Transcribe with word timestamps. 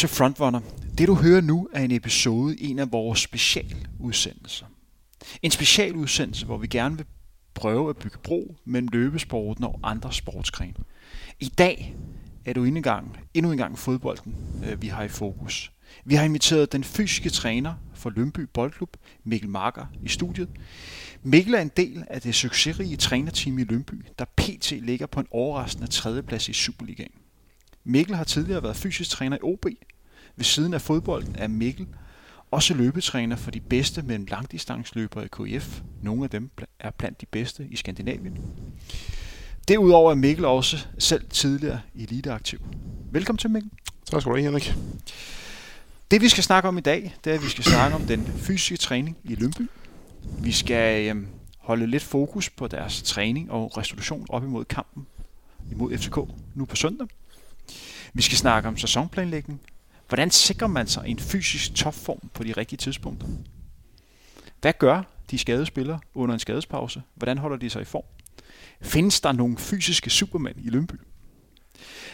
Til 0.00 0.08
Frontrunner. 0.08 0.60
Det 0.98 1.08
du 1.08 1.14
hører 1.14 1.40
nu 1.40 1.68
er 1.72 1.82
en 1.82 1.90
episode 1.90 2.56
i 2.56 2.70
en 2.70 2.78
af 2.78 2.92
vores 2.92 3.20
specialudsendelser. 3.20 4.66
En 5.42 5.50
specialudsendelse, 5.50 6.46
hvor 6.46 6.56
vi 6.56 6.66
gerne 6.66 6.96
vil 6.96 7.06
prøve 7.54 7.90
at 7.90 7.96
bygge 7.96 8.18
bro 8.22 8.56
mellem 8.64 8.88
løbesporten 8.92 9.64
og 9.64 9.80
andre 9.82 10.12
sportsgrene. 10.12 10.74
I 11.40 11.48
dag 11.48 11.96
er 12.44 12.52
du 12.52 12.64
indgang, 12.64 13.18
endnu 13.34 13.52
engang 13.52 13.78
fodbolden, 13.78 14.34
øh, 14.66 14.82
vi 14.82 14.86
har 14.86 15.02
i 15.02 15.08
fokus. 15.08 15.72
Vi 16.04 16.14
har 16.14 16.24
inviteret 16.24 16.72
den 16.72 16.84
fysiske 16.84 17.30
træner 17.30 17.74
for 17.94 18.10
Lønby 18.10 18.40
Boldklub, 18.54 18.96
Mikkel 19.24 19.50
Marker, 19.50 19.86
i 20.02 20.08
studiet. 20.08 20.48
Mikkel 21.22 21.54
er 21.54 21.60
en 21.60 21.72
del 21.76 22.04
af 22.10 22.20
det 22.20 22.34
succesrige 22.34 22.96
trænerteam 22.96 23.58
i 23.58 23.64
Lønby, 23.64 24.04
der 24.18 24.24
pt. 24.24 24.70
ligger 24.70 25.06
på 25.06 25.20
en 25.20 25.26
overraskende 25.30 25.86
tredjeplads 25.86 26.48
i 26.48 26.52
Superligaen. 26.52 27.12
Mikkel 27.84 28.16
har 28.16 28.24
tidligere 28.24 28.62
været 28.62 28.76
fysisk 28.76 29.10
træner 29.10 29.36
i 29.36 29.40
OB. 29.42 29.66
Ved 30.40 30.44
siden 30.44 30.74
af 30.74 30.80
fodbolden 30.80 31.36
er 31.38 31.48
Mikkel 31.48 31.86
også 32.50 32.74
løbetræner 32.74 33.36
for 33.36 33.50
de 33.50 33.60
bedste 33.60 34.02
mellem 34.02 34.26
langdistansløbere 34.30 35.24
i 35.24 35.58
KF. 35.58 35.80
Nogle 36.02 36.24
af 36.24 36.30
dem 36.30 36.50
er 36.78 36.90
blandt 36.90 37.20
de 37.20 37.26
bedste 37.26 37.66
i 37.70 37.76
Skandinavien. 37.76 38.38
Derudover 39.68 40.10
er 40.10 40.14
Mikkel 40.14 40.44
også 40.44 40.86
selv 40.98 41.28
tidligere 41.30 41.80
eliteaktiv. 41.94 42.58
Velkommen 43.12 43.38
til 43.38 43.50
Mikkel. 43.50 43.70
Tak 44.10 44.20
skal 44.20 44.30
du 44.30 44.36
have, 44.36 44.44
Henrik. 44.44 44.74
Det 46.10 46.20
vi 46.20 46.28
skal 46.28 46.44
snakke 46.44 46.68
om 46.68 46.78
i 46.78 46.80
dag, 46.80 47.14
det 47.24 47.30
er, 47.30 47.34
at 47.34 47.42
vi 47.42 47.48
skal 47.48 47.64
snakke 47.64 47.96
om 47.96 48.02
den 48.02 48.26
fysiske 48.26 48.76
træning 48.76 49.16
i 49.24 49.34
Lønby. 49.34 49.70
Vi 50.38 50.52
skal 50.52 51.08
øhm, 51.08 51.26
holde 51.58 51.86
lidt 51.86 52.02
fokus 52.02 52.50
på 52.50 52.68
deres 52.68 53.02
træning 53.02 53.50
og 53.50 53.76
restitution 53.76 54.26
op 54.28 54.44
imod 54.44 54.64
kampen 54.64 55.06
imod 55.70 55.98
FCK 55.98 56.16
nu 56.54 56.64
på 56.64 56.76
søndag. 56.76 57.06
Vi 58.14 58.22
skal 58.22 58.38
snakke 58.38 58.68
om 58.68 58.76
sæsonplanlægning. 58.76 59.60
Hvordan 60.10 60.30
sikrer 60.30 60.68
man 60.68 60.86
sig 60.86 61.04
en 61.06 61.18
fysisk 61.18 61.74
topform 61.74 62.30
på 62.34 62.44
de 62.44 62.52
rigtige 62.52 62.76
tidspunkter? 62.76 63.26
Hvad 64.60 64.72
gør 64.78 65.02
de 65.30 65.38
skadede 65.38 65.66
spillere 65.66 66.00
under 66.14 66.34
en 66.34 66.38
skadespause? 66.38 67.02
Hvordan 67.14 67.38
holder 67.38 67.56
de 67.56 67.70
sig 67.70 67.82
i 67.82 67.84
form? 67.84 68.04
Findes 68.80 69.20
der 69.20 69.32
nogle 69.32 69.58
fysiske 69.58 70.10
supermænd 70.10 70.56
i 70.60 70.68
Lønby? 70.70 70.94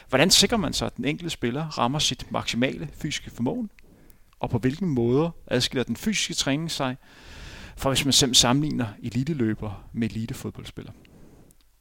Hvordan 0.09 0.31
sikrer 0.31 0.59
man 0.59 0.73
sig, 0.73 0.87
at 0.87 0.97
den 0.97 1.05
enkelte 1.05 1.31
spiller 1.31 1.65
rammer 1.79 1.99
sit 1.99 2.33
maksimale 2.33 2.89
fysiske 2.93 3.31
formål? 3.31 3.71
Og 4.41 4.51
på 4.51 4.59
hvilken 4.59 4.89
måde 4.89 5.31
adskiller 5.47 5.85
den 5.85 5.97
fysiske 5.97 6.35
træning 6.35 6.71
sig 6.71 6.97
fra 7.77 7.91
hvis 7.91 8.05
man 8.05 8.13
selv 8.13 8.35
sammenligner 8.35 8.87
eliteløber 9.03 9.89
med 9.93 10.11
elitefodboldspiller. 10.11 10.93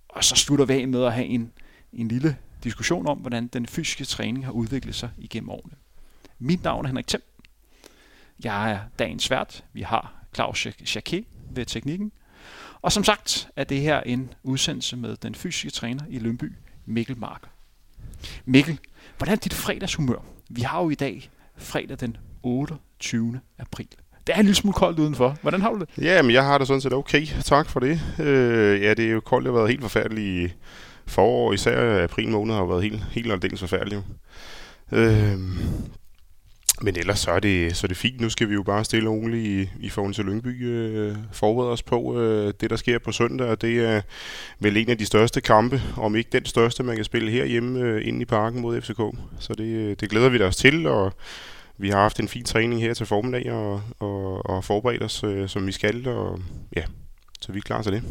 Og 0.10 0.24
så 0.24 0.36
slutter 0.36 0.66
vi 0.66 0.74
af 0.74 0.88
med 0.88 1.04
at 1.04 1.14
have 1.14 1.26
en, 1.26 1.52
en 1.94 2.08
lille 2.08 2.38
diskussion 2.64 3.08
om, 3.08 3.18
hvordan 3.18 3.48
den 3.48 3.66
fysiske 3.66 4.06
træning 4.06 4.46
har 4.46 4.52
udviklet 4.52 4.96
sig 4.96 5.10
igennem 5.18 5.50
årene. 5.50 5.76
Mit 6.40 6.64
navn 6.64 6.86
er 6.86 6.88
Henrik 6.88 7.08
Thiem. 7.08 7.22
Jeg 8.44 8.72
er 8.72 8.80
dagens 9.00 9.32
vært. 9.32 9.64
Vi 9.74 9.82
har 9.82 10.14
Claus 10.36 10.68
Jacquet 10.96 11.26
ved 11.50 11.66
teknikken. 11.66 12.12
Og 12.82 12.92
som 12.92 13.04
sagt 13.04 13.48
er 13.56 13.64
det 13.64 13.82
her 13.82 14.02
en 14.02 14.34
udsendelse 14.44 14.98
med 14.98 15.16
den 15.18 15.36
fysiske 15.36 15.70
træner 15.70 16.04
i 16.10 16.20
Lønby, 16.20 16.54
Mikkel 16.86 17.18
Mark. 17.18 17.42
Mikkel, 18.46 18.80
hvordan 19.18 19.34
er 19.36 19.40
dit 19.40 19.54
fredagshumør? 19.54 20.26
Vi 20.50 20.62
har 20.62 20.82
jo 20.82 20.90
i 20.90 20.96
dag 20.96 21.30
fredag 21.58 22.00
den 22.00 22.18
28. 22.44 23.40
april. 23.60 23.88
Det 24.28 24.36
er 24.36 24.40
en 24.40 24.46
lille 24.46 24.56
smule 24.56 24.74
koldt 24.74 25.00
udenfor. 25.00 25.38
Hvordan 25.42 25.62
har 25.62 25.72
du 25.72 25.80
det? 25.80 25.90
Ja, 25.98 26.22
men 26.22 26.32
jeg 26.32 26.46
har 26.46 26.58
det 26.58 26.68
sådan 26.68 26.82
set 26.82 26.94
okay. 26.94 27.26
Tak 27.44 27.70
for 27.70 27.80
det. 27.80 28.02
Øh, 28.20 28.82
ja, 28.82 28.94
det 28.94 29.06
er 29.06 29.12
jo 29.12 29.20
koldt. 29.20 29.46
Det 29.46 29.54
har 29.54 29.60
været 29.60 29.70
helt 29.70 29.82
forfærdeligt 29.82 30.58
forår. 31.06 31.54
Især 31.54 32.04
april 32.04 32.30
måned 32.30 32.56
har 32.56 32.66
været 32.66 32.84
helt, 32.84 33.04
helt 33.04 33.32
aldeles 33.32 33.60
forfærdeligt. 33.60 34.02
Øh, 34.92 35.40
men 36.82 36.98
ellers 36.98 37.20
så 37.20 37.32
er, 37.32 37.40
det, 37.40 37.78
så 37.78 37.86
er 37.86 37.88
det 37.88 37.98
fint. 37.98 38.22
Nu 38.22 38.30
skal 38.30 38.50
vi 38.50 38.54
jo 38.54 38.64
bare 38.64 38.86
stille 38.86 39.10
og 39.10 39.16
roligt 39.16 39.48
i, 39.48 39.86
i 39.86 39.90
forhold 39.90 40.14
til 40.14 40.26
Lyngby 40.26 40.66
øh, 40.68 41.16
forberede 41.32 41.72
os 41.72 41.84
på 41.84 42.20
øh, 42.20 42.54
det, 42.62 42.70
der 42.70 42.76
sker 42.76 43.00
på 43.00 43.12
søndag. 43.12 43.48
Og 43.48 43.62
det 43.62 43.86
er 43.86 44.02
vel 44.60 44.78
en 44.78 44.90
af 44.90 44.98
de 44.98 45.06
største 45.06 45.42
kampe, 45.42 45.82
om 45.98 46.16
ikke 46.16 46.30
den 46.32 46.46
største, 46.46 46.84
man 46.84 46.96
kan 46.96 47.06
spille 47.06 47.32
herhjemme 47.32 47.80
øh, 47.80 48.08
inde 48.08 48.22
i 48.22 48.26
parken 48.26 48.62
mod 48.62 48.82
FCK. 48.82 49.02
Så 49.40 49.54
det, 49.54 49.64
øh, 49.64 49.96
det 50.00 50.10
glæder 50.10 50.30
vi 50.30 50.42
os 50.42 50.56
til, 50.56 50.88
og 50.88 51.14
vi 51.78 51.90
har 51.90 52.02
haft 52.02 52.20
en 52.20 52.28
fin 52.28 52.46
træning 52.46 52.82
her 52.82 52.94
til 52.94 53.06
formiddag 53.06 53.52
og, 53.52 53.82
og, 54.00 54.46
og 54.50 54.64
forberedt 54.64 55.04
os, 55.04 55.24
øh, 55.24 55.50
som 55.50 55.68
vi 55.68 55.72
skal. 55.72 56.08
Og 56.08 56.40
ja, 56.76 56.84
så 57.42 57.52
vi 57.52 57.58
er 57.58 57.64
klar 57.64 57.82
til 57.82 57.92
det. 57.92 58.04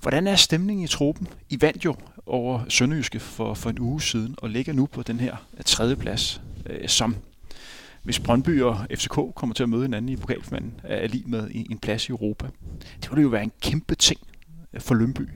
Hvordan 0.00 0.26
er 0.26 0.36
stemningen 0.36 0.84
i 0.84 0.88
truppen? 0.88 1.28
I 1.48 1.58
vandt 1.60 1.84
jo 1.84 1.94
over 2.26 2.60
Sønderjyske 2.68 3.20
for, 3.20 3.54
for 3.54 3.70
en 3.70 3.78
uge 3.78 4.02
siden 4.02 4.34
og 4.38 4.50
ligger 4.50 4.72
nu 4.72 4.86
på 4.86 5.02
den 5.02 5.20
her 5.20 5.36
tredje 5.66 5.96
plads, 5.96 6.40
øh, 6.66 6.88
som 6.88 7.16
hvis 8.04 8.20
Brøndby 8.20 8.62
og 8.62 8.86
FCK 8.94 9.14
kommer 9.34 9.54
til 9.54 9.62
at 9.62 9.68
møde 9.68 9.82
hinanden 9.82 10.08
i 10.08 10.16
pokalfinalen, 10.16 10.80
er 10.84 11.08
lige 11.08 11.24
med 11.26 11.50
en 11.70 11.78
plads 11.78 12.08
i 12.08 12.10
Europa. 12.10 12.46
Det 13.02 13.10
ville 13.10 13.22
jo 13.22 13.28
være 13.28 13.42
en 13.42 13.52
kæmpe 13.62 13.94
ting 13.94 14.20
øh, 14.74 14.80
for 14.80 14.94
Lønby 14.94 15.28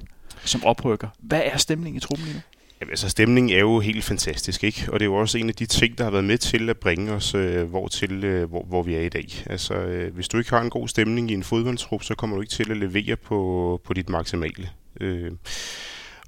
som 0.44 0.64
oprykker. 0.64 1.08
Hvad 1.18 1.42
er 1.44 1.56
stemningen 1.56 1.96
i 1.96 2.00
truppen 2.00 2.26
lige 2.26 2.34
nu? 2.34 2.40
Jamen, 2.80 2.90
altså 2.90 3.08
stemningen 3.08 3.56
er 3.56 3.60
jo 3.60 3.80
helt 3.80 4.04
fantastisk, 4.04 4.64
ikke? 4.64 4.84
Og 4.92 5.00
det 5.00 5.04
er 5.04 5.10
jo 5.10 5.14
også 5.14 5.38
en 5.38 5.48
af 5.48 5.54
de 5.54 5.66
ting, 5.66 5.98
der 5.98 6.04
har 6.04 6.10
været 6.10 6.24
med 6.24 6.38
til 6.38 6.70
at 6.70 6.76
bringe 6.76 7.12
os 7.12 7.34
øh, 7.34 7.68
hvor, 7.68 7.88
til, 7.88 8.24
øh, 8.24 8.48
hvor, 8.48 8.64
hvor 8.64 8.82
vi 8.82 8.94
er 8.94 9.00
i 9.00 9.08
dag. 9.08 9.26
Altså, 9.46 9.74
øh, 9.74 10.14
hvis 10.14 10.28
du 10.28 10.38
ikke 10.38 10.50
har 10.50 10.60
en 10.60 10.70
god 10.70 10.88
stemning 10.88 11.30
i 11.30 11.34
en 11.34 11.42
fodboldtrup, 11.42 12.02
så 12.02 12.14
kommer 12.14 12.36
du 12.36 12.42
ikke 12.42 12.52
til 12.52 12.70
at 12.70 12.76
levere 12.76 13.16
på, 13.16 13.80
på 13.84 13.94
dit 13.94 14.08
maksimale. 14.08 14.68
Øh, 15.00 15.32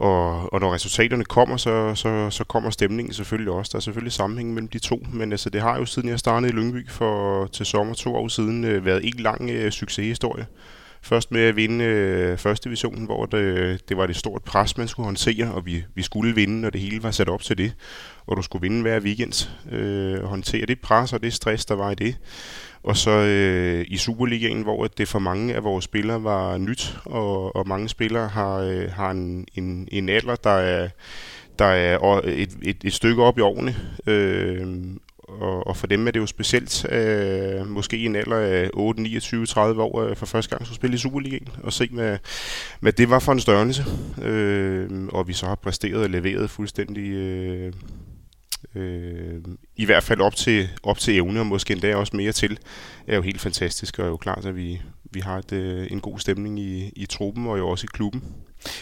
og, 0.01 0.53
og 0.53 0.61
når 0.61 0.75
resultaterne 0.75 1.25
kommer, 1.25 1.57
så, 1.57 1.95
så, 1.95 2.31
så 2.31 2.45
kommer 2.45 2.71
stemningen 2.71 3.15
selvfølgelig 3.15 3.53
også. 3.53 3.71
Der 3.73 3.77
er 3.77 3.81
selvfølgelig 3.81 4.13
sammenhæng 4.13 4.55
mellem 4.55 4.69
de 4.69 4.79
to, 4.79 5.07
men 5.13 5.33
altså, 5.33 5.51
det 5.51 5.61
har 5.61 5.79
jo 5.79 5.85
siden 5.85 6.09
jeg 6.09 6.19
startede 6.19 6.53
i 6.53 6.57
Lyngby 6.57 6.89
for 6.89 7.47
til 7.47 7.67
sommer 7.67 7.95
to 7.95 8.15
år 8.15 8.29
siden 8.29 8.65
øh, 8.65 8.85
været 8.85 9.05
en 9.05 9.15
lang 9.19 9.51
øh, 9.51 9.71
succeshistorie. 9.71 10.47
Først 11.03 11.33
med 11.33 11.41
at 11.41 11.57
vinde 11.57 11.85
øh, 11.85 12.39
første 12.39 12.65
divisionen, 12.65 13.05
hvor 13.05 13.27
det, 13.27 13.89
det 13.89 13.97
var 13.97 14.07
det 14.07 14.17
stort 14.17 14.43
pres, 14.43 14.77
man 14.77 14.89
skulle 14.89 15.05
håndtere, 15.05 15.53
og 15.53 15.67
vi, 15.67 15.85
vi 15.95 16.03
skulle 16.03 16.35
vinde, 16.35 16.67
og 16.67 16.73
det 16.73 16.81
hele 16.81 17.03
var 17.03 17.11
sat 17.11 17.29
op 17.29 17.43
til 17.43 17.59
det. 17.59 17.73
Og 18.27 18.37
du 18.37 18.43
skulle 18.43 18.63
vinde 18.63 18.83
hver 18.83 19.01
weekend, 19.01 19.49
øh, 19.73 20.25
håndtere 20.25 20.67
det 20.67 20.81
pres 20.81 21.13
og 21.13 21.23
det 21.23 21.33
stress, 21.33 21.65
der 21.65 21.75
var 21.75 21.91
i 21.91 21.95
det. 21.95 22.17
Og 22.83 22.97
så 22.97 23.11
øh, 23.11 23.85
i 23.89 23.97
Superligaen, 23.97 24.63
hvor 24.63 24.87
det 24.87 25.09
for 25.09 25.19
mange 25.19 25.55
af 25.55 25.65
vores 25.65 25.85
spillere 25.85 26.25
var 26.25 26.59
nyt, 26.59 26.97
og, 27.05 27.57
og 27.57 27.69
mange 27.69 27.89
spillere 27.89 28.29
har, 28.29 28.57
øh, 28.59 28.91
har 28.91 29.11
en, 29.11 29.47
en, 29.55 29.89
en 29.93 30.09
alder, 30.09 30.37
der 30.37 30.51
er, 30.51 30.89
der 31.59 31.65
er 31.65 32.21
et, 32.25 32.57
et, 32.63 32.77
et 32.85 32.93
stykke 32.93 33.23
op 33.23 33.39
i 33.39 33.41
årene. 33.41 33.77
Øh, 34.07 34.67
og, 35.31 35.67
og 35.67 35.77
for 35.77 35.87
dem 35.87 36.07
er 36.07 36.11
det 36.11 36.21
jo 36.21 36.27
specielt 36.27 36.93
øh, 36.93 37.67
måske 37.67 37.97
i 37.97 38.07
en 38.07 38.17
alder 38.17 38.37
af 38.37 38.71
8, 38.73 39.03
29, 39.03 39.47
30 39.47 39.83
år 39.83 40.03
øh, 40.03 40.17
for 40.17 40.27
første 40.27 40.51
gang 40.51 40.67
skulle 40.67 40.77
spille 40.77 40.95
i 40.95 40.99
Superligaen 40.99 41.49
og 41.63 41.73
se, 41.73 41.89
hvad, 41.93 42.19
hvad 42.81 42.93
det 42.93 43.11
var 43.11 43.19
for 43.19 43.33
en 43.33 43.41
størrelse. 43.41 43.85
Øh, 44.23 44.91
og 45.09 45.29
vi 45.29 45.33
så 45.33 45.47
har 45.47 45.55
præsteret 45.55 46.03
og 46.03 46.11
leveret 46.11 46.51
fuldstændig 46.51 47.11
øh, 47.11 47.73
øh, 48.75 49.41
i 49.77 49.85
hvert 49.85 50.03
fald 50.03 50.21
op 50.21 50.35
til, 50.35 50.69
op 50.83 50.99
til 50.99 51.17
evne, 51.17 51.41
og 51.41 51.47
måske 51.47 51.73
endda 51.73 51.97
også 51.97 52.17
mere 52.17 52.33
til, 52.33 52.59
er 53.07 53.17
jo 53.17 53.23
helt 53.23 53.41
fantastisk, 53.41 53.99
og 53.99 54.05
er 54.05 54.09
jo 54.09 54.17
klart, 54.17 54.47
at 54.47 54.57
vi, 54.57 54.81
vi 55.05 55.21
har 55.21 55.39
et, 55.39 55.53
øh, 55.53 55.87
en 55.91 56.01
god 56.01 56.19
stemning 56.19 56.61
i, 56.61 56.93
i 56.97 57.07
truppen, 57.07 57.47
og 57.47 57.59
jo 57.59 57.69
også 57.69 57.85
i 57.85 57.93
klubben. 57.93 58.23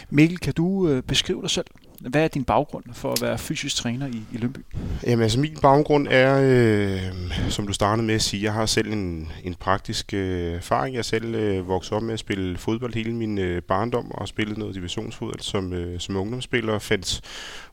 Mikkel, 0.09 0.37
kan 0.37 0.53
du 0.53 0.87
øh, 0.87 1.03
beskrive 1.03 1.41
dig 1.41 1.49
selv? 1.49 1.65
Hvad 1.99 2.23
er 2.23 2.27
din 2.27 2.43
baggrund 2.43 2.83
for 2.93 3.11
at 3.11 3.21
være 3.21 3.37
fysisk 3.37 3.75
træner 3.75 4.07
i, 4.07 4.23
i 4.33 4.37
Lønby? 4.37 4.59
Jamen 5.03 5.23
altså 5.23 5.39
min 5.39 5.57
baggrund 5.61 6.07
er, 6.09 6.39
øh, 6.43 7.01
som 7.49 7.67
du 7.67 7.73
startede 7.73 8.07
med 8.07 8.15
at 8.15 8.21
sige, 8.21 8.43
jeg 8.43 8.53
har 8.53 8.65
selv 8.65 8.91
en, 8.91 9.31
en 9.43 9.55
praktisk 9.55 10.13
øh, 10.13 10.53
erfaring. 10.53 10.95
Jeg 10.95 11.05
selv 11.05 11.35
øh, 11.35 11.67
voksede 11.67 11.95
op 11.95 12.03
med 12.03 12.13
at 12.13 12.19
spille 12.19 12.57
fodbold 12.57 12.93
hele 12.93 13.13
min 13.13 13.37
øh, 13.37 13.61
barndom 13.61 14.11
og 14.11 14.27
spillet 14.27 14.57
noget 14.57 14.75
divisionsfodbold 14.75 15.39
som, 15.39 15.73
øh, 15.73 15.99
som 15.99 16.15
ungdomsspiller 16.15 16.73
og 16.73 16.81
fandt 16.81 17.21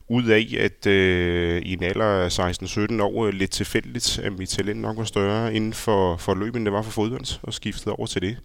ud 0.09 0.23
af, 0.23 0.55
at 0.59 0.87
øh, 0.87 1.61
i 1.61 1.73
en 1.73 1.83
alder 1.83 2.05
af 2.05 2.39
16-17 2.39 3.01
år 3.01 3.25
øh, 3.25 3.33
lidt 3.33 3.51
tilfældigt, 3.51 4.19
at 4.23 4.37
mit 4.37 4.49
talent 4.49 4.81
nok 4.81 4.97
var 4.97 5.03
større 5.03 5.53
inden 5.53 5.73
for, 5.73 6.17
for 6.17 6.33
løbet, 6.33 6.57
end 6.57 6.65
det 6.65 6.73
var 6.73 6.81
for 6.81 6.91
fodbold, 6.91 7.39
og 7.43 7.53
skiftede 7.53 7.95
over 7.95 8.07
til 8.07 8.21
det 8.21 8.37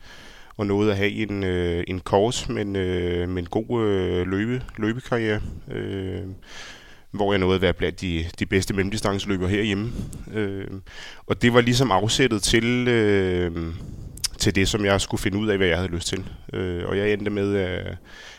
og 0.57 0.67
nåede 0.67 0.91
at 0.91 0.97
have 0.97 1.11
en, 1.11 1.45
øh, 1.45 1.85
en 1.89 2.01
kort, 2.01 2.47
men, 2.49 2.77
øh, 2.77 3.29
men 3.29 3.47
god 3.47 3.83
øh, 3.83 4.27
løbe, 4.27 4.63
løbekarriere, 4.77 5.41
øh, 5.71 6.21
hvor 7.11 7.33
jeg 7.33 7.39
nåede 7.39 7.55
at 7.55 7.63
være 7.63 7.73
blandt 7.73 8.01
de, 8.01 8.25
de 8.39 8.47
bedste 8.47 8.75
mellemdistanceløbere 8.75 9.49
herhjemme. 9.49 9.93
Øh, 10.35 10.67
og 11.27 11.43
det 11.43 11.55
var 11.55 11.61
ligesom 11.61 11.91
afsættet 11.91 12.43
til, 12.43 12.89
øh, 12.89 13.75
til 14.39 14.55
det, 14.55 14.69
som 14.69 14.85
jeg 14.85 15.01
skulle 15.01 15.21
finde 15.21 15.39
ud 15.39 15.49
af, 15.49 15.57
hvad 15.57 15.67
jeg 15.67 15.77
havde 15.77 15.93
lyst 15.93 16.09
til. 16.09 16.25
Øh, 16.53 16.89
og 16.89 16.99
jeg 16.99 17.13
endte 17.13 17.31
med 17.31 17.57
at, 17.57 17.97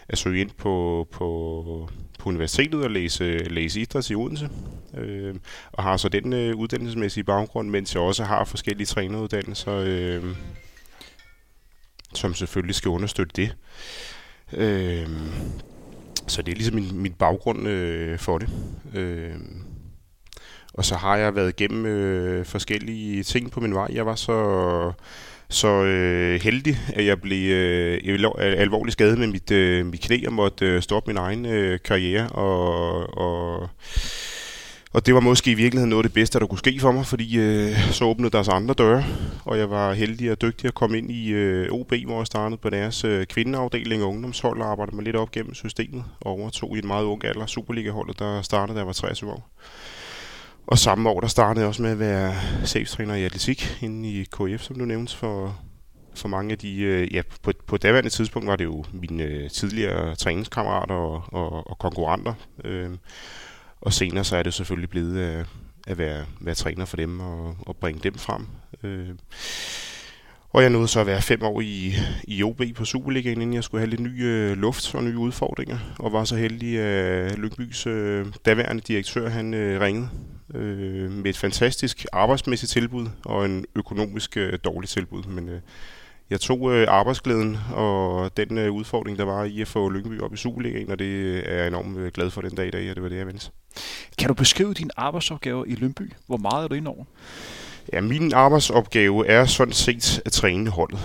at 0.10 0.18
søge 0.18 0.42
ind 0.42 0.50
på, 0.58 1.08
på, 1.12 1.90
på 2.24 2.30
universitetet 2.30 2.84
og 2.84 2.92
læse, 2.92 3.38
læse 3.38 3.82
idræt 3.82 4.10
i 4.10 4.16
Odense. 4.16 4.50
Øh, 4.98 5.36
og 5.72 5.84
har 5.84 5.98
så 5.98 6.10
den 6.10 6.34
øh, 6.34 6.56
uddannelsesmæssige 6.56 7.24
baggrund, 7.24 7.70
mens 7.70 7.94
jeg 7.94 8.02
også 8.02 8.24
har 8.24 8.44
forskellige 8.44 8.88
træneruddannelser. 8.88 9.84
Øh, 9.86 10.24
som 12.14 12.34
selvfølgelig 12.34 12.76
skal 12.76 12.90
understøtte 12.90 13.34
det. 13.36 13.56
Øh, 14.54 15.10
så 16.28 16.42
det 16.42 16.52
er 16.52 16.56
ligesom 16.56 16.76
min, 16.76 16.98
min 16.98 17.14
baggrund 17.14 17.68
øh, 17.68 18.20
for 18.20 18.38
det. 18.38 18.50
Øh, 18.94 19.36
og 20.74 20.86
så 20.86 20.96
har 20.96 21.18
jeg 21.18 21.36
været 21.36 21.50
igennem 21.50 21.86
øh, 21.86 22.46
forskellige 22.46 23.24
ting 23.24 23.52
på 23.52 23.60
min 23.60 23.74
vej. 23.74 23.88
Jeg 23.94 24.06
var 24.06 24.16
så 24.16 24.92
så 25.54 25.84
øh, 25.84 26.42
heldig, 26.42 26.80
at 26.88 27.00
øh, 27.00 27.06
jeg 27.06 27.22
blev 27.22 27.56
øh, 27.56 28.00
alvorligt 28.38 28.94
skadet 28.94 29.18
med 29.18 29.28
mit, 29.28 29.52
øh, 29.52 29.86
mit 29.86 30.02
knæ 30.02 30.18
og 30.28 30.34
måtte 30.34 30.66
øh, 30.66 30.82
stoppe 30.82 31.10
min 31.10 31.18
egen 31.18 31.46
øh, 31.46 31.80
karriere. 31.86 32.30
Og, 32.30 33.18
og, 33.18 33.70
og 34.94 35.06
det 35.06 35.14
var 35.14 35.20
måske 35.20 35.52
i 35.52 35.54
virkeligheden 35.54 35.90
noget 35.90 36.04
af 36.04 36.10
det 36.10 36.14
bedste, 36.14 36.40
der 36.40 36.46
kunne 36.46 36.60
ske 36.60 36.80
for 36.80 36.92
mig, 36.92 37.06
fordi 37.06 37.38
øh, 37.38 37.92
så 37.92 38.06
åbnede 38.06 38.32
der 38.32 38.54
andre 38.54 38.74
døre, 38.74 39.04
og 39.46 39.58
jeg 39.58 39.70
var 39.70 39.94
heldig 39.94 40.32
og 40.32 40.42
dygtig 40.42 40.68
at 40.68 40.74
komme 40.74 40.98
ind 40.98 41.12
i 41.12 41.30
øh, 41.30 41.72
OB, 41.72 41.94
hvor 42.06 42.18
jeg 42.18 42.28
startede 42.28 42.58
på 42.58 42.70
deres 42.70 43.04
øh, 43.04 43.26
kvindeafdeling 43.26 44.04
og 44.04 44.10
ungdomshold 44.10 44.62
og 44.62 44.72
arbejdede 44.72 44.96
mig 44.96 45.06
lidt 45.06 45.16
op 45.16 45.32
gennem 45.32 45.54
systemet 45.54 46.04
og 46.22 46.32
overtog 46.32 46.76
i 46.76 46.80
en 46.80 46.88
meget 46.88 47.06
ung 47.06 47.26
alder 47.26 47.46
Superliga-holdet, 47.46 48.20
der 48.20 48.42
startede, 48.42 48.76
da 48.76 48.80
jeg 48.80 48.88
var 48.88 48.94
23 48.94 49.32
år. 49.32 49.50
Og 50.68 50.78
samme 50.78 51.10
år, 51.10 51.20
der 51.20 51.28
startede 51.28 51.60
jeg 51.60 51.68
også 51.68 51.82
med 51.82 51.92
at 51.92 52.00
være 52.00 52.36
cheftræner 52.66 53.16
i 53.16 53.24
atletik 53.24 53.78
inde 53.82 54.10
i 54.10 54.24
KF, 54.24 54.62
som 54.62 54.76
du 54.76 54.86
nævnte, 54.86 55.18
for, 55.18 55.60
for 56.16 56.28
mange 56.28 56.52
af 56.52 56.58
de... 56.58 56.82
Øh, 56.82 57.14
ja, 57.14 57.22
på, 57.42 57.52
på 57.68 57.78
daværende 57.78 58.10
tidspunkt 58.10 58.48
var 58.48 58.56
det 58.56 58.66
jo 58.66 58.84
mine 58.94 59.24
øh, 59.24 59.50
tidligere 59.50 60.16
træningskammerater 60.16 60.96
og, 60.96 61.24
og, 61.28 61.68
og 61.70 61.78
konkurrenter. 61.80 62.34
Øh, 62.64 62.90
og 63.82 63.94
senere 63.94 64.24
så 64.24 64.38
er 64.38 64.44
det 64.44 64.54
selvfølgelig 64.54 64.90
blevet 64.90 65.20
at, 65.20 65.46
at 65.88 65.98
være, 65.98 66.26
være 66.42 66.56
træner 66.56 66.86
for 66.86 66.98
dem 66.98 67.20
og, 67.20 67.56
og 67.60 67.78
bringe 67.78 68.00
dem 68.04 68.14
frem. 68.14 68.48
Øh, 68.84 69.10
og 70.54 70.62
jeg 70.62 70.70
nåede 70.70 70.88
så 70.88 71.00
at 71.00 71.08
være 71.08 71.22
fem 71.22 71.44
år 71.44 71.62
i, 71.62 71.94
i 72.24 72.44
OB 72.44 72.62
på 72.76 72.86
Superligaen, 72.86 73.42
inden 73.42 73.54
jeg 73.54 73.64
skulle 73.64 73.82
have 73.82 73.90
lidt 73.90 74.02
ny 74.02 74.24
øh, 74.24 74.58
luft 74.58 74.96
og 74.96 75.04
nye 75.04 75.18
udfordringer. 75.18 75.78
Og 76.00 76.14
var 76.14 76.24
så 76.24 76.36
heldig, 76.36 76.80
at 76.80 77.40
øh, 77.40 77.44
Lykkeby's 77.44 77.90
øh, 77.90 78.26
daværende 78.46 78.82
direktør 78.88 79.30
han 79.30 79.54
øh, 79.54 79.82
ringede 79.82 80.10
øh, 80.54 81.12
med 81.12 81.30
et 81.30 81.38
fantastisk 81.38 82.06
arbejdsmæssigt 82.14 82.72
tilbud 82.72 83.08
og 83.26 83.46
en 83.46 83.66
økonomisk 83.76 84.38
øh, 84.38 84.60
dårlig 84.64 84.90
tilbud. 84.90 85.24
Men 85.24 85.50
øh, 85.50 85.60
jeg 86.30 86.40
tog 86.40 86.72
øh, 86.72 86.88
arbejdsglæden 86.90 87.58
og 87.74 88.38
den 88.38 88.58
øh, 88.58 88.72
udfordring, 88.72 89.18
der 89.18 89.26
var 89.26 89.44
i 89.44 89.62
at 89.62 89.68
få 89.68 89.90
Lyngby 89.90 90.22
op 90.22 90.34
i 90.34 90.38
Superligaen, 90.38 90.92
og 90.92 91.00
det 91.00 91.06
øh, 91.06 91.44
er 91.46 91.58
jeg 91.58 91.68
enormt 91.68 91.98
øh, 91.98 92.12
glad 92.12 92.30
for 92.30 92.42
den 92.42 92.56
dag 92.56 92.68
i 92.68 92.72
dag, 92.72 92.90
og 92.90 92.96
det 92.96 93.04
var 93.04 93.10
det, 93.10 93.18
jeg 93.18 93.28
vendte. 93.28 93.50
Kan 94.18 94.28
du 94.28 94.34
beskrive 94.34 94.74
dine 94.74 94.92
arbejdsopgaver 94.98 95.66
i 95.66 95.76
Lyngby? 95.76 96.14
Hvor 96.28 96.38
meget 96.38 96.64
er 96.64 96.68
du 96.68 96.76
inde 96.76 96.90
over? 96.90 97.06
Ja, 97.94 98.02
min 98.02 98.34
arbejdsopgave 98.34 99.28
er 99.28 99.46
sådan 99.46 99.74
set 99.74 100.22
at 100.26 100.32
træne 100.32 100.70
holdet 100.70 101.00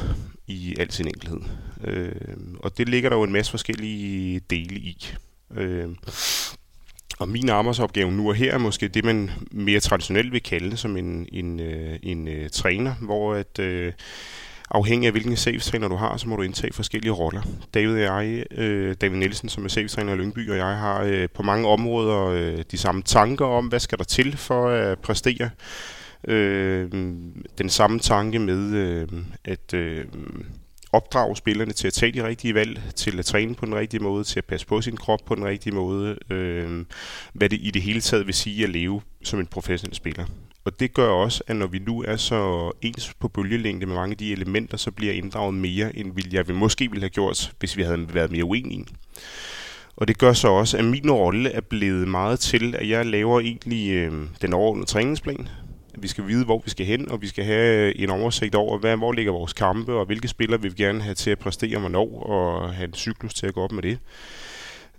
i 0.46 0.76
al 0.78 0.92
sin 0.92 1.06
enkelhed. 1.06 1.40
Øh, 1.84 2.12
og 2.58 2.78
det 2.78 2.88
ligger 2.88 3.08
der 3.10 3.16
jo 3.16 3.22
en 3.22 3.32
masse 3.32 3.50
forskellige 3.50 4.40
dele 4.50 4.76
i. 4.76 5.08
Øh, 5.56 5.88
og 7.18 7.28
min 7.28 7.48
arbejdsopgave 7.48 8.12
nu 8.12 8.28
og 8.28 8.34
her 8.34 8.54
er 8.54 8.58
måske 8.58 8.88
det, 8.88 9.04
man 9.04 9.30
mere 9.50 9.80
traditionelt 9.80 10.32
vil 10.32 10.42
kalde 10.42 10.76
som 10.76 10.96
en, 10.96 11.28
en, 11.32 11.60
øh, 11.60 11.98
en, 12.02 12.28
en 12.28 12.42
uh, 12.42 12.48
træner, 12.50 12.94
hvor 13.00 13.34
at, 13.34 13.58
Øh, 13.58 13.92
afhængig 14.70 15.06
af 15.06 15.12
hvilken 15.12 15.36
cheftræner 15.36 15.88
du 15.88 15.96
har, 15.96 16.16
så 16.16 16.28
må 16.28 16.36
du 16.36 16.42
indtage 16.42 16.72
forskellige 16.72 17.12
roller. 17.12 17.42
David 17.74 17.92
og 17.92 18.00
jeg, 18.00 18.44
øh, 18.50 18.96
David 19.00 19.16
Nielsen, 19.16 19.48
som 19.48 19.64
er 19.64 19.68
cheftræner 19.68 20.14
i 20.14 20.16
Lyngby, 20.16 20.50
og 20.50 20.56
jeg 20.56 20.66
har 20.66 21.02
øh, 21.02 21.28
på 21.34 21.42
mange 21.42 21.68
områder 21.68 22.26
øh, 22.26 22.64
de 22.70 22.78
samme 22.78 23.02
tanker 23.02 23.44
om, 23.46 23.66
hvad 23.66 23.80
skal 23.80 23.98
der 23.98 24.04
til 24.04 24.36
for 24.36 24.68
at 24.68 24.98
præstere 24.98 25.50
øh, 26.24 26.90
den 27.58 27.68
samme 27.68 27.98
tanke 27.98 28.38
med, 28.38 28.74
øh, 28.74 29.08
at 29.44 29.74
øh, 29.74 30.04
opdrage 30.92 31.36
spillerne 31.36 31.72
til 31.72 31.86
at 31.86 31.92
tage 31.92 32.12
de 32.12 32.26
rigtige 32.26 32.54
valg, 32.54 32.80
til 32.96 33.18
at 33.18 33.24
træne 33.24 33.54
på 33.54 33.66
den 33.66 33.74
rigtige 33.74 34.02
måde, 34.02 34.24
til 34.24 34.38
at 34.38 34.44
passe 34.44 34.66
på 34.66 34.80
sin 34.80 34.96
krop 34.96 35.20
på 35.26 35.34
den 35.34 35.44
rigtige 35.44 35.74
måde, 35.74 36.18
øh, 36.30 36.84
hvad 37.32 37.48
det 37.48 37.58
i 37.62 37.70
det 37.70 37.82
hele 37.82 38.00
taget 38.00 38.26
vil 38.26 38.34
sige 38.34 38.64
at 38.64 38.70
leve 38.70 39.00
som 39.22 39.40
en 39.40 39.46
professionel 39.46 39.94
spiller. 39.94 40.26
Og 40.64 40.80
det 40.80 40.94
gør 40.94 41.08
også, 41.08 41.42
at 41.46 41.56
når 41.56 41.66
vi 41.66 41.78
nu 41.78 42.02
er 42.02 42.16
så 42.16 42.70
ens 42.82 43.14
på 43.20 43.28
bølgelængde 43.28 43.86
med 43.86 43.94
mange 43.94 44.12
af 44.12 44.18
de 44.18 44.32
elementer, 44.32 44.76
så 44.76 44.90
bliver 44.90 45.12
inddraget 45.12 45.54
mere, 45.54 45.96
end 45.96 46.12
jeg 46.32 46.44
måske 46.54 46.90
ville 46.90 47.02
have 47.02 47.10
gjort, 47.10 47.52
hvis 47.58 47.76
vi 47.76 47.82
havde 47.82 48.14
været 48.14 48.32
mere 48.32 48.44
uenige. 48.44 48.86
Og 49.96 50.08
det 50.08 50.18
gør 50.18 50.32
så 50.32 50.48
også, 50.48 50.78
at 50.78 50.84
min 50.84 51.10
rolle 51.10 51.50
er 51.50 51.60
blevet 51.60 52.08
meget 52.08 52.40
til, 52.40 52.74
at 52.78 52.88
jeg 52.88 53.06
laver 53.06 53.40
egentlig 53.40 53.90
øh, 53.90 54.12
den 54.42 54.52
overordnede 54.52 54.86
træningsplan, 54.86 55.48
vi 56.02 56.08
skal 56.08 56.26
vide, 56.26 56.44
hvor 56.44 56.62
vi 56.64 56.70
skal 56.70 56.86
hen, 56.86 57.10
og 57.10 57.22
vi 57.22 57.26
skal 57.26 57.44
have 57.44 57.88
øh, 57.88 57.94
en 57.96 58.10
oversigt 58.10 58.54
over, 58.54 58.78
hvad, 58.78 58.96
hvor 58.96 59.12
ligger 59.12 59.32
vores 59.32 59.52
kampe, 59.52 59.92
og 59.92 60.06
hvilke 60.06 60.28
spillere 60.28 60.62
vi 60.62 60.68
vil 60.68 60.76
gerne 60.76 61.02
have 61.02 61.14
til 61.14 61.30
at 61.30 61.38
præstere 61.38 61.78
hvornår, 61.78 62.22
og 62.22 62.74
have 62.74 62.86
en 62.86 62.94
cyklus 62.94 63.34
til 63.34 63.46
at 63.46 63.54
gå 63.54 63.62
op 63.62 63.72
med 63.72 63.82
det. 63.82 63.98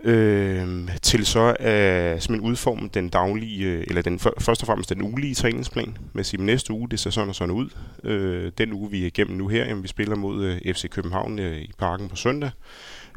Øh, 0.03 0.89
til 1.01 1.25
så 1.25 1.55
at 1.59 2.23
simpelthen 2.23 2.51
udforme 2.51 2.89
den 2.93 3.09
daglige, 3.09 3.65
øh, 3.65 3.83
eller 3.87 4.01
den, 4.01 4.19
først 4.19 4.61
og 4.61 4.67
fremmest 4.67 4.89
den 4.89 5.01
ugelige 5.01 5.35
træningsplan, 5.35 5.97
med 6.13 6.19
at 6.19 6.25
sige, 6.25 6.43
næste 6.43 6.73
uge, 6.73 6.89
det 6.89 6.99
ser 6.99 7.09
sådan 7.09 7.29
og 7.29 7.35
sådan 7.35 7.55
ud. 7.55 7.69
Øh, 8.03 8.51
den 8.57 8.73
uge, 8.73 8.91
vi 8.91 9.01
er 9.01 9.07
igennem 9.07 9.37
nu 9.37 9.47
her, 9.47 9.65
jamen, 9.65 9.83
vi 9.83 9.87
spiller 9.87 10.15
mod 10.15 10.45
øh, 10.45 10.73
FC 10.73 10.89
København 10.89 11.39
øh, 11.39 11.61
i 11.61 11.71
parken 11.77 12.09
på 12.09 12.15
søndag. 12.15 12.51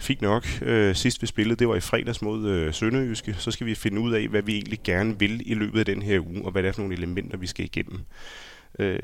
Fint 0.03 0.23
nok. 0.23 0.47
Øh, 0.63 0.95
sidst 0.95 1.23
vi 1.23 1.27
spillede, 1.27 1.57
det 1.57 1.69
var 1.69 1.77
i 1.77 1.81
fredags 1.81 2.23
mod 2.23 2.49
øh, 2.49 2.75
Sønderjyske. 2.75 3.35
Så 3.39 3.51
skal 3.51 3.67
vi 3.67 3.75
finde 3.75 4.01
ud 4.01 4.13
af, 4.13 4.29
hvad 4.29 4.43
vi 4.43 4.55
egentlig 4.55 4.81
gerne 4.85 5.19
vil 5.19 5.51
i 5.51 5.55
løbet 5.55 5.79
af 5.79 5.85
den 5.85 6.03
her 6.03 6.21
uge, 6.21 6.45
og 6.45 6.53
hvad 6.53 6.63
det 6.63 6.69
er 6.69 6.73
for 6.73 6.83
nogle 6.83 6.95
elementer, 6.95 7.37
vi 7.37 7.47
skal 7.47 7.65
igennem. 7.65 8.01
Øh, 8.79 8.99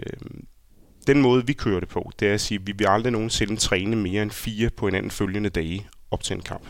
den 1.06 1.22
måde, 1.22 1.46
vi 1.46 1.52
kører 1.52 1.80
det 1.80 1.88
på, 1.88 2.10
det 2.20 2.28
er 2.28 2.34
at 2.34 2.40
sige, 2.40 2.58
at 2.58 2.66
vi 2.66 2.72
vil 2.78 2.86
aldrig 2.88 3.12
nogensinde 3.12 3.56
træne 3.56 3.96
mere 3.96 4.22
end 4.22 4.30
fire 4.30 4.70
på 4.70 4.86
hinanden 4.86 5.10
følgende 5.10 5.48
dage 5.48 5.86
op 6.10 6.22
til 6.22 6.34
en 6.36 6.42
kamp. 6.42 6.68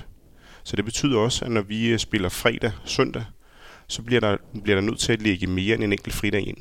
Så 0.65 0.77
det 0.77 0.85
betyder 0.85 1.19
også, 1.19 1.45
at 1.45 1.51
når 1.51 1.63
vi 1.63 1.89
øh, 1.89 1.99
spiller 1.99 2.29
fredag, 2.29 2.73
søndag, 2.85 3.25
så 3.87 4.03
bliver 4.03 4.21
der, 4.21 4.37
bliver 4.63 4.81
der 4.81 4.87
nødt 4.87 4.99
til 4.99 5.13
at 5.13 5.23
lægge 5.23 5.47
mere 5.47 5.75
end 5.75 5.85
en 5.85 5.93
enkelt 5.93 6.15
fridag 6.15 6.49
ind. 6.49 6.59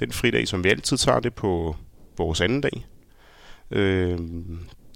Den 0.00 0.12
fridag, 0.12 0.48
som 0.48 0.64
vi 0.64 0.68
altid 0.68 0.96
tager 0.96 1.20
det 1.20 1.34
på 1.34 1.76
vores 2.18 2.40
anden 2.40 2.60
dag, 2.60 2.86
øh, 3.70 4.18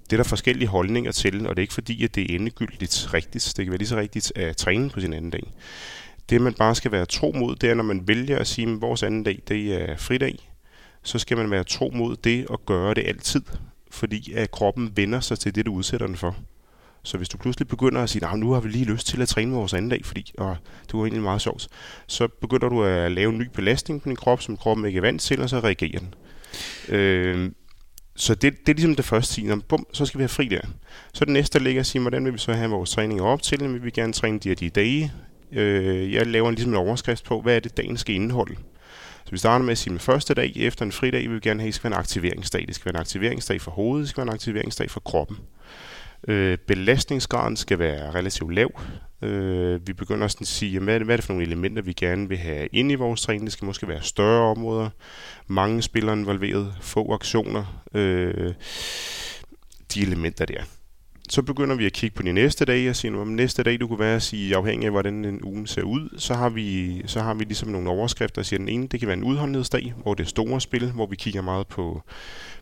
det 0.04 0.12
er 0.12 0.16
der 0.16 0.28
forskellige 0.28 0.69
holdninger 0.69 1.12
til, 1.12 1.46
og 1.46 1.56
det 1.56 1.60
er 1.60 1.62
ikke 1.62 1.75
fordi, 1.75 2.04
at 2.04 2.14
det 2.14 2.31
er 2.31 2.34
endegyldigt 2.34 3.14
rigtigt. 3.14 3.52
Det 3.56 3.64
kan 3.64 3.70
være 3.72 3.78
lige 3.78 3.88
så 3.88 3.96
rigtigt 3.96 4.32
at 4.37 4.56
træne 4.56 4.90
på 4.90 5.00
sin 5.00 5.12
anden 5.12 5.30
dag. 5.30 5.52
Det, 6.30 6.40
man 6.40 6.54
bare 6.54 6.75
skal 6.75 6.92
være 6.92 7.06
tro 7.06 7.32
mod, 7.32 7.56
det 7.56 7.71
er, 7.71 7.75
når 7.75 7.85
man 7.85 8.09
vælger 8.09 8.38
at 8.38 8.47
sige, 8.47 8.73
at 8.73 8.80
vores 8.80 9.02
anden 9.02 9.23
dag, 9.23 9.42
det 9.49 9.90
er 9.90 9.97
fridag, 9.97 10.50
så 11.02 11.18
skal 11.18 11.37
man 11.37 11.50
være 11.50 11.64
tro 11.64 11.90
mod 11.94 12.16
det 12.16 12.47
og 12.47 12.66
gøre 12.66 12.94
det 12.94 13.04
altid, 13.06 13.42
fordi 13.90 14.32
at 14.32 14.50
kroppen 14.50 14.92
vender 14.97 15.21
sig 15.21 15.38
til 15.38 15.54
det, 15.54 15.66
du 15.66 15.73
udsætter 15.73 16.06
den 16.06 16.16
for. 16.16 16.37
Så 17.04 17.16
hvis 17.16 17.28
du 17.28 17.38
pludselig 17.38 17.68
begynder 17.68 18.02
at 18.02 18.11
sige, 18.11 18.26
at 18.26 18.38
nu 18.38 18.52
har 18.52 18.61
vi 18.61 18.68
lige 18.68 18.85
lyst 18.85 19.06
til 19.06 19.23
at 19.23 19.28
træne 19.28 19.54
vores 19.54 19.75
anden 19.75 19.90
dag, 19.90 20.04
fordi 20.04 20.32
og 20.38 20.56
det 20.87 20.94
var 20.94 21.00
egentlig 21.00 21.23
meget 21.23 21.40
sjovt, 21.40 21.68
så 22.06 22.28
begynder 22.28 22.68
du 22.68 22.85
at 22.85 23.12
lave 23.12 23.32
en 23.32 23.38
ny 23.38 23.49
belastning 23.54 24.02
på 24.02 24.09
din 24.09 24.16
krop, 24.16 24.42
som 24.42 24.56
kroppen 24.56 24.87
ikke 24.87 24.97
er 24.97 25.00
vant 25.00 25.21
til, 25.21 25.42
og 25.42 25.49
så 25.49 25.61
reagerer 25.61 25.99
den. 25.99 26.14
Øh, 26.88 27.50
så 28.16 28.35
det, 28.35 28.66
det 28.66 28.69
er 28.69 28.75
ligesom 28.75 28.97
det 28.97 29.04
første 29.04 29.35
sige, 29.35 29.61
bum, 29.69 29.87
så 29.92 30.07
skal 30.07 30.19
vi 30.19 30.23
have 30.23 30.28
fri 30.28 30.49
der. 30.49 30.61
Så 31.14 31.25
det 31.25 31.33
næste, 31.33 31.59
ligger 31.59 31.83
og 31.83 31.87
sige, 31.87 32.02
hvordan 32.02 32.25
vil 32.25 32.33
vi 32.33 32.38
så 32.38 32.52
have 32.52 32.71
vores 32.71 32.90
træning 32.90 33.23
op 33.23 33.42
til, 33.42 33.73
vil 33.73 33.85
vi 33.85 33.90
gerne 33.90 34.12
træne 34.12 34.38
de 34.38 34.49
her 34.49 34.57
de 34.57 34.71
dage. 34.71 35.12
Øh, 35.52 36.12
jeg 36.12 36.26
laver 36.26 36.49
en, 36.49 36.54
ligesom 36.54 36.73
en 36.73 36.78
overskrift 36.78 37.25
på, 37.25 37.40
hvad 37.40 37.57
er 37.57 37.61
det, 37.61 37.76
dagen 37.76 37.97
skal 37.97 38.14
indeholde. 38.14 38.54
Så 39.25 39.31
vi 39.31 39.37
starter 39.37 39.64
med 39.64 39.73
at 39.73 39.78
sige, 39.78 39.92
med 39.92 40.00
første 40.00 40.35
dag 40.35 40.52
efter 40.57 40.85
en 40.85 40.92
fridag, 40.92 41.28
vil 41.28 41.35
vi 41.35 41.40
gerne 41.40 41.61
have, 41.61 41.69
at 41.69 41.73
det 41.73 41.75
skal 41.75 41.90
være 41.90 41.97
en 41.97 42.00
aktiveringsdag. 42.00 42.64
Det 42.66 42.75
skal 42.75 42.85
være 42.85 42.99
en 42.99 43.00
aktiveringsdag 43.00 43.61
for 43.61 43.71
hovedet, 43.71 44.02
det 44.02 44.09
skal 44.09 44.21
være 44.21 44.28
en 44.28 44.35
aktiveringsdag 44.35 44.90
for 44.90 45.00
kroppen. 45.00 45.37
Øh, 46.28 46.59
belastningsgraden 46.59 47.57
skal 47.57 47.78
være 47.78 48.14
relativt 48.14 48.54
lav. 48.54 48.81
Øh, 49.23 49.87
vi 49.87 49.93
begynder 49.93 50.25
også 50.25 50.38
at 50.41 50.47
sige, 50.47 50.81
hvad 50.81 50.95
er, 50.95 50.99
det, 50.99 51.07
hvad 51.07 51.14
er 51.14 51.17
det 51.17 51.25
for 51.25 51.33
nogle 51.33 51.47
elementer, 51.47 51.83
vi 51.83 51.93
gerne 51.93 52.29
vil 52.29 52.38
have 52.38 52.67
ind 52.73 52.93
i 52.93 52.95
vores 52.95 53.23
træning. 53.23 53.45
Det 53.45 53.52
skal 53.52 53.67
måske 53.67 53.88
være 53.88 54.02
større 54.02 54.50
områder, 54.50 54.91
mange 55.47 55.83
spillere 55.83 56.17
involveret, 56.17 56.75
få 56.81 57.12
aktioner, 57.12 57.85
øh, 57.95 58.55
de 59.95 60.02
elementer 60.02 60.45
der. 60.45 60.62
Så 61.33 61.43
begynder 61.43 61.77
vi 61.77 61.87
at 61.87 61.93
kigge 61.93 62.17
på 62.17 62.23
de 62.23 62.33
næste 62.33 62.65
dage 62.65 62.91
og 62.91 62.97
sige, 62.97 63.19
om 63.19 63.29
næste 63.29 63.62
dag 63.62 63.81
du 63.81 63.89
kunne 63.89 63.99
være 63.99 64.17
at 64.17 64.23
sige, 64.23 64.57
afhængig 64.57 64.87
af 64.87 64.93
hvordan 64.93 65.25
en 65.25 65.45
ugen 65.45 65.67
ser 65.67 65.83
ud, 65.83 66.09
så 66.19 66.35
har 66.35 66.49
vi, 66.49 67.03
så 67.07 67.21
har 67.21 67.35
vi 67.35 67.45
ligesom 67.45 67.69
nogle 67.69 67.91
overskrifter, 67.91 68.35
der 68.35 68.43
siger, 68.43 68.59
den 68.59 68.69
ene, 68.69 68.87
det 68.87 69.01
kan 69.01 69.07
være 69.07 69.17
en 69.17 69.25
udholdenhedsdag, 69.25 69.95
hvor 70.03 70.15
det 70.15 70.25
er 70.25 70.29
store 70.29 70.61
spil, 70.61 70.91
hvor 70.91 71.07
vi 71.07 71.17
kigger 71.17 71.43
meget 71.43 71.67
på 71.67 72.03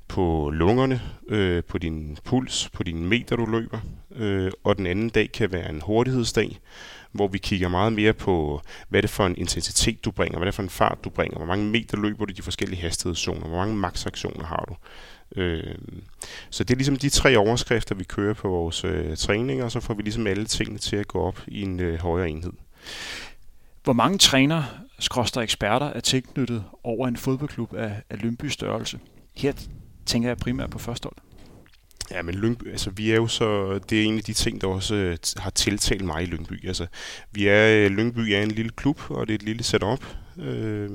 på 0.09 0.51
lungerne, 0.55 1.01
øh, 1.29 1.65
på 1.65 1.79
din 1.79 2.19
puls, 2.25 2.69
på 2.73 2.83
dine 2.83 3.07
meter, 3.07 3.37
du 3.37 3.47
løber. 3.47 3.79
Øh, 4.17 4.53
og 4.65 4.79
den 4.79 4.87
anden 4.87 5.09
dag 5.09 5.33
kan 5.33 5.53
være 5.53 5.71
en 5.71 5.81
hurtighedsdag, 5.81 6.59
hvor 7.13 7.29
vi 7.29 7.39
kigger 7.39 7.69
meget 7.69 7.93
mere 7.93 8.13
på, 8.13 8.63
hvad 8.89 8.99
er 8.99 9.01
det 9.01 9.11
for 9.11 9.27
en 9.27 9.37
intensitet, 9.37 10.05
du 10.05 10.11
bringer, 10.11 10.39
hvad 10.39 10.47
er 10.47 10.51
det 10.51 10.55
for 10.55 10.63
en 10.63 10.71
fart, 10.71 10.99
du 11.05 11.11
bringer, 11.11 11.37
hvor 11.37 11.47
mange 11.47 11.65
meter 11.65 11.97
løber 11.97 12.25
du 12.25 12.31
i 12.31 12.35
de 12.35 12.43
forskellige 12.43 12.81
hastighedszoner, 12.81 13.47
hvor 13.47 13.57
mange 13.57 13.77
maksaktioner 13.77 14.45
har 14.45 14.65
du. 14.69 14.77
Øh, 15.41 15.75
så 16.51 16.65
det 16.65 16.75
er 16.75 16.77
ligesom 16.77 16.97
de 16.97 17.09
tre 17.09 17.37
overskrifter, 17.37 17.95
vi 17.95 18.05
kører 18.05 18.35
på 18.35 18.49
vores 18.49 18.85
øh, 18.85 19.17
træninger, 19.17 19.65
og 19.65 19.73
så 19.73 19.81
får 19.81 19.95
vi 19.95 20.03
ligesom 20.03 20.27
alle 20.27 20.45
tingene 20.45 20.79
til 20.79 20.97
at 20.97 21.09
gå 21.09 21.21
op 21.21 21.41
i 21.49 21.63
en 21.63 21.81
øh, 21.81 22.01
højere 22.01 22.31
enhed. 22.31 22.53
Hvor 23.85 23.93
mange 23.93 24.19
træner, 24.19 24.63
skråster 24.99 25.41
eksperter, 25.41 25.87
er 25.87 26.01
tilknyttet 26.01 26.65
over 26.85 27.09
en 27.09 27.17
fodboldklub 27.17 27.75
af, 27.75 28.03
af 28.11 28.23
Lønby 28.23 28.45
størrelse? 28.45 28.99
Her 29.37 29.53
tænker 30.07 30.29
jeg 30.29 30.37
primært 30.37 30.71
på 30.71 30.79
førstehold. 30.79 31.17
Ja, 32.11 32.23
men 32.23 32.35
Lyngby, 32.35 32.71
altså 32.71 32.91
vi 32.91 33.11
er 33.11 33.17
jo 33.17 33.27
så, 33.27 33.79
det 33.79 34.01
er 34.01 34.05
en 34.05 34.17
af 34.17 34.25
de 34.25 34.33
ting, 34.33 34.61
der 34.61 34.67
også 34.67 34.95
øh, 34.95 35.17
har 35.37 35.51
tiltalt 35.51 36.05
mig 36.05 36.23
i 36.23 36.27
Lyngby. 36.27 36.67
Altså, 36.67 36.87
vi 37.33 37.47
er, 37.47 37.85
øh, 37.85 37.91
Lyngby 37.91 38.19
er 38.19 38.43
en 38.43 38.51
lille 38.51 38.71
klub, 38.77 39.11
og 39.11 39.27
det 39.27 39.33
er 39.33 39.39
et 39.39 39.43
lille 39.43 39.63
setup, 39.63 40.05
øh, 40.39 40.91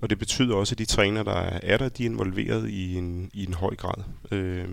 og 0.00 0.10
det 0.10 0.18
betyder 0.18 0.54
også, 0.54 0.74
at 0.74 0.78
de 0.78 0.84
træner, 0.84 1.22
der 1.22 1.58
er 1.62 1.76
der, 1.76 1.88
de 1.88 2.02
er 2.02 2.10
involveret 2.10 2.68
i 2.68 2.94
en, 2.94 3.30
i 3.34 3.46
en 3.46 3.54
høj 3.54 3.76
grad. 3.76 4.02
Øh, 4.30 4.68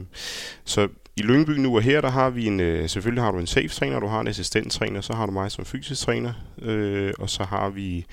så 0.65 0.87
i 1.15 1.21
Lyngby 1.21 1.51
nu 1.51 1.75
og 1.75 1.81
her, 1.81 2.01
der 2.01 2.09
har 2.09 2.29
vi 2.29 2.45
en, 2.45 2.59
øh, 2.59 2.89
selvfølgelig 2.89 3.23
har 3.23 3.31
du 3.31 3.39
en 3.39 3.47
safe-træner, 3.47 3.99
du 3.99 4.07
har 4.07 4.21
en 4.21 4.27
assistenttræner, 4.27 5.01
så 5.01 5.13
har 5.13 5.25
du 5.25 5.31
mig 5.31 5.51
som 5.51 5.65
fysisk 5.65 6.01
træner, 6.01 6.33
øh, 6.61 7.13
og 7.19 7.29
så 7.29 7.43
har 7.43 7.69
vi 7.69 8.05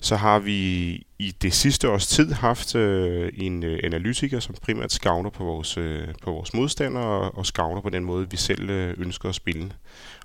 så 0.00 0.16
har 0.16 0.38
vi 0.38 0.90
i 1.18 1.30
det 1.42 1.54
sidste 1.54 1.90
års 1.90 2.06
tid 2.06 2.32
haft 2.32 2.74
øh, 2.74 3.32
en 3.34 3.62
øh, 3.62 3.80
analytiker, 3.84 4.40
som 4.40 4.54
primært 4.62 4.92
skavner 4.92 5.30
på 5.30 5.44
vores, 5.44 5.76
øh, 5.76 6.08
på 6.22 6.30
vores 6.30 6.54
modstandere 6.54 7.04
og, 7.04 7.44
og 7.56 7.82
på 7.82 7.90
den 7.90 8.04
måde, 8.04 8.30
vi 8.30 8.36
selv 8.36 8.70
øh, 8.70 8.94
ønsker 8.98 9.28
at 9.28 9.34
spille. 9.34 9.72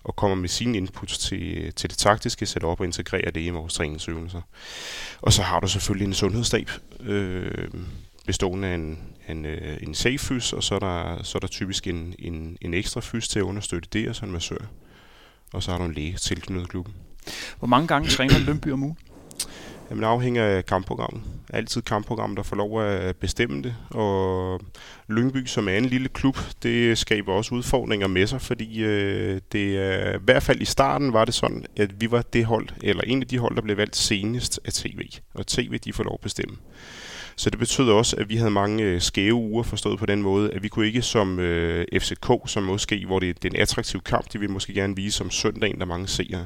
Og 0.04 0.16
kommer 0.16 0.36
med 0.36 0.50
sine 0.50 0.78
inputs 0.78 1.18
til, 1.18 1.74
til 1.74 1.90
det 1.90 1.98
taktiske 1.98 2.46
setup 2.46 2.80
og 2.80 2.86
integrerer 2.86 3.32
det 3.32 3.42
i 3.42 3.50
vores 3.50 3.74
træningsøvelser. 3.74 4.42
Og 5.22 5.34
så 5.34 5.42
har 5.42 5.60
du 5.60 5.68
selvfølgelig 5.68 6.06
en 6.06 6.14
sundhedsstab, 6.14 6.70
øh, 7.00 7.68
bestående 8.26 8.68
af 8.68 8.76
en, 8.76 9.00
en, 9.30 9.46
øh, 9.46 9.78
en 9.82 9.96
safe 9.96 10.18
fys, 10.18 10.54
og 10.54 10.64
så 10.64 10.76
er 10.76 10.80
der, 10.80 11.24
så 11.24 11.38
er 11.38 11.40
der 11.40 11.48
typisk 11.48 11.88
en, 11.88 12.16
en, 12.20 12.58
en 12.62 12.74
ekstra 12.74 13.02
fys 13.02 13.28
til 13.28 13.40
at 13.40 13.44
understøtte 13.44 13.90
det, 13.94 14.10
og 14.10 14.16
så 14.16 14.26
en 14.26 14.32
massør. 14.32 14.66
Og 15.54 15.64
så 15.64 15.72
har 15.72 15.78
du 15.78 15.86
en 15.86 15.94
læge 15.94 16.18
tilknyttet 16.18 16.70
klubben. 16.70 16.94
Hvor 17.60 17.68
mange 17.68 17.88
gange 17.88 18.10
træner 18.10 18.40
Lønby 18.40 18.72
om 18.72 18.84
ugen? 18.84 18.98
Jamen, 19.90 20.04
det 20.04 20.10
afhænger 20.10 20.46
af 20.46 20.66
kampprogrammet. 20.66 21.24
Altid 21.50 21.82
kampprogrammet, 21.82 22.38
der 22.38 22.44
får 22.44 22.56
lov 22.56 22.82
at 22.82 23.08
øh, 23.08 23.14
bestemme 23.14 23.64
det. 23.64 23.76
Og 23.90 24.62
Lyngby, 25.10 25.46
som 25.46 25.68
er 25.68 25.78
en 25.78 25.86
lille 25.86 26.10
klub, 26.10 26.38
det 26.64 26.98
skaber 26.98 27.34
også 27.34 27.56
udfordringer 27.56 28.08
med 28.08 28.28
sig, 28.28 28.42
fordi 28.42 28.84
øh, 28.84 29.42
det 29.52 29.78
er, 29.78 30.16
i 30.16 30.22
hvert 30.24 30.44
fald 30.44 30.62
i 30.62 30.66
starten 30.66 31.14
var 31.14 31.26
det 31.26 31.34
sådan, 31.34 31.66
at 31.76 32.02
vi 32.02 32.12
var 32.12 32.22
det 32.22 32.46
hold, 32.46 32.68
eller 32.84 33.04
en 33.04 33.22
af 33.22 33.28
de 33.28 33.38
hold, 33.38 33.56
der 33.56 33.62
blev 33.62 33.78
valgt 33.78 33.96
senest 33.96 34.60
af 34.66 34.74
TV. 34.74 35.00
Og 35.34 35.48
TV, 35.48 35.78
de 35.78 35.94
får 35.94 36.04
lov 36.04 36.14
at 36.14 36.24
bestemme. 36.24 36.58
Så 37.36 37.50
det 37.50 37.60
betød 37.60 37.90
også, 37.90 38.16
at 38.16 38.30
vi 38.30 38.36
havde 38.36 38.52
mange 38.52 38.84
øh, 38.84 39.02
skæve 39.02 39.34
uger 39.34 39.64
forstået 39.64 40.00
på 40.00 40.06
den 40.06 40.22
måde, 40.22 40.52
at 40.54 40.64
vi 40.64 40.68
kunne 40.68 40.86
ikke 40.86 41.02
som 41.02 41.40
øh, 41.40 41.86
FCK, 42.00 42.28
som 42.46 42.64
måske, 42.64 43.06
hvor 43.06 43.20
det, 43.20 43.44
det 43.44 43.54
er 43.54 43.56
en 43.56 43.62
attraktiv 43.62 44.02
kamp, 44.02 44.34
de 44.34 44.40
vil 44.40 44.50
måske 44.50 44.74
gerne 44.74 44.96
vise 44.96 45.18
som 45.18 45.32
søndagen, 45.32 45.80
der 45.80 45.86
mange 45.86 46.08
seere. 46.08 46.46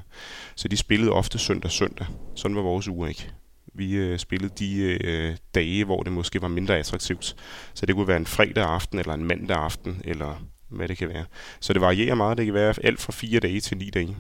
Så 0.56 0.68
de 0.68 0.78
spillede 0.78 1.12
ofte 1.12 1.38
søndag-søndag. 1.38 2.08
Sådan 2.36 2.56
var 2.56 2.62
vores 2.62 2.88
uger 2.88 3.08
ikke. 3.08 3.30
Vi 3.74 3.94
øh, 3.94 4.20
spillede 4.20 4.54
de 4.60 4.98
øh, 5.04 5.36
dage, 5.56 5.86
hvor 5.86 6.04
det 6.04 6.12
måske 6.12 6.42
var 6.42 6.48
mindre 6.48 6.78
attraktivt. 6.78 7.36
Så 7.74 7.86
det 7.86 7.96
kunne 7.96 8.08
være 8.08 8.18
en 8.18 8.26
fredag 8.26 8.64
aften, 8.64 9.00
eller 9.00 9.14
en 9.14 9.26
mandag 9.26 9.58
aften, 9.58 10.02
eller 10.06 10.48
hvad 10.70 10.88
det 10.88 10.98
kan 10.98 11.10
være. 11.10 11.26
Så 11.60 11.74
det 11.74 11.82
varierer 11.82 12.16
meget. 12.16 12.38
Det 12.38 12.46
kan 12.46 12.54
være 12.54 12.74
alt 12.84 13.00
fra 13.00 13.12
fire 13.12 13.40
dage 13.40 13.60
til 13.60 13.78
ni 13.78 13.90
dage. 13.90 14.18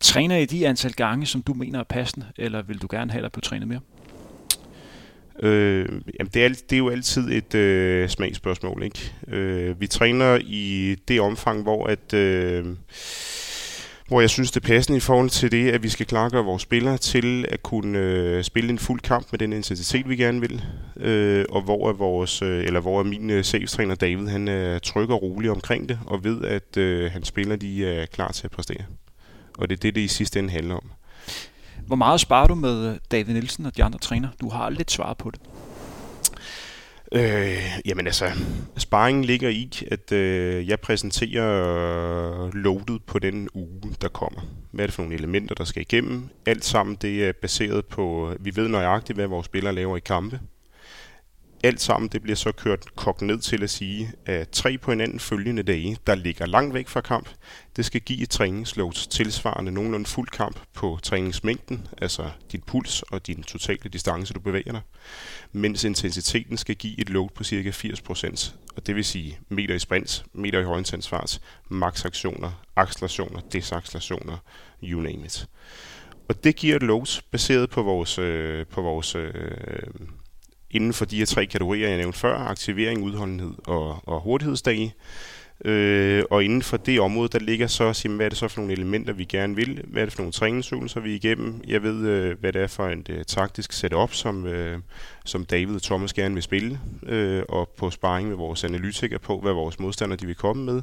Træner 0.00 0.36
I 0.36 0.44
de 0.44 0.68
antal 0.68 0.92
gange, 0.92 1.26
som 1.26 1.42
du 1.42 1.54
mener 1.54 1.78
er 1.78 1.84
passende, 1.84 2.26
eller 2.36 2.62
vil 2.62 2.78
du 2.78 2.86
gerne 2.90 3.12
have 3.12 3.22
dig 3.22 3.32
på 3.32 3.40
træne 3.40 3.66
mere? 3.66 3.80
Øh, 5.42 5.88
jamen 6.18 6.30
det, 6.34 6.44
er, 6.44 6.48
det 6.48 6.72
er 6.72 6.78
jo 6.78 6.88
altid 6.88 7.30
et 7.30 7.54
øh, 7.54 8.08
smagsspørgsmål. 8.08 8.82
Ikke? 8.82 9.14
Øh, 9.28 9.80
vi 9.80 9.86
træner 9.86 10.38
i 10.42 10.96
det 11.08 11.20
omfang, 11.20 11.62
hvor 11.62 11.86
at... 11.86 12.14
Øh, 12.14 12.64
hvor 14.10 14.20
jeg 14.20 14.30
synes, 14.30 14.50
det 14.50 14.64
er 14.64 14.68
passende 14.68 14.96
i 14.96 15.00
forhold 15.00 15.30
til 15.30 15.52
det, 15.52 15.70
at 15.70 15.82
vi 15.82 15.88
skal 15.88 16.06
klargøre 16.06 16.44
vores 16.44 16.62
spillere 16.62 16.98
til 16.98 17.46
at 17.48 17.62
kunne 17.62 17.98
øh, 17.98 18.44
spille 18.44 18.70
en 18.70 18.78
fuld 18.78 19.00
kamp 19.00 19.26
med 19.30 19.38
den 19.38 19.52
intensitet, 19.52 20.08
vi 20.08 20.16
gerne 20.16 20.40
vil. 20.40 20.64
Øh, 20.96 21.44
og 21.50 21.62
hvor 21.62 21.88
er 21.88 21.92
vores, 21.92 22.42
øh, 22.42 22.64
eller 22.64 22.80
hvor 22.80 23.00
er 23.00 23.04
min 23.04 23.30
øh, 23.30 23.44
David, 24.00 24.28
han 24.28 24.48
øh, 24.48 24.74
er 24.74 24.78
tryg 24.78 25.10
og 25.10 25.22
rolig 25.22 25.50
omkring 25.50 25.88
det, 25.88 25.98
og 26.06 26.24
ved, 26.24 26.44
at 26.44 26.76
øh, 26.76 27.10
hans 27.10 27.28
spillere 27.28 27.56
de 27.56 27.86
er 27.86 28.06
klar 28.06 28.32
til 28.32 28.44
at 28.44 28.50
præstere. 28.50 28.84
Og 29.58 29.70
det 29.70 29.76
er 29.76 29.80
det, 29.80 29.94
det 29.94 30.00
i 30.00 30.08
sidste 30.08 30.38
ende 30.38 30.50
handler 30.50 30.74
om. 30.74 30.90
Hvor 31.90 31.96
meget 31.96 32.20
sparer 32.20 32.46
du 32.46 32.54
med 32.54 32.90
øh, 32.90 32.96
David 33.10 33.32
Nielsen 33.32 33.66
og 33.66 33.76
de 33.76 33.84
andre 33.84 33.98
træner? 33.98 34.28
Du 34.40 34.48
har 34.48 34.70
lidt 34.70 34.90
svar 34.90 35.14
på 35.14 35.30
det. 35.30 35.40
Øh, 37.12 37.80
jamen 37.86 38.06
altså, 38.06 38.30
sparringen 38.76 39.24
ligger 39.24 39.48
i, 39.48 39.70
at 39.90 40.12
øh, 40.12 40.68
jeg 40.68 40.80
præsenterer 40.80 42.44
øh, 42.44 42.54
loadet 42.54 43.02
på 43.06 43.18
den 43.18 43.48
uge, 43.54 43.94
der 44.00 44.08
kommer. 44.08 44.40
Hvad 44.70 44.84
er 44.84 44.86
det 44.86 44.94
for 44.94 45.02
nogle 45.02 45.16
elementer, 45.16 45.54
der 45.54 45.64
skal 45.64 45.82
igennem? 45.82 46.28
Alt 46.46 46.64
sammen 46.64 46.96
det 47.02 47.28
er 47.28 47.32
baseret 47.42 47.86
på, 47.86 48.30
øh, 48.30 48.44
vi 48.44 48.56
ved 48.56 48.68
nøjagtigt, 48.68 49.16
hvad 49.16 49.26
vores 49.26 49.46
spillere 49.46 49.74
laver 49.74 49.96
i 49.96 50.00
kampe 50.00 50.40
alt 51.62 51.80
sammen 51.80 52.08
det 52.08 52.22
bliver 52.22 52.36
så 52.36 52.52
kørt 52.52 52.96
kogt 52.96 53.22
ned 53.22 53.38
til 53.38 53.62
at 53.62 53.70
sige, 53.70 54.12
at 54.26 54.48
tre 54.48 54.78
på 54.78 54.90
hinanden 54.90 55.20
følgende 55.20 55.62
dage, 55.62 55.96
der 56.06 56.14
ligger 56.14 56.46
langt 56.46 56.74
væk 56.74 56.88
fra 56.88 57.00
kamp, 57.00 57.28
det 57.76 57.84
skal 57.84 58.00
give 58.00 58.22
et 58.22 58.30
træningsload 58.30 58.92
tilsvarende 58.92 59.72
nogenlunde 59.72 60.06
fuld 60.06 60.28
kamp 60.28 60.60
på 60.74 60.98
træningsmængden, 61.02 61.88
altså 61.98 62.30
dit 62.52 62.64
puls 62.64 63.02
og 63.02 63.26
din 63.26 63.42
totale 63.42 63.90
distance, 63.92 64.34
du 64.34 64.40
bevæger 64.40 64.72
dig, 64.72 64.80
mens 65.52 65.84
intensiteten 65.84 66.56
skal 66.56 66.76
give 66.76 67.00
et 67.00 67.10
load 67.10 67.28
på 67.34 67.44
ca. 67.44 67.70
80%, 67.70 68.52
og 68.76 68.86
det 68.86 68.96
vil 68.96 69.04
sige 69.04 69.38
meter 69.48 69.74
i 69.74 69.78
sprint, 69.78 70.24
meter 70.32 70.60
i 70.60 70.64
højintensitet, 70.64 71.40
max 71.68 72.04
aktioner, 72.04 72.64
accelerationer, 72.76 73.40
desaccelerationer, 73.40 74.36
you 74.82 75.00
name 75.00 75.24
it. 75.24 75.46
Og 76.28 76.44
det 76.44 76.56
giver 76.56 76.76
et 76.76 76.82
load 76.82 77.22
baseret 77.30 77.70
på 77.70 77.82
vores, 77.82 78.18
øh, 78.18 78.66
på 78.66 78.82
vores 78.82 79.14
øh, 79.14 79.32
inden 80.70 80.92
for 80.92 81.04
de 81.04 81.18
her 81.18 81.26
tre 81.26 81.46
kategorier, 81.46 81.88
jeg 81.88 81.96
nævnte 81.96 82.18
før, 82.18 82.36
aktivering, 82.36 83.02
udholdenhed 83.02 83.54
og, 83.66 84.08
og 84.08 84.20
hurtighedsdage. 84.20 84.94
Øh, 85.64 86.24
og 86.30 86.44
inden 86.44 86.62
for 86.62 86.76
det 86.76 87.00
område, 87.00 87.28
der 87.28 87.38
ligger 87.38 87.66
så, 87.66 87.92
sige, 87.92 88.14
hvad 88.16 88.26
er 88.26 88.28
det 88.28 88.38
så 88.38 88.48
for 88.48 88.60
nogle 88.60 88.72
elementer, 88.72 89.12
vi 89.12 89.24
gerne 89.24 89.56
vil? 89.56 89.84
Hvad 89.86 90.02
er 90.02 90.06
det 90.06 90.12
for 90.12 90.22
nogle 90.22 90.32
træningsøvelser, 90.32 91.00
vi 91.00 91.10
er 91.10 91.14
igennem? 91.14 91.60
Jeg 91.66 91.82
ved, 91.82 92.08
øh, 92.08 92.40
hvad 92.40 92.52
det 92.52 92.62
er 92.62 92.66
for 92.66 92.88
et 92.88 93.08
øh, 93.10 93.24
taktisk 93.24 93.72
setup, 93.72 94.14
som, 94.14 94.46
øh, 94.46 94.78
som 95.24 95.44
David 95.44 95.74
og 95.74 95.82
Thomas 95.82 96.12
gerne 96.12 96.34
vil 96.34 96.42
spille, 96.42 96.80
øh, 97.06 97.42
og 97.48 97.68
på 97.78 97.90
sparring 97.90 98.28
med 98.28 98.36
vores 98.36 98.64
analytikere 98.64 99.18
på, 99.18 99.40
hvad 99.40 99.52
vores 99.52 99.78
modstandere 99.78 100.16
de 100.16 100.26
vil 100.26 100.34
komme 100.34 100.64
med. 100.64 100.82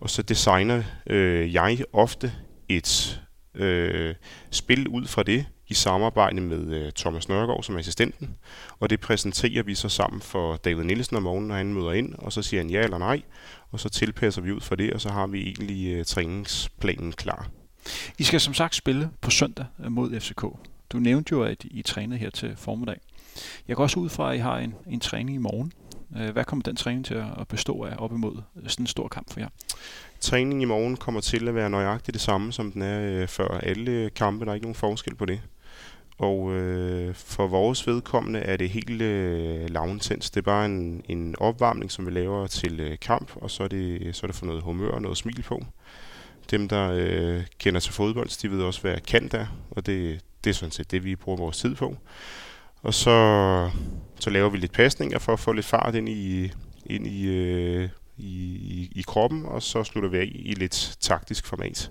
Og 0.00 0.10
så 0.10 0.22
designer 0.22 0.82
øh, 1.06 1.54
jeg 1.54 1.78
ofte 1.92 2.32
et 2.68 3.20
øh, 3.54 4.14
spil 4.50 4.88
ud 4.88 5.06
fra 5.06 5.22
det, 5.22 5.46
i 5.68 5.74
samarbejde 5.74 6.40
med 6.40 6.74
øh, 6.74 6.92
Thomas 6.92 7.28
Nørgaard 7.28 7.62
som 7.62 7.76
assistenten, 7.76 8.36
og 8.80 8.90
det 8.90 9.00
præsenterer 9.00 9.62
vi 9.62 9.74
så 9.74 9.88
sammen 9.88 10.20
for 10.20 10.56
David 10.56 10.84
Nielsen 10.84 11.16
om 11.16 11.22
morgenen, 11.22 11.48
når 11.48 11.56
han 11.56 11.74
møder 11.74 11.92
ind, 11.92 12.14
og 12.18 12.32
så 12.32 12.42
siger 12.42 12.62
han 12.62 12.70
ja 12.70 12.80
eller 12.80 12.98
nej, 12.98 13.22
og 13.70 13.80
så 13.80 13.88
tilpasser 13.88 14.42
vi 14.42 14.52
ud 14.52 14.60
for 14.60 14.74
det, 14.74 14.92
og 14.92 15.00
så 15.00 15.08
har 15.08 15.26
vi 15.26 15.42
egentlig 15.42 15.92
øh, 15.92 16.04
træningsplanen 16.04 17.12
klar. 17.12 17.48
I 18.18 18.22
skal 18.22 18.40
som 18.40 18.54
sagt 18.54 18.74
spille 18.74 19.10
på 19.20 19.30
søndag 19.30 19.66
øh, 19.84 19.92
mod 19.92 20.20
FCK. 20.20 20.42
Du 20.92 20.98
nævnte 20.98 21.32
jo, 21.32 21.42
at 21.42 21.64
I 21.64 21.82
trænede 21.82 22.18
her 22.18 22.30
til 22.30 22.56
formiddag. 22.56 22.96
Jeg 23.68 23.76
går 23.76 23.82
også 23.82 24.00
ud 24.00 24.08
fra, 24.08 24.30
at 24.30 24.36
I 24.36 24.38
har 24.38 24.58
en, 24.58 24.74
en 24.86 25.00
træning 25.00 25.34
i 25.34 25.38
morgen. 25.38 25.72
Hvad 26.32 26.44
kommer 26.44 26.62
den 26.62 26.76
træning 26.76 27.04
til 27.04 27.14
at 27.14 27.48
bestå 27.48 27.82
af 27.82 27.94
op 27.98 28.12
imod 28.12 28.42
sådan 28.66 28.82
en 28.82 28.86
stor 28.86 29.08
kamp 29.08 29.32
for 29.32 29.40
jer? 29.40 29.48
Træningen 30.20 30.60
i 30.60 30.64
morgen 30.64 30.96
kommer 30.96 31.20
til 31.20 31.48
at 31.48 31.54
være 31.54 31.70
nøjagtigt 31.70 32.14
det 32.14 32.20
samme, 32.20 32.52
som 32.52 32.72
den 32.72 32.82
er 32.82 33.26
før 33.26 33.48
alle 33.48 34.10
kampe. 34.10 34.44
Der 34.44 34.50
er 34.50 34.54
ikke 34.54 34.64
nogen 34.64 34.74
forskel 34.74 35.14
på 35.14 35.24
det. 35.24 35.40
Og 36.18 36.52
øh, 36.52 37.14
for 37.14 37.46
vores 37.46 37.86
vedkommende 37.86 38.40
er 38.40 38.56
det 38.56 38.70
helt 38.70 39.02
øh, 39.02 39.70
lavintens. 39.70 40.30
Det 40.30 40.40
er 40.40 40.44
bare 40.44 40.66
en, 40.66 41.02
en 41.08 41.34
opvarmning, 41.38 41.90
som 41.90 42.06
vi 42.06 42.10
laver 42.10 42.46
til 42.46 42.80
øh, 42.80 42.98
kamp, 43.00 43.30
og 43.36 43.50
så 43.50 43.62
er, 43.62 43.68
det, 43.68 44.16
så 44.16 44.26
er 44.26 44.28
det 44.28 44.36
for 44.36 44.46
noget 44.46 44.62
humør 44.62 44.90
og 44.90 45.02
noget 45.02 45.18
smil 45.18 45.42
på. 45.42 45.64
Dem, 46.50 46.68
der 46.68 46.90
øh, 46.94 47.42
kender 47.58 47.80
til 47.80 47.92
fodbold, 47.92 48.40
de 48.42 48.50
ved 48.50 48.62
også, 48.62 48.80
hvad 48.80 49.00
kant 49.00 49.34
er, 49.34 49.46
og 49.70 49.86
det, 49.86 50.20
det 50.44 50.50
er 50.50 50.54
sådan 50.54 50.72
set 50.72 50.90
det, 50.90 51.04
vi 51.04 51.16
bruger 51.16 51.38
vores 51.38 51.58
tid 51.58 51.74
på. 51.74 51.96
Og 52.82 52.94
så, 52.94 53.70
så 54.20 54.30
laver 54.30 54.48
vi 54.48 54.58
lidt 54.58 54.72
pasninger 54.72 55.18
for 55.18 55.32
at 55.32 55.40
få 55.40 55.52
lidt 55.52 55.66
fart 55.66 55.94
ind 55.94 56.08
i, 56.08 56.52
ind 56.86 57.06
i, 57.06 57.26
øh, 57.26 57.88
i, 58.16 58.32
i, 58.54 58.92
i 58.94 59.02
kroppen, 59.06 59.46
og 59.46 59.62
så 59.62 59.84
slutter 59.84 60.10
vi 60.10 60.18
af 60.18 60.32
i 60.34 60.54
lidt 60.54 60.96
taktisk 61.00 61.46
format. 61.46 61.90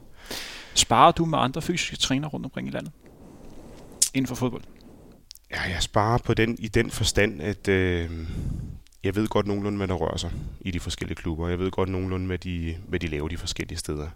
Sparer 0.73 1.11
du 1.11 1.25
med 1.25 1.39
andre 1.39 1.61
fysiske 1.61 1.95
træner 1.97 2.27
rundt 2.27 2.45
omkring 2.45 2.67
i 2.67 2.71
landet? 2.71 2.91
Inden 4.17 4.27
for 4.27 4.35
fodbold? 4.35 4.63
Ja, 5.51 5.61
jeg 5.61 5.83
sparer 5.83 6.17
på 6.17 6.33
den 6.33 6.55
i 6.59 6.67
den 6.67 6.91
forstand, 6.91 7.41
at 7.41 7.67
øh, 7.67 8.09
jeg 9.03 9.15
ved 9.15 9.27
godt 9.27 9.47
nogenlunde, 9.47 9.77
hvad 9.77 9.87
der 9.87 9.93
rører 9.93 10.17
sig 10.17 10.31
i 10.61 10.71
de 10.71 10.79
forskellige 10.79 11.15
klubber. 11.15 11.47
Jeg 11.47 11.59
ved 11.59 11.71
godt 11.71 11.89
nogenlunde, 11.89 12.27
hvad 12.27 12.37
de, 12.37 12.77
hvad 12.87 12.99
de 12.99 13.07
laver 13.07 13.27
de 13.27 13.37
forskellige 13.37 13.77
steder. 13.77 14.07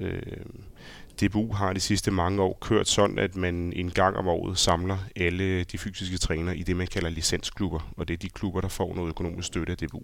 Øh, 0.00 0.22
DBU 1.20 1.52
har 1.52 1.72
de 1.72 1.80
sidste 1.80 2.10
mange 2.10 2.42
år 2.42 2.58
kørt 2.60 2.88
sådan, 2.88 3.18
at 3.18 3.36
man 3.36 3.72
en 3.76 3.90
gang 3.90 4.16
om 4.16 4.28
året 4.28 4.58
samler 4.58 4.98
alle 5.16 5.64
de 5.64 5.78
fysiske 5.78 6.18
trænere 6.18 6.56
i 6.56 6.62
det, 6.62 6.76
man 6.76 6.86
kalder 6.86 7.08
licensklubber, 7.08 7.92
og 7.96 8.08
det 8.08 8.14
er 8.14 8.18
de 8.18 8.28
klubber, 8.28 8.60
der 8.60 8.68
får 8.68 8.94
noget 8.94 9.08
økonomisk 9.08 9.46
støtte 9.46 9.70
af 9.70 9.76
DBU. 9.76 10.02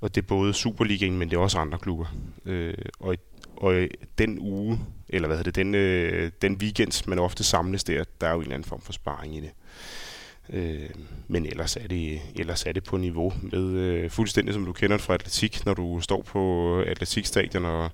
Og 0.00 0.14
det 0.14 0.22
er 0.22 0.26
både 0.26 0.54
Superligaen, 0.54 1.18
men 1.18 1.30
det 1.30 1.36
er 1.36 1.40
også 1.40 1.58
andre 1.58 1.78
klubber. 1.78 2.06
Øh, 2.44 2.74
og 3.00 3.16
og 3.56 3.88
den 4.18 4.38
uge, 4.38 4.80
eller 5.08 5.28
hvad 5.28 5.36
hedder 5.36 5.50
det, 5.50 5.64
den, 5.64 5.74
øh, 5.74 6.32
den 6.42 6.56
weekend, 6.56 7.08
man 7.08 7.18
ofte 7.18 7.44
samles 7.44 7.84
der, 7.84 8.04
der 8.20 8.26
er 8.26 8.30
jo 8.30 8.36
en 8.36 8.42
eller 8.42 8.54
anden 8.54 8.68
form 8.68 8.80
for 8.80 8.92
sparring 8.92 9.36
i 9.36 9.40
det. 9.40 9.50
Øh, 10.50 10.90
men 11.28 11.46
ellers 11.46 11.76
er, 11.76 11.88
det, 11.88 12.20
ellers 12.34 12.62
er 12.66 12.72
det 12.72 12.84
på 12.84 12.96
niveau 12.96 13.32
med 13.42 13.62
øh, 13.62 14.10
fuldstændig 14.10 14.54
som 14.54 14.64
du 14.64 14.72
kender 14.72 14.98
fra 14.98 15.14
atletik, 15.14 15.66
når 15.66 15.74
du 15.74 16.00
står 16.00 16.22
på 16.22 16.80
atletikstadion, 16.80 17.64
og 17.64 17.90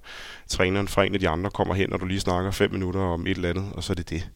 træneren 0.49 0.89
fra 0.89 1.05
en 1.05 1.15
af 1.15 1.21
de 1.21 1.29
andre 1.29 1.51
kommer 1.51 1.75
hen, 1.75 1.93
og 1.93 2.01
du 2.01 2.07
lige 2.07 2.21
snakker 2.21 2.51
fem 2.51 2.71
minutter 2.71 3.01
om 3.01 3.27
et 3.27 3.37
eller 3.37 3.51
andet, 3.51 3.73
og 3.73 3.83
så 3.85 3.93
er 3.93 3.95
det 3.95 4.11
det. 4.11 4.31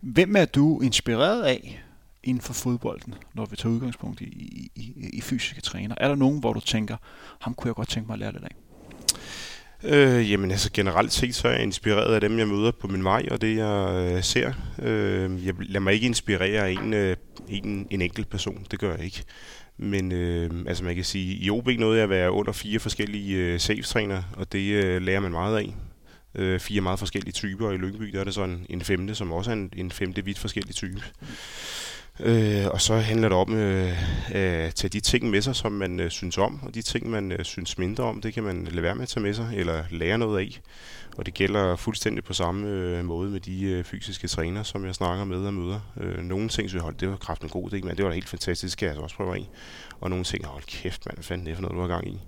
Hvem 0.00 0.36
er 0.36 0.44
du 0.44 0.80
inspireret 0.80 1.42
af 1.42 1.82
inden 2.22 2.40
for 2.40 2.52
fodbolden, 2.52 3.14
når 3.34 3.46
vi 3.46 3.56
tager 3.56 3.74
udgangspunkt 3.74 4.20
i, 4.20 4.24
i, 4.24 4.70
i, 4.74 5.10
i 5.12 5.20
fysiske 5.20 5.60
træner? 5.60 5.94
Er 6.00 6.08
der 6.08 6.14
nogen, 6.14 6.40
hvor 6.40 6.52
du 6.52 6.60
tænker, 6.60 6.96
ham 7.40 7.54
kunne 7.54 7.68
jeg 7.68 7.74
godt 7.74 7.88
tænke 7.88 8.06
mig 8.06 8.14
at 8.14 8.18
lære 8.18 8.32
lidt 8.32 8.44
af? 8.44 8.56
Øh, 9.88 10.30
jamen 10.30 10.50
altså 10.50 10.70
generelt 10.72 11.12
set, 11.12 11.34
så 11.34 11.48
er 11.48 11.52
jeg 11.52 11.62
inspireret 11.62 12.14
af 12.14 12.20
dem, 12.20 12.38
jeg 12.38 12.48
møder 12.48 12.70
på 12.70 12.86
min 12.86 13.04
vej, 13.04 13.26
og 13.30 13.40
det 13.40 13.56
jeg 13.56 14.12
øh, 14.14 14.22
ser. 14.22 14.52
Øh, 14.82 15.46
jeg 15.46 15.54
lader 15.58 15.80
mig 15.80 15.94
ikke 15.94 16.06
inspirere 16.06 16.66
af 16.66 16.70
en, 16.70 16.94
øh, 16.94 17.16
en, 17.48 17.86
en 17.90 18.02
enkelt 18.02 18.30
person, 18.30 18.66
det 18.70 18.78
gør 18.78 18.94
jeg 18.94 19.04
ikke. 19.04 19.22
Men 19.78 20.12
øh, 20.12 20.50
altså 20.66 20.84
man 20.84 20.94
kan 20.94 21.04
sige, 21.04 21.34
i 21.34 21.50
OB 21.50 21.68
nåede 21.68 21.96
jeg 21.96 22.02
at 22.02 22.10
være 22.10 22.30
under 22.30 22.52
fire 22.52 22.78
forskellige 22.78 23.36
øh, 23.36 23.60
safe 23.60 24.22
og 24.36 24.52
det 24.52 24.84
øh, 24.84 25.02
lærer 25.02 25.20
man 25.20 25.32
meget 25.32 25.58
af. 25.58 25.74
Øh, 26.34 26.60
fire 26.60 26.80
meget 26.80 26.98
forskellige 26.98 27.32
typer, 27.32 27.66
og 27.66 27.74
i 27.74 27.76
Lyngby 27.76 28.04
der 28.04 28.20
er 28.20 28.24
det 28.24 28.34
sådan 28.34 28.54
en, 28.54 28.66
en 28.68 28.80
femte, 28.80 29.14
som 29.14 29.32
også 29.32 29.50
er 29.50 29.54
en, 29.54 29.72
en 29.76 29.90
femte 29.90 30.24
vidt 30.24 30.38
forskellig 30.38 30.74
type. 30.74 31.02
Øh, 32.20 32.66
og 32.70 32.80
så 32.80 32.96
handler 32.96 33.28
det 33.28 33.38
om 33.38 33.54
øh, 33.54 33.88
øh, 34.34 34.66
at 34.66 34.74
tage 34.74 34.88
de 34.88 35.00
ting 35.00 35.30
med 35.30 35.42
sig, 35.42 35.56
som 35.56 35.72
man 35.72 36.00
øh, 36.00 36.10
synes 36.10 36.38
om, 36.38 36.60
og 36.62 36.74
de 36.74 36.82
ting, 36.82 37.10
man 37.10 37.32
øh, 37.32 37.44
synes 37.44 37.78
mindre 37.78 38.04
om, 38.04 38.20
det 38.20 38.34
kan 38.34 38.42
man 38.42 38.64
lade 38.64 38.82
være 38.82 38.94
med 38.94 39.02
at 39.02 39.08
tage 39.08 39.22
med 39.22 39.34
sig, 39.34 39.50
eller 39.54 39.84
lære 39.90 40.18
noget 40.18 40.40
af. 40.40 40.60
Og 41.16 41.26
det 41.26 41.34
gælder 41.34 41.76
fuldstændig 41.76 42.24
på 42.24 42.32
samme 42.32 42.68
øh, 42.68 43.04
måde 43.04 43.30
med 43.30 43.40
de 43.40 43.62
øh, 43.62 43.84
fysiske 43.84 44.28
træner, 44.28 44.62
som 44.62 44.84
jeg 44.84 44.94
snakker 44.94 45.24
med 45.24 45.46
og 45.46 45.54
møder. 45.54 45.80
Øh, 46.00 46.18
nogle 46.18 46.48
ting, 46.48 46.70
så 46.70 46.78
holdt, 46.78 47.00
det 47.00 47.10
var 47.10 47.16
kraften 47.16 47.48
god 47.48 47.70
det, 47.70 47.84
men 47.84 47.96
det 47.96 48.04
var 48.04 48.10
da 48.10 48.14
helt 48.14 48.28
fantastisk, 48.28 48.72
skal 48.72 48.86
jeg 48.86 48.90
altså 48.90 49.02
også 49.02 49.16
prøve 49.16 49.36
af. 49.36 49.48
Og 50.00 50.10
nogle 50.10 50.24
ting, 50.24 50.46
hold 50.46 50.64
kæft 50.66 51.06
man, 51.06 51.14
hvad 51.14 51.24
fanden 51.24 51.46
det 51.46 51.50
er 51.50 51.54
for 51.54 51.62
noget, 51.62 51.76
du 51.76 51.80
har 51.80 51.88
gang 51.88 52.08
i. 52.08 52.20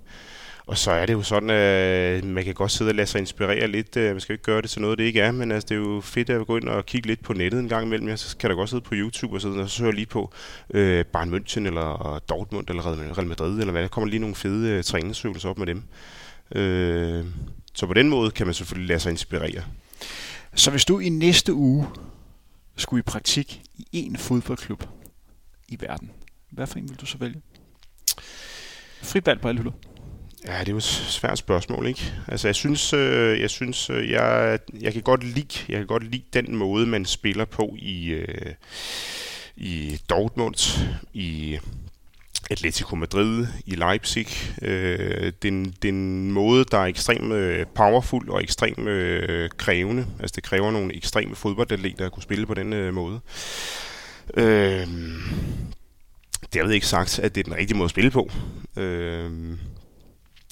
Og 0.69 0.77
så 0.77 0.91
er 0.91 1.05
det 1.05 1.13
jo 1.13 1.21
sådan, 1.21 1.49
at 1.49 2.23
man 2.23 2.43
kan 2.43 2.53
godt 2.53 2.71
sidde 2.71 2.89
og 2.89 2.95
lade 2.95 3.07
sig 3.07 3.19
inspirere 3.19 3.67
lidt. 3.67 3.97
Øh, 3.97 4.11
man 4.11 4.21
skal 4.21 4.33
ikke 4.33 4.43
gøre 4.43 4.61
det 4.61 4.69
til 4.69 4.81
noget, 4.81 4.97
det 4.97 5.03
ikke 5.03 5.21
er, 5.21 5.31
men 5.31 5.51
altså, 5.51 5.67
det 5.69 5.75
er 5.75 5.79
jo 5.79 6.01
fedt 6.01 6.29
at 6.29 6.47
gå 6.47 6.57
ind 6.57 6.69
og 6.69 6.85
kigge 6.85 7.07
lidt 7.07 7.23
på 7.23 7.33
nettet 7.33 7.59
en 7.59 7.69
gang 7.69 7.85
imellem. 7.85 8.17
Så 8.17 8.37
kan 8.37 8.49
der 8.49 8.55
godt 8.55 8.69
sidde 8.69 8.81
på 8.81 8.93
YouTube 8.93 9.35
og, 9.35 9.41
sidde 9.41 9.59
og 9.59 9.69
så 9.69 9.83
høre 9.83 9.95
lige 9.95 10.05
på 10.05 10.33
øh, 10.69 11.05
Bayern 11.05 11.33
München 11.33 11.59
eller 11.59 12.21
Dortmund 12.29 12.69
eller 12.69 13.17
Real 13.17 13.27
Madrid, 13.27 13.59
eller 13.59 13.71
hvad. 13.71 13.81
Der 13.81 13.87
kommer 13.87 14.09
lige 14.09 14.19
nogle 14.19 14.35
fede 14.35 14.69
øh, 14.69 14.83
træningsøvelser 14.83 15.49
op 15.49 15.57
med 15.57 15.67
dem. 15.67 15.83
Øh, 16.55 17.25
så 17.73 17.87
på 17.87 17.93
den 17.93 18.09
måde 18.09 18.31
kan 18.31 18.47
man 18.47 18.53
selvfølgelig 18.53 18.87
lade 18.87 18.99
sig 18.99 19.09
inspirere. 19.09 19.63
Så 20.55 20.71
hvis 20.71 20.85
du 20.85 20.99
i 20.99 21.09
næste 21.09 21.53
uge 21.53 21.87
skulle 22.75 22.99
i 22.99 23.03
praktik 23.03 23.61
i 23.77 23.87
en 23.91 24.17
fodboldklub 24.17 24.83
i 25.67 25.77
verden, 25.79 26.11
hvad 26.49 26.67
for 26.67 26.79
en 26.79 26.89
vil 26.89 26.97
du 26.97 27.05
så 27.05 27.17
vælge? 27.17 27.41
Fribald 29.01 29.39
på 29.39 29.47
alle 29.47 29.61
hylder. 29.61 29.88
Ja, 30.47 30.59
det 30.59 30.67
er 30.67 30.71
jo 30.71 30.77
et 30.77 30.83
svært 30.83 31.37
spørgsmål, 31.37 31.87
ikke? 31.87 32.13
Altså, 32.27 32.47
jeg 32.47 32.55
synes, 32.55 32.93
øh, 32.93 33.39
jeg 33.39 33.49
synes, 33.49 33.89
øh, 33.89 34.09
jeg, 34.09 34.59
jeg 34.81 34.93
kan 34.93 35.01
godt 35.01 35.23
lide, 35.23 35.59
jeg 35.69 35.77
kan 35.77 35.87
godt 35.87 36.11
lide 36.11 36.23
den 36.33 36.55
måde, 36.55 36.85
man 36.85 37.05
spiller 37.05 37.45
på 37.45 37.75
i, 37.79 38.09
øh, 38.09 38.53
i 39.55 40.01
Dortmund, 40.09 40.55
i 41.13 41.59
Atletico 42.49 42.95
Madrid, 42.95 43.47
i 43.65 43.75
Leipzig. 43.75 44.27
Øh, 44.61 45.33
den, 45.43 45.75
den 45.81 46.31
måde, 46.31 46.65
der 46.71 46.77
er 46.77 46.85
ekstremt 46.85 47.33
øh, 47.33 47.65
powerful 47.75 48.29
og 48.29 48.43
ekstremt 48.43 48.87
øh, 48.87 49.49
krævende. 49.57 50.07
Altså, 50.19 50.33
det 50.35 50.43
kræver 50.43 50.71
nogle 50.71 50.95
ekstreme 50.95 51.35
fodboldatleter 51.35 52.05
at 52.05 52.11
kunne 52.11 52.23
spille 52.23 52.45
på 52.45 52.53
den 52.53 52.73
øh, 52.73 52.93
måde. 52.93 53.19
Øh, 54.33 54.87
det 56.53 56.61
er 56.61 56.69
ikke 56.69 56.87
sagt, 56.87 57.19
at 57.19 57.35
det 57.35 57.41
er 57.41 57.43
den 57.43 57.55
rigtige 57.55 57.77
måde 57.77 57.85
at 57.85 57.91
spille 57.91 58.11
på. 58.11 58.31
Øh, 58.77 59.31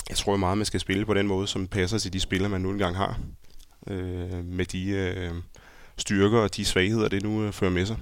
jeg 0.10 0.18
tror 0.18 0.38
meget, 0.38 0.58
man 0.58 0.66
skal 0.66 0.80
spille 0.80 1.06
på 1.06 1.14
den 1.14 1.28
måde, 1.28 1.48
som 1.48 1.68
passer 1.68 1.98
til 1.98 2.14
de 2.14 2.20
spillere, 2.20 2.50
man 2.50 2.62
nu 2.62 2.70
engang 2.70 2.98
har. 2.98 3.20
Øh, 3.88 4.46
med 4.46 4.66
de 4.66 4.90
øh, 4.90 5.32
styrker 5.98 6.40
og 6.40 6.56
de 6.56 6.66
svagheder, 6.66 7.08
det 7.08 7.24
nu 7.24 7.44
øh, 7.44 7.54
fører 7.54 7.72
med 7.72 7.86
sig. 7.86 7.98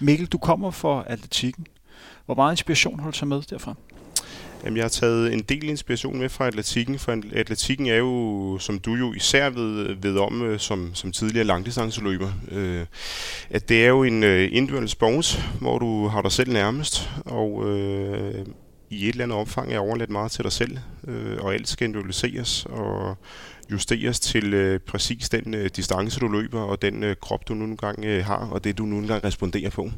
Mikkel, 0.00 0.26
du 0.26 0.38
kommer 0.38 0.70
fra 0.70 1.04
atletikken. 1.06 1.66
Hvor 2.26 2.34
meget 2.34 2.52
inspiration 2.52 2.98
du 2.98 3.10
taget 3.10 3.28
med 3.28 3.42
derfra? 3.50 3.74
Jamen, 4.64 4.76
jeg 4.76 4.84
har 4.84 4.88
taget 4.88 5.32
en 5.32 5.42
del 5.42 5.68
inspiration 5.68 6.18
med 6.18 6.28
fra 6.28 6.46
atletikken, 6.46 6.98
for 6.98 7.22
atletikken 7.32 7.86
er 7.86 7.96
jo, 7.96 8.58
som 8.60 8.78
du 8.78 8.94
jo 8.94 9.12
især 9.12 9.50
ved, 9.50 9.94
ved 9.94 10.18
om 10.18 10.42
øh, 10.42 10.58
som, 10.58 10.90
som 10.94 11.12
tidligere 11.12 11.44
langdistanceløber, 11.44 12.32
øh, 12.50 12.86
at 13.50 13.68
det 13.68 13.84
er 13.84 13.88
jo 13.88 14.02
en 14.02 14.22
øh, 14.22 14.48
individuel 14.52 14.88
sport, 14.88 15.50
hvor 15.60 15.78
du 15.78 16.06
har 16.06 16.22
dig 16.22 16.32
selv 16.32 16.52
nærmest, 16.52 17.10
og 17.24 17.68
øh, 17.68 18.46
i 18.94 19.08
et 19.08 19.12
eller 19.12 19.24
andet 19.24 19.38
omfang 19.38 19.72
er 19.72 19.78
overladt 19.78 20.10
meget 20.10 20.32
til 20.32 20.44
dig 20.44 20.52
selv, 20.52 20.78
øh, 21.08 21.36
og 21.40 21.54
alt 21.54 21.68
skal 21.68 21.84
analyseres 21.84 22.66
og 22.66 23.16
justeres 23.70 24.20
til 24.20 24.54
øh, 24.54 24.80
præcis 24.80 25.28
den 25.28 25.54
øh, 25.54 25.70
distance, 25.76 26.20
du 26.20 26.28
løber, 26.28 26.60
og 26.60 26.82
den 26.82 27.02
øh, 27.02 27.16
krop, 27.20 27.48
du 27.48 27.54
nu 27.54 27.64
engang 27.64 28.04
øh, 28.04 28.24
har, 28.24 28.48
og 28.50 28.64
det, 28.64 28.78
du 28.78 28.84
nu 28.84 28.98
engang 28.98 29.24
responderer 29.24 29.70
på. 29.70 29.90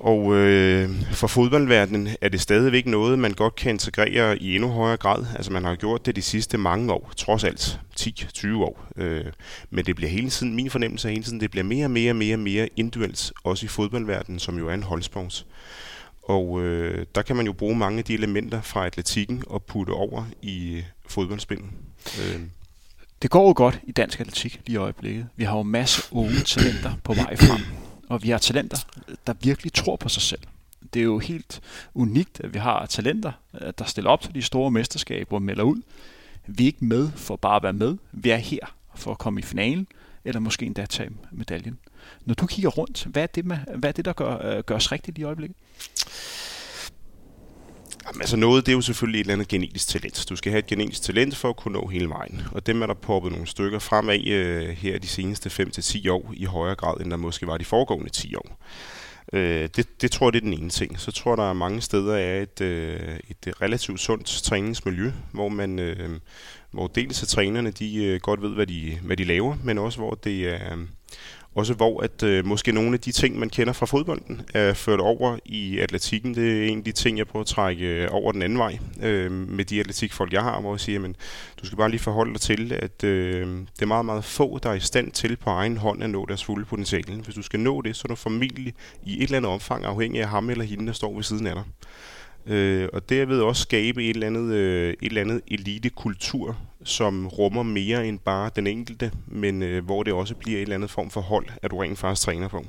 Og 0.00 0.34
øh, 0.34 0.90
for 1.12 1.26
fodboldverdenen 1.26 2.08
er 2.20 2.28
det 2.28 2.40
stadigvæk 2.40 2.86
noget, 2.86 3.18
man 3.18 3.32
godt 3.32 3.54
kan 3.54 3.70
integrere 3.70 4.38
i 4.38 4.54
endnu 4.54 4.68
højere 4.68 4.96
grad. 4.96 5.24
Altså 5.36 5.52
man 5.52 5.64
har 5.64 5.74
gjort 5.74 6.06
det 6.06 6.16
de 6.16 6.22
sidste 6.22 6.58
mange 6.58 6.92
år, 6.92 7.12
trods 7.16 7.44
alt 7.44 7.80
10-20 8.00 8.56
år. 8.56 8.86
Øh, 8.96 9.24
men 9.70 9.86
det 9.86 9.96
bliver 9.96 10.10
hele 10.10 10.30
tiden, 10.30 10.54
min 10.54 10.70
fornemmelse 10.70 11.08
er 11.08 11.12
hele 11.12 11.24
tiden, 11.24 11.40
det 11.40 11.50
bliver 11.50 11.64
mere 11.64 11.86
og 11.86 11.90
mere 11.90 12.12
og 12.12 12.16
mere, 12.16 12.36
mere 12.36 12.68
individuelt, 12.76 13.32
også 13.44 13.66
i 13.66 13.68
fodboldverdenen, 13.68 14.38
som 14.38 14.58
jo 14.58 14.68
er 14.68 14.74
en 14.74 14.82
holdsport. 14.82 15.46
Og 16.22 16.62
øh, 16.62 17.06
der 17.14 17.22
kan 17.22 17.36
man 17.36 17.46
jo 17.46 17.52
bruge 17.52 17.76
mange 17.76 17.98
af 17.98 18.04
de 18.04 18.14
elementer 18.14 18.60
fra 18.60 18.86
atletikken 18.86 19.42
og 19.46 19.62
putte 19.62 19.90
over 19.90 20.24
i 20.42 20.74
øh, 20.74 20.84
fodboldspillet. 21.06 21.68
Øh. 22.20 22.40
Det 23.22 23.30
går 23.30 23.46
jo 23.46 23.52
godt 23.56 23.80
i 23.82 23.92
dansk 23.92 24.20
atletik 24.20 24.60
lige 24.66 24.74
i 24.74 24.76
øjeblikket. 24.76 25.26
Vi 25.36 25.44
har 25.44 25.56
jo 25.56 25.62
masser 25.62 26.02
af 26.02 26.16
unge 26.16 26.40
talenter 26.40 26.92
på 27.04 27.14
vej 27.14 27.36
frem, 27.36 27.60
og 28.08 28.22
vi 28.22 28.30
har 28.30 28.38
talenter, 28.38 28.78
der 29.26 29.34
virkelig 29.42 29.72
tror 29.72 29.96
på 29.96 30.08
sig 30.08 30.22
selv. 30.22 30.40
Det 30.94 31.00
er 31.00 31.04
jo 31.04 31.18
helt 31.18 31.60
unikt, 31.94 32.40
at 32.44 32.54
vi 32.54 32.58
har 32.58 32.86
talenter, 32.86 33.32
øh, 33.60 33.72
der 33.78 33.84
stiller 33.84 34.10
op 34.10 34.20
til 34.20 34.34
de 34.34 34.42
store 34.42 34.70
mesterskaber 34.70 35.36
og 35.36 35.42
melder 35.42 35.62
ud. 35.62 35.82
Vi 36.46 36.62
er 36.62 36.66
ikke 36.66 36.84
med 36.84 37.10
for 37.16 37.36
bare 37.36 37.56
at 37.56 37.62
være 37.62 37.72
med. 37.72 37.96
Vi 38.12 38.30
er 38.30 38.36
her 38.36 38.74
for 38.94 39.10
at 39.10 39.18
komme 39.18 39.40
i 39.40 39.42
finalen, 39.42 39.86
eller 40.24 40.40
måske 40.40 40.66
endda 40.66 40.86
tage 40.86 41.10
medaljen. 41.32 41.78
Når 42.24 42.34
du 42.34 42.46
kigger 42.46 42.70
rundt, 42.70 43.04
hvad 43.04 43.22
er 43.22 43.26
det, 43.26 43.44
med, 43.44 43.58
hvad 43.76 43.88
er 43.88 43.92
det 43.92 44.04
der 44.04 44.12
gør, 44.12 44.34
øh, 44.34 44.40
gør 44.40 44.60
gørs 44.60 44.92
rigtigt 44.92 45.18
i 45.18 45.22
øjeblikket? 45.22 45.56
Jamen, 48.06 48.20
altså 48.20 48.36
noget, 48.36 48.66
det 48.66 48.72
er 48.72 48.76
jo 48.76 48.80
selvfølgelig 48.80 49.20
et 49.20 49.24
eller 49.24 49.34
andet 49.34 49.48
genetisk 49.48 49.88
talent. 49.88 50.26
Du 50.28 50.36
skal 50.36 50.52
have 50.52 50.58
et 50.58 50.66
genetisk 50.66 51.02
talent 51.02 51.36
for 51.36 51.48
at 51.48 51.56
kunne 51.56 51.72
nå 51.72 51.86
hele 51.86 52.08
vejen. 52.08 52.42
Og 52.52 52.66
dem 52.66 52.82
er 52.82 52.86
der 52.86 52.94
poppet 52.94 53.32
nogle 53.32 53.46
stykker 53.46 53.78
fremad 53.78 54.26
øh, 54.26 54.68
her 54.68 54.98
de 54.98 55.08
seneste 55.08 55.62
5-10 55.62 56.10
år 56.10 56.32
i 56.36 56.44
højere 56.44 56.74
grad, 56.74 57.00
end 57.00 57.10
der 57.10 57.16
måske 57.16 57.46
var 57.46 57.58
de 57.58 57.64
foregående 57.64 58.10
10 58.10 58.34
år. 58.34 58.58
Øh, 59.32 59.68
det, 59.76 60.02
det 60.02 60.10
tror 60.10 60.26
jeg, 60.26 60.32
det 60.32 60.38
er 60.38 60.44
den 60.44 60.52
ene 60.52 60.70
ting. 60.70 61.00
Så 61.00 61.12
tror 61.12 61.30
jeg, 61.30 61.38
der 61.38 61.50
er 61.50 61.52
mange 61.52 61.80
steder 61.80 62.16
er 62.16 62.42
et, 62.42 62.60
øh, 62.60 63.18
et 63.28 63.62
relativt 63.62 64.00
sundt 64.00 64.26
træningsmiljø, 64.26 65.12
hvor 65.32 65.48
man 65.48 65.78
øh, 65.78 66.20
hvor 66.70 66.86
dels 66.86 67.22
af 67.22 67.28
trænerne 67.28 67.70
de 67.70 68.04
øh, 68.04 68.20
godt 68.20 68.42
ved, 68.42 68.54
hvad 68.54 68.66
de, 68.66 68.98
hvad 69.02 69.16
de 69.16 69.24
laver, 69.24 69.56
men 69.64 69.78
også 69.78 69.98
hvor 69.98 70.14
det 70.14 70.48
er 70.48 70.76
også 71.54 71.74
hvor 71.74 72.00
at 72.00 72.22
øh, 72.22 72.46
måske 72.46 72.72
nogle 72.72 72.94
af 72.94 73.00
de 73.00 73.12
ting, 73.12 73.38
man 73.38 73.50
kender 73.50 73.72
fra 73.72 73.86
fodbolden, 73.86 74.42
er 74.54 74.72
ført 74.74 75.00
over 75.00 75.38
i 75.44 75.78
atletikken. 75.78 76.34
Det 76.34 76.64
er 76.64 76.68
en 76.68 76.78
af 76.78 76.84
de 76.84 76.92
ting, 76.92 77.18
jeg 77.18 77.26
prøver 77.26 77.42
at 77.42 77.46
trække 77.46 77.86
øh, 77.86 78.08
over 78.10 78.32
den 78.32 78.42
anden 78.42 78.58
vej 78.58 78.78
øh, 79.02 79.32
med 79.32 79.64
de 79.64 79.80
atletikfolk, 79.80 80.32
jeg 80.32 80.42
har, 80.42 80.60
hvor 80.60 80.74
jeg 80.74 80.80
siger, 80.80 81.04
at 81.04 81.10
du 81.60 81.66
skal 81.66 81.76
bare 81.76 81.90
lige 81.90 82.00
forholde 82.00 82.32
dig 82.32 82.40
til, 82.40 82.72
at 82.72 83.04
øh, 83.04 83.46
det 83.46 83.82
er 83.82 83.86
meget, 83.86 84.04
meget 84.04 84.24
få, 84.24 84.58
der 84.58 84.70
er 84.70 84.74
i 84.74 84.80
stand 84.80 85.12
til 85.12 85.36
på 85.36 85.50
egen 85.50 85.76
hånd 85.76 86.02
at 86.02 86.10
nå 86.10 86.26
deres 86.26 86.44
fulde 86.44 86.64
potentiale. 86.64 87.14
Hvis 87.14 87.34
du 87.34 87.42
skal 87.42 87.60
nå 87.60 87.82
det, 87.82 87.96
så 87.96 88.02
er 88.04 88.08
du 88.08 88.14
formentlig 88.14 88.74
i 89.02 89.16
et 89.16 89.22
eller 89.22 89.36
andet 89.36 89.52
omfang 89.52 89.84
afhængig 89.84 90.22
af 90.22 90.28
ham 90.28 90.50
eller 90.50 90.64
hende, 90.64 90.86
der 90.86 90.92
står 90.92 91.14
ved 91.14 91.22
siden 91.22 91.46
af 91.46 91.54
dig. 91.54 91.64
Øh, 92.46 92.88
og 92.92 93.08
derved 93.08 93.40
også 93.40 93.62
skabe 93.62 94.04
et 94.04 94.10
eller 94.10 94.26
andet, 94.26 94.54
øh, 94.54 94.88
et 94.90 94.96
eller 95.02 95.20
andet 95.20 95.40
elitekultur, 95.48 96.58
som 96.84 97.28
rummer 97.28 97.62
mere 97.62 98.08
end 98.08 98.18
bare 98.18 98.50
den 98.56 98.66
enkelte, 98.66 99.12
men 99.26 99.62
øh, 99.62 99.84
hvor 99.84 100.02
det 100.02 100.12
også 100.12 100.34
bliver 100.34 100.58
et 100.58 100.62
eller 100.62 100.74
andet 100.74 100.90
form 100.90 101.10
for 101.10 101.20
hold, 101.20 101.46
at 101.62 101.70
du 101.70 101.78
rent 101.78 101.98
faktisk 101.98 102.24
træner 102.24 102.48
på. 102.48 102.66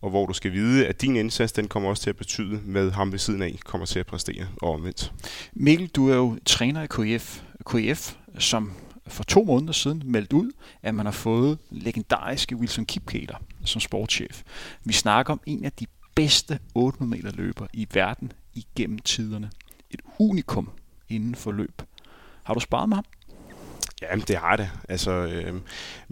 Og 0.00 0.10
hvor 0.10 0.26
du 0.26 0.32
skal 0.32 0.52
vide, 0.52 0.86
at 0.86 1.02
din 1.02 1.16
indsats, 1.16 1.52
den 1.52 1.68
kommer 1.68 1.88
også 1.88 2.02
til 2.02 2.10
at 2.10 2.16
betyde, 2.16 2.60
med 2.64 2.90
ham 2.90 3.12
ved 3.12 3.18
siden 3.18 3.42
af, 3.42 3.58
kommer 3.64 3.86
til 3.86 3.98
at 3.98 4.06
præstere 4.06 4.46
og 4.62 4.72
omvendt. 4.72 5.12
Mikkel, 5.52 5.88
du 5.88 6.10
er 6.10 6.16
jo 6.16 6.38
træner 6.46 6.82
i 6.82 7.16
KF, 7.16 7.40
KF 7.66 8.14
som 8.38 8.72
for 9.06 9.24
to 9.24 9.44
måneder 9.44 9.72
siden 9.72 10.02
meldt 10.04 10.32
ud, 10.32 10.50
at 10.82 10.94
man 10.94 11.06
har 11.06 11.12
fået 11.12 11.58
legendariske 11.70 12.56
Wilson 12.56 12.86
Kipketer 12.86 13.36
som 13.64 13.80
sportschef. 13.80 14.42
Vi 14.84 14.92
snakker 14.92 15.32
om 15.32 15.40
en 15.46 15.64
af 15.64 15.72
de 15.72 15.86
bedste 16.14 16.58
800 16.74 17.22
meter 17.22 17.36
løber 17.36 17.66
i 17.72 17.86
verden 17.92 18.32
igennem 18.54 18.98
tiderne. 18.98 19.50
Et 19.90 20.00
unikum 20.18 20.70
inden 21.08 21.34
for 21.34 21.52
løb. 21.52 21.82
Har 22.42 22.54
du 22.54 22.60
sparet 22.60 22.88
med 22.88 22.96
ham? 22.96 23.04
Ja, 24.02 24.16
det 24.28 24.36
har 24.36 24.56
det. 24.56 24.70
Altså, 24.88 25.10
øh, 25.10 25.54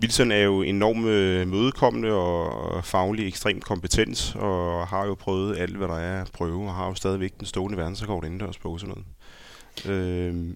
Wilson 0.00 0.32
er 0.32 0.38
jo 0.38 0.62
enormt 0.62 1.06
øh, 1.06 1.48
mødekommende 1.48 2.12
og 2.12 2.84
faglig 2.84 3.28
ekstremt 3.28 3.64
kompetent, 3.64 4.36
og 4.36 4.86
har 4.86 5.06
jo 5.06 5.14
prøvet 5.14 5.58
alt, 5.58 5.76
hvad 5.76 5.88
der 5.88 5.98
er 5.98 6.22
at 6.22 6.30
prøve, 6.32 6.68
og 6.68 6.74
har 6.74 6.88
jo 6.88 6.94
stadigvæk 6.94 7.38
den 7.38 7.46
stående 7.46 7.78
verdensrekord 7.78 8.24
indendørs 8.24 8.58
på 8.58 8.78
sådan 8.78 8.94
noget. 8.94 9.06
Øh, 9.94 10.54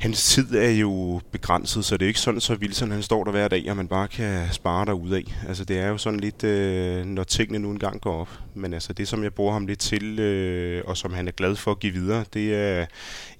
hans 0.00 0.24
tid 0.24 0.54
er 0.54 0.70
jo 0.70 1.20
begrænset, 1.32 1.84
så 1.84 1.96
det 1.96 2.06
er 2.06 2.08
ikke 2.08 2.20
sådan, 2.20 2.40
så 2.40 2.54
Wilson 2.54 2.90
han 2.90 3.02
står 3.02 3.24
der 3.24 3.30
hver 3.30 3.48
dag, 3.48 3.70
og 3.70 3.76
man 3.76 3.88
bare 3.88 4.08
kan 4.08 4.52
spare 4.52 4.86
der 4.86 5.14
af. 5.14 5.48
Altså 5.48 5.64
det 5.64 5.78
er 5.78 5.88
jo 5.88 5.98
sådan 5.98 6.20
lidt, 6.20 6.44
øh, 6.44 7.04
når 7.04 7.24
tingene 7.24 7.58
nu 7.58 7.70
engang 7.70 8.00
går 8.00 8.20
op. 8.20 8.28
Men 8.54 8.74
altså 8.74 8.92
det, 8.92 9.08
som 9.08 9.22
jeg 9.22 9.34
bruger 9.34 9.52
ham 9.52 9.66
lidt 9.66 9.78
til, 9.78 10.18
øh, 10.18 10.82
og 10.86 10.96
som 10.96 11.12
han 11.12 11.28
er 11.28 11.32
glad 11.32 11.56
for 11.56 11.70
at 11.70 11.80
give 11.80 11.92
videre, 11.92 12.24
det 12.34 12.54
er, 12.54 12.86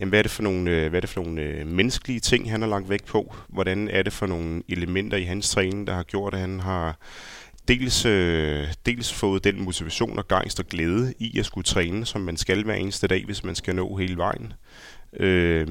jamen, 0.01 0.09
hvad 0.09 0.19
er 0.19 0.23
det 0.23 0.31
for 0.31 0.43
nogle, 0.43 0.71
øh, 0.71 0.89
hvad 0.89 0.99
er 0.99 1.01
det 1.01 1.11
for 1.11 1.23
nogle 1.23 1.43
øh, 1.43 1.67
menneskelige 1.67 2.21
ting, 2.21 2.51
han 2.51 2.61
har 2.61 2.69
lagt 2.69 2.89
vægt 2.89 3.07
på? 3.07 3.35
Hvordan 3.49 3.89
er 3.89 4.03
det 4.03 4.13
for 4.13 4.27
nogle 4.27 4.63
elementer 4.69 5.17
i 5.17 5.25
hans 5.25 5.51
træning, 5.51 5.87
der 5.87 5.95
har 5.95 6.03
gjort, 6.03 6.35
at 6.35 6.41
han 6.41 6.61
har 6.61 6.99
dels, 7.69 8.05
øh, 8.05 8.67
dels 8.87 9.13
fået 9.13 9.45
den 9.45 9.65
motivation 9.65 10.19
og 10.19 10.29
gejst 10.29 10.61
og 10.61 10.67
glæde 10.67 11.15
i 11.19 11.39
at 11.39 11.47
skulle 11.47 11.65
træne, 11.65 12.07
som 12.07 12.21
man 12.21 12.37
skal 12.37 12.65
hver 12.65 12.75
eneste 12.75 13.07
dag, 13.07 13.25
hvis 13.25 13.45
man 13.45 13.55
skal 13.55 13.75
nå 13.75 13.97
hele 13.97 14.17
vejen. 14.17 14.53
Øh, 15.13 15.67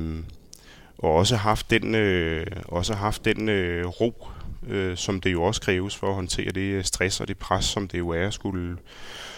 og 0.98 1.14
også 1.14 1.36
haft 1.36 1.70
den, 1.70 1.96
øh, 1.96 2.46
også 2.66 2.94
haft 2.94 3.26
den 3.26 3.50
øh, 3.50 3.86
ro, 3.86 4.28
øh, 4.68 4.98
som 4.98 5.22
det 5.22 5.32
jo 5.32 5.44
også 5.44 5.62
kræves 5.62 5.96
for 5.96 6.08
at 6.08 6.16
håndtere 6.16 6.52
det 6.52 6.62
øh, 6.62 6.84
stress 6.84 7.22
og 7.22 7.28
det 7.28 7.38
pres, 7.38 7.66
som 7.66 7.88
det 7.88 7.98
jo 7.98 8.10
er 8.10 8.28
at 8.28 8.34
skulle, 8.34 8.78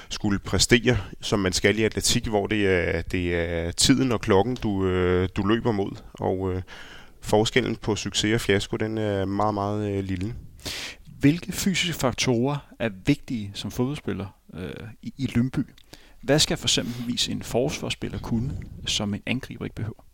skulle 0.09 0.39
præstere, 0.39 0.97
som 1.21 1.39
man 1.39 1.53
skal 1.53 1.79
i 1.79 1.83
atletik, 1.83 2.27
hvor 2.27 2.47
det 2.47 2.67
er, 2.67 3.01
det 3.01 3.35
er 3.35 3.71
tiden 3.71 4.11
og 4.11 4.21
klokken, 4.21 4.55
du, 4.55 4.85
øh, 4.85 5.29
du 5.35 5.43
løber 5.43 5.71
mod. 5.71 5.91
Og 6.13 6.53
øh, 6.53 6.61
forskellen 7.21 7.75
på 7.75 7.95
succes 7.95 8.33
og 8.33 8.41
fiasko, 8.41 8.77
den 8.77 8.97
er 8.97 9.25
meget, 9.25 9.53
meget 9.53 9.91
øh, 9.91 10.03
lille. 10.03 10.35
Hvilke 11.19 11.51
fysiske 11.51 11.99
faktorer 11.99 12.57
er 12.79 12.89
vigtige 13.05 13.51
som 13.53 13.71
fodboldspiller 13.71 14.25
øh, 14.53 14.87
i, 15.01 15.13
i 15.17 15.25
Lønby? 15.35 15.59
Hvad 16.21 16.39
skal 16.39 16.57
for 16.57 16.65
eksempelvis 16.65 17.27
en 17.27 17.43
forsvarsspiller 17.43 18.19
kunne, 18.19 18.51
som 18.85 19.13
en 19.13 19.21
angriber 19.25 19.65
ikke 19.65 19.75
behøver? 19.75 20.08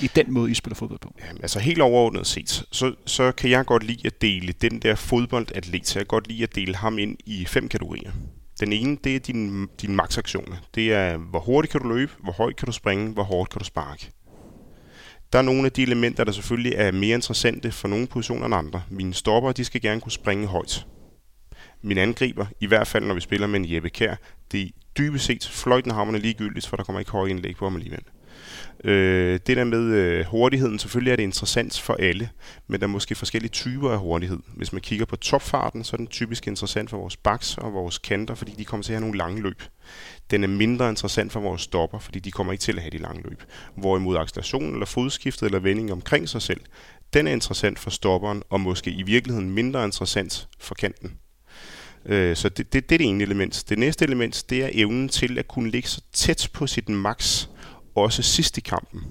I 0.00 0.10
den 0.14 0.32
måde, 0.32 0.50
I 0.50 0.54
spiller 0.54 0.74
fodbold 0.74 1.00
på? 1.00 1.14
Jamen, 1.26 1.42
altså 1.42 1.58
helt 1.58 1.80
overordnet 1.80 2.26
set, 2.26 2.64
så, 2.72 2.94
så 3.06 3.32
kan 3.32 3.50
jeg 3.50 3.66
godt 3.66 3.82
lide 3.82 4.06
at 4.06 4.22
dele 4.22 4.52
den 4.52 4.82
der 4.82 4.94
fodboldatlet, 4.94 5.86
så 5.86 5.98
jeg 5.98 6.06
kan 6.06 6.16
godt 6.16 6.28
lide 6.28 6.42
at 6.42 6.54
dele 6.54 6.76
ham 6.76 6.98
ind 6.98 7.16
i 7.26 7.44
fem 7.44 7.68
kategorier. 7.68 8.10
Den 8.60 8.72
ene, 8.72 8.98
det 9.04 9.16
er 9.16 9.20
din, 9.20 9.68
din 9.82 9.96
maksaktioner. 9.96 10.56
Det 10.74 10.92
er, 10.92 11.16
hvor 11.16 11.40
hurtigt 11.40 11.72
kan 11.72 11.80
du 11.80 11.88
løbe, 11.88 12.12
hvor 12.22 12.32
højt 12.32 12.56
kan 12.56 12.66
du 12.66 12.72
springe, 12.72 13.12
hvor 13.12 13.22
hårdt 13.22 13.50
kan 13.50 13.58
du 13.58 13.64
sparke. 13.64 14.10
Der 15.32 15.38
er 15.38 15.42
nogle 15.42 15.66
af 15.66 15.72
de 15.72 15.82
elementer, 15.82 16.24
der 16.24 16.32
selvfølgelig 16.32 16.72
er 16.76 16.92
mere 16.92 17.14
interessante 17.14 17.72
for 17.72 17.88
nogle 17.88 18.06
positioner 18.06 18.46
end 18.46 18.54
andre. 18.54 18.82
Mine 18.90 19.14
stopper, 19.14 19.52
de 19.52 19.64
skal 19.64 19.80
gerne 19.80 20.00
kunne 20.00 20.12
springe 20.12 20.46
højt. 20.46 20.86
Min 21.82 21.98
angriber, 21.98 22.46
i 22.60 22.66
hvert 22.66 22.86
fald 22.86 23.04
når 23.04 23.14
vi 23.14 23.20
spiller 23.20 23.46
med 23.46 23.60
en 23.60 23.72
Jeppe 23.72 23.90
Kær, 23.90 24.14
det 24.52 24.62
er 24.62 24.68
dybest 24.98 25.24
set 25.24 25.48
fløjten 25.52 25.90
hammerne 25.90 26.18
ligegyldigt, 26.18 26.66
for 26.66 26.76
der 26.76 26.84
kommer 26.84 27.00
ikke 27.00 27.10
høje 27.10 27.30
indlæg 27.30 27.56
på 27.56 27.64
ham 27.64 27.76
alligevel. 27.76 28.02
Øh, 28.84 29.40
det 29.46 29.56
der 29.56 29.64
med 29.64 29.82
øh, 29.82 30.24
hurtigheden, 30.26 30.78
selvfølgelig 30.78 31.12
er 31.12 31.16
det 31.16 31.22
interessant 31.22 31.80
for 31.80 31.94
alle, 31.94 32.30
men 32.66 32.80
der 32.80 32.86
er 32.86 32.90
måske 32.90 33.14
forskellige 33.14 33.50
typer 33.50 33.90
af 33.90 33.98
hurtighed. 33.98 34.38
Hvis 34.56 34.72
man 34.72 34.82
kigger 34.82 35.06
på 35.06 35.16
topfarten, 35.16 35.84
så 35.84 35.96
er 35.96 35.96
den 35.96 36.06
typisk 36.06 36.46
interessant 36.46 36.90
for 36.90 36.96
vores 36.96 37.16
baks 37.16 37.58
og 37.58 37.72
vores 37.72 37.98
kanter, 37.98 38.34
fordi 38.34 38.52
de 38.58 38.64
kommer 38.64 38.84
til 38.84 38.92
at 38.92 38.96
have 38.96 39.00
nogle 39.00 39.18
lange 39.18 39.42
løb. 39.42 39.62
Den 40.30 40.44
er 40.44 40.48
mindre 40.48 40.88
interessant 40.88 41.32
for 41.32 41.40
vores 41.40 41.62
stopper, 41.62 41.98
fordi 41.98 42.18
de 42.18 42.30
kommer 42.30 42.52
ikke 42.52 42.62
til 42.62 42.76
at 42.76 42.82
have 42.82 42.90
de 42.90 42.98
lange 42.98 43.22
løb. 43.22 43.42
Hvorimod 43.74 44.16
acceleration 44.16 44.72
eller 44.72 44.86
fodskiftet 44.86 45.46
eller 45.46 45.58
vending 45.58 45.92
omkring 45.92 46.28
sig 46.28 46.42
selv, 46.42 46.60
den 47.12 47.26
er 47.26 47.32
interessant 47.32 47.78
for 47.78 47.90
stopperen, 47.90 48.42
og 48.50 48.60
måske 48.60 48.90
i 48.90 49.02
virkeligheden 49.02 49.50
mindre 49.50 49.84
interessant 49.84 50.48
for 50.60 50.74
kanten. 50.74 51.18
Øh, 52.06 52.36
så 52.36 52.48
det, 52.48 52.72
det, 52.72 52.88
det 52.88 52.94
er 52.94 52.98
det 52.98 53.08
ene 53.08 53.22
element. 53.22 53.64
Det 53.68 53.78
næste 53.78 54.04
element, 54.04 54.44
det 54.50 54.64
er 54.64 54.68
evnen 54.72 55.08
til 55.08 55.38
at 55.38 55.48
kunne 55.48 55.70
ligge 55.70 55.88
så 55.88 56.00
tæt 56.12 56.48
på 56.52 56.66
sit 56.66 56.88
max, 56.88 57.46
også 58.02 58.22
sidst 58.22 58.58
i 58.58 58.60
kampen. 58.60 59.02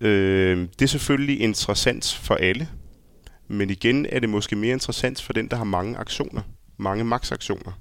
Øh, 0.00 0.58
det 0.58 0.82
er 0.82 0.86
selvfølgelig 0.86 1.40
interessant 1.40 2.20
for 2.22 2.34
alle, 2.34 2.68
men 3.48 3.70
igen 3.70 4.06
er 4.06 4.20
det 4.20 4.28
måske 4.28 4.56
mere 4.56 4.72
interessant 4.72 5.22
for 5.22 5.32
den, 5.32 5.48
der 5.48 5.56
har 5.56 5.64
mange 5.64 5.96
aktioner, 5.96 6.42
mange 6.78 7.04
max-aktioner. 7.04 7.72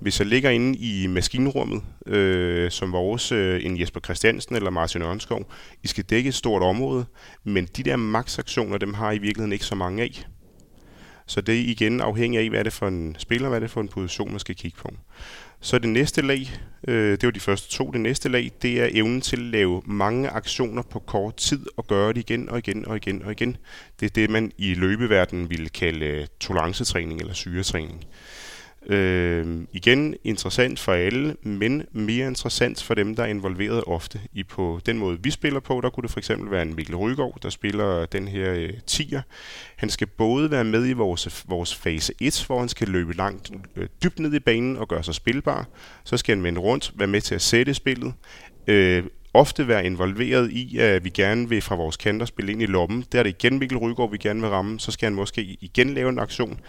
Hvis 0.00 0.18
jeg 0.18 0.26
ligger 0.26 0.50
inde 0.50 0.78
i 0.78 1.06
maskinrummet, 1.06 1.82
øh, 2.06 2.70
som 2.70 2.92
vores, 2.92 3.32
øh, 3.32 3.64
en 3.64 3.80
Jesper 3.80 4.00
Christiansen 4.00 4.56
eller 4.56 4.70
Martin 4.70 5.02
Ørnskov, 5.02 5.52
I 5.82 5.88
skal 5.88 6.04
dække 6.04 6.28
et 6.28 6.34
stort 6.34 6.62
område, 6.62 7.04
men 7.44 7.64
de 7.76 7.82
der 7.82 7.96
max-aktioner, 7.96 8.78
dem 8.78 8.94
har 8.94 9.10
I 9.10 9.16
i 9.16 9.18
virkeligheden 9.18 9.52
ikke 9.52 9.64
så 9.64 9.74
mange 9.74 10.02
af. 10.02 10.26
Så 11.26 11.40
det 11.40 11.54
er 11.54 11.64
igen 11.64 12.00
afhængig 12.00 12.40
af, 12.40 12.48
hvad 12.48 12.58
er 12.58 12.62
det 12.62 12.72
for 12.72 12.88
en 12.88 13.16
spiller, 13.18 13.48
hvad 13.48 13.58
er 13.58 13.60
det 13.60 13.70
for 13.70 13.80
en 13.80 13.88
position, 13.88 14.30
man 14.30 14.40
skal 14.40 14.54
kigge 14.54 14.78
på. 14.78 14.90
Så 15.60 15.78
det 15.78 15.88
næste 15.88 16.22
lag, 16.22 16.52
øh, 16.88 17.10
det 17.10 17.24
var 17.24 17.30
de 17.30 17.40
første 17.40 17.70
to, 17.70 17.90
det 17.90 18.00
næste 18.00 18.28
lag, 18.28 18.50
det 18.62 18.80
er 18.80 18.88
evnen 18.92 19.20
til 19.20 19.36
at 19.36 19.42
lave 19.42 19.82
mange 19.86 20.28
aktioner 20.28 20.82
på 20.82 20.98
kort 20.98 21.36
tid 21.36 21.66
og 21.76 21.86
gøre 21.86 22.08
det 22.08 22.30
igen 22.30 22.48
og 22.48 22.58
igen 22.58 22.86
og 22.88 22.96
igen 22.96 23.22
og 23.22 23.32
igen. 23.32 23.56
Det 24.00 24.06
er 24.06 24.10
det, 24.10 24.30
man 24.30 24.52
i 24.58 24.74
løbeverdenen 24.74 25.50
ville 25.50 25.68
kalde 25.68 26.06
øh, 26.06 26.26
tolerancetræning 26.40 27.20
eller 27.20 27.34
syretræning. 27.34 28.04
Øh, 28.04 28.39
Øh, 28.86 29.46
igen 29.72 30.14
interessant 30.24 30.78
for 30.78 30.92
alle, 30.92 31.36
men 31.42 31.86
mere 31.92 32.26
interessant 32.26 32.82
for 32.82 32.94
dem, 32.94 33.16
der 33.16 33.22
er 33.22 33.26
involveret 33.26 33.84
ofte. 33.86 34.20
I 34.32 34.42
på 34.42 34.80
den 34.86 34.98
måde, 34.98 35.18
vi 35.22 35.30
spiller 35.30 35.60
på, 35.60 35.80
der 35.80 35.90
kunne 35.90 36.02
det 36.02 36.10
for 36.10 36.20
eksempel 36.20 36.50
være 36.50 36.62
en 36.62 36.74
Mikkel 36.74 36.96
Rygaard, 36.96 37.38
der 37.42 37.50
spiller 37.50 38.06
den 38.06 38.28
her 38.28 38.52
øh, 38.54 38.72
tier. 38.86 39.22
Han 39.76 39.90
skal 39.90 40.06
både 40.06 40.50
være 40.50 40.64
med 40.64 40.88
i 40.88 40.92
vores, 40.92 41.44
vores 41.48 41.74
fase 41.74 42.12
1, 42.20 42.44
hvor 42.46 42.58
han 42.58 42.68
skal 42.68 42.88
løbe 42.88 43.16
langt 43.16 43.50
øh, 43.76 43.88
dybt 44.02 44.18
ned 44.18 44.34
i 44.34 44.38
banen 44.38 44.76
og 44.76 44.88
gøre 44.88 45.02
sig 45.02 45.14
spilbar. 45.14 45.66
Så 46.04 46.16
skal 46.16 46.36
han 46.36 46.44
vende 46.44 46.60
rundt, 46.60 46.92
være 46.94 47.08
med 47.08 47.20
til 47.20 47.34
at 47.34 47.42
sætte 47.42 47.74
spillet. 47.74 48.12
Øh, 48.66 49.04
ofte 49.34 49.68
være 49.68 49.86
involveret 49.86 50.50
i, 50.50 50.78
at 50.78 51.04
vi 51.04 51.10
gerne 51.10 51.48
vil 51.48 51.62
fra 51.62 51.74
vores 51.74 51.96
kanter 51.96 52.26
spille 52.26 52.52
ind 52.52 52.62
i 52.62 52.66
lommen. 52.66 53.04
Der 53.12 53.18
er 53.18 53.22
det 53.22 53.30
igen 53.30 53.58
Mikkel 53.58 53.78
Rygaard, 53.78 54.10
vi 54.10 54.18
gerne 54.18 54.40
vil 54.40 54.50
ramme. 54.50 54.80
Så 54.80 54.90
skal 54.90 55.06
han 55.06 55.14
måske 55.14 55.42
igen 55.60 55.94
lave 55.94 56.08
en 56.08 56.18
aktion. 56.18 56.60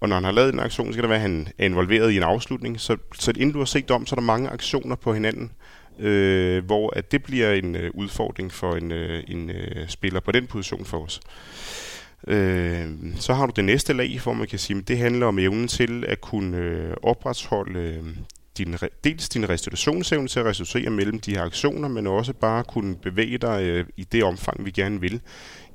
Og 0.00 0.08
når 0.08 0.16
han 0.16 0.24
har 0.24 0.32
lavet 0.32 0.52
en 0.54 0.60
aktion, 0.60 0.86
så 0.86 0.92
skal 0.92 1.02
der 1.02 1.08
være, 1.08 1.16
at 1.16 1.22
han 1.22 1.48
er 1.58 1.64
involveret 1.64 2.10
i 2.10 2.16
en 2.16 2.22
afslutning. 2.22 2.80
Så, 2.80 2.96
så 3.14 3.30
inden 3.30 3.52
du 3.52 3.58
har 3.58 3.64
set 3.64 3.90
om, 3.90 4.06
så 4.06 4.14
er 4.14 4.20
der 4.20 4.26
mange 4.26 4.48
aktioner 4.48 4.96
på 4.96 5.14
hinanden, 5.14 5.52
øh, 5.98 6.64
hvor 6.64 6.92
at 6.96 7.12
det 7.12 7.22
bliver 7.22 7.52
en 7.52 7.76
øh, 7.76 7.90
udfordring 7.94 8.52
for 8.52 8.72
en, 8.72 8.92
øh, 8.92 9.24
en 9.28 9.50
øh, 9.50 9.88
spiller 9.88 10.20
på 10.20 10.32
den 10.32 10.46
position 10.46 10.84
for 10.84 11.04
os. 11.04 11.20
Øh, 12.26 12.86
så 13.16 13.34
har 13.34 13.46
du 13.46 13.52
det 13.56 13.64
næste 13.64 13.92
lag, 13.92 14.20
hvor 14.22 14.32
man 14.32 14.46
kan 14.46 14.58
sige, 14.58 14.78
at 14.78 14.88
det 14.88 14.98
handler 14.98 15.26
om 15.26 15.38
evnen 15.38 15.68
til 15.68 16.04
at 16.08 16.20
kunne 16.20 16.56
øh, 16.56 16.94
opretholde 17.02 17.80
øh, 17.80 18.04
din, 18.58 18.76
dels 19.04 19.28
din 19.28 19.48
restitutionsevne 19.48 20.28
til 20.28 20.40
at 20.40 20.46
restituere 20.46 20.90
mellem 20.90 21.20
de 21.20 21.34
her 21.34 21.42
aktioner, 21.42 21.88
men 21.88 22.06
også 22.06 22.32
bare 22.32 22.64
kunne 22.64 22.96
bevæge 22.96 23.38
dig 23.38 23.62
øh, 23.62 23.86
i 23.96 24.04
det 24.04 24.24
omfang, 24.24 24.64
vi 24.64 24.70
gerne 24.70 25.00
vil 25.00 25.20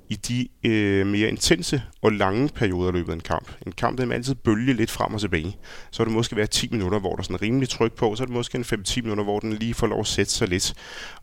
i 0.10 0.16
de 0.16 0.48
øh, 0.64 1.08
mere 1.08 1.30
intense 1.30 1.82
og 2.02 2.12
lange 2.12 2.50
perioder 2.50 2.92
løbet 2.92 3.10
af 3.12 3.16
en 3.16 3.22
kamp. 3.22 3.52
En 3.66 3.72
kamp, 3.72 3.98
der 3.98 4.06
man 4.06 4.16
altid 4.16 4.36
bølge 4.36 4.74
lidt 4.74 4.92
frem 4.92 5.14
og 5.14 5.20
tilbage. 5.20 5.58
Så 5.92 6.04
er 6.04 6.06
det 6.06 6.14
måske 6.14 6.36
være 6.36 6.48
10 6.48 6.68
minutter, 6.72 7.00
hvor 7.00 7.12
der 7.12 7.18
er 7.18 7.24
sådan 7.24 7.42
rimelig 7.42 7.70
tryk 7.70 7.94
på, 7.94 8.16
så 8.16 8.24
er 8.24 8.26
det 8.26 8.36
måske 8.36 8.58
en 8.58 8.64
5-10 8.64 9.02
minutter, 9.02 9.24
hvor 9.24 9.40
den 9.40 9.54
lige 9.54 9.74
får 9.74 9.88
lov 9.88 10.00
at 10.00 10.08
sætte 10.08 10.32
sig 10.32 10.48
lidt, 10.48 10.74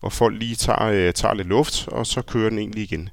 og 0.01 0.13
folk 0.13 0.39
lige 0.39 0.55
tager, 0.55 0.83
øh, 0.83 1.13
tager 1.13 1.35
lidt 1.35 1.49
luft, 1.49 1.89
og 1.89 2.07
så 2.07 2.23
kører 2.23 2.49
den 2.49 2.59
egentlig 2.59 2.83
igen. 2.83 3.09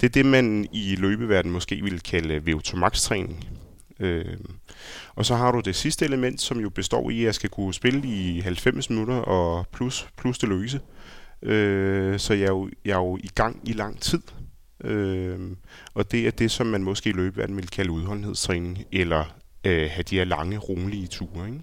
Det 0.00 0.06
er 0.06 0.10
det, 0.10 0.26
man 0.26 0.68
i 0.72 0.96
løbeverdenen 0.96 1.52
måske 1.52 1.82
ville 1.82 1.98
kalde 1.98 2.36
VO2 2.36 2.76
max-træning. 2.76 3.48
Øh, 4.00 4.36
og 5.14 5.26
så 5.26 5.34
har 5.34 5.52
du 5.52 5.60
det 5.60 5.76
sidste 5.76 6.04
element, 6.04 6.40
som 6.40 6.60
jo 6.60 6.70
består 6.70 7.10
i, 7.10 7.20
at 7.20 7.24
jeg 7.24 7.34
skal 7.34 7.50
kunne 7.50 7.74
spille 7.74 8.08
i 8.08 8.40
90 8.40 8.90
minutter 8.90 9.14
og 9.14 9.66
plus, 9.72 10.08
plus 10.16 10.38
det 10.38 10.48
løse. 10.48 10.80
Øh, 11.42 12.18
så 12.18 12.34
jeg 12.34 12.44
er, 12.44 12.50
jo, 12.50 12.70
jeg 12.84 12.92
er 12.92 12.96
jo 12.96 13.16
i 13.16 13.30
gang 13.34 13.60
i 13.64 13.72
lang 13.72 14.00
tid. 14.00 14.20
Øh, 14.84 15.38
og 15.94 16.10
det 16.10 16.26
er 16.26 16.30
det, 16.30 16.50
som 16.50 16.66
man 16.66 16.82
måske 16.82 17.10
i 17.10 17.12
løbet 17.12 17.56
vil 17.56 17.68
kalde 17.68 17.90
udholdenhedstræning, 17.90 18.84
eller 18.92 19.24
øh, 19.64 19.90
have 19.90 20.02
de 20.02 20.16
her 20.16 20.24
lange, 20.24 20.58
rolige 20.58 21.06
ture. 21.06 21.46
Ikke? 21.46 21.60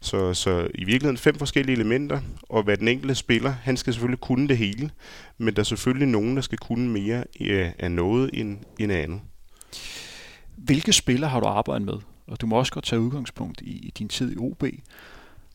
Så, 0.00 0.34
så 0.34 0.68
i 0.74 0.84
virkeligheden 0.84 1.16
fem 1.16 1.38
forskellige 1.38 1.76
elementer, 1.76 2.20
og 2.42 2.62
hvad 2.62 2.76
den 2.76 2.88
enkelte 2.88 3.14
spiller, 3.14 3.50
han 3.50 3.76
skal 3.76 3.92
selvfølgelig 3.92 4.20
kunne 4.20 4.48
det 4.48 4.58
hele, 4.58 4.90
men 5.38 5.54
der 5.54 5.60
er 5.60 5.64
selvfølgelig 5.64 6.08
nogen, 6.08 6.36
der 6.36 6.42
skal 6.42 6.58
kunne 6.58 6.88
mere 6.88 7.24
øh, 7.40 7.70
af 7.78 7.90
noget 7.90 8.30
end, 8.32 8.58
end 8.78 8.92
andet. 8.92 9.20
Hvilke 10.56 10.92
spillere 10.92 11.30
har 11.30 11.40
du 11.40 11.46
arbejdet 11.46 11.86
med? 11.86 11.98
Og 12.26 12.40
du 12.40 12.46
må 12.46 12.56
også 12.56 12.72
godt 12.72 12.84
tage 12.84 13.00
udgangspunkt 13.00 13.60
i, 13.60 13.70
i 13.70 13.92
din 13.98 14.08
tid 14.08 14.32
i 14.32 14.36
OB, 14.38 14.64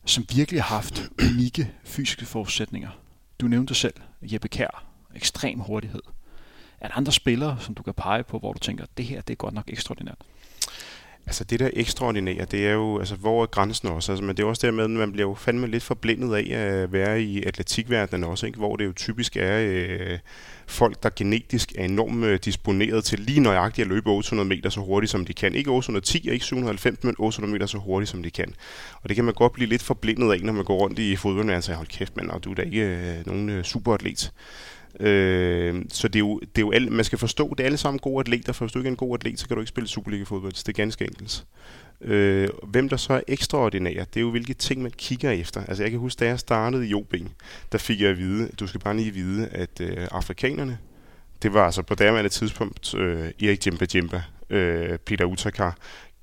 som 0.04 0.24
virkelig 0.34 0.62
har 0.62 0.74
haft 0.74 1.10
unikke 1.22 1.70
fysiske 1.84 2.26
forudsætninger. 2.26 2.88
Du 3.40 3.46
nævnte 3.46 3.74
selv 3.74 3.94
Jeppe 4.22 4.48
Kær, 4.48 4.84
ekstrem 5.14 5.58
hurtighed. 5.58 6.02
Er 6.82 6.88
der 6.88 6.96
andre 6.96 7.12
spillere, 7.12 7.56
som 7.60 7.74
du 7.74 7.82
kan 7.82 7.94
pege 7.94 8.22
på, 8.22 8.38
hvor 8.38 8.52
du 8.52 8.58
tænker, 8.58 8.84
det 8.96 9.04
her 9.04 9.20
det 9.20 9.32
er 9.32 9.36
godt 9.36 9.54
nok 9.54 9.64
ekstraordinært? 9.68 10.18
Altså 11.26 11.44
det 11.44 11.60
der 11.60 11.70
ekstraordinære, 11.72 12.44
det 12.44 12.66
er 12.66 12.72
jo, 12.72 12.98
altså 12.98 13.16
hvor 13.16 13.42
er 13.42 13.46
grænsen 13.46 13.88
også? 13.88 14.12
Altså, 14.12 14.24
men 14.24 14.36
det 14.36 14.42
er 14.42 14.46
også 14.46 14.66
dermed, 14.66 14.84
at 14.84 14.90
man 14.90 15.12
bliver 15.12 15.28
jo 15.28 15.34
fandme 15.34 15.66
lidt 15.66 15.82
forblindet 15.82 16.34
af 16.34 16.58
at 16.58 16.92
være 16.92 17.22
i 17.22 17.42
atletikverdenen 17.42 18.24
også, 18.24 18.46
ikke? 18.46 18.58
hvor 18.58 18.76
det 18.76 18.86
jo 18.86 18.92
typisk 18.92 19.36
er 19.36 19.58
øh, 19.58 20.18
folk, 20.66 21.02
der 21.02 21.10
genetisk 21.16 21.72
er 21.78 21.84
enormt 21.84 22.24
øh, 22.24 22.38
disponeret 22.44 23.04
til 23.04 23.20
lige 23.20 23.40
nøjagtigt 23.40 23.84
at 23.84 23.88
løbe 23.88 24.10
800 24.10 24.48
meter 24.48 24.70
så 24.70 24.80
hurtigt, 24.80 25.10
som 25.10 25.24
de 25.24 25.34
kan. 25.34 25.54
Ikke 25.54 25.70
810 25.70 26.28
og 26.28 26.34
ikke 26.34 26.44
790, 26.44 27.04
men 27.04 27.14
800 27.18 27.52
meter 27.52 27.66
så 27.66 27.78
hurtigt, 27.78 28.10
som 28.10 28.22
de 28.22 28.30
kan. 28.30 28.54
Og 29.02 29.08
det 29.08 29.16
kan 29.16 29.24
man 29.24 29.34
godt 29.34 29.52
blive 29.52 29.68
lidt 29.68 29.82
forblindet 29.82 30.32
af, 30.32 30.40
når 30.40 30.52
man 30.52 30.64
går 30.64 30.76
rundt 30.76 30.98
i 30.98 31.16
fodboldverdenen 31.16 31.56
og 31.56 31.64
siger, 31.64 31.76
hold 31.76 31.88
kæft, 31.88 32.16
mand, 32.16 32.30
og 32.30 32.44
du 32.44 32.50
er 32.50 32.54
da 32.54 32.62
ikke 32.62 32.82
øh, 32.82 33.26
nogen 33.26 33.48
øh, 33.48 33.64
superatlet. 33.64 34.32
Øh, 35.00 35.84
så 35.88 36.08
det 36.08 36.16
er 36.16 36.20
jo, 36.20 36.38
det 36.40 36.58
er 36.58 36.66
jo 36.66 36.72
alle, 36.72 36.90
man 36.90 37.04
skal 37.04 37.18
forstå, 37.18 37.54
det 37.58 37.60
er 37.60 37.64
alle 37.64 37.78
sammen 37.78 37.98
gode 37.98 38.20
atleter, 38.20 38.52
for 38.52 38.64
hvis 38.64 38.72
du 38.72 38.78
ikke 38.78 38.88
er 38.88 38.92
en 38.92 38.96
god 38.96 39.14
atlet, 39.14 39.40
så 39.40 39.48
kan 39.48 39.56
du 39.56 39.60
ikke 39.60 39.68
spille 39.68 39.88
Superliga-fodbold. 39.88 40.52
Det 40.52 40.68
er 40.68 40.72
ganske 40.72 41.04
enkelt. 41.04 41.44
Øh, 42.00 42.48
hvem 42.62 42.88
der 42.88 42.96
så 42.96 43.12
er 43.12 43.20
ekstraordinær, 43.28 44.04
det 44.04 44.16
er 44.16 44.20
jo 44.20 44.30
hvilke 44.30 44.54
ting, 44.54 44.82
man 44.82 44.90
kigger 44.90 45.30
efter. 45.30 45.64
Altså 45.64 45.82
jeg 45.82 45.90
kan 45.90 46.00
huske, 46.00 46.20
da 46.20 46.26
jeg 46.26 46.38
startede 46.38 46.88
i 46.88 46.94
OB, 46.94 47.14
der 47.72 47.78
fik 47.78 48.00
jeg 48.00 48.10
at 48.10 48.18
vide, 48.18 48.50
du 48.60 48.66
skal 48.66 48.80
bare 48.80 48.96
lige 48.96 49.10
vide, 49.10 49.48
at 49.48 49.80
øh, 49.80 50.08
afrikanerne, 50.10 50.78
det 51.42 51.54
var 51.54 51.64
altså 51.64 51.82
på 51.82 51.94
daværende 51.94 52.30
tidspunkt 52.30 52.94
øh, 52.94 53.30
Erik 53.42 53.66
Jemba 53.66 53.86
Jemba, 53.94 54.22
øh, 54.50 54.98
Peter 54.98 55.24
Utakar, 55.24 55.76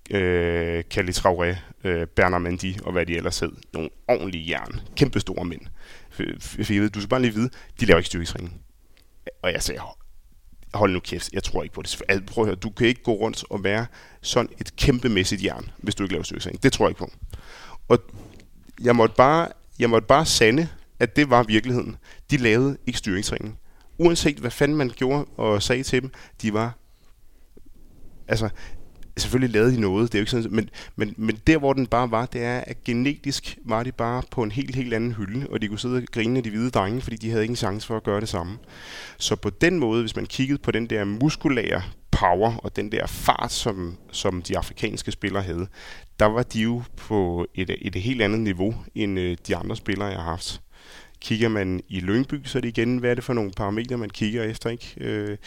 øh, 0.10 0.84
Kali 0.92 1.12
Traoré, 1.12 1.56
øh, 1.84 2.08
Bernard 2.08 2.42
Mendy 2.42 2.80
og 2.82 2.92
hvad 2.92 3.06
de 3.06 3.18
ellers 3.18 3.40
hed. 3.40 3.52
Nogle 3.74 3.90
ordentlige 4.08 4.50
jern. 4.50 4.82
Kæmpe 4.96 5.20
store 5.20 5.46
mænd. 5.46 5.62
For 6.10 6.74
jeg 6.74 6.82
ved, 6.82 6.90
du 6.90 7.00
skal 7.00 7.10
bare 7.10 7.22
lige 7.22 7.34
vide, 7.34 7.50
de 7.80 7.86
laver 7.86 7.98
ikke 7.98 8.08
styrketræning. 8.08 8.62
Og 9.42 9.52
jeg 9.52 9.64
sagde, 9.64 9.82
hold 10.74 10.92
nu 10.92 11.00
kæft, 11.00 11.30
jeg 11.34 11.44
tror 11.44 11.64
ikke 11.64 11.76
på 11.76 11.82
det. 11.82 12.02
Altså, 12.10 12.26
prøv 12.26 12.44
at 12.44 12.48
høre, 12.48 12.56
du 12.56 12.70
kan 12.70 12.88
ikke 12.88 13.04
gå 13.04 13.12
rundt 13.12 13.44
og 13.50 13.64
være 13.64 13.86
sådan 14.22 14.50
et 14.60 14.76
kæmpemæssigt 14.76 15.44
jern, 15.44 15.72
hvis 15.78 15.96
du 15.96 16.04
ikke 16.04 16.14
laver 16.14 16.24
styrketræning. 16.24 16.64
Det 16.64 16.74
tror 16.74 16.86
jeg 16.86 16.90
ikke 16.90 17.00
på. 17.00 17.12
Og 17.88 18.00
jeg 18.82 18.96
måtte 18.96 19.16
bare, 19.16 19.48
jeg 19.80 19.90
måtte 19.90 20.08
bare 20.08 20.26
sande, 20.26 20.68
at 21.00 21.16
det 21.16 21.30
var 21.30 21.44
virkeligheden. 21.44 21.96
De 22.32 22.38
lavede 22.38 22.78
ikke 22.88 23.00
styrketræning. 23.00 23.60
Uanset 23.98 24.38
hvad 24.38 24.52
fanden 24.52 24.78
man 24.78 24.90
gjorde 24.90 25.26
og 25.26 25.64
sagde 25.64 25.84
til 25.84 26.02
dem, 26.02 26.12
de 26.42 26.54
var 26.54 26.78
altså, 28.28 28.50
selvfølgelig 29.20 29.54
lavede 29.54 29.76
de 29.76 29.82
noget, 29.82 30.12
det 30.12 30.18
er 30.18 30.20
jo 30.20 30.22
ikke 30.22 30.32
sådan, 30.32 30.52
men, 30.52 30.70
men, 30.96 31.14
men 31.18 31.38
der 31.48 31.58
hvor 31.58 31.74
den 31.74 31.88
bare 31.88 32.12
var, 32.12 32.26
det 32.26 32.44
er, 32.44 32.60
at 32.60 32.84
genetisk 32.84 33.58
var 33.66 33.84
de 33.84 33.92
bare 33.92 34.24
på 34.32 34.44
en 34.44 34.52
helt, 34.52 34.76
helt 34.76 34.94
anden 34.94 35.14
hylde, 35.14 35.48
og 35.50 35.62
de 35.62 35.68
kunne 35.68 35.80
sidde 35.80 35.98
og 35.98 36.04
grine 36.12 36.38
af 36.38 36.44
de 36.44 36.50
hvide 36.50 36.70
drenge, 36.70 37.02
fordi 37.02 37.16
de 37.16 37.30
havde 37.30 37.44
ingen 37.44 37.56
chance 37.56 37.88
for 37.88 37.98
at 37.98 38.04
gøre 38.04 38.22
det 38.22 38.30
samme. 38.30 38.58
Så 39.18 39.36
på 39.36 39.50
den 39.50 39.80
måde, 39.80 40.02
hvis 40.02 40.16
man 40.16 40.26
kiggede 40.26 40.60
på 40.60 40.72
den 40.72 40.90
der 40.90 41.04
muskulære 41.04 41.82
power 42.12 42.56
og 42.58 42.76
den 42.76 42.92
der 42.92 43.08
fart, 43.08 43.52
som, 43.52 43.98
som 44.12 44.42
de 44.42 44.58
afrikanske 44.58 45.12
spillere 45.12 45.44
havde, 45.44 45.68
der 46.20 46.26
var 46.26 46.44
de 46.44 46.62
jo 46.62 46.84
på 46.98 47.48
et, 47.56 47.76
et 47.82 47.96
helt 47.96 48.22
andet 48.22 48.40
niveau, 48.40 48.76
end 48.96 49.20
øh, 49.20 49.38
de 49.48 49.56
andre 49.56 49.76
spillere, 49.76 50.08
jeg 50.08 50.18
har 50.18 50.30
haft. 50.30 50.62
Kigger 51.22 51.50
man 51.50 51.82
i 51.88 52.00
Lyngby, 52.00 52.42
så 52.46 52.58
er 52.58 52.62
det 52.62 52.78
igen, 52.78 52.98
hvad 52.98 53.12
er 53.12 53.16
det 53.16 53.24
for 53.24 53.34
nogle 53.34 53.52
parametre, 53.52 53.98
man 53.98 54.10
kigger 54.10 54.44
efter, 54.44 54.70
ikke? 54.70 54.94
Øh, 54.98 55.38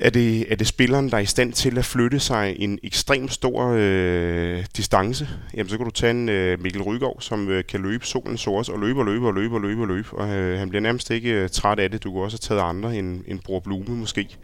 er 0.00 0.10
det, 0.10 0.52
er 0.52 0.56
det 0.56 0.66
spilleren, 0.66 1.10
der 1.10 1.16
er 1.16 1.20
i 1.20 1.26
stand 1.26 1.52
til 1.52 1.78
at 1.78 1.84
flytte 1.84 2.20
sig 2.20 2.56
en 2.58 2.78
ekstrem 2.82 3.28
stor 3.28 3.74
øh, 3.78 4.64
distance? 4.76 5.28
Jamen, 5.54 5.70
så 5.70 5.76
kan 5.76 5.86
du 5.86 5.90
tage 5.90 6.10
en 6.10 6.28
øh, 6.28 6.62
Mikkel 6.62 6.82
Rygaard, 6.82 7.16
som 7.20 7.48
øh, 7.48 7.64
kan 7.68 7.80
løbe 7.80 8.06
solen 8.06 8.38
source 8.38 8.72
og 8.72 8.80
løbe 8.80 9.00
og 9.00 9.06
løbe 9.06 9.26
og 9.26 9.34
løbe 9.34 9.54
og 9.54 9.60
løbe 9.60 9.82
og 9.82 9.88
løbe. 9.88 10.08
Og 10.12 10.28
øh, 10.28 10.58
han 10.58 10.68
bliver 10.68 10.82
nærmest 10.82 11.10
ikke 11.10 11.30
øh, 11.30 11.48
træt 11.48 11.78
af 11.78 11.90
det. 11.90 12.04
Du 12.04 12.12
kunne 12.12 12.24
også 12.24 12.38
have 12.42 12.56
taget 12.56 12.68
andre 12.68 12.96
end, 12.96 13.24
end 13.26 13.40
Bror 13.40 13.60
Blume 13.60 13.96
måske. 13.96 14.36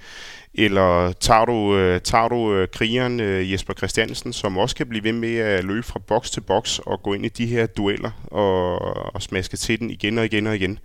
Eller 0.55 1.13
tager 1.13 1.45
du, 1.45 1.77
øh, 1.77 2.01
tager 2.01 2.29
du 2.29 2.55
øh, 2.55 2.69
krigeren 2.69 3.21
øh, 3.21 3.53
Jesper 3.53 3.75
Christiansen, 3.75 4.33
som 4.33 4.59
også 4.59 4.77
kan 4.77 4.87
blive 4.87 5.05
ved 5.05 5.13
med 5.13 5.37
at 5.37 5.65
løbe 5.65 5.83
fra 5.83 6.01
boks 6.07 6.31
til 6.31 6.41
boks 6.41 6.79
og 6.79 7.03
gå 7.03 7.15
ind 7.15 7.27
i 7.27 7.29
de 7.29 7.47
her 7.47 7.67
dueller 7.67 8.11
og, 8.27 8.79
og 9.15 9.23
smaske 9.23 9.57
til 9.57 9.81
den 9.81 9.91
igen 9.91 10.19
og 10.19 10.25
igen 10.25 10.47
og 10.47 10.57
igen. 10.57 10.79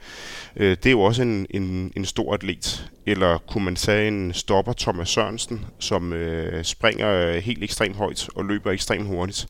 Øh, 0.56 0.70
det 0.70 0.86
er 0.86 0.92
jo 0.92 1.02
også 1.02 1.22
en, 1.22 1.48
en, 1.50 1.92
en 1.96 2.06
stor 2.06 2.34
atlet. 2.34 2.92
Eller 3.06 3.38
kunne 3.38 3.66
man 3.66 3.76
sige 3.76 4.08
en 4.08 4.34
stopper 4.34 4.74
Thomas 4.74 5.10
Sørensen, 5.10 5.66
som 5.80 6.14
øh, 6.14 6.64
springer 6.64 7.10
øh, 7.10 7.36
helt 7.36 7.64
ekstremt 7.64 7.96
højt 7.96 8.30
og 8.36 8.46
løber 8.46 8.72
ekstremt 8.72 9.08
hurtigt. 9.08 9.48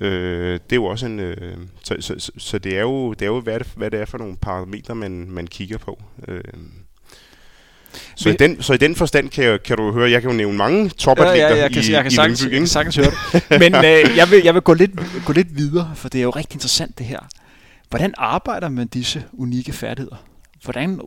Øh, 0.00 0.52
det 0.52 0.72
er 0.72 0.76
jo 0.76 0.84
også 0.84 1.06
en... 1.06 1.20
Øh, 1.20 1.56
så, 1.84 1.96
så, 2.00 2.14
så, 2.18 2.32
så 2.38 2.58
det 2.58 2.76
er 2.76 2.80
jo, 2.80 3.12
det 3.12 3.22
er 3.22 3.26
jo 3.26 3.40
hvad, 3.40 3.58
det, 3.58 3.72
hvad 3.76 3.90
det 3.90 4.00
er 4.00 4.04
for 4.04 4.18
nogle 4.18 4.36
parametre, 4.36 4.94
man, 4.94 5.30
man 5.30 5.46
kigger 5.46 5.78
på. 5.78 6.02
Øh, 6.28 6.44
så, 8.16 8.28
Men, 8.28 8.34
i 8.34 8.36
den, 8.36 8.62
så 8.62 8.72
i 8.72 8.76
den 8.76 8.96
forstand 8.96 9.28
kan, 9.28 9.44
jeg, 9.44 9.62
kan 9.62 9.76
du 9.76 9.92
høre, 9.92 10.10
jeg 10.10 10.22
kan 10.22 10.30
jo 10.30 10.36
nævne 10.36 10.56
mange 10.58 10.88
topatleter 10.88 11.46
ja, 11.48 11.54
ja, 11.54 11.62
jeg 11.62 11.72
kan, 11.72 11.82
i, 11.82 11.92
jeg 11.92 12.02
kan 12.02 12.12
i 12.12 12.14
sagtens, 12.14 12.42
Lyngby, 12.42 12.52
jeg 12.52 12.60
kan 12.60 12.66
sagtens 12.66 12.96
høre 12.96 13.06
det. 13.06 13.60
Men 13.62 13.74
øh, 13.74 14.16
jeg, 14.16 14.30
vil, 14.30 14.42
jeg 14.44 14.54
vil 14.54 14.62
gå 14.62 14.74
lidt, 14.74 14.90
gå 15.26 15.32
lidt 15.32 15.56
videre, 15.56 15.92
for 15.94 16.08
det 16.08 16.18
er 16.18 16.22
jo 16.22 16.30
rigtig 16.30 16.54
interessant 16.54 16.98
det 16.98 17.06
her. 17.06 17.20
Hvordan 17.90 18.14
arbejder 18.16 18.68
man 18.68 18.86
disse 18.86 19.24
unikke 19.32 19.72
færdigheder? 19.72 20.16
Hvordan 20.64 21.00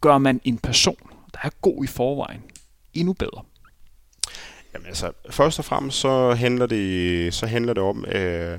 gør 0.00 0.18
man 0.18 0.40
en 0.44 0.58
person, 0.58 0.96
der 1.32 1.38
er 1.42 1.50
god 1.62 1.84
i 1.84 1.86
forvejen, 1.86 2.40
endnu 2.94 3.12
bedre? 3.12 3.42
Jamen 4.74 4.86
altså, 4.86 5.12
først 5.30 5.58
og 5.58 5.64
fremmest 5.64 5.98
så 5.98 6.34
handler 6.34 6.66
det, 6.66 7.34
så 7.34 7.46
handler 7.46 7.72
det 7.72 7.82
om, 7.82 8.04
øh, 8.04 8.58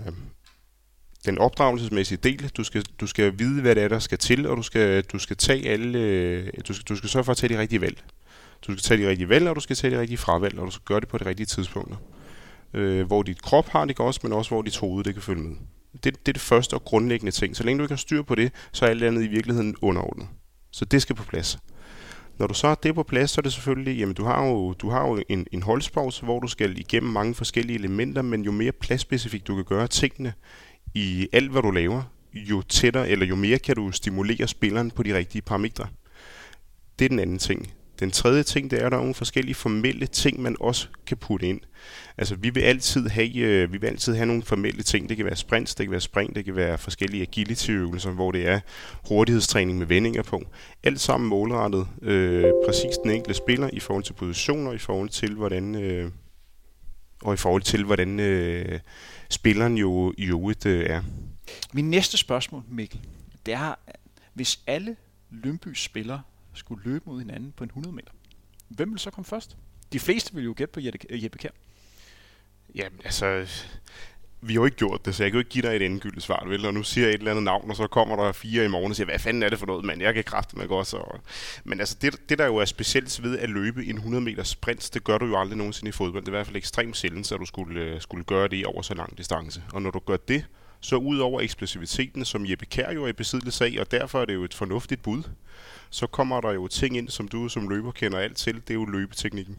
den 1.26 1.38
opdragelsesmæssige 1.38 2.18
del. 2.24 2.52
Du 2.58 2.64
skal, 2.64 2.86
du 3.00 3.08
skal 3.08 3.40
vide, 3.40 3.62
hvad 3.62 3.76
det 3.76 3.84
er, 3.84 3.88
der 3.88 4.00
skal 4.00 4.18
til, 4.18 4.48
og 4.48 4.58
du 4.58 4.62
skal, 4.62 5.04
du 5.04 5.20
skal 5.20 5.38
tage 5.38 5.70
alle, 5.70 6.00
øh, 6.00 6.48
du 6.68 6.74
skal, 6.74 6.86
du 6.90 6.96
skal 6.96 7.10
sørge 7.10 7.24
for 7.24 7.32
at 7.32 7.38
tage 7.38 7.54
de 7.54 7.60
rigtige 7.60 7.82
valg. 7.82 8.04
Du 8.68 8.72
skal 8.72 8.84
tage 8.84 9.04
de 9.04 9.10
rigtige 9.10 9.30
valg, 9.30 9.48
og 9.48 9.56
du 9.56 9.62
skal 9.62 9.76
tage 9.76 9.96
de 9.96 10.02
rigtige 10.02 10.18
fravalg, 10.18 10.60
og 10.60 10.66
du 10.66 10.72
skal 10.72 10.84
gøre 10.86 11.00
det 11.00 11.08
på 11.08 11.18
de 11.18 11.26
rigtige 11.26 11.46
tidspunkter. 11.46 11.98
Øh, 12.74 13.08
hvor 13.08 13.24
dit 13.24 13.42
krop 13.42 13.68
har 13.68 13.86
det 13.86 13.96
godt, 13.96 14.24
men 14.24 14.34
også 14.34 14.52
hvor 14.52 14.62
dit 14.62 14.78
hoved 14.78 15.04
det 15.04 15.14
kan 15.14 15.24
følge 15.24 15.42
med. 15.42 15.56
Det, 15.94 16.04
det 16.04 16.28
er 16.28 16.34
det 16.34 16.42
første 16.42 16.74
og 16.74 16.84
grundlæggende 16.84 17.32
ting. 17.32 17.56
Så 17.56 17.64
længe 17.64 17.78
du 17.78 17.84
ikke 17.84 17.92
har 17.92 17.98
styr 17.98 18.22
på 18.22 18.36
det, 18.36 18.52
så 18.72 18.86
er 18.86 18.90
alt 18.90 19.04
andet 19.04 19.24
i 19.24 19.28
virkeligheden 19.28 19.76
underordnet. 19.82 20.28
Så 20.72 20.86
det 20.86 21.02
skal 21.02 21.16
på 21.16 21.24
plads. 21.24 21.60
Når 22.40 22.48
du 22.48 22.54
så 22.54 22.68
har 22.68 22.76
det 22.76 22.96
på 22.96 23.04
plads, 23.04 23.32
så 23.32 23.42
er 23.42 23.44
det 23.44 23.54
selvfølgelig, 23.54 23.98
jamen 23.98 24.16
du 24.16 24.24
har 24.24 24.46
jo, 24.46 24.74
du 24.74 24.90
har 24.90 25.08
jo 25.08 25.24
en, 25.30 25.48
en 25.52 25.64
holdspause, 25.64 26.24
hvor 26.24 26.40
du 26.40 26.48
skal 26.48 26.80
igennem 26.80 27.12
mange 27.12 27.36
forskellige 27.36 27.80
elementer, 27.80 28.22
men 28.22 28.42
jo 28.42 28.52
mere 28.52 28.72
pladsspecifikt 28.72 29.48
du 29.48 29.56
kan 29.56 29.64
gøre 29.64 29.88
tingene, 29.88 30.34
i 30.94 31.28
alt, 31.34 31.52
hvad 31.52 31.62
du 31.62 31.72
laver, 31.72 32.04
jo 32.34 32.62
tættere 32.62 33.10
eller 33.10 33.26
jo 33.26 33.36
mere 33.36 33.60
kan 33.60 33.76
du 33.76 33.92
stimulere 33.92 34.48
spilleren 34.48 34.92
på 34.92 35.04
de 35.04 35.18
rigtige 35.18 35.42
parametre. 35.42 35.88
Det 37.00 37.06
er 37.06 37.10
den 37.10 37.20
anden 37.20 37.40
ting. 37.40 37.74
Den 38.00 38.12
tredje 38.12 38.44
ting, 38.44 38.72
det 38.72 38.82
er, 38.82 38.86
at 38.86 38.92
der 38.92 38.98
er 38.98 39.02
nogle 39.02 39.16
forskellige 39.16 39.56
formelle 39.56 40.08
ting, 40.08 40.42
man 40.42 40.56
også 40.60 40.88
kan 41.08 41.18
putte 41.18 41.48
ind. 41.48 41.62
Altså, 42.18 42.36
vi 42.36 42.50
vil 42.50 42.62
altid 42.62 43.08
have, 43.08 43.36
øh, 43.36 43.74
vi 43.74 43.78
vil 43.78 43.88
altid 43.88 44.16
have 44.16 44.26
nogle 44.26 44.44
formelle 44.44 44.84
ting. 44.84 45.10
Det 45.10 45.18
kan 45.18 45.26
være 45.26 45.36
sprints, 45.36 45.76
det 45.76 45.86
kan 45.86 45.92
være 45.92 46.02
spring, 46.02 46.36
det 46.36 46.46
kan 46.46 46.56
være 46.56 46.78
forskellige 46.78 47.22
agility-øvelser, 47.22 48.12
hvor 48.12 48.32
det 48.32 48.48
er 48.48 48.60
hurtighedstræning 49.08 49.78
med 49.78 49.88
vendinger 49.88 50.24
på. 50.24 50.42
Alt 50.84 51.00
sammen 51.00 51.30
målrettet 51.30 51.88
øh, 52.02 52.52
præcis 52.66 52.98
den 53.04 53.12
enkelte 53.12 53.34
spiller 53.34 53.70
i 53.74 53.80
forhold 53.80 54.04
til 54.04 54.14
positioner, 54.14 54.74
i 54.74 54.78
forhold 54.78 55.10
til 55.10 55.36
hvordan, 55.36 55.76
øh, 55.76 56.12
og 57.22 57.34
i 57.34 57.38
forhold 57.38 57.62
til 57.62 57.84
hvordan 57.84 58.20
øh, 58.20 58.80
spilleren 59.30 59.78
jo 59.78 60.14
i 60.18 60.26
øvrigt 60.26 60.66
øh, 60.66 60.86
er. 60.90 61.04
Min 61.74 61.90
næste 61.90 62.18
spørgsmål, 62.18 62.64
Mikkel, 62.68 63.00
det 63.46 63.54
er, 63.54 63.76
hvis 64.34 64.60
alle 64.68 64.96
Lønbys 65.30 65.84
spillere 65.84 66.22
skulle 66.54 66.84
løbe 66.84 67.04
mod 67.06 67.20
hinanden 67.20 67.52
på 67.52 67.64
en 67.64 67.70
100 67.70 67.96
meter, 67.96 68.12
hvem 68.68 68.92
vil 68.92 69.00
så 69.00 69.12
komme 69.12 69.26
først? 69.26 69.58
De 69.94 70.00
fleste 70.00 70.34
vil 70.34 70.44
jo 70.44 70.54
gætte 70.58 70.72
på 70.72 70.80
Jeppe 71.10 71.38
Kjær. 71.38 71.52
Jamen, 72.76 73.00
altså, 73.06 73.48
vi 74.42 74.54
har 74.54 74.60
jo 74.60 74.66
ikke 74.66 74.78
gjort 74.78 75.06
det, 75.06 75.16
så 75.16 75.24
jeg 75.24 75.32
kan 75.32 75.38
jo 75.38 75.40
ikke 75.40 75.50
give 75.50 75.62
dig 75.62 75.76
et 75.76 75.82
endegyldigt 75.82 76.24
svar, 76.24 76.46
vel? 76.48 76.66
Og 76.66 76.74
nu 76.74 76.84
siger 76.84 77.08
jeg 77.08 77.14
et 77.14 77.20
eller 77.20 77.32
andet 77.32 77.44
navn, 77.44 77.70
og 77.70 77.76
så 77.76 77.88
kommer 77.88 78.16
der 78.16 78.32
fire 78.32 78.66
i 78.66 78.68
morgen 78.68 78.92
og 78.92 78.96
siger, 78.96 79.06
hvad 79.06 79.20
fanden 79.20 79.44
er 79.44 79.50
det 79.50 79.60
for 79.60 79.66
noget, 79.66 79.86
mand? 79.86 80.02
Jeg 80.02 80.14
kan 80.14 80.24
kræfte 80.24 80.58
mig 80.58 80.68
godt. 80.68 80.88
Så... 80.88 81.20
Men 81.64 81.80
altså, 81.80 81.98
det, 82.02 82.30
det, 82.30 82.40
der 82.40 82.46
jo 82.46 82.56
er 82.56 82.66
specielt 82.66 83.24
ved 83.24 83.40
at 83.40 83.50
løbe 83.50 83.86
en 83.86 83.96
100 83.96 84.24
meter 84.24 84.44
sprint, 84.44 84.90
det 84.94 85.04
gør 85.04 85.18
du 85.18 85.26
jo 85.26 85.40
aldrig 85.40 85.58
nogensinde 85.58 85.90
i 85.90 85.92
fodbold. 85.92 86.24
Det 86.24 86.28
er 86.28 86.32
i 86.32 86.38
hvert 86.38 86.46
fald 86.46 86.58
ekstremt 86.58 86.98
sjældent, 86.98 87.28
så 87.28 87.38
du 87.38 87.46
skulle, 87.46 87.82
øh, 87.82 88.02
skulle 88.02 88.24
gøre 88.24 88.48
det 88.48 88.66
over 88.66 88.82
så 88.82 88.94
lang 88.94 89.18
distance. 89.18 89.64
Og 89.74 89.82
når 89.82 89.92
du 89.92 90.00
gør 90.00 90.18
det, 90.18 90.46
så 90.82 90.96
ud 90.96 91.18
over 91.18 91.42
eksplosiviteten, 91.42 92.26
som 92.26 92.46
Jeppe 92.46 92.66
Kær 92.66 92.92
jo 92.92 93.04
er 93.04 93.08
i 93.08 93.14
besiddelse 93.14 93.66
af, 93.66 93.76
og 93.80 93.92
derfor 93.92 94.22
er 94.22 94.26
det 94.26 94.34
jo 94.34 94.44
et 94.44 94.54
fornuftigt 94.54 95.02
bud, 95.02 95.24
så 95.90 96.08
kommer 96.08 96.42
der 96.42 96.52
jo 96.52 96.68
ting 96.68 96.98
ind, 96.98 97.10
som 97.10 97.28
du 97.28 97.50
som 97.50 97.70
løber 97.70 97.92
kender 97.92 98.20
alt 98.20 98.38
til, 98.38 98.56
det 98.56 98.70
er 98.70 98.74
jo 98.74 98.86
løbeteknikken. 98.86 99.58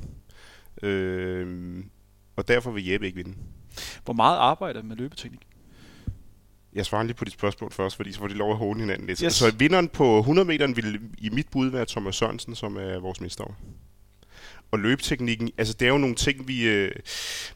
Øh, 0.83 1.85
og 2.37 2.49
derfor 2.49 2.71
vil 2.71 2.87
Jeppe 2.87 3.07
ikke 3.07 3.17
vinde. 3.17 3.35
Hvor 4.05 4.15
meget 4.15 4.37
arbejder 4.39 4.83
med 4.83 4.97
løbeteknik? 4.97 5.41
Jeg 6.73 6.87
svarer 6.87 7.03
lige 7.03 7.15
på 7.15 7.25
dit 7.25 7.33
spørgsmål 7.33 7.73
først, 7.73 7.97
fordi 7.97 8.13
så 8.13 8.19
får 8.19 8.29
de 8.29 8.35
lov 8.35 8.51
at 8.51 8.57
håne 8.57 8.81
hinanden 8.81 9.07
lidt. 9.07 9.21
Yes. 9.21 9.35
Så 9.35 9.55
vinderen 9.59 9.89
på 9.89 10.19
100 10.19 10.47
meter 10.47 10.67
vil 10.67 11.01
i 11.19 11.31
mit 11.31 11.47
bud 11.51 11.69
være 11.69 11.87
Thomas 11.87 12.17
Sørensen, 12.17 12.55
som 12.55 12.77
er 12.77 12.99
vores 12.99 13.21
mester 13.21 13.45
og 14.71 14.79
løbeteknikken, 14.79 15.51
altså 15.59 15.75
det 15.75 15.87
er 15.87 15.91
jo 15.91 15.99
nogle 15.99 16.15
ting, 16.15 16.49
vi, 16.49 16.69
øh, 16.69 16.93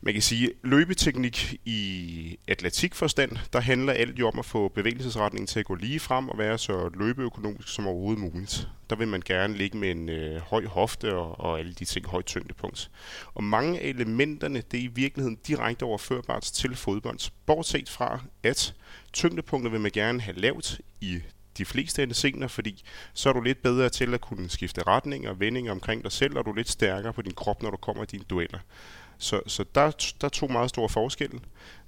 man 0.00 0.14
kan 0.14 0.22
sige, 0.22 0.50
løbeteknik 0.62 1.54
i 1.64 2.38
atletikforstand, 2.48 3.36
der 3.52 3.60
handler 3.60 3.92
alt 3.92 4.18
jo 4.18 4.28
om 4.28 4.38
at 4.38 4.44
få 4.44 4.68
bevægelsesretningen 4.68 5.46
til 5.46 5.58
at 5.58 5.66
gå 5.66 5.74
lige 5.74 6.00
frem 6.00 6.28
og 6.28 6.38
være 6.38 6.58
så 6.58 6.90
løbeøkonomisk 6.94 7.68
som 7.68 7.86
overhovedet 7.86 8.20
muligt. 8.20 8.68
Der 8.90 8.96
vil 8.96 9.08
man 9.08 9.22
gerne 9.24 9.56
ligge 9.56 9.78
med 9.78 9.90
en 9.90 10.08
øh, 10.08 10.40
høj 10.40 10.66
hofte 10.66 11.14
og, 11.14 11.40
og 11.40 11.58
alle 11.58 11.72
de 11.72 11.84
ting, 11.84 12.06
højt 12.06 12.26
tyngdepunkt. 12.26 12.90
Og 13.34 13.44
mange 13.44 13.80
af 13.80 13.88
elementerne, 13.88 14.62
det 14.70 14.80
er 14.80 14.84
i 14.84 14.90
virkeligheden 14.94 15.38
direkte 15.46 15.82
overførbart 15.82 16.42
til 16.42 16.76
fodbold, 16.76 17.30
bortset 17.46 17.88
fra 17.88 18.20
at 18.42 18.74
tyngdepunkter 19.12 19.70
vil 19.70 19.80
man 19.80 19.90
gerne 19.90 20.20
have 20.20 20.36
lavt 20.36 20.80
i 21.00 21.20
de 21.58 21.64
fleste 21.64 22.14
scener, 22.14 22.48
fordi 22.48 22.84
så 23.14 23.28
er 23.28 23.32
du 23.32 23.40
lidt 23.40 23.62
bedre 23.62 23.88
til 23.88 24.14
at 24.14 24.20
kunne 24.20 24.48
skifte 24.48 24.82
retning 24.82 25.28
og 25.28 25.40
vending 25.40 25.70
omkring 25.70 26.02
dig 26.02 26.12
selv, 26.12 26.38
og 26.38 26.44
du 26.44 26.50
er 26.50 26.56
lidt 26.56 26.68
stærkere 26.68 27.12
på 27.12 27.22
din 27.22 27.34
krop, 27.34 27.62
når 27.62 27.70
du 27.70 27.76
kommer 27.76 28.02
i 28.02 28.06
dine 28.06 28.24
dueller. 28.30 28.58
Så, 29.18 29.40
så 29.46 29.64
der, 29.74 29.90
der 30.20 30.24
er 30.24 30.28
to 30.28 30.46
meget 30.46 30.70
store 30.70 30.88
forskelle. 30.88 31.40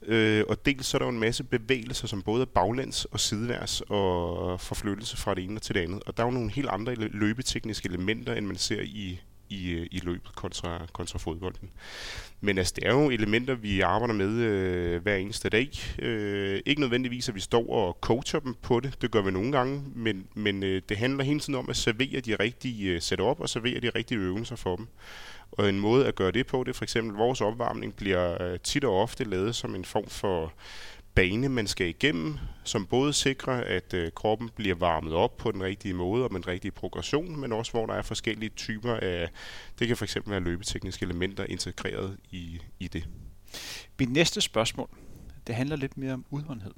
Øh, 0.03 0.45
og 0.49 0.67
dels 0.67 0.87
så 0.87 0.97
er 0.97 0.99
der 0.99 1.07
jo 1.07 1.13
en 1.13 1.19
masse 1.19 1.45
bevægelser, 1.45 2.07
som 2.07 2.23
både 2.23 2.43
er 2.43 2.47
baglæns 2.47 3.05
og 3.05 3.21
sideværs 3.21 3.81
og 3.81 4.61
forflyttelse 4.61 5.17
fra 5.17 5.35
det 5.35 5.45
ene 5.45 5.61
til 5.61 5.75
det 5.75 5.81
andet. 5.81 6.03
Og 6.07 6.17
der 6.17 6.23
er 6.23 6.27
jo 6.27 6.33
nogle 6.33 6.51
helt 6.51 6.69
andre 6.69 6.95
løbetekniske 6.95 7.89
elementer, 7.89 8.35
end 8.35 8.47
man 8.47 8.57
ser 8.57 8.81
i, 8.83 9.21
i, 9.49 9.71
øh, 9.71 9.87
i 9.91 9.99
løbet 9.99 10.35
kontra, 10.35 10.87
kontra 10.93 11.19
fodbolden. 11.19 11.71
Men 12.41 12.59
altså, 12.59 12.73
det 12.77 12.87
er 12.87 12.93
jo 12.93 13.11
elementer, 13.11 13.55
vi 13.55 13.81
arbejder 13.81 14.15
med 14.15 14.29
øh, 14.29 15.03
hver 15.03 15.17
eneste 15.17 15.49
dag. 15.49 15.71
Øh, 15.99 16.61
ikke 16.67 16.81
nødvendigvis, 16.81 17.29
at 17.29 17.35
vi 17.35 17.41
står 17.41 17.69
og 17.69 17.99
coacher 18.01 18.41
dem 18.41 18.55
på 18.63 18.81
det. 18.81 19.03
Det 19.03 19.11
gør 19.11 19.23
vi 19.23 19.31
nogle 19.31 19.53
gange. 19.53 19.83
Men, 19.95 20.27
men 20.35 20.63
øh, 20.63 20.83
det 20.89 20.97
handler 20.97 21.25
hele 21.25 21.41
tiden 21.41 21.55
om 21.55 21.71
at 21.71 21.77
servere 21.77 22.21
de 22.21 22.35
rigtige 22.35 22.91
øh, 22.91 23.01
setup 23.01 23.41
og 23.41 23.49
servere 23.49 23.81
de 23.81 23.91
rigtige 23.91 24.19
øvelser 24.19 24.57
for 24.57 24.77
dem. 24.77 24.87
Og 25.53 25.69
en 25.69 25.81
måde 25.81 26.07
at 26.07 26.15
gøre 26.15 26.31
det 26.31 26.47
på, 26.47 26.65
det 26.65 26.69
er 26.71 26.75
for 26.75 26.85
eksempel, 26.85 27.17
vores 27.17 27.41
opvarmning 27.41 27.95
bliver 27.97 28.43
øh, 28.43 28.59
tit 28.61 28.85
og 28.85 29.03
ofte 29.03 29.25
lavet 29.25 29.55
som 29.55 29.75
en 29.75 29.85
form 29.85 30.07
for 30.09 30.53
bane, 31.17 31.49
man 31.49 31.67
skal 31.67 31.87
igennem, 31.89 32.39
som 32.65 32.87
både 32.87 33.13
sikrer, 33.13 33.65
at 33.65 33.95
øh, 33.95 34.13
kroppen 34.13 34.51
bliver 34.57 34.75
varmet 34.75 35.13
op 35.13 35.37
på 35.37 35.53
den 35.53 35.63
rigtige 35.63 35.95
måde 35.95 36.25
og 36.25 36.33
med 36.33 36.41
den 36.41 36.49
rigtige 36.49 36.73
progression, 36.73 37.41
men 37.41 37.53
også 37.53 37.73
hvor 37.73 37.87
der 37.87 37.95
er 37.95 38.03
forskellige 38.03 38.51
typer 38.51 38.95
af, 38.95 39.31
det 39.79 39.89
kan 39.89 39.97
fx 39.97 40.17
være 40.27 40.41
løbetekniske 40.41 41.05
elementer 41.05 41.45
integreret 41.45 42.17
i, 42.31 42.61
i 42.81 42.89
det. 42.89 43.09
Mit 43.99 44.13
næste 44.13 44.41
spørgsmål, 44.41 44.89
det 45.47 45.55
handler 45.55 45.77
lidt 45.77 45.97
mere 45.97 46.13
om 46.13 46.25
udholdenhed. 46.31 46.73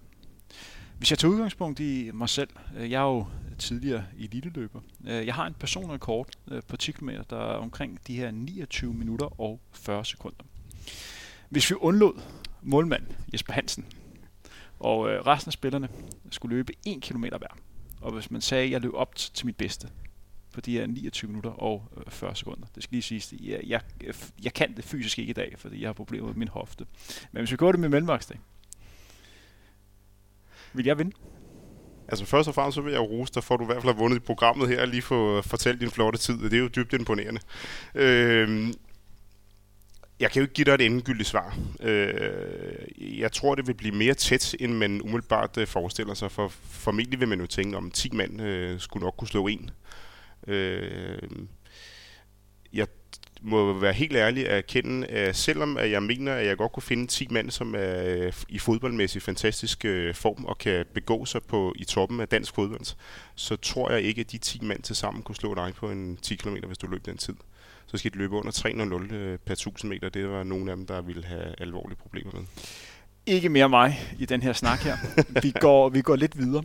Hvis 0.99 1.11
jeg 1.11 1.19
tager 1.19 1.33
udgangspunkt 1.33 1.81
i 1.81 2.11
mig 2.15 2.29
selv, 2.29 2.51
øh, 2.77 2.91
jeg 2.91 2.99
er 2.99 3.07
jo 3.07 3.27
tidligere 3.59 4.05
eliteløber. 4.19 4.81
Øh, 5.09 5.27
jeg 5.27 5.35
har 5.35 5.47
en 5.47 5.55
personrekord 5.55 6.29
øh, 6.51 6.63
på 6.69 6.77
10 6.77 6.93
km, 6.93 7.11
der 7.31 7.37
er 7.37 7.57
omkring 7.57 7.99
de 8.07 8.17
her 8.17 8.31
29 8.31 8.95
minutter 8.95 9.41
og 9.41 9.61
40 9.73 10.05
sekunder. 10.05 10.45
Hvis 11.49 11.71
vi 11.71 11.75
undlod 11.75 12.21
målmand 12.63 13.07
Jesper 13.33 13.53
Hansen, 13.53 13.87
og 14.81 15.11
øh, 15.11 15.27
resten 15.27 15.49
af 15.49 15.53
spillerne 15.53 15.89
skulle 16.31 16.57
løbe 16.57 16.73
1 16.87 17.03
km 17.03 17.25
hver. 17.25 17.57
Og 18.01 18.13
hvis 18.13 18.31
man 18.31 18.41
sagde, 18.41 18.65
at 18.65 18.71
jeg 18.71 18.81
løb 18.81 18.95
op 18.95 19.15
til 19.15 19.47
mit 19.47 19.57
bedste 19.57 19.89
på 20.55 20.61
de 20.61 20.73
her 20.73 20.87
29 20.87 21.29
minutter 21.29 21.51
og 21.51 21.85
øh, 21.97 22.13
40 22.13 22.37
sekunder. 22.37 22.67
Det 22.75 22.83
skal 22.83 22.95
lige 22.95 23.03
siges, 23.03 23.35
jeg, 23.41 23.61
jeg, 23.67 23.81
jeg 24.43 24.55
kan 24.55 24.77
det 24.77 24.85
fysisk 24.85 25.19
ikke 25.19 25.31
i 25.31 25.35
dag, 25.35 25.55
fordi 25.59 25.81
jeg 25.81 25.89
har 25.89 25.93
problemer 25.93 26.27
med 26.27 26.35
min 26.35 26.49
hofte. 26.49 26.87
Men 27.33 27.41
hvis 27.41 27.51
vi 27.51 27.57
går 27.57 27.73
det 27.73 27.81
med 27.81 27.89
mellemværksdag, 27.89 28.39
vil 30.73 30.87
jeg 30.87 30.99
vinde? 30.99 31.17
Altså 32.09 32.25
først 32.25 32.49
og 32.49 32.55
fremmest 32.55 32.75
så 32.75 32.81
vil 32.81 32.93
jeg 32.93 33.01
rose 33.01 33.35
dig 33.35 33.45
for, 33.45 33.55
at 33.55 33.59
du 33.59 33.65
i 33.65 33.67
hvert 33.67 33.83
fald 33.83 33.95
har 33.95 34.01
vundet 34.01 34.17
i 34.17 34.21
programmet 34.21 34.69
her, 34.69 34.81
og 34.81 34.89
lige 34.89 35.03
få 35.03 35.37
øh, 35.37 35.43
fortalt 35.43 35.81
din 35.81 35.91
flotte 35.91 36.19
tid. 36.19 36.39
Det 36.39 36.53
er 36.53 36.59
jo 36.59 36.69
dybt 36.69 36.93
imponerende. 36.93 37.41
Øh, 37.95 38.73
jeg 40.21 40.31
kan 40.31 40.41
jo 40.41 40.45
ikke 40.45 40.55
give 40.55 40.65
dig 40.65 40.75
et 40.75 40.81
endegyldigt 40.81 41.29
svar. 41.29 41.59
Øh, 41.81 43.21
jeg 43.21 43.33
tror, 43.33 43.55
det 43.55 43.67
vil 43.67 43.75
blive 43.75 43.95
mere 43.95 44.15
tæt, 44.15 44.55
end 44.61 44.73
man 44.73 45.03
umiddelbart 45.03 45.59
øh, 45.59 45.67
forestiller 45.67 46.15
sig. 46.15 46.31
For 46.31 46.49
formentlig 46.71 47.21
vil 47.21 47.29
man 47.29 47.41
jo 47.41 47.47
tænke, 47.47 47.77
om 47.77 47.91
10 47.91 48.11
mand 48.13 48.41
øh, 48.41 48.81
skulle 48.81 49.05
nok 49.05 49.15
kunne 49.19 49.29
slå 49.29 49.47
en. 49.47 49.71
Øh, 50.47 51.23
jeg 52.73 52.87
må 53.43 53.73
være 53.73 53.93
helt 53.93 54.17
ærlig 54.17 54.49
at 54.49 54.57
erkende, 54.57 55.07
at 55.07 55.37
selvom 55.37 55.77
at 55.77 55.91
jeg 55.91 56.03
mener, 56.03 56.35
at 56.35 56.47
jeg 56.47 56.57
godt 56.57 56.73
kunne 56.73 56.83
finde 56.83 57.07
10 57.07 57.29
mand, 57.31 57.51
som 57.51 57.75
er 57.75 58.05
øh, 58.05 58.33
i 58.49 58.59
fodboldmæssig 58.59 59.23
fantastisk 59.23 59.85
øh, 59.85 60.15
form 60.15 60.45
og 60.45 60.59
kan 60.59 60.85
begå 60.95 61.25
sig 61.25 61.43
på 61.43 61.75
i 61.77 61.85
toppen 61.85 62.21
af 62.21 62.29
dansk 62.29 62.55
fodbold, 62.55 62.97
så 63.35 63.57
tror 63.57 63.91
jeg 63.91 64.03
ikke, 64.03 64.21
at 64.21 64.33
de 64.33 64.39
10 64.39 64.61
mand 64.63 64.83
til 64.83 64.97
sammen 64.97 65.23
kunne 65.23 65.37
slå 65.37 65.55
dig 65.55 65.73
på 65.77 65.91
en 65.91 66.17
10 66.17 66.37
km, 66.37 66.57
hvis 66.67 66.79
du 66.79 66.87
løb 66.87 67.07
den 67.07 67.17
tid 67.17 67.35
så 67.89 67.97
skal 67.97 68.13
de 68.13 68.19
løbe 68.19 68.37
under 68.37 68.53
3.00 68.53 69.15
øh, 69.15 69.39
per 69.39 69.53
1000 69.53 69.89
meter. 69.89 70.09
Det 70.09 70.29
var 70.29 70.45
nogle 70.45 70.71
af 70.71 70.77
dem, 70.77 70.87
der 70.87 71.01
ville 71.01 71.25
have 71.25 71.55
alvorlige 71.59 71.97
problemer 71.97 72.33
med. 72.33 72.41
Ikke 73.27 73.49
mere 73.49 73.69
mig 73.69 73.99
i 74.19 74.25
den 74.25 74.43
her 74.43 74.53
snak 74.53 74.79
her. 74.79 74.97
vi, 75.43 75.51
går, 75.61 75.89
vi 75.89 76.03
går 76.03 76.17
lidt 76.17 76.39
videre. 76.39 76.63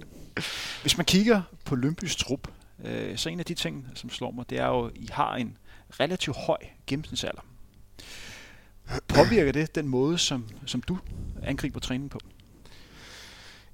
Hvis 0.82 0.98
man 0.98 1.06
kigger 1.06 1.42
på 1.66 1.76
Lympys 1.76 2.16
trup, 2.16 2.48
øh, 2.86 3.18
så 3.18 3.30
en 3.30 3.40
af 3.40 3.46
de 3.46 3.54
ting, 3.54 3.88
som 3.96 4.10
slår 4.10 4.32
mig, 4.32 4.50
det 4.50 4.60
er 4.60 4.68
jo, 4.68 4.86
at 4.86 4.92
I 4.96 5.10
har 5.12 5.36
en 5.36 5.58
relativt 6.00 6.38
høj 6.38 6.58
gennemsnitsalder. 6.88 7.42
Påvirker 9.08 9.52
det 9.52 9.76
den 9.76 9.88
måde, 9.88 10.18
som, 10.18 10.50
som 10.66 10.82
du 10.82 10.98
angriber 11.44 11.80
træningen 11.80 12.10
på? 12.10 12.20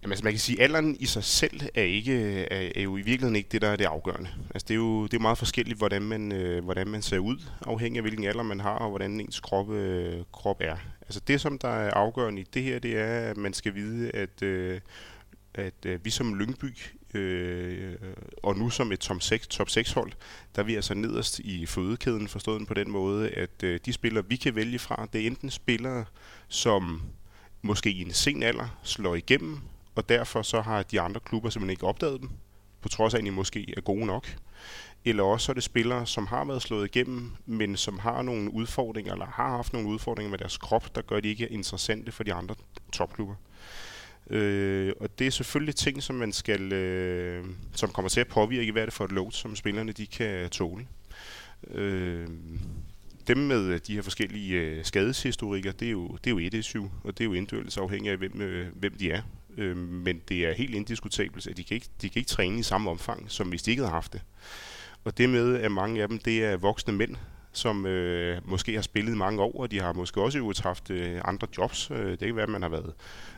Jamen, 0.04 0.12
altså, 0.12 0.24
man 0.24 0.34
kan 0.34 0.40
sige, 0.40 0.60
at 0.60 0.64
alderen 0.64 0.98
i 1.00 1.06
sig 1.06 1.24
selv 1.24 1.62
er, 1.76 1.84
ikke, 1.84 2.44
er, 2.44 2.72
er 2.76 2.82
jo 2.82 2.98
i 2.98 3.02
virkeligheden 3.02 3.36
ikke 3.36 3.50
det, 3.52 3.62
der 3.62 3.70
er 3.70 3.76
det 3.76 3.86
afgørende. 3.86 4.30
Altså, 4.54 4.66
det 4.68 4.74
er 4.74 4.78
jo 4.78 5.04
det 5.04 5.14
er 5.14 5.22
meget 5.22 5.38
forskelligt, 5.38 5.78
hvordan 5.78 6.02
man, 6.02 6.32
øh, 6.32 6.64
hvordan 6.64 6.88
man 6.88 7.02
ser 7.02 7.20
ud, 7.20 7.38
afhængig 7.62 7.98
af 7.98 8.04
hvilken 8.04 8.26
alder 8.26 8.44
man 8.44 8.60
har, 8.60 8.76
og 8.76 8.90
hvordan 8.90 9.20
ens 9.20 9.40
krop, 9.40 9.72
øh, 9.72 10.24
krop 10.32 10.62
er. 10.62 10.76
Altså, 11.02 11.20
det, 11.20 11.42
som 11.42 11.58
der 11.58 11.70
er 11.70 11.92
afgørende 11.92 12.42
i 12.42 12.46
det 12.54 12.64
her, 12.64 12.80
det 12.80 12.98
er, 12.98 13.30
at 13.30 13.38
man 13.38 13.54
skal 13.54 13.76
vide, 13.76 14.12
at, 14.12 14.44
øh, 14.44 14.80
at 15.54 15.86
øh, 15.86 16.06
vi 16.06 16.10
som 16.10 16.36
Lyngby, 16.36 16.78
øh, 17.14 17.96
og 18.44 18.58
nu 18.58 18.70
som 18.70 18.92
et 18.92 19.00
top 19.00 19.22
6, 19.22 19.48
top 19.48 19.70
6 19.70 19.92
hold, 19.92 20.12
der 20.56 20.62
er 20.62 20.66
vi 20.66 20.76
altså 20.76 20.94
nederst 20.94 21.40
i 21.40 21.66
fødekæden, 21.66 22.28
forstået 22.28 22.68
på 22.68 22.74
den 22.74 22.92
måde, 22.92 23.30
at 23.30 23.64
øh, 23.64 23.80
de 23.86 23.94
spillere, 23.94 24.26
vi 24.28 24.36
kan 24.36 24.56
vælge 24.56 24.80
fra, 24.80 25.08
det 25.14 25.22
er 25.22 25.28
enten 25.28 25.50
spillere, 25.50 26.06
som 26.48 27.02
måske 27.62 27.92
i 27.92 28.02
en 28.02 28.12
sen 28.12 28.44
alder 28.44 28.80
slår 28.84 29.16
igennem, 29.16 29.60
og 30.00 30.10
derfor 30.10 30.42
så 30.42 30.62
har 30.62 30.84
de 30.84 31.02
andre 31.02 31.20
klubber 31.20 31.50
simpelthen 31.50 31.70
ikke 31.70 31.88
opdaget 31.88 32.22
dem, 32.22 32.30
på 32.82 32.90
trods 32.90 33.14
af, 33.14 33.18
at 33.18 33.24
de 33.24 33.32
måske 33.32 33.74
er 33.78 33.82
gode 33.82 34.06
nok. 34.06 34.36
Eller 35.06 35.24
også 35.24 35.46
så 35.46 35.52
er 35.52 35.54
det 35.54 35.64
spillere, 35.64 36.06
som 36.06 36.28
har 36.28 36.46
været 36.46 36.62
slået 36.62 36.86
igennem, 36.86 37.32
men 37.46 37.78
som 37.78 38.00
har 38.00 38.22
nogle 38.22 38.54
udfordringer, 38.54 39.14
eller 39.14 39.26
har 39.26 39.50
haft 39.50 39.74
nogle 39.74 39.88
udfordringer 39.88 40.30
med 40.30 40.38
deres 40.38 40.58
krop, 40.58 40.96
der 40.96 41.02
gør, 41.02 41.18
at 41.18 41.24
de 41.24 41.30
ikke 41.30 41.44
er 41.44 41.48
interessante 41.48 42.12
for 42.12 42.24
de 42.24 42.34
andre 42.34 42.56
topklubber. 42.94 43.36
Øh, 44.30 44.94
og 45.00 45.20
det 45.20 45.28
er 45.28 45.32
selvfølgelig 45.32 45.76
ting, 45.76 46.04
som 46.04 46.16
man 46.16 46.32
skal, 46.32 46.74
øh, 46.74 47.46
som 47.74 47.90
kommer 47.90 48.10
til 48.10 48.20
at 48.20 48.28
påvirke, 48.28 48.72
hvad 48.72 48.82
er 48.82 48.86
det 48.86 48.94
for 48.94 49.06
et 49.06 49.12
load, 49.12 49.32
som 49.32 49.56
spillerne 49.56 49.92
de 49.92 50.08
kan 50.08 50.50
tåle. 50.50 50.88
Øh, 51.72 52.28
dem 53.28 53.38
med 53.38 53.80
de 53.80 53.96
her 53.96 54.02
forskellige 54.02 54.62
øh, 54.62 54.86
skadeshistorikker, 54.86 55.72
det 55.72 55.88
er 55.88 55.92
jo, 55.92 56.08
det 56.08 56.28
er 56.28 56.32
jo 56.32 56.40
et 56.40 56.54
issue, 56.54 56.92
og 57.04 57.18
det 57.18 57.24
er 57.24 57.26
jo 57.26 57.34
individuelt 57.34 57.78
afhængig 57.78 58.12
af, 58.12 58.18
hvem, 58.18 58.42
øh, 58.42 58.68
hvem 58.76 58.94
de 58.98 59.12
er 59.12 59.22
øh, 59.60 59.78
men 59.78 60.22
det 60.30 60.46
er 60.46 60.54
helt 60.54 60.76
indiskutabelt, 60.76 61.48
at 61.48 61.58
de 61.58 61.64
kan, 61.64 61.76
ikke, 61.76 61.90
de 62.02 62.10
kan 62.10 62.20
ikke 62.20 62.30
træne 62.30 62.60
i 62.60 62.64
samme 62.64 62.90
omfang, 62.90 63.32
som 63.32 63.50
hvis 63.50 63.64
de 63.64 63.72
ikke 63.72 63.82
havde 63.84 63.94
haft 63.94 64.14
det. 64.14 64.22
Og 65.04 65.18
det 65.18 65.30
med, 65.30 65.56
at 65.56 65.72
mange 65.72 66.02
af 66.02 66.08
dem, 66.08 66.20
det 66.20 66.46
er 66.46 66.58
voksne 66.58 66.94
mænd, 66.94 67.16
som 67.52 67.86
øh, 67.86 68.42
måske 68.46 68.76
har 68.76 68.82
spillet 68.82 69.18
mange 69.18 69.42
år, 69.42 69.62
og 69.62 69.72
de 69.72 69.82
har 69.82 69.94
måske 69.94 70.22
også 70.22 70.38
øvrigt 70.38 70.62
haft 70.62 70.90
øh, 70.90 71.22
andre 71.26 71.48
jobs. 71.58 71.92
Øh, 71.92 72.12
det 72.12 72.20
kan 72.20 72.36
være, 72.36 72.44
at 72.44 72.50
man 72.50 72.62
har 72.62 72.70
været 72.70 72.94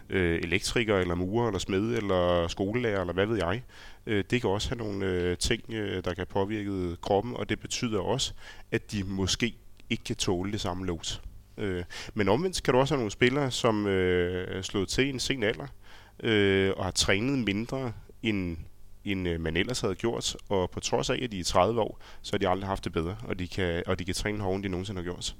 øh, 0.09 0.39
elektriker, 0.43 0.97
eller 0.97 1.15
murer, 1.15 1.47
eller 1.47 1.59
smed, 1.59 1.97
eller 1.97 2.47
skolelærer, 2.47 3.01
eller 3.01 3.13
hvad 3.13 3.25
ved 3.25 3.37
jeg. 3.37 3.63
Øh, 4.05 4.23
det 4.29 4.41
kan 4.41 4.49
også 4.49 4.69
have 4.69 4.77
nogle 4.77 5.05
øh, 5.05 5.37
ting, 5.37 5.73
øh, 5.73 6.03
der 6.03 6.13
kan 6.13 6.27
påvirke 6.27 6.95
kroppen, 7.01 7.35
og 7.35 7.49
det 7.49 7.59
betyder 7.59 7.99
også, 7.99 8.33
at 8.71 8.91
de 8.91 9.03
måske 9.03 9.55
ikke 9.89 10.03
kan 10.03 10.15
tåle 10.15 10.51
det 10.51 10.61
samme 10.61 10.85
load. 10.85 11.19
Øh, 11.57 11.83
men 12.13 12.29
omvendt 12.29 12.63
kan 12.63 12.73
du 12.73 12.79
også 12.79 12.93
have 12.93 12.99
nogle 12.99 13.11
spillere, 13.11 13.51
som 13.51 13.87
øh, 13.87 14.57
er 14.57 14.61
slået 14.61 14.87
til 14.87 15.05
i 15.05 15.09
en 15.09 15.19
sen 15.19 15.43
alder, 15.43 15.67
øh, 16.19 16.73
og 16.77 16.83
har 16.83 16.91
trænet 16.91 17.39
mindre 17.39 17.93
end 18.23 18.57
end 19.03 19.27
øh, 19.27 19.41
man 19.41 19.57
ellers 19.57 19.81
havde 19.81 19.95
gjort, 19.95 20.35
og 20.49 20.69
på 20.69 20.79
trods 20.79 21.09
af, 21.09 21.19
at 21.23 21.31
de 21.31 21.39
er 21.39 21.43
30 21.43 21.81
år, 21.81 22.01
så 22.21 22.33
har 22.33 22.37
de 22.37 22.49
aldrig 22.49 22.67
haft 22.67 22.83
det 22.83 22.93
bedre, 22.93 23.17
og 23.23 23.39
de 23.39 23.47
kan, 23.47 23.83
og 23.87 23.99
de 23.99 24.05
kan 24.05 24.13
træne 24.13 24.39
hårdere, 24.39 24.55
end 24.55 24.63
de 24.63 24.69
nogensinde 24.69 25.01
har 25.01 25.03
gjort. 25.03 25.35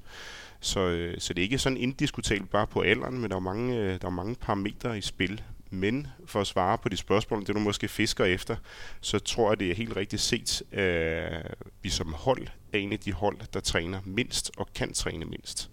Så, 0.60 0.80
øh, 0.80 1.20
så 1.20 1.34
det 1.34 1.42
er 1.42 1.44
ikke 1.44 1.58
sådan 1.58 1.78
indiskutabelt 1.78 2.50
bare 2.50 2.68
på 2.68 2.82
alderen, 2.82 3.20
men 3.20 3.30
der 3.30 3.36
er 3.36 3.40
mange, 3.40 3.78
øh, 3.78 4.02
der 4.02 4.08
er 4.08 4.12
mange 4.12 4.36
parametre 4.36 4.98
i 4.98 5.02
spil. 5.02 5.42
Men 5.70 6.08
for 6.26 6.42
at 6.42 6.48
svare 6.48 6.78
på 6.78 6.90
de 6.90 6.98
spørgsmål, 6.98 7.46
det 7.46 7.56
du 7.56 7.60
måske 7.60 7.88
fisker 7.88 8.26
efter, 8.26 8.56
så 9.02 9.20
tror 9.20 9.52
jeg, 9.52 9.60
det 9.60 9.72
er 9.72 9.76
helt 9.76 9.96
rigtigt 9.96 10.22
set, 10.22 10.64
at 10.72 11.56
vi 11.82 11.90
som 11.90 12.14
hold 12.14 12.48
er 12.74 12.78
en 12.78 12.94
af 12.94 13.00
de 13.00 13.14
hold, 13.14 13.38
der 13.54 13.60
træner 13.60 14.02
mindst 14.06 14.52
og 14.58 14.68
kan 14.76 14.94
træne 14.94 15.26
mindst. 15.26 15.70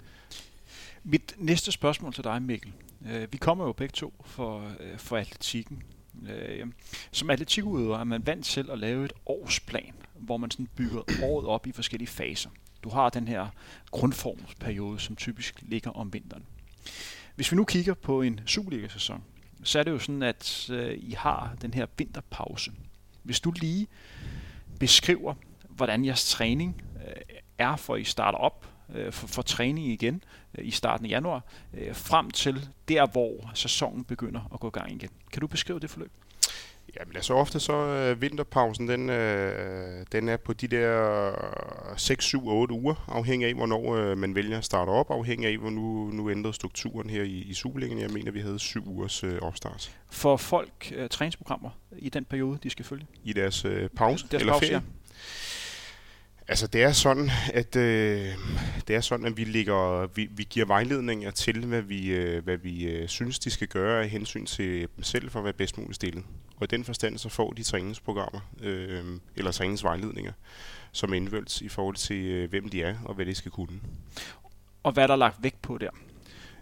Mit 1.05 1.35
næste 1.39 1.73
spørgsmål 1.73 2.15
til 2.15 2.25
dig, 2.25 2.43
Mikkel. 2.43 2.73
Øh, 3.09 3.33
vi 3.33 3.39
kommer 3.39 3.65
jo 3.65 3.73
begge 3.73 3.93
to 3.93 4.25
for, 4.25 4.73
øh, 4.81 4.99
for 4.99 5.17
atletikken. 5.17 5.83
Øh, 6.29 6.67
som 7.11 7.31
atletikudøver 7.31 7.99
er 7.99 8.05
man 8.05 8.27
vant 8.27 8.45
til 8.45 8.71
at 8.71 8.79
lave 8.79 9.05
et 9.05 9.13
årsplan, 9.27 9.95
hvor 10.15 10.37
man 10.37 10.51
sådan 10.51 10.69
bygger 10.77 11.23
året 11.23 11.47
op 11.47 11.67
i 11.67 11.73
forskellige 11.73 12.09
faser. 12.09 12.51
Du 12.83 12.89
har 12.89 13.11
den 13.11 13.29
her 13.29 13.47
grundformsperiode, 13.91 14.99
som 14.99 15.17
typisk 15.17 15.63
ligger 15.63 15.91
om 15.91 16.13
vinteren. 16.13 16.45
Hvis 17.35 17.53
vi 17.53 17.57
nu 17.57 17.65
kigger 17.65 17.95
på 17.95 18.23
en 18.23 18.41
Superliga-sæson, 18.47 19.25
så 19.63 19.79
er 19.79 19.83
det 19.83 19.91
jo 19.91 19.99
sådan, 19.99 20.23
at 20.23 20.71
øh, 20.71 20.99
I 20.99 21.13
har 21.13 21.57
den 21.63 21.75
her 21.75 21.87
vinterpause. 21.99 22.73
Hvis 23.23 23.41
du 23.41 23.51
lige 23.51 23.87
beskriver, 24.81 25.35
hvordan 25.69 26.05
jeres 26.05 26.31
træning 26.31 26.83
øh, 27.07 27.23
er, 27.59 27.77
for 27.77 27.97
I 27.97 28.05
starter 28.05 28.39
op 28.39 28.78
øh, 28.95 29.13
for, 29.13 29.27
for 29.27 29.43
træning 29.43 29.87
igen 29.87 30.25
øh, 30.59 30.67
i 30.67 30.71
starten 30.71 31.07
af 31.07 31.11
januar, 31.11 31.45
øh, 31.75 31.95
frem 31.95 32.31
til 32.31 32.69
der, 32.89 33.07
hvor 33.07 33.51
sæsonen 33.55 34.05
begynder 34.05 34.41
at 34.55 34.61
gå 34.61 34.67
i 34.67 34.71
gang 34.71 34.93
igen. 34.93 35.11
Kan 35.33 35.41
du 35.41 35.47
beskrive 35.47 35.81
det 35.81 35.91
forløb? 35.91 36.11
Jamen 37.01 37.17
altså 37.17 37.35
ofte 37.35 37.61
så 37.61 37.73
øh, 37.73 38.23
vinterpausen, 38.23 38.89
den, 38.89 39.11
øh, 39.11 40.07
den 40.13 40.29
er 40.29 40.37
på 40.37 40.53
de 40.53 40.69
der 40.69 41.33
6, 41.97 42.25
7, 42.25 42.49
8 42.49 42.75
uger, 42.75 43.05
afhængig 43.09 43.49
af, 43.49 43.55
hvornår 43.55 43.95
øh, 43.95 44.19
man 44.19 44.35
vælger 44.35 44.59
at 44.59 44.65
starte 44.65 44.91
op, 44.91 45.11
afhængig 45.11 45.49
af, 45.49 45.59
hvor 45.59 45.71
nu, 45.71 46.11
nu 46.11 46.31
ændrede 46.31 46.55
strukturen 46.55 47.11
her 47.11 47.23
i, 47.23 47.37
i 47.37 47.55
Superligaen. 47.55 48.01
Jeg 48.01 48.11
mener, 48.11 48.33
vi 48.33 48.41
havde 48.41 48.59
7 48.59 48.89
ugers 48.89 49.25
øh, 49.25 49.39
opstart. 49.43 49.97
For 50.11 50.37
folk 50.37 50.93
øh, 50.97 51.09
træningsprogrammer 51.09 51.71
i 51.99 52.09
den 52.09 52.25
periode, 52.25 52.59
de 52.63 52.71
skal 52.71 52.85
følge? 52.85 53.07
I 53.25 53.33
deres 53.33 53.65
øh, 53.65 53.89
pause 53.91 54.27
Deres 54.31 54.41
eller 54.41 54.53
pause, 54.53 54.67
ferie? 54.67 54.83
Altså 56.51 56.67
det 56.67 56.83
er 56.83 56.93
sådan, 56.93 57.31
at 57.55 57.77
øh, 57.77 58.35
det 58.89 58.97
er 58.97 59.01
sådan, 59.01 59.27
at 59.27 59.37
vi 59.37 59.45
ligger, 59.45 60.07
vi, 60.07 60.29
vi 60.31 60.47
giver 60.51 60.67
vejledninger 60.67 61.31
til, 61.31 61.67
hvad 61.67 61.83
vi, 61.83 62.11
øh, 62.11 62.45
hvad 62.45 62.57
vi 62.57 62.85
øh, 62.85 63.09
synes, 63.09 63.39
de 63.39 63.51
skal 63.51 63.69
gøre 63.69 64.03
af 64.03 64.09
hensyn 64.09 64.47
til 64.47 64.89
dem 64.97 65.03
selv 65.03 65.31
for 65.31 65.39
at 65.39 65.45
være 65.45 65.53
bedst 65.53 65.79
muligt 65.79 65.97
stillet. 65.97 66.25
Og 66.57 66.65
i 66.65 66.67
den 66.67 66.85
forstand 66.85 67.19
så 67.19 67.29
får 67.29 67.53
de 67.53 67.63
træningsprogrammer 67.63 68.41
øh, 68.63 69.05
eller 69.37 69.53
træningsvejledninger, 69.53 70.33
som 70.93 71.15
indvældt 71.15 71.61
i 71.61 71.69
forhold 71.69 71.97
til, 71.97 72.25
øh, 72.25 72.51
hvem 72.51 72.69
de 72.69 72.83
er 72.83 72.97
og 73.05 73.15
hvad 73.15 73.27
de 73.27 73.35
skal 73.35 73.51
kunne. 73.51 73.81
Og 74.83 74.93
hvad 74.93 75.03
er 75.03 75.07
der 75.07 75.17
lagt 75.17 75.43
vægt 75.43 75.63
på 75.63 75.79
der? 75.79 75.91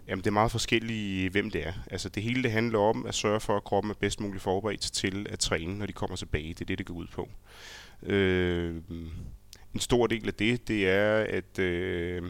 Jamen, 0.07 0.23
det 0.23 0.27
er 0.27 0.31
meget 0.31 0.51
forskelligt, 0.51 1.31
hvem 1.31 1.51
det 1.51 1.67
er. 1.67 1.73
Altså, 1.91 2.09
det 2.09 2.23
hele 2.23 2.43
det 2.43 2.51
handler 2.51 2.79
om 2.79 3.05
at 3.05 3.15
sørge 3.15 3.39
for, 3.39 3.57
at 3.57 3.63
kroppen 3.63 3.91
er 3.91 3.95
bedst 3.95 4.19
muligt 4.19 4.43
forberedt 4.43 4.81
til 4.81 5.27
at 5.29 5.39
træne, 5.39 5.77
når 5.77 5.85
de 5.85 5.93
kommer 5.93 6.15
tilbage. 6.15 6.49
Det 6.49 6.61
er 6.61 6.65
det, 6.65 6.77
det 6.77 6.85
går 6.85 6.93
ud 6.93 7.07
på. 7.13 7.29
Øh, 8.03 8.75
en 9.73 9.79
stor 9.79 10.07
del 10.07 10.27
af 10.27 10.33
det, 10.33 10.67
det 10.67 10.89
er, 10.89 11.25
at 11.29 11.59
øh, 11.59 12.23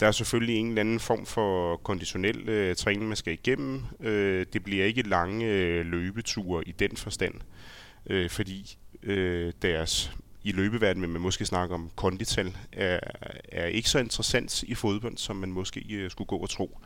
der 0.00 0.06
er 0.06 0.12
selvfølgelig 0.12 0.56
en 0.56 0.68
eller 0.68 0.80
anden 0.80 1.00
form 1.00 1.26
for 1.26 1.76
konditionel 1.76 2.48
øh, 2.48 2.76
træning, 2.76 3.08
man 3.08 3.16
skal 3.16 3.32
igennem. 3.32 3.82
Øh, 4.00 4.46
det 4.52 4.64
bliver 4.64 4.84
ikke 4.84 5.02
lange 5.02 5.46
øh, 5.46 5.86
løbeture 5.86 6.68
i 6.68 6.72
den 6.72 6.96
forstand, 6.96 7.34
øh, 8.06 8.30
fordi 8.30 8.78
øh, 9.02 9.52
deres 9.62 10.12
i 10.44 10.52
løbeverdenen, 10.52 11.00
men 11.00 11.12
man 11.12 11.22
måske 11.22 11.44
snakke 11.46 11.74
om 11.74 11.90
kondital, 11.96 12.56
er, 12.72 13.00
er 13.52 13.66
ikke 13.66 13.88
så 13.88 13.98
interessant 13.98 14.62
i 14.62 14.74
fodbold, 14.74 15.16
som 15.16 15.36
man 15.36 15.52
måske 15.52 15.84
øh, 15.90 16.10
skulle 16.10 16.28
gå 16.28 16.36
og 16.36 16.50
tro. 16.50 16.78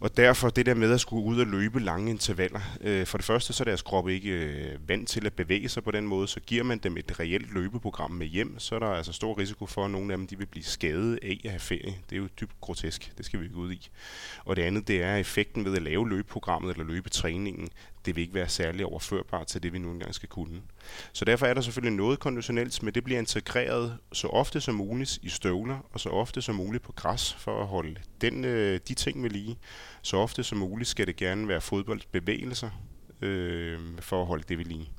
Og 0.00 0.16
derfor 0.16 0.48
det 0.48 0.66
der 0.66 0.74
med 0.74 0.92
at 0.92 1.00
skulle 1.00 1.24
ud 1.24 1.40
og 1.40 1.46
løbe 1.46 1.80
lange 1.80 2.10
intervaller. 2.10 2.60
Øh, 2.80 3.06
for 3.06 3.18
det 3.18 3.24
første 3.24 3.52
så 3.52 3.62
er 3.62 3.64
deres 3.64 3.82
krop 3.82 4.08
ikke 4.08 4.30
øh, 4.30 4.88
vant 4.88 5.08
til 5.08 5.26
at 5.26 5.32
bevæge 5.32 5.68
sig 5.68 5.84
på 5.84 5.90
den 5.90 6.06
måde, 6.06 6.28
så 6.28 6.40
giver 6.40 6.64
man 6.64 6.78
dem 6.78 6.96
et 6.96 7.20
reelt 7.20 7.54
løbeprogram 7.54 8.10
med 8.10 8.26
hjem, 8.26 8.58
så 8.58 8.74
er 8.74 8.78
der 8.78 8.86
altså 8.86 9.12
stor 9.12 9.38
risiko 9.38 9.66
for, 9.66 9.84
at 9.84 9.90
nogle 9.90 10.12
af 10.12 10.18
dem 10.18 10.26
de 10.26 10.38
vil 10.38 10.46
blive 10.46 10.64
skadet 10.64 11.18
af 11.22 11.40
at 11.44 11.50
have 11.50 11.60
ferie. 11.60 11.94
Det 12.10 12.16
er 12.16 12.20
jo 12.20 12.28
dybt 12.40 12.60
grotesk, 12.60 13.12
det 13.18 13.26
skal 13.26 13.40
vi 13.40 13.44
ikke 13.44 13.56
ud 13.56 13.72
i. 13.72 13.88
Og 14.44 14.56
det 14.56 14.62
andet 14.62 14.88
det 14.88 15.02
er 15.02 15.16
effekten 15.16 15.64
ved 15.64 15.76
at 15.76 15.82
lave 15.82 16.08
løbeprogrammet 16.08 16.70
eller 16.70 16.84
løbetræningen. 16.84 17.68
Det 18.06 18.16
vil 18.16 18.22
ikke 18.22 18.34
være 18.34 18.48
særlig 18.48 18.86
overførbart 18.86 19.46
til 19.46 19.62
det, 19.62 19.72
vi 19.72 19.78
nu 19.78 19.90
engang 19.90 20.14
skal 20.14 20.28
kunne. 20.28 20.60
Så 21.12 21.24
derfor 21.24 21.46
er 21.46 21.54
der 21.54 21.60
selvfølgelig 21.60 21.96
noget 21.96 22.18
konditionelt, 22.18 22.82
men 22.82 22.94
det 22.94 23.04
bliver 23.04 23.18
integreret 23.18 23.98
så 24.12 24.28
ofte 24.28 24.60
som 24.60 24.74
muligt 24.74 25.18
i 25.22 25.28
støvler, 25.28 25.78
og 25.92 26.00
så 26.00 26.08
ofte 26.08 26.42
som 26.42 26.54
muligt 26.54 26.84
på 26.84 26.92
græs, 26.92 27.34
for 27.34 27.60
at 27.60 27.66
holde 27.66 27.96
den, 28.20 28.44
øh, 28.44 28.80
de 28.88 28.94
ting 28.94 29.20
med 29.20 29.30
lige. 29.30 29.58
Så 30.04 30.16
ofte 30.16 30.44
som 30.44 30.58
muligt 30.58 30.90
skal 30.90 31.06
det 31.06 31.16
gerne 31.16 31.48
være 31.48 31.60
fodboldbevægelser, 31.60 32.70
øh, 33.22 33.78
for 34.00 34.20
at 34.20 34.26
holde 34.26 34.44
det 34.48 34.58
ved 34.58 34.64
lige. 34.64 34.90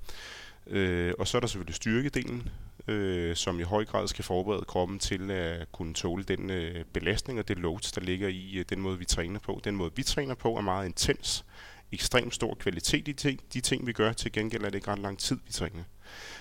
Øh, 0.67 1.13
og 1.19 1.27
så 1.27 1.37
er 1.37 1.39
der 1.39 1.47
selvfølgelig 1.47 1.75
styrkedelen, 1.75 2.49
øh, 2.87 3.35
som 3.35 3.59
i 3.59 3.63
høj 3.63 3.85
grad 3.85 4.07
skal 4.07 4.23
forberede 4.23 4.65
kroppen 4.65 4.99
til 4.99 5.31
at 5.31 5.71
kunne 5.71 5.93
tåle 5.93 6.23
den 6.23 6.49
øh, 6.49 6.85
belastning 6.93 7.39
og 7.39 7.47
det 7.47 7.59
load, 7.59 7.91
der 7.95 8.01
ligger 8.01 8.27
i 8.27 8.55
øh, 8.55 8.65
den 8.69 8.81
måde, 8.81 8.99
vi 8.99 9.05
træner 9.05 9.39
på. 9.39 9.61
Den 9.63 9.75
måde, 9.75 9.91
vi 9.95 10.03
træner 10.03 10.35
på, 10.35 10.55
er 10.55 10.61
meget 10.61 10.85
intens. 10.85 11.45
Ekstremt 11.91 12.35
stor 12.35 12.55
kvalitet 12.55 13.07
i 13.07 13.13
ting, 13.13 13.39
de 13.53 13.61
ting, 13.61 13.87
vi 13.87 13.93
gør. 13.93 14.13
Til 14.13 14.31
gengæld 14.31 14.63
er 14.63 14.69
det 14.69 14.75
ikke 14.75 14.91
ret 14.91 14.99
lang 14.99 15.19
tid, 15.19 15.37
vi 15.45 15.51
træner. 15.51 15.83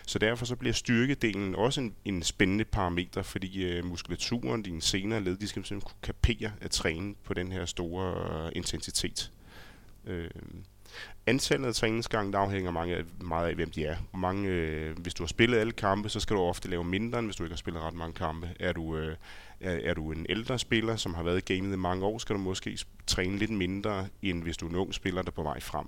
Så 0.07 0.19
derfor 0.19 0.47
så 0.47 0.57
bliver 0.57 0.73
styrkedelen 0.73 1.55
også 1.55 1.81
en, 1.81 1.95
en 2.05 2.23
spændende 2.23 2.65
parameter, 2.65 3.23
fordi 3.23 3.65
øh, 3.65 3.85
muskulaturen, 3.85 4.63
dine 4.63 4.83
senere 4.83 5.21
led, 5.25 5.37
de 5.37 5.49
skal 5.49 5.65
simpelthen 5.65 5.81
kunne 5.81 6.03
kapere 6.03 6.53
at 6.61 6.71
træne 6.71 7.15
på 7.25 7.35
den 7.35 7.53
her 7.53 7.65
store 7.65 8.45
øh, 8.47 8.53
intensitet. 8.57 9.31
Øh, 10.07 10.31
antallet 11.27 11.69
af 11.69 11.75
træningsgange, 11.75 12.33
der 12.33 12.39
afhænger 12.39 12.71
mange, 12.71 12.97
af- 12.97 13.05
meget 13.21 13.49
af, 13.49 13.55
hvem 13.55 13.71
de 13.71 13.85
er. 13.85 13.97
Hvor 14.11 14.19
mange, 14.19 14.49
øh, 14.49 14.99
hvis 14.99 15.15
du 15.15 15.23
har 15.23 15.29
spillet 15.29 15.59
alle 15.59 15.73
kampe, 15.73 16.09
så 16.09 16.21
skal 16.21 16.37
du 16.37 16.41
ofte 16.41 16.71
lave 16.71 16.85
mindre, 16.85 17.19
end 17.19 17.27
hvis 17.27 17.37
du 17.37 17.43
ikke 17.45 17.55
har 17.55 17.59
spillet 17.59 17.83
ret 17.83 17.95
mange 17.95 18.15
kampe. 18.15 18.49
Er 18.61 18.73
du, 18.73 18.97
øh, 18.97 19.17
er, 19.61 19.91
er 19.91 19.95
du 19.95 20.13
en 20.13 20.27
ældre 20.29 20.59
spiller, 20.59 20.97
som 20.97 21.15
har 21.15 21.23
været 21.23 21.51
i 21.51 21.55
gamet 21.55 21.73
i 21.73 21.77
mange 21.77 22.05
år, 22.05 22.19
skal 22.19 22.37
du 22.37 22.41
måske 22.41 22.79
træne 23.07 23.39
lidt 23.39 23.51
mindre, 23.51 24.07
end 24.23 24.43
hvis 24.43 24.57
du 24.57 24.67
er 24.67 24.71
en 24.71 24.77
ung 24.77 24.95
spiller, 24.95 25.23
der 25.23 25.31
er 25.31 25.35
på 25.35 25.43
vej 25.43 25.61
frem. 25.61 25.87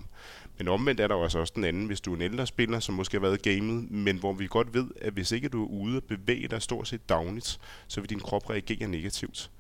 Men 0.59 0.69
omvendt 0.69 1.01
er 1.01 1.09
der 1.09 1.15
jo 1.15 1.23
altså 1.23 1.39
også 1.39 1.53
den 1.57 1.65
anden, 1.65 1.87
hvis 1.87 2.01
du 2.01 2.13
er 2.13 2.17
en 2.17 2.23
ældre 2.23 2.47
spiller, 2.47 2.81
som 2.81 2.95
måske 2.95 3.15
har 3.15 3.21
været 3.21 3.47
i 3.47 3.51
gamet, 3.51 3.91
men 3.91 4.19
hvor 4.19 4.33
vi 4.33 4.47
godt 4.47 4.75
ved, 4.75 4.87
at 5.01 5.13
hvis 5.13 5.33
ikke 5.33 5.49
du 5.49 5.65
er 5.65 5.69
ude 5.69 5.97
og 5.97 6.05
bevæge 6.05 6.49
dig 6.49 6.63
stort 6.63 6.89
set 6.89 7.09
dagligt, 7.09 7.61
så 7.89 8.01
vil 8.01 8.11
din 8.11 8.21
krop 8.21 8.51
reagere 8.51 8.89
negativt. 8.89 9.51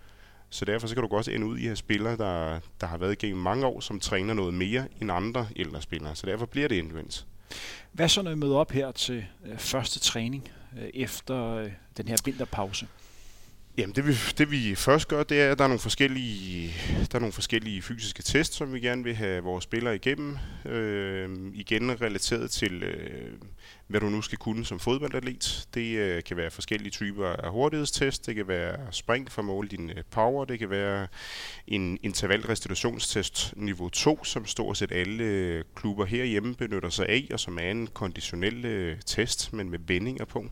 Så 0.50 0.64
derfor 0.64 0.86
så 0.86 0.94
kan 0.94 1.02
du 1.02 1.08
godt 1.08 1.28
ende 1.28 1.46
ud 1.46 1.58
i 1.58 1.62
at 1.62 1.68
have 1.68 1.76
spillere, 1.76 2.16
der, 2.16 2.60
der 2.80 2.86
har 2.86 2.98
været 2.98 3.12
igennem 3.12 3.42
mange 3.42 3.66
år, 3.66 3.80
som 3.80 4.00
træner 4.00 4.34
noget 4.34 4.54
mere 4.54 4.88
end 5.00 5.12
andre 5.12 5.48
ældre 5.56 5.82
spillere. 5.82 6.16
Så 6.16 6.26
derfor 6.26 6.46
bliver 6.46 6.68
det 6.68 6.76
individuelt. 6.76 7.26
Hvad 7.92 8.08
så, 8.08 8.22
når 8.22 8.30
I 8.30 8.34
møder 8.34 8.56
op 8.56 8.70
her 8.70 8.92
til 8.92 9.26
øh, 9.46 9.58
første 9.58 9.98
træning 9.98 10.48
øh, 10.78 10.88
efter 10.94 11.54
øh, 11.54 11.70
den 11.96 12.08
her 12.08 12.16
vinterpause? 12.24 12.86
Jamen 13.78 13.94
det 13.94 14.06
vi, 14.06 14.12
det 14.38 14.50
vi 14.50 14.74
først 14.74 15.08
gør, 15.08 15.22
det 15.22 15.40
er, 15.40 15.52
at 15.52 15.58
der 15.58 15.64
er 15.64 15.68
nogle 15.68 15.80
forskellige, 15.80 16.74
der 17.12 17.14
er 17.14 17.18
nogle 17.18 17.32
forskellige 17.32 17.82
fysiske 17.82 18.22
tests, 18.22 18.56
som 18.56 18.74
vi 18.74 18.80
gerne 18.80 19.04
vil 19.04 19.14
have 19.14 19.42
vores 19.42 19.64
spillere 19.64 19.94
igennem. 19.94 20.38
Øh, 20.64 21.30
igen 21.54 22.00
relateret 22.00 22.50
til, 22.50 22.82
øh, 22.82 23.32
hvad 23.86 24.00
du 24.00 24.08
nu 24.08 24.22
skal 24.22 24.38
kunne 24.38 24.64
som 24.64 24.80
fodboldatlet. 24.80 25.68
Det 25.74 25.96
øh, 25.96 26.22
kan 26.22 26.36
være 26.36 26.50
forskellige 26.50 26.90
typer 26.90 27.26
af 27.26 27.50
hurtighedstest. 27.50 28.26
Det 28.26 28.34
kan 28.34 28.48
være 28.48 28.78
spring 28.90 29.32
for 29.32 29.42
at 29.42 29.46
måle 29.46 29.68
din 29.68 29.90
øh, 29.90 30.04
power. 30.10 30.44
Det 30.44 30.58
kan 30.58 30.70
være 30.70 31.06
en 31.66 31.98
intervalrestitutionstest 32.02 33.54
niveau 33.56 33.88
2, 33.88 34.24
som 34.24 34.46
stort 34.46 34.76
set 34.76 34.92
alle 34.92 35.24
øh, 35.24 35.64
klubber 35.74 36.04
herhjemme 36.04 36.54
benytter 36.54 36.90
sig 36.90 37.08
af, 37.08 37.28
og 37.32 37.40
som 37.40 37.58
er 37.58 37.70
en 37.70 37.86
konditionel 37.86 38.64
øh, 38.64 38.96
test, 39.06 39.52
men 39.52 39.70
med 39.70 39.78
vendinger 39.86 40.24
på. 40.24 40.44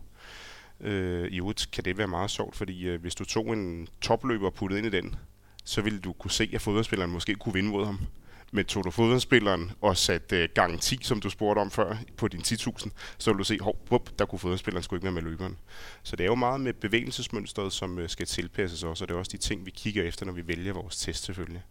Øh, 0.81 1.29
I 1.33 1.39
øvrigt 1.39 1.68
kan 1.72 1.85
det 1.85 1.99
være 1.99 2.09
meget 2.09 2.31
sjovt, 2.31 2.57
fordi 2.57 2.87
øh, 2.87 3.01
hvis 3.01 3.14
du 3.14 3.25
tog 3.25 3.53
en 3.53 3.89
topløber 4.01 4.47
og 4.47 4.55
puttede 4.55 4.79
ind 4.79 4.87
i 4.87 4.97
den, 4.97 5.16
så 5.64 5.83
ville 5.83 5.99
du 5.99 6.12
kunne 6.12 6.31
se, 6.31 6.51
at 6.55 6.61
fodboldspilleren 6.61 7.11
måske 7.11 7.35
kunne 7.35 7.53
vinde 7.53 7.70
mod 7.70 7.85
ham. 7.85 7.99
Men 8.53 8.64
tog 8.64 8.85
du 8.85 8.91
fodboldspilleren 8.91 9.72
og 9.81 9.97
satte 9.97 10.43
øh, 10.43 10.49
gang 10.55 10.81
10, 10.81 10.99
som 11.03 11.20
du 11.20 11.31
spurgte 11.31 11.61
om 11.61 11.70
før, 11.70 11.97
på 12.16 12.29
din 12.29 12.41
10.000, 12.41 12.89
så 13.18 13.31
ville 13.31 13.39
du 13.39 13.45
se, 13.45 13.59
hov, 13.61 13.87
wup, 13.91 14.11
der 14.18 14.25
kunne 14.25 14.39
fodboldspilleren 14.39 14.83
sgu 14.83 14.97
ikke 14.97 15.05
være 15.05 15.12
med 15.12 15.22
løberen. 15.22 15.57
Så 16.03 16.16
det 16.16 16.25
er 16.25 16.29
jo 16.29 16.35
meget 16.35 16.61
med 16.61 16.72
bevægelsesmønstret, 16.72 17.72
som 17.72 17.99
øh, 17.99 18.09
skal 18.09 18.27
tilpasses 18.27 18.83
også, 18.83 19.05
og 19.05 19.09
det 19.09 19.14
er 19.14 19.18
også 19.18 19.33
de 19.33 19.37
ting, 19.37 19.66
vi 19.66 19.70
kigger 19.70 20.03
efter, 20.03 20.27
når 20.27 20.33
vi 20.33 20.49
vælger 20.49 20.72
vores 20.72 20.97
test 20.97 21.25
selvfølgelig. 21.25 21.62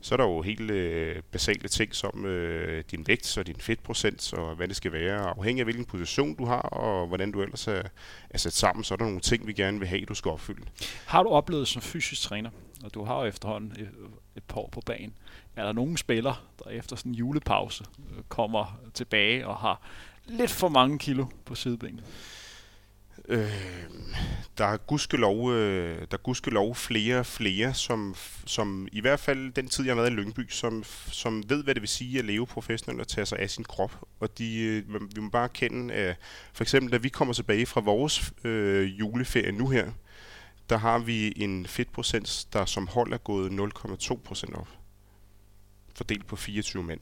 Så 0.00 0.14
er 0.14 0.16
der 0.16 0.24
jo 0.24 0.42
helt 0.42 0.70
øh, 0.70 1.22
basale 1.32 1.68
ting 1.68 1.94
som 1.94 2.24
øh, 2.26 2.84
din 2.90 3.06
vægt 3.06 3.38
og 3.38 3.46
din 3.46 3.56
fedtprocent 3.60 4.32
og 4.32 4.56
hvad 4.56 4.68
det 4.68 4.76
skal 4.76 4.92
være. 4.92 5.20
Afhængig 5.20 5.60
af 5.60 5.66
hvilken 5.66 5.84
position 5.84 6.34
du 6.34 6.44
har 6.44 6.60
og 6.60 7.06
hvordan 7.06 7.32
du 7.32 7.42
ellers 7.42 7.68
er, 7.68 7.82
er 8.30 8.38
sat 8.38 8.52
sammen, 8.52 8.84
så 8.84 8.94
er 8.94 8.96
der 8.96 9.04
nogle 9.04 9.20
ting, 9.20 9.46
vi 9.46 9.52
gerne 9.52 9.78
vil 9.78 9.88
have, 9.88 10.04
du 10.04 10.14
skal 10.14 10.30
opfylde. 10.30 10.62
Har 11.06 11.22
du 11.22 11.28
oplevet 11.28 11.68
som 11.68 11.82
fysisk 11.82 12.22
træner, 12.22 12.50
og 12.84 12.94
du 12.94 13.04
har 13.04 13.20
jo 13.20 13.24
efterhånden 13.24 13.72
et, 13.72 13.88
et 14.36 14.42
par 14.42 14.60
år 14.60 14.68
på 14.72 14.80
banen, 14.86 15.14
er 15.56 15.64
der 15.64 15.72
nogle 15.72 15.98
spillere, 15.98 16.36
der 16.64 16.70
efter 16.70 16.96
sådan 16.96 17.12
en 17.12 17.16
julepause 17.16 17.84
øh, 18.10 18.22
kommer 18.28 18.80
tilbage 18.94 19.46
og 19.46 19.56
har 19.56 19.82
lidt 20.26 20.50
for 20.50 20.68
mange 20.68 20.98
kilo 20.98 21.26
på 21.44 21.54
sidebenet? 21.54 22.04
Øh, 23.28 23.52
der 24.58 24.64
er 24.64 24.76
gudskelov, 24.76 25.52
øh, 25.52 25.98
der 25.98 26.16
er 26.16 26.22
gudskelov 26.22 26.74
flere 26.74 27.18
og 27.18 27.26
flere, 27.26 27.74
som, 27.74 28.14
som 28.46 28.88
i 28.92 29.00
hvert 29.00 29.20
fald 29.20 29.52
den 29.52 29.68
tid, 29.68 29.84
jeg 29.84 29.94
har 29.94 30.02
været 30.02 30.12
i 30.12 30.14
Lyngby, 30.14 30.48
som, 30.48 30.84
som 31.12 31.42
ved, 31.48 31.64
hvad 31.64 31.74
det 31.74 31.80
vil 31.80 31.88
sige 31.88 32.18
at 32.18 32.24
leve 32.24 32.46
professionelt 32.46 33.00
og 33.00 33.08
tage 33.08 33.26
sig 33.26 33.38
af 33.38 33.50
sin 33.50 33.64
krop. 33.64 34.04
Og 34.20 34.38
de, 34.38 34.60
øh, 34.60 35.16
vi 35.16 35.20
må 35.20 35.30
bare 35.30 35.48
kende, 35.48 35.94
at 35.94 36.16
for 36.52 36.64
eksempel, 36.64 36.92
da 36.92 36.96
vi 36.96 37.08
kommer 37.08 37.34
tilbage 37.34 37.66
fra 37.66 37.80
vores 37.80 38.32
øh, 38.44 38.98
juleferie 38.98 39.52
nu 39.52 39.68
her, 39.68 39.92
der 40.70 40.76
har 40.76 40.98
vi 40.98 41.32
en 41.36 41.66
fedtprocent, 41.66 42.46
der 42.52 42.64
som 42.64 42.86
hold 42.86 43.12
er 43.12 43.18
gået 43.18 43.50
0,2 43.50 44.16
procent 44.24 44.54
op. 44.54 44.68
Fordelt 45.94 46.26
på 46.26 46.36
24 46.36 46.82
mænd. 46.82 47.00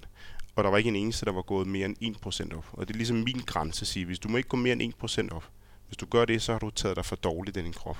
Og 0.56 0.64
der 0.64 0.70
var 0.70 0.78
ikke 0.78 0.88
en 0.88 0.96
eneste, 0.96 1.26
der 1.26 1.32
var 1.32 1.42
gået 1.42 1.66
mere 1.66 1.86
end 1.86 1.96
1 2.00 2.20
procent 2.20 2.52
op. 2.52 2.66
Og 2.72 2.88
det 2.88 2.94
er 2.94 2.96
ligesom 2.96 3.16
min 3.16 3.42
grænse 3.46 3.82
at 3.82 3.86
sige, 3.86 4.06
hvis 4.06 4.18
du 4.18 4.28
må 4.28 4.36
ikke 4.36 4.48
gå 4.48 4.56
mere 4.56 4.72
end 4.72 4.82
1 4.82 4.94
procent 4.96 5.32
op, 5.32 5.50
hvis 5.86 5.96
du 5.96 6.06
gør 6.06 6.24
det, 6.24 6.42
så 6.42 6.52
har 6.52 6.58
du 6.58 6.70
taget 6.70 6.96
dig 6.96 7.04
for 7.04 7.16
dårligt 7.16 7.56
i 7.56 7.62
din 7.62 7.72
krop. 7.72 7.98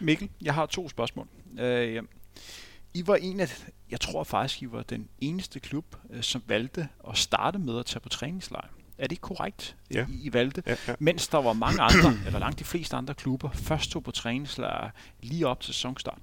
Mikkel, 0.00 0.30
jeg 0.42 0.54
har 0.54 0.66
to 0.66 0.88
spørgsmål. 0.88 1.28
Øh, 1.60 2.02
I 2.94 3.06
var 3.06 3.16
en 3.16 3.40
af, 3.40 3.68
jeg 3.90 4.00
tror 4.00 4.24
faktisk, 4.24 4.62
I 4.62 4.72
var 4.72 4.82
den 4.82 5.08
eneste 5.20 5.60
klub, 5.60 5.96
øh, 6.10 6.22
som 6.22 6.42
valgte 6.46 6.88
at 7.10 7.18
starte 7.18 7.58
med 7.58 7.78
at 7.78 7.86
tage 7.86 8.00
på 8.00 8.08
træningslejr. 8.08 8.68
Er 8.98 9.02
det 9.02 9.12
ikke 9.12 9.22
korrekt, 9.22 9.76
Ja. 9.90 10.06
I, 10.10 10.26
I 10.26 10.32
valgte? 10.32 10.62
Ja, 10.66 10.76
ja. 10.88 10.94
Mens 10.98 11.28
der 11.28 11.38
var 11.38 11.52
mange 11.52 11.80
andre, 11.82 12.12
eller 12.26 12.38
langt 12.38 12.58
de 12.58 12.64
fleste 12.64 12.96
andre 12.96 13.14
klubber, 13.14 13.50
først 13.50 13.90
tog 13.90 14.04
på 14.04 14.10
træningslejr 14.10 14.90
lige 15.22 15.46
op 15.46 15.60
til 15.60 15.74
sæsonstart. 15.74 16.18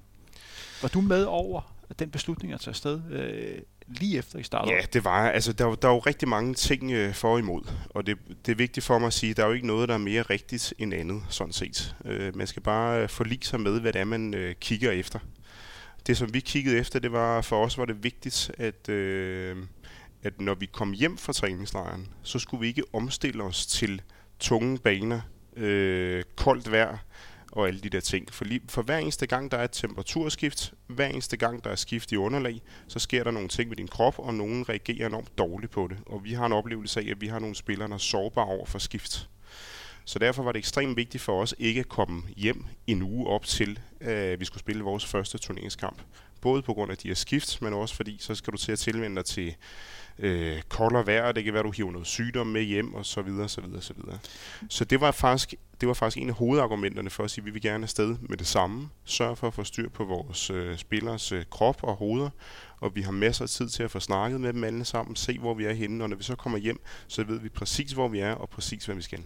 Var 0.82 0.88
du 0.88 1.00
med 1.00 1.24
over 1.24 1.74
den 1.98 2.10
beslutning 2.10 2.52
at 2.52 2.60
tage 2.60 2.70
afsted 2.70 3.00
øh, 3.10 3.58
lige 3.88 4.18
efter 4.18 4.38
I 4.38 4.42
startede? 4.42 4.74
Ja, 4.74 4.80
det 4.92 5.04
var 5.04 5.30
altså 5.30 5.52
der, 5.52 5.66
er 5.66 5.74
der 5.74 5.88
er 5.88 5.92
jo 5.92 5.98
rigtig 5.98 6.28
mange 6.28 6.54
ting 6.54 6.92
øh, 6.92 7.14
for 7.14 7.32
og 7.32 7.38
imod, 7.38 7.62
og 7.90 8.06
det, 8.06 8.18
det 8.46 8.52
er 8.52 8.56
vigtigt 8.56 8.86
for 8.86 8.98
mig 8.98 9.06
at 9.06 9.12
sige, 9.12 9.34
der 9.34 9.42
er 9.42 9.46
jo 9.46 9.52
ikke 9.52 9.66
noget, 9.66 9.88
der 9.88 9.94
er 9.94 9.98
mere 9.98 10.22
rigtigt 10.22 10.74
end 10.78 10.94
andet, 10.94 11.22
sådan 11.28 11.52
set. 11.52 11.96
Øh, 12.04 12.36
man 12.36 12.46
skal 12.46 12.62
bare 12.62 13.02
øh, 13.02 13.08
forlige 13.08 13.44
sig 13.44 13.60
med, 13.60 13.80
hvad 13.80 13.92
det 13.92 14.00
er, 14.00 14.04
man 14.04 14.34
øh, 14.34 14.54
kigger 14.54 14.90
efter. 14.90 15.18
Det, 16.06 16.16
som 16.16 16.34
vi 16.34 16.40
kiggede 16.40 16.78
efter, 16.78 16.98
det 16.98 17.12
var 17.12 17.40
for 17.40 17.64
os 17.64 17.78
var 17.78 17.84
det 17.84 18.04
vigtigt, 18.04 18.50
at, 18.58 18.88
øh, 18.88 19.56
at 20.22 20.40
når 20.40 20.54
vi 20.54 20.66
kom 20.66 20.92
hjem 20.92 21.18
fra 21.18 21.32
træningslejren, 21.32 22.08
så 22.22 22.38
skulle 22.38 22.60
vi 22.60 22.66
ikke 22.66 22.82
omstille 22.92 23.42
os 23.42 23.66
til 23.66 24.02
tunge 24.40 24.78
baner, 24.78 25.20
øh, 25.56 26.22
koldt 26.36 26.72
vejr 26.72 26.98
og 27.52 27.68
alle 27.68 27.80
de 27.80 27.88
der 27.88 28.00
ting. 28.00 28.34
For, 28.34 28.44
lige, 28.44 28.60
for 28.68 28.82
hver 28.82 28.98
eneste 28.98 29.26
gang, 29.26 29.50
der 29.50 29.58
er 29.58 29.64
et 29.64 29.70
temperaturskift, 29.70 30.74
hver 30.86 31.06
eneste 31.06 31.36
gang, 31.36 31.64
der 31.64 31.70
er 31.70 31.76
skift 31.76 32.12
i 32.12 32.16
underlag, 32.16 32.62
så 32.88 32.98
sker 32.98 33.24
der 33.24 33.30
nogle 33.30 33.48
ting 33.48 33.68
med 33.68 33.76
din 33.76 33.88
krop, 33.88 34.18
og 34.18 34.34
nogen 34.34 34.68
reagerer 34.68 35.06
enormt 35.06 35.38
dårligt 35.38 35.72
på 35.72 35.88
det. 35.90 35.98
Og 36.06 36.24
vi 36.24 36.32
har 36.32 36.46
en 36.46 36.52
oplevelse 36.52 37.00
af, 37.00 37.10
at 37.10 37.20
vi 37.20 37.26
har 37.26 37.38
nogle 37.38 37.54
spillere, 37.54 37.88
der 37.88 37.94
er 37.94 37.98
sårbare 37.98 38.46
over 38.46 38.66
for 38.66 38.78
skift. 38.78 39.28
Så 40.04 40.18
derfor 40.18 40.42
var 40.42 40.52
det 40.52 40.58
ekstremt 40.58 40.96
vigtigt 40.96 41.22
for 41.22 41.42
os 41.42 41.54
ikke 41.58 41.80
at 41.80 41.88
komme 41.88 42.22
hjem 42.36 42.64
en 42.86 43.02
uge 43.02 43.26
op 43.26 43.44
til, 43.44 43.78
at 44.00 44.40
vi 44.40 44.44
skulle 44.44 44.60
spille 44.60 44.82
vores 44.82 45.06
første 45.06 45.38
turneringskamp. 45.38 45.98
Både 46.40 46.62
på 46.62 46.74
grund 46.74 46.90
af 46.90 46.98
de 46.98 47.08
her 47.08 47.14
skift, 47.14 47.62
men 47.62 47.72
også 47.72 47.94
fordi, 47.94 48.16
så 48.20 48.34
skal 48.34 48.52
du 48.52 48.58
til 48.58 48.72
at 48.72 48.78
tilvende 48.78 49.16
dig 49.16 49.24
til 49.24 49.54
øh, 50.18 50.62
koldere 50.68 51.06
vejr, 51.06 51.32
det 51.32 51.44
kan 51.44 51.52
være, 51.52 51.60
at 51.60 51.66
du 51.66 51.70
hiver 51.70 51.90
noget 51.92 52.06
sygdom 52.06 52.46
med 52.46 52.62
hjem, 52.62 52.94
og 52.94 53.06
så 53.06 53.22
videre, 53.22 53.48
så 53.48 53.60
videre, 53.60 53.82
så 53.82 53.94
videre. 53.94 54.18
Så 54.68 54.84
det 54.84 55.00
var 55.00 55.10
faktisk, 55.10 55.54
det 55.80 55.88
var 55.88 55.94
faktisk 55.94 56.22
en 56.22 56.28
af 56.28 56.34
hovedargumenterne 56.34 57.10
for 57.10 57.24
at 57.24 57.30
sige, 57.30 57.42
at 57.42 57.46
vi 57.46 57.50
vil 57.50 57.62
gerne 57.62 57.82
afsted 57.82 58.16
med 58.20 58.36
det 58.36 58.46
samme. 58.46 58.88
Sørge 59.04 59.36
for 59.36 59.46
at 59.46 59.54
få 59.54 59.64
styr 59.64 59.88
på 59.88 60.04
vores 60.04 60.50
øh, 60.50 60.78
spillers 60.78 61.32
øh, 61.32 61.44
krop 61.50 61.82
og 61.82 61.94
hoveder, 61.94 62.30
og 62.80 62.94
vi 62.94 63.02
har 63.02 63.12
masser 63.12 63.42
af 63.42 63.48
tid 63.48 63.68
til 63.68 63.82
at 63.82 63.90
få 63.90 64.00
snakket 64.00 64.40
med 64.40 64.52
dem 64.52 64.64
alle 64.64 64.84
sammen, 64.84 65.16
se 65.16 65.38
hvor 65.38 65.54
vi 65.54 65.64
er 65.64 65.72
henne, 65.72 66.04
og 66.04 66.10
når 66.10 66.16
vi 66.16 66.22
så 66.22 66.36
kommer 66.36 66.58
hjem, 66.58 66.80
så 67.08 67.24
ved 67.24 67.40
vi 67.40 67.48
præcis 67.48 67.92
hvor 67.92 68.08
vi 68.08 68.18
er, 68.18 68.32
og 68.32 68.48
præcis 68.48 68.86
hvad 68.86 68.96
vi 68.96 69.02
skal. 69.02 69.22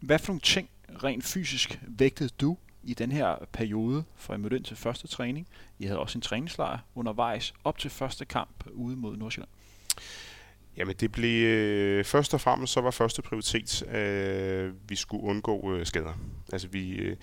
Hvad 0.00 0.18
for 0.18 0.28
nogle 0.28 0.40
ting 0.40 0.68
rent 1.04 1.24
fysisk 1.24 1.80
vægtede 1.88 2.30
du 2.40 2.56
i 2.82 2.94
den 2.94 3.12
her 3.12 3.36
periode, 3.52 4.04
fra 4.16 4.34
I 4.34 4.38
mødte 4.38 4.56
ind 4.56 4.64
til 4.64 4.76
første 4.76 5.08
træning? 5.08 5.48
I 5.78 5.84
havde 5.84 5.98
også 5.98 6.18
en 6.18 6.22
træningslejr 6.22 6.78
undervejs 6.94 7.54
op 7.64 7.78
til 7.78 7.90
første 7.90 8.24
kamp 8.24 8.64
ude 8.72 8.96
mod 8.96 9.16
Nordsjælland. 9.16 9.50
Jamen 10.76 10.96
det 11.00 11.12
blev 11.12 11.46
øh, 11.46 12.04
først 12.04 12.34
og 12.34 12.40
fremmest 12.40 12.72
så 12.72 12.80
var 12.80 12.90
første 12.90 13.22
prioritet, 13.22 13.82
at 13.82 13.98
øh, 13.98 14.72
vi 14.88 14.96
skulle 14.96 15.24
undgå 15.24 15.74
øh, 15.74 15.86
skader. 15.86 16.18
Altså 16.52 16.68
vi, 16.68 16.90
øh, 16.90 17.16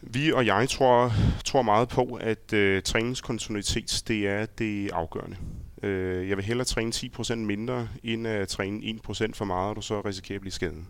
vi 0.00 0.32
og 0.32 0.46
jeg 0.46 0.68
tror, 0.68 1.12
tror 1.44 1.62
meget 1.62 1.88
på, 1.88 2.18
at 2.20 2.52
øh, 2.52 2.82
træningskontinuitet 2.82 4.02
det 4.08 4.28
er 4.28 4.46
det 4.46 4.90
afgørende. 4.90 5.36
Øh, 5.82 6.28
jeg 6.28 6.36
vil 6.36 6.44
hellere 6.44 6.64
træne 6.64 6.92
10% 6.94 7.34
mindre, 7.34 7.88
end 8.02 8.26
at 8.26 8.48
træne 8.48 9.00
1% 9.08 9.30
for 9.34 9.44
meget, 9.44 9.70
og 9.70 9.76
du 9.76 9.80
så 9.80 10.00
risikerer 10.00 10.36
at 10.36 10.40
blive 10.40 10.52
skadet. 10.52 10.84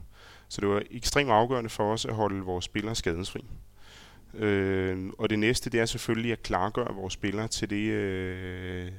Så 0.48 0.60
det 0.60 0.68
var 0.68 0.82
ekstremt 0.90 1.30
afgørende 1.30 1.70
for 1.70 1.92
os 1.92 2.04
at 2.04 2.14
holde 2.14 2.40
vores 2.40 2.64
spillere 2.64 2.94
skadesfri. 2.94 3.44
Øh, 4.34 5.10
og 5.18 5.30
det 5.30 5.38
næste, 5.38 5.70
det 5.70 5.80
er 5.80 5.86
selvfølgelig 5.86 6.32
at 6.32 6.42
klargøre 6.42 6.94
vores 6.94 7.12
spillere 7.12 7.48
til 7.48 7.70
det, 7.70 7.90
øh, 7.90 8.90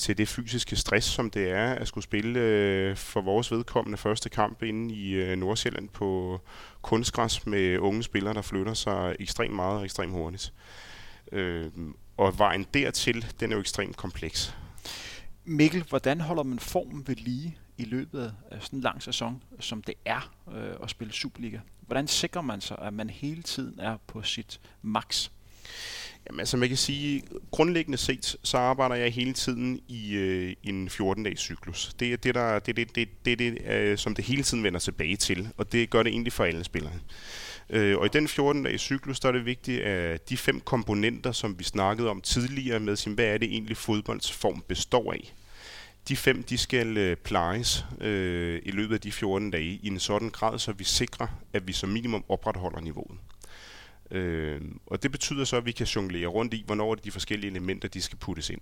til 0.00 0.18
det 0.18 0.28
fysiske 0.28 0.76
stress, 0.76 1.06
som 1.06 1.30
det 1.30 1.50
er 1.50 1.74
at 1.74 1.88
skulle 1.88 2.04
spille 2.04 2.40
øh, 2.40 2.96
for 2.96 3.20
vores 3.20 3.52
vedkommende 3.52 3.98
første 3.98 4.28
kamp 4.28 4.62
inde 4.62 4.94
i 4.94 5.12
øh, 5.12 5.36
Nordsjælland 5.36 5.88
på 5.88 6.40
kunstgræs 6.82 7.46
med 7.46 7.78
unge 7.78 8.02
spillere, 8.02 8.34
der 8.34 8.42
flytter 8.42 8.74
sig 8.74 9.16
ekstremt 9.20 9.54
meget 9.54 9.78
og 9.78 9.84
ekstremt 9.84 10.12
hurtigt. 10.12 10.52
Øh, 11.32 11.70
og 12.16 12.38
vejen 12.38 12.66
dertil, 12.74 13.26
den 13.40 13.52
er 13.52 13.56
jo 13.56 13.60
ekstremt 13.60 13.96
kompleks. 13.96 14.54
Mikkel, 15.44 15.84
hvordan 15.88 16.20
holder 16.20 16.42
man 16.42 16.58
formen 16.58 17.08
ved 17.08 17.16
lige 17.16 17.58
i 17.78 17.84
løbet 17.84 18.34
af 18.50 18.62
sådan 18.62 18.78
en 18.78 18.82
lang 18.82 19.02
sæson, 19.02 19.42
som 19.60 19.82
det 19.82 19.94
er 20.04 20.34
øh, 20.52 20.74
at 20.82 20.90
spille 20.90 21.12
Superliga? 21.12 21.58
Hvordan 21.80 22.08
sikrer 22.08 22.42
man 22.42 22.60
sig, 22.60 22.78
at 22.82 22.92
man 22.92 23.10
hele 23.10 23.42
tiden 23.42 23.80
er 23.80 23.96
på 24.06 24.22
sit 24.22 24.60
maks? 24.82 25.32
Jamen, 26.30 26.40
altså 26.40 26.56
man 26.56 26.68
kan 26.68 26.76
sige, 26.76 27.22
grundlæggende 27.50 27.98
set, 27.98 28.36
så 28.42 28.58
arbejder 28.58 28.94
jeg 28.94 29.12
hele 29.12 29.32
tiden 29.32 29.80
i 29.88 30.14
øh, 30.14 30.54
en 30.62 30.88
14-dages 30.88 31.40
cyklus. 31.40 31.94
Det 32.00 32.12
er 32.12 32.16
det, 32.16 32.34
der, 32.34 32.58
det, 32.58 32.76
det, 32.76 32.94
det, 32.94 33.08
det, 33.24 33.38
det 33.38 33.58
øh, 33.66 33.98
som 33.98 34.14
det 34.14 34.24
hele 34.24 34.42
tiden 34.42 34.64
vender 34.64 34.80
tilbage 34.80 35.16
til, 35.16 35.48
og 35.56 35.72
det 35.72 35.90
gør 35.90 36.02
det 36.02 36.10
egentlig 36.10 36.32
for 36.32 36.44
alle 36.44 36.64
spillere. 36.64 36.92
Øh, 37.70 37.98
og 37.98 38.06
i 38.06 38.08
den 38.08 38.26
14-dages 38.26 38.80
cyklus, 38.80 39.20
der 39.20 39.28
er 39.28 39.32
det 39.32 39.46
vigtigt, 39.46 39.82
at 39.82 40.28
de 40.28 40.36
fem 40.36 40.60
komponenter, 40.60 41.32
som 41.32 41.58
vi 41.58 41.64
snakkede 41.64 42.08
om 42.08 42.20
tidligere 42.20 42.80
med, 42.80 42.96
sin, 42.96 43.12
hvad 43.12 43.24
er 43.24 43.38
det 43.38 43.48
egentlig 43.48 43.76
fodboldsform 43.76 44.64
består 44.68 45.12
af, 45.12 45.34
de 46.08 46.16
fem, 46.16 46.42
de 46.42 46.58
skal 46.58 46.96
øh, 46.96 47.16
plejes 47.16 47.84
øh, 48.00 48.62
i 48.64 48.70
løbet 48.70 48.94
af 48.94 49.00
de 49.00 49.12
14 49.12 49.50
dage 49.50 49.80
i 49.82 49.86
en 49.88 49.98
sådan 49.98 50.30
grad, 50.30 50.58
så 50.58 50.72
vi 50.72 50.84
sikrer, 50.84 51.26
at 51.52 51.66
vi 51.66 51.72
som 51.72 51.88
minimum 51.88 52.24
opretholder 52.28 52.80
niveauet. 52.80 53.18
Øh, 54.10 54.60
og 54.86 55.02
det 55.02 55.12
betyder 55.12 55.44
så, 55.44 55.56
at 55.56 55.66
vi 55.66 55.72
kan 55.72 55.86
jonglere 55.86 56.26
rundt 56.26 56.54
i, 56.54 56.62
hvornår 56.66 56.94
de 56.94 57.10
forskellige 57.10 57.50
elementer, 57.50 57.88
de 57.88 58.02
skal 58.02 58.18
puttes 58.18 58.50
ind. 58.50 58.60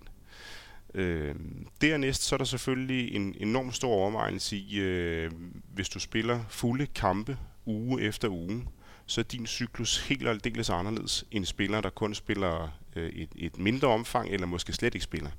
Øh, 0.93 1.35
dernæst 1.81 2.23
så 2.23 2.35
er 2.35 2.37
der 2.37 2.45
selvfølgelig 2.45 3.15
en 3.15 3.35
enorm 3.39 3.71
stor 3.71 3.93
overvejelse 3.93 4.57
i, 4.57 4.79
øh, 4.79 5.31
hvis 5.73 5.89
du 5.89 5.99
spiller 5.99 6.39
fulde 6.49 6.85
kampe 6.85 7.37
uge 7.65 8.01
efter 8.01 8.27
uge, 8.27 8.67
så 9.05 9.21
er 9.21 9.25
din 9.25 9.47
cyklus 9.47 10.07
helt 10.07 10.27
og 10.27 10.33
aldeles 10.33 10.69
anderledes 10.69 11.25
end 11.31 11.45
spillere, 11.45 11.81
der 11.81 11.89
kun 11.89 12.13
spiller 12.13 12.79
øh, 12.95 13.09
et, 13.09 13.29
et 13.35 13.57
mindre 13.57 13.87
omfang, 13.87 14.29
eller 14.29 14.47
måske 14.47 14.73
slet 14.73 14.95
ikke 14.95 15.03
spiller. 15.03 15.29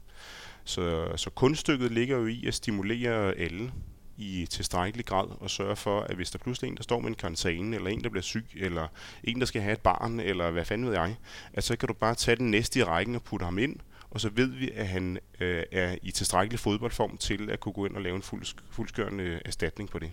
Så, 0.64 1.12
så 1.16 1.30
kunststykket 1.30 1.92
ligger 1.92 2.16
jo 2.16 2.26
i 2.26 2.46
at 2.46 2.54
stimulere 2.54 3.34
alle 3.34 3.72
i 4.21 4.47
tilstrækkelig 4.47 5.07
grad 5.07 5.27
og 5.41 5.51
sørge 5.51 5.77
for, 5.77 6.01
at 6.01 6.16
hvis 6.16 6.31
der 6.31 6.39
pludselig 6.39 6.68
er 6.68 6.71
en, 6.71 6.77
der 6.77 6.83
står 6.83 7.01
med 7.01 7.09
en 7.09 7.14
karantæne, 7.14 7.77
eller 7.77 7.91
en, 7.91 8.05
der 8.05 8.09
bliver 8.09 8.23
syg, 8.23 8.47
eller 8.57 8.89
en, 9.25 9.41
der 9.41 9.47
skal 9.47 9.62
have 9.62 9.73
et 9.73 9.81
barn, 9.81 10.21
eller 10.21 10.51
hvad 10.51 10.64
fanden 10.64 10.87
ved 10.87 10.95
jeg, 10.95 11.16
at 11.53 11.64
så 11.64 11.77
kan 11.77 11.87
du 11.87 11.95
bare 11.95 12.14
tage 12.14 12.37
den 12.37 12.51
næste 12.51 12.79
i 12.79 12.83
rækken 12.83 13.14
og 13.14 13.23
putte 13.23 13.45
ham 13.45 13.59
ind, 13.59 13.77
og 14.11 14.21
så 14.21 14.31
ved 14.31 14.47
vi, 14.47 14.71
at 14.71 14.89
han 14.89 15.18
øh, 15.41 15.64
er 15.73 15.97
i 16.03 16.11
tilstrækkelig 16.11 16.61
fodboldform 16.61 17.16
til 17.16 17.51
at 17.51 17.61
kunne 17.61 17.73
gå 17.73 17.87
ind 17.87 17.97
og 17.97 18.03
lave 18.03 18.16
en 18.16 18.23
fuld, 18.23 18.45
fuldskørende 18.71 19.41
erstatning 19.45 19.91
på 19.91 19.99
det. 19.99 20.12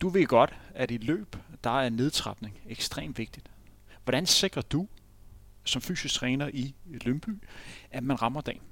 Du 0.00 0.08
ved 0.08 0.26
godt, 0.26 0.54
at 0.74 0.90
i 0.90 0.96
løb, 0.96 1.36
der 1.64 1.80
er 1.80 1.88
nedtrapning 1.88 2.60
ekstremt 2.68 3.18
vigtigt. 3.18 3.50
Hvordan 4.04 4.26
sikrer 4.26 4.62
du, 4.62 4.88
som 5.64 5.82
fysisk 5.82 6.14
træner 6.14 6.48
i 6.52 6.74
Lønby, 6.86 7.42
at 7.90 8.02
man 8.02 8.22
rammer 8.22 8.40
dagen? 8.40 8.62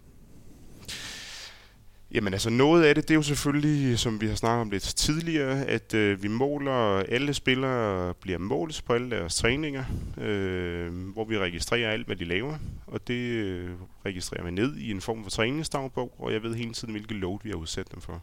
Jamen 2.12 2.32
altså 2.32 2.50
noget 2.50 2.84
af 2.84 2.94
det, 2.94 3.08
det 3.08 3.14
er 3.14 3.18
jo 3.18 3.22
selvfølgelig, 3.22 3.98
som 3.98 4.20
vi 4.20 4.26
har 4.26 4.34
snakket 4.34 4.60
om 4.60 4.70
lidt 4.70 4.82
tidligere, 4.82 5.64
at 5.64 5.94
øh, 5.94 6.22
vi 6.22 6.28
måler, 6.28 7.02
alle 7.08 7.34
spillere 7.34 8.14
bliver 8.14 8.38
målt 8.38 8.82
på 8.86 8.92
alle 8.92 9.10
deres 9.10 9.36
træninger, 9.36 9.84
øh, 10.18 10.92
hvor 11.12 11.24
vi 11.24 11.38
registrerer 11.38 11.90
alt, 11.90 12.06
hvad 12.06 12.16
de 12.16 12.24
laver, 12.24 12.58
og 12.86 13.08
det 13.08 13.14
øh, 13.14 13.70
registrerer 14.06 14.44
vi 14.44 14.50
ned 14.50 14.76
i 14.76 14.90
en 14.90 15.00
form 15.00 15.22
for 15.22 15.30
træningsdagbog, 15.30 16.14
og 16.18 16.32
jeg 16.32 16.42
ved 16.42 16.54
hele 16.54 16.72
tiden, 16.72 16.92
hvilke 16.92 17.14
load 17.14 17.38
vi 17.42 17.50
har 17.50 17.56
udsat 17.56 17.92
dem 17.94 18.00
for. 18.00 18.22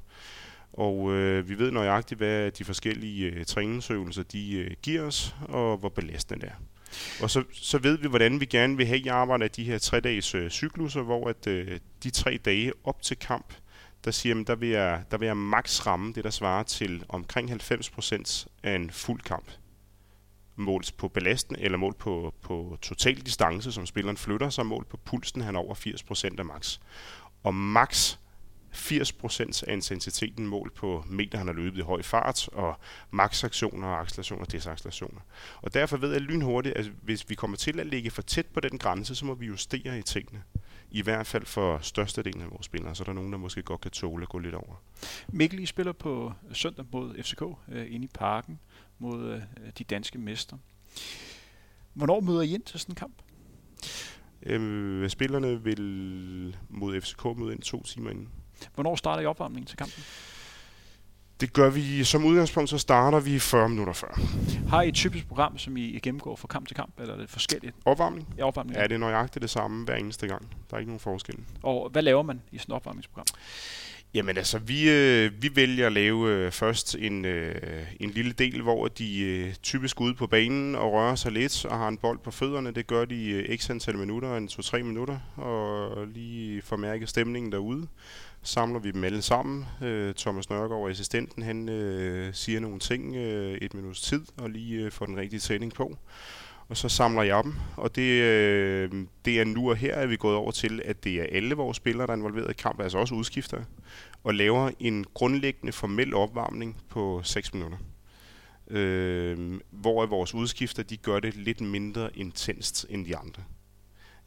Og 0.74 1.12
øh, 1.14 1.50
vi 1.50 1.58
ved 1.58 1.72
nøjagtigt, 1.72 2.18
hvad 2.18 2.52
de 2.52 2.64
forskellige 2.64 3.26
øh, 3.26 3.46
træningsøvelser 3.46 4.24
de 4.24 4.58
øh, 4.58 4.72
giver 4.82 5.02
os, 5.02 5.36
og 5.42 5.78
hvor 5.78 5.90
belastende 5.90 6.42
det 6.42 6.50
er. 6.50 6.56
Og 7.22 7.30
så, 7.30 7.44
så 7.54 7.78
ved 7.78 7.98
vi, 7.98 8.08
hvordan 8.08 8.40
vi 8.40 8.46
gerne 8.46 8.78
vil 8.78 8.86
have 8.86 9.00
i 9.00 9.08
arbejde 9.08 9.44
af 9.44 9.52
de 9.52 9.64
her 9.64 9.78
tre 9.78 10.00
dages 10.00 10.36
øh, 10.36 10.50
cykluser, 10.50 11.02
hvor 11.02 11.30
at 11.30 11.48
øh, 11.48 11.80
de 12.04 12.10
tre 12.10 12.40
dage 12.46 12.72
op 12.84 13.02
til 13.02 13.18
kamp, 13.18 13.54
der 14.06 14.12
siger, 14.12 14.40
at 14.40 14.48
der 14.48 14.56
vil 14.56 14.70
jeg, 14.70 15.04
der 15.12 15.18
vil 15.18 15.26
jeg 15.26 15.38
max 15.38 15.88
ramme 15.88 16.14
det, 16.14 16.24
der 16.24 16.30
svarer 16.30 16.64
til 16.64 17.06
omkring 17.10 17.52
90% 17.52 18.46
af 18.64 18.76
en 18.76 18.92
fuld 18.92 19.22
kamp. 19.22 19.52
Målt 20.56 20.98
på 20.98 21.08
belasten, 21.08 21.56
eller 21.60 21.78
målt 21.78 21.98
på, 21.98 22.34
på 22.42 22.78
total 22.82 23.16
distance, 23.16 23.72
som 23.72 23.86
spilleren 23.86 24.18
flytter, 24.18 24.50
så 24.50 24.64
målt 24.64 24.90
på 24.90 24.98
pulsen, 24.98 25.42
han 25.42 25.56
er 25.56 25.60
over 25.60 25.76
80% 25.76 26.40
af 26.40 26.46
max. 26.46 26.80
Og 27.44 27.56
max 27.56 28.18
80% 28.74 29.64
af 29.68 29.74
intensiteten 29.74 30.48
målt 30.48 30.74
på 30.74 31.04
meter, 31.08 31.38
han 31.38 31.48
har 31.48 31.54
løbet 31.54 31.78
i 31.78 31.82
høj 31.82 32.02
fart, 32.02 32.48
og 32.48 32.80
maksaktioner, 33.12 33.88
accelerationer 33.88 34.46
og 34.46 34.52
desaccelerationer. 34.52 35.22
Og 35.62 35.74
derfor 35.74 35.98
ved 35.98 36.12
jeg 36.12 36.22
lynhurtigt, 36.22 36.78
at 36.78 36.86
hvis 36.86 37.30
vi 37.30 37.36
kommer 37.36 37.58
til 37.58 37.80
at 37.80 37.88
ligge 37.88 38.12
for 38.12 38.22
tæt 38.22 38.46
på 38.46 38.60
den 38.60 38.78
grænse, 38.78 39.16
så 39.16 39.26
må 39.26 39.34
vi 39.34 39.46
justere 39.46 40.00
i 40.00 40.02
tingene 40.02 40.44
i 40.96 41.02
hvert 41.02 41.28
fald 41.28 41.46
for 41.46 41.80
størstedelen 41.82 42.42
af 42.42 42.52
vores 42.52 42.66
spillere, 42.66 42.96
så 42.96 43.04
er 43.04 43.06
der 43.06 43.14
nogen, 43.14 43.32
der 43.32 43.38
måske 43.38 43.64
godt 43.64 43.82
kan 43.82 43.92
tåle 43.92 44.24
at 44.24 44.30
gå 44.30 44.40
lidt 44.40 44.56
over. 44.56 44.76
Mikkel, 45.28 45.60
I 45.60 45.66
spiller 45.66 45.92
på 45.92 46.34
søndag 46.54 46.86
mod 46.92 47.24
FCK 47.24 47.42
øh, 47.72 47.94
inde 47.94 48.06
i 48.06 48.10
parken 48.14 48.60
mod 49.00 49.34
øh, 49.34 49.42
de 49.78 49.84
danske 49.84 50.18
mester. 50.18 50.58
Hvornår 51.94 52.20
møder 52.20 52.42
I 52.42 52.54
ind 52.54 52.64
til 52.64 52.80
sådan 52.80 52.92
en 52.92 52.96
kamp? 52.96 53.22
Øh, 54.44 55.10
spillerne 55.10 55.64
vil 55.64 56.58
mod 56.70 57.02
FCK 57.02 57.26
møde 57.38 57.54
ind 57.54 57.62
to 57.62 57.84
timer 57.84 58.10
inden. 58.10 58.30
Hvornår 58.74 58.96
starter 58.96 59.24
I 59.24 59.26
opvarmningen 59.26 59.68
til 59.68 59.78
kampen? 59.78 60.04
Det 61.40 61.54
gør 61.54 61.70
vi 61.70 62.04
som 62.04 62.26
udgangspunkt, 62.26 62.70
så 62.70 62.78
starter 62.78 63.20
vi 63.20 63.40
40 63.40 63.70
minutter 63.70 63.94
før. 63.94 64.20
Har 64.70 64.82
I 64.82 64.88
et 64.88 64.94
typisk 64.94 65.28
program, 65.28 65.58
som 65.58 65.78
I 65.78 66.00
gennemgår 66.04 66.36
fra 66.36 66.48
kamp 66.48 66.68
til 66.68 66.76
kamp, 66.76 67.00
eller 67.00 67.14
er 67.14 67.18
det 67.18 67.30
forskelligt? 67.30 67.76
Opvarmning? 67.86 68.28
Ja, 68.38 68.44
opvarmning. 68.44 68.78
Ja, 68.78 68.84
det 68.84 68.92
er 68.92 68.98
nøjagtigt 68.98 69.42
det 69.42 69.50
samme 69.50 69.86
hver 69.86 69.96
eneste 69.96 70.28
gang. 70.28 70.48
Der 70.70 70.76
er 70.76 70.80
ikke 70.80 70.90
nogen 70.90 71.00
forskel. 71.00 71.36
Og 71.64 71.90
hvad 71.90 72.02
laver 72.02 72.24
man 72.24 72.42
i 72.52 72.58
sådan 72.58 72.74
et 72.74 72.76
opvarmningsprogram? 72.76 73.26
Jamen 74.16 74.38
altså, 74.38 74.60
vi, 74.60 74.90
øh, 74.90 75.32
vi 75.42 75.56
vælger 75.56 75.86
at 75.86 75.94
lave 75.94 76.30
øh, 76.30 76.52
først 76.52 76.96
en, 77.00 77.26
øh, 77.26 77.86
en 78.00 78.10
lille 78.10 78.32
del, 78.32 78.62
hvor 78.62 78.88
de 78.88 79.22
øh, 79.22 79.54
typisk 79.54 80.02
ude 80.02 80.14
på 80.14 80.28
banen 80.28 80.76
og 80.76 80.94
rører 80.94 81.16
sig 81.16 81.32
lidt 81.32 81.66
og 81.66 81.78
har 81.78 81.88
en 81.88 81.98
bold 81.98 82.20
på 82.20 82.32
fødderne. 82.32 82.72
Det 82.72 82.88
gør 82.88 83.06
de 83.06 83.30
øh, 83.30 83.58
x 83.58 83.70
antal 83.70 83.98
minutter, 83.98 84.38
en 84.38 84.50
2-3 84.52 84.84
minutter, 84.84 85.20
og 85.36 86.08
lige 86.08 86.62
formærke 86.62 87.08
stemningen 87.08 87.52
derude. 87.52 87.88
Samler 88.46 88.80
vi 88.80 88.92
dem 88.92 89.04
alle 89.04 89.22
sammen. 89.22 89.66
Øh, 89.82 90.14
Thomas 90.16 90.50
Nørgaard, 90.50 90.90
assistenten, 90.90 91.44
han 91.44 91.70
øh, 91.70 92.34
siger 92.34 92.60
nogle 92.60 92.80
ting 92.80 93.16
øh, 93.16 93.58
et 93.58 93.74
minuts 93.74 94.02
tid, 94.02 94.22
og 94.38 94.50
lige 94.50 94.86
øh, 94.86 94.92
får 94.92 95.06
den 95.06 95.18
rigtige 95.18 95.40
træning 95.40 95.74
på 95.74 95.98
og 96.70 96.78
så 96.78 96.90
samler 96.90 97.24
jeg 97.24 97.44
dem. 97.44 97.54
Og 97.78 97.96
det, 97.96 98.22
øh, 98.22 98.92
det 99.26 99.40
er 99.40 99.44
nu 99.44 99.70
og 99.70 99.76
her, 99.76 99.96
at 99.96 100.10
vi 100.10 100.14
er 100.14 100.18
gået 100.18 100.36
over 100.36 100.52
til, 100.52 100.82
at 100.86 101.04
det 101.04 101.22
er 101.22 101.26
alle 101.32 101.56
vores 101.56 101.78
spillere, 101.78 102.08
der 102.08 102.14
er 102.14 102.18
involveret 102.18 102.52
i 102.52 102.54
kamp, 102.54 102.82
altså 102.82 102.98
også 102.98 103.16
udskifter, 103.16 103.64
og 104.24 104.34
laver 104.34 104.72
en 104.80 105.06
grundlæggende 105.14 105.72
formel 105.72 106.14
opvarmning 106.14 106.78
på 106.90 107.22
6 107.24 107.54
minutter. 107.54 107.78
Øh, 108.68 109.60
hvor 109.72 110.06
vores 110.06 110.34
udskifter, 110.34 110.84
de 110.84 110.98
gør 110.98 111.20
det 111.20 111.36
lidt 111.36 111.62
mindre 111.62 112.18
intenst 112.18 112.86
end 112.90 113.06
de 113.06 113.18
andre. 113.18 113.44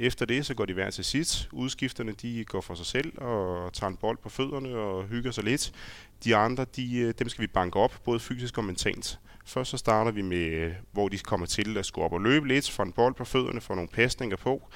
Efter 0.01 0.27
det, 0.27 0.47
så 0.47 0.55
går 0.55 0.65
de 0.65 0.73
hver 0.73 0.91
til 0.91 1.05
sit. 1.05 1.49
Udskifterne, 1.53 2.13
de 2.13 2.45
går 2.45 2.61
for 2.61 2.75
sig 2.75 2.87
selv 2.87 3.19
og 3.19 3.73
tager 3.73 3.91
en 3.91 3.97
bold 3.97 4.19
på 4.23 4.29
fødderne 4.29 4.69
og 4.69 5.05
hygger 5.05 5.31
sig 5.31 5.45
lidt. 5.45 5.73
De 6.25 6.37
andre, 6.37 6.67
de, 6.77 6.99
øh, 6.99 7.15
dem 7.19 7.29
skal 7.29 7.43
vi 7.43 7.47
banke 7.47 7.79
op, 7.79 8.01
både 8.05 8.21
fysisk 8.21 8.59
og 8.59 8.65
mentalt. 8.65 9.19
Først 9.45 9.71
så 9.71 9.77
starter 9.77 10.11
vi 10.11 10.23
med, 10.23 10.39
øh, 10.39 10.73
hvor 10.93 11.09
de 11.09 11.19
kommer 11.19 11.47
til 11.47 11.77
at 11.79 11.87
skulle 11.87 12.05
op 12.05 12.13
og 12.13 12.21
løbe 12.21 12.49
lidt, 12.49 12.71
få 12.71 12.83
en 12.83 12.93
bold 12.93 13.15
på 13.15 13.25
fødderne, 13.25 13.61
få 13.61 13.75
nogle 13.75 13.89
pasninger 13.89 14.37
på, 14.37 14.69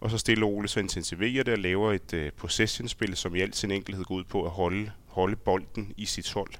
og 0.00 0.10
så 0.10 0.18
stille 0.18 0.44
og 0.44 0.52
roligt 0.52 0.72
så 0.72 0.80
intensiverer 0.80 1.44
det 1.44 1.52
og 1.52 1.58
laver 1.58 1.92
et 1.92 2.14
øh, 2.14 2.26
uh, 2.26 2.32
possession-spil, 2.32 3.16
som 3.16 3.34
i 3.34 3.40
al 3.40 3.54
sin 3.54 3.70
enkelhed 3.70 4.04
går 4.04 4.14
ud 4.14 4.24
på 4.24 4.44
at 4.44 4.50
holde, 4.50 4.90
holde 5.06 5.36
bolden 5.36 5.92
i 5.96 6.04
sit 6.04 6.32
hold. 6.32 6.52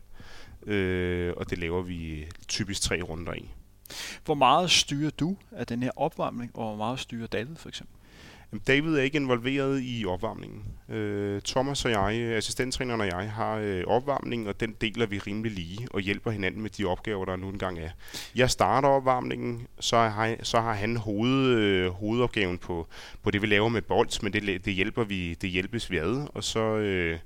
Uh, 0.63 1.37
og 1.37 1.51
det 1.51 1.59
laver 1.59 1.83
vi 1.83 2.27
typisk 2.49 2.83
tre 2.83 3.03
runder 3.03 3.35
i. 3.35 3.51
Hvor 4.25 4.35
meget 4.35 4.71
styrer 4.71 5.11
du 5.11 5.37
af 5.51 5.67
den 5.67 5.83
her 5.83 5.91
opvarmning, 5.97 6.51
og 6.55 6.65
hvor 6.65 6.77
meget 6.77 7.01
styrer 7.01 7.27
David 7.27 7.57
for 7.57 7.69
eksempel? 7.69 7.98
David 8.67 8.97
er 8.97 9.03
ikke 9.03 9.17
involveret 9.17 9.81
i 9.83 10.05
opvarmningen. 10.07 10.63
Øh, 10.89 11.43
Thomas 11.43 11.85
og 11.85 11.91
jeg, 11.91 12.15
assistenttræneren 12.15 13.01
og 13.01 13.07
jeg, 13.07 13.33
har 13.33 13.57
øh, 13.57 13.85
opvarmningen, 13.87 14.49
og 14.49 14.61
den 14.61 14.75
deler 14.81 15.07
vi 15.07 15.19
rimelig 15.19 15.53
lige 15.53 15.89
og 15.91 16.01
hjælper 16.01 16.31
hinanden 16.31 16.63
med 16.63 16.71
de 16.71 16.85
opgaver, 16.85 17.25
der 17.25 17.37
nu 17.37 17.49
engang 17.49 17.79
er. 17.79 17.91
Jeg 18.35 18.51
starter 18.51 18.89
opvarmningen, 18.89 19.67
så 19.81 19.97
har, 19.97 20.37
så 20.43 20.61
har 20.61 20.73
han 20.73 20.97
hoved, 20.97 21.47
øh, 21.49 21.91
hovedopgaven 21.91 22.59
på, 22.59 22.87
på 23.23 23.31
det, 23.31 23.43
vi 23.43 23.47
laver 23.47 23.69
med 23.69 23.83
bolds, 23.83 24.23
men 24.23 24.33
det, 24.33 24.65
det, 24.65 24.75
hjælper 24.75 25.05
vi, 25.05 25.35
det 25.35 25.51
hjælpes 25.51 25.91
vi 25.91 25.97
ad, 25.97 26.29
og 26.35 26.45
så... 26.45 26.61
Øh, 26.61 27.19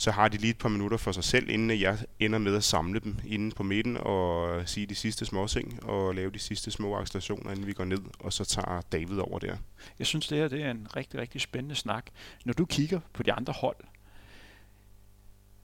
så 0.00 0.10
har 0.10 0.28
de 0.28 0.36
lige 0.36 0.50
et 0.50 0.58
par 0.58 0.68
minutter 0.68 0.96
for 0.96 1.12
sig 1.12 1.24
selv, 1.24 1.50
inden 1.50 1.80
jeg 1.80 1.98
ender 2.18 2.38
med 2.38 2.56
at 2.56 2.64
samle 2.64 3.00
dem 3.00 3.16
inde 3.26 3.50
på 3.54 3.62
midten 3.62 3.96
og 3.96 4.68
sige 4.68 4.86
de 4.86 4.94
sidste 4.94 5.26
små 5.26 5.46
ting 5.46 5.84
og 5.84 6.14
lave 6.14 6.30
de 6.30 6.38
sidste 6.38 6.70
små 6.70 6.96
accelerationer, 6.96 7.50
inden 7.50 7.66
vi 7.66 7.72
går 7.72 7.84
ned, 7.84 7.98
og 8.18 8.32
så 8.32 8.44
tager 8.44 8.80
David 8.80 9.18
over 9.18 9.38
der. 9.38 9.56
Jeg 9.98 10.06
synes, 10.06 10.28
det 10.28 10.38
her 10.38 10.48
det 10.48 10.62
er 10.62 10.70
en 10.70 10.88
rigtig, 10.96 11.20
rigtig 11.20 11.40
spændende 11.40 11.74
snak. 11.74 12.06
Når 12.44 12.52
du 12.52 12.64
kigger 12.64 13.00
på 13.12 13.22
de 13.22 13.32
andre 13.32 13.52
hold, 13.52 13.76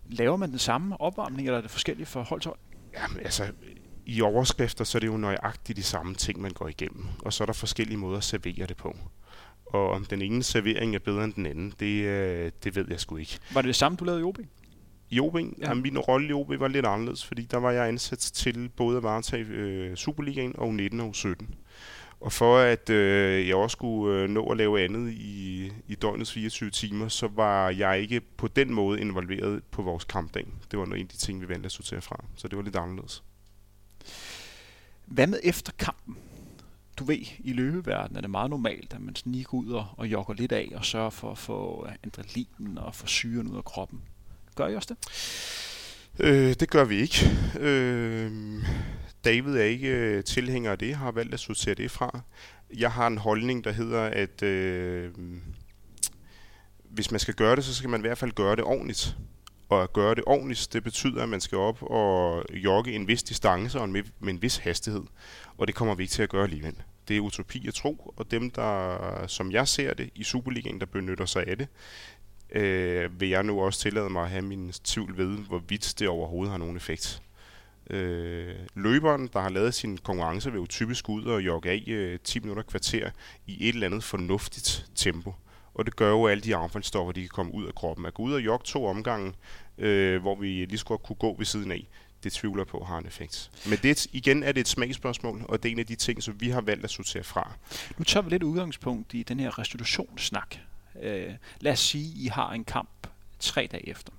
laver 0.06 0.36
man 0.36 0.50
den 0.50 0.58
samme 0.58 1.00
opvarmning, 1.00 1.48
eller 1.48 1.58
er 1.58 1.62
det 1.62 1.70
forskelligt 1.70 2.08
for 2.08 2.22
hold 2.22 2.40
til 2.40 2.48
hold? 2.48 2.58
Jamen, 2.94 3.20
altså, 3.20 3.52
i 4.06 4.20
overskrifter, 4.20 4.84
så 4.84 4.98
er 4.98 5.00
det 5.00 5.06
jo 5.06 5.16
nøjagtigt 5.16 5.76
de 5.76 5.82
samme 5.82 6.14
ting, 6.14 6.40
man 6.40 6.50
går 6.50 6.68
igennem. 6.68 7.06
Og 7.18 7.32
så 7.32 7.44
er 7.44 7.46
der 7.46 7.52
forskellige 7.52 7.96
måder 7.98 8.18
at 8.18 8.24
servere 8.24 8.66
det 8.66 8.76
på. 8.76 8.96
Og 9.66 9.90
om 9.90 10.04
den 10.04 10.22
ene 10.22 10.42
servering 10.42 10.94
er 10.94 10.98
bedre 10.98 11.24
end 11.24 11.32
den 11.32 11.46
anden, 11.46 11.72
det, 11.80 12.04
øh, 12.04 12.50
det 12.64 12.76
ved 12.76 12.86
jeg 12.90 13.00
sgu 13.00 13.16
ikke. 13.16 13.38
Var 13.54 13.62
det 13.62 13.68
det 13.68 13.76
samme, 13.76 13.96
du 13.96 14.04
lavede 14.04 14.20
i 14.20 14.24
OB? 14.24 14.38
I 15.10 15.20
OB? 15.20 15.36
Ja. 15.58 15.74
min 15.74 15.98
rolle 15.98 16.28
i 16.28 16.32
OB 16.32 16.60
var 16.60 16.68
lidt 16.68 16.86
anderledes, 16.86 17.24
fordi 17.24 17.42
der 17.42 17.56
var 17.56 17.70
jeg 17.70 17.88
ansat 17.88 18.18
til 18.18 18.70
både 18.76 18.96
at 18.96 19.02
varetage 19.02 19.44
øh, 19.44 19.96
Superligaen 19.96 20.54
og 20.58 20.74
19 20.74 21.00
og 21.00 21.14
17. 21.14 21.54
Og 22.20 22.32
for 22.32 22.58
at 22.58 22.90
øh, 22.90 23.48
jeg 23.48 23.56
også 23.56 23.74
skulle 23.74 24.22
øh, 24.22 24.28
nå 24.28 24.46
at 24.46 24.56
lave 24.56 24.84
andet 24.84 25.12
i, 25.12 25.72
i 25.88 25.94
døgnets 25.94 26.32
24 26.32 26.70
timer, 26.70 27.08
så 27.08 27.28
var 27.28 27.70
jeg 27.70 28.00
ikke 28.00 28.20
på 28.20 28.48
den 28.48 28.74
måde 28.74 29.00
involveret 29.00 29.62
på 29.70 29.82
vores 29.82 30.04
kampdag. 30.04 30.46
Det 30.70 30.78
var 30.78 30.84
en 30.84 30.92
af 30.92 31.08
de 31.08 31.16
ting, 31.16 31.40
vi 31.40 31.48
valgte 31.48 31.66
at 31.66 31.72
sortere 31.72 32.00
fra. 32.00 32.24
Så 32.36 32.48
det 32.48 32.56
var 32.56 32.64
lidt 32.64 32.76
anderledes. 32.76 33.22
Hvad 35.06 35.26
med 35.26 35.40
efter 35.42 35.72
kampen? 35.78 36.16
Du 36.98 37.04
ved, 37.04 37.18
i 37.38 37.52
løbeverdenen 37.52 38.16
er 38.16 38.20
det 38.20 38.30
meget 38.30 38.50
normalt, 38.50 38.94
at 38.94 39.00
man 39.00 39.16
sådan 39.16 39.46
ud 39.52 39.70
og, 39.72 39.86
og 39.96 40.06
jogger 40.06 40.34
lidt 40.34 40.52
af 40.52 40.72
og 40.74 40.84
sørger 40.84 41.10
for 41.10 41.30
at 41.30 41.38
få 41.38 41.88
adrenalinen 42.04 42.78
og 42.78 42.94
få 42.94 43.06
syren 43.06 43.48
ud 43.48 43.56
af 43.56 43.64
kroppen. 43.64 44.02
Gør 44.54 44.68
I 44.68 44.74
også 44.74 44.94
det? 44.94 46.26
Øh, 46.26 46.54
det 46.60 46.70
gør 46.70 46.84
vi 46.84 46.96
ikke. 46.96 47.30
Øh, 47.60 48.32
David 49.24 49.56
er 49.56 49.64
ikke 49.64 49.88
øh, 49.88 50.24
tilhænger 50.24 50.70
af 50.70 50.78
det, 50.78 50.94
har 50.94 51.10
valgt 51.10 51.34
at 51.34 51.40
sortere 51.40 51.74
det 51.74 51.90
fra. 51.90 52.20
Jeg 52.76 52.92
har 52.92 53.06
en 53.06 53.18
holdning, 53.18 53.64
der 53.64 53.72
hedder, 53.72 54.02
at 54.02 54.42
øh, 54.42 55.12
hvis 56.90 57.10
man 57.10 57.20
skal 57.20 57.34
gøre 57.34 57.56
det, 57.56 57.64
så 57.64 57.74
skal 57.74 57.90
man 57.90 58.00
i 58.00 58.06
hvert 58.06 58.18
fald 58.18 58.32
gøre 58.32 58.56
det 58.56 58.64
ordentligt. 58.64 59.16
Og 59.68 59.82
at 59.82 59.92
gøre 59.92 60.14
det 60.14 60.24
ordentligt, 60.26 60.68
det 60.72 60.82
betyder, 60.84 61.22
at 61.22 61.28
man 61.28 61.40
skal 61.40 61.58
op 61.58 61.82
og 61.82 62.44
jogge 62.50 62.92
en 62.92 63.08
vis 63.08 63.22
distance 63.22 63.80
og 63.80 63.88
med, 63.88 64.02
med 64.20 64.32
en 64.32 64.42
vis 64.42 64.56
hastighed. 64.56 65.02
Og 65.58 65.66
det 65.66 65.74
kommer 65.74 65.94
vi 65.94 66.02
ikke 66.02 66.12
til 66.12 66.22
at 66.22 66.28
gøre 66.28 66.42
alligevel. 66.42 66.74
Det 67.08 67.16
er 67.16 67.20
utopi 67.20 67.68
at 67.68 67.74
tro, 67.74 68.14
og 68.16 68.30
dem, 68.30 68.50
der, 68.50 69.26
som 69.26 69.52
jeg 69.52 69.68
ser 69.68 69.94
det, 69.94 70.10
i 70.14 70.24
Superligaen, 70.24 70.80
der 70.80 70.86
benytter 70.86 71.24
sig 71.24 71.46
af 71.46 71.58
det, 71.58 71.68
øh, 72.50 73.20
vil 73.20 73.28
jeg 73.28 73.42
nu 73.42 73.60
også 73.60 73.80
tillade 73.80 74.10
mig 74.10 74.22
at 74.22 74.30
have 74.30 74.42
min 74.42 74.72
tvivl 74.72 75.16
ved, 75.16 75.38
hvorvidt 75.38 75.94
det 75.98 76.08
overhovedet 76.08 76.50
har 76.50 76.58
nogen 76.58 76.76
effekt. 76.76 77.22
Øh, 77.90 78.54
løberen, 78.74 79.30
der 79.32 79.40
har 79.40 79.48
lavet 79.48 79.74
sin 79.74 79.98
konkurrence, 79.98 80.52
vil 80.52 80.58
jo 80.58 80.66
typisk 80.66 81.08
ud 81.08 81.24
og 81.24 81.46
jogge 81.46 81.70
af 81.70 81.84
øh, 81.86 82.18
10 82.24 82.40
minutter 82.40 82.62
kvarter 82.62 83.10
i 83.46 83.68
et 83.68 83.74
eller 83.74 83.86
andet 83.86 84.04
fornuftigt 84.04 84.86
tempo 84.94 85.34
og 85.76 85.86
det 85.86 85.96
gør 85.96 86.10
jo, 86.10 86.24
at 86.24 86.30
alle 86.30 86.42
de 86.42 86.56
affaldsstoffer, 86.56 87.12
de 87.12 87.20
kan 87.20 87.28
komme 87.28 87.54
ud 87.54 87.66
af 87.66 87.74
kroppen. 87.74 88.06
At 88.06 88.14
gå 88.14 88.22
ud 88.22 88.32
og 88.32 88.44
jogge 88.44 88.64
to 88.64 88.86
omgange, 88.86 89.32
øh, 89.78 90.20
hvor 90.20 90.34
vi 90.34 90.46
lige 90.46 90.78
skulle 90.78 90.98
kunne 90.98 91.16
gå 91.16 91.34
ved 91.38 91.46
siden 91.46 91.72
af, 91.72 91.86
det 92.24 92.32
tvivler 92.32 92.64
på 92.64 92.84
har 92.84 92.98
en 92.98 93.06
effekt. 93.06 93.50
Men 93.68 93.78
det, 93.82 94.06
igen 94.12 94.42
er 94.42 94.52
det 94.52 94.60
et 94.60 94.68
smagsspørgsmål, 94.68 95.44
og 95.48 95.62
det 95.62 95.68
er 95.68 95.72
en 95.72 95.78
af 95.78 95.86
de 95.86 95.94
ting, 95.94 96.22
som 96.22 96.40
vi 96.40 96.50
har 96.50 96.60
valgt 96.60 96.84
at 96.84 96.90
sortere 96.90 97.22
fra. 97.22 97.52
Nu 97.98 98.04
tager 98.04 98.24
vi 98.24 98.30
lidt 98.30 98.42
udgangspunkt 98.42 99.14
i 99.14 99.22
den 99.22 99.40
her 99.40 99.58
restitutionssnak. 99.58 100.56
Øh, 101.02 101.32
lad 101.60 101.72
os 101.72 101.80
sige, 101.80 102.24
I 102.24 102.26
har 102.26 102.52
en 102.52 102.64
kamp 102.64 103.06
tre 103.38 103.68
dage 103.72 103.88
efter. 103.88 104.12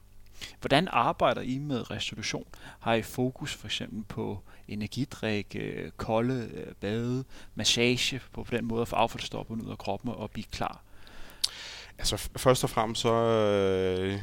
Hvordan 0.61 0.87
arbejder 0.91 1.41
I 1.41 1.57
med 1.57 1.91
restitution? 1.91 2.47
Har 2.79 2.93
I 2.93 3.01
fokus 3.01 3.53
for 3.53 3.67
eksempel 3.67 4.03
på 4.03 4.39
energidrik, 4.67 5.55
øh, 5.59 5.91
kolde 5.91 6.49
øh, 6.53 6.73
bade, 6.73 7.23
massage, 7.55 8.21
på 8.33 8.47
den 8.51 8.65
måde 8.65 8.81
at 8.81 8.87
få 8.87 8.95
affaldsstofferne 8.95 9.63
ud 9.63 9.71
af 9.71 9.77
kroppen 9.77 10.11
og 10.11 10.31
blive 10.31 10.45
klar 10.51 10.83
Altså 11.99 12.29
først 12.37 12.63
og 12.63 12.69
fremmest 12.69 13.01
så 13.01 13.13
øh, 13.13 14.19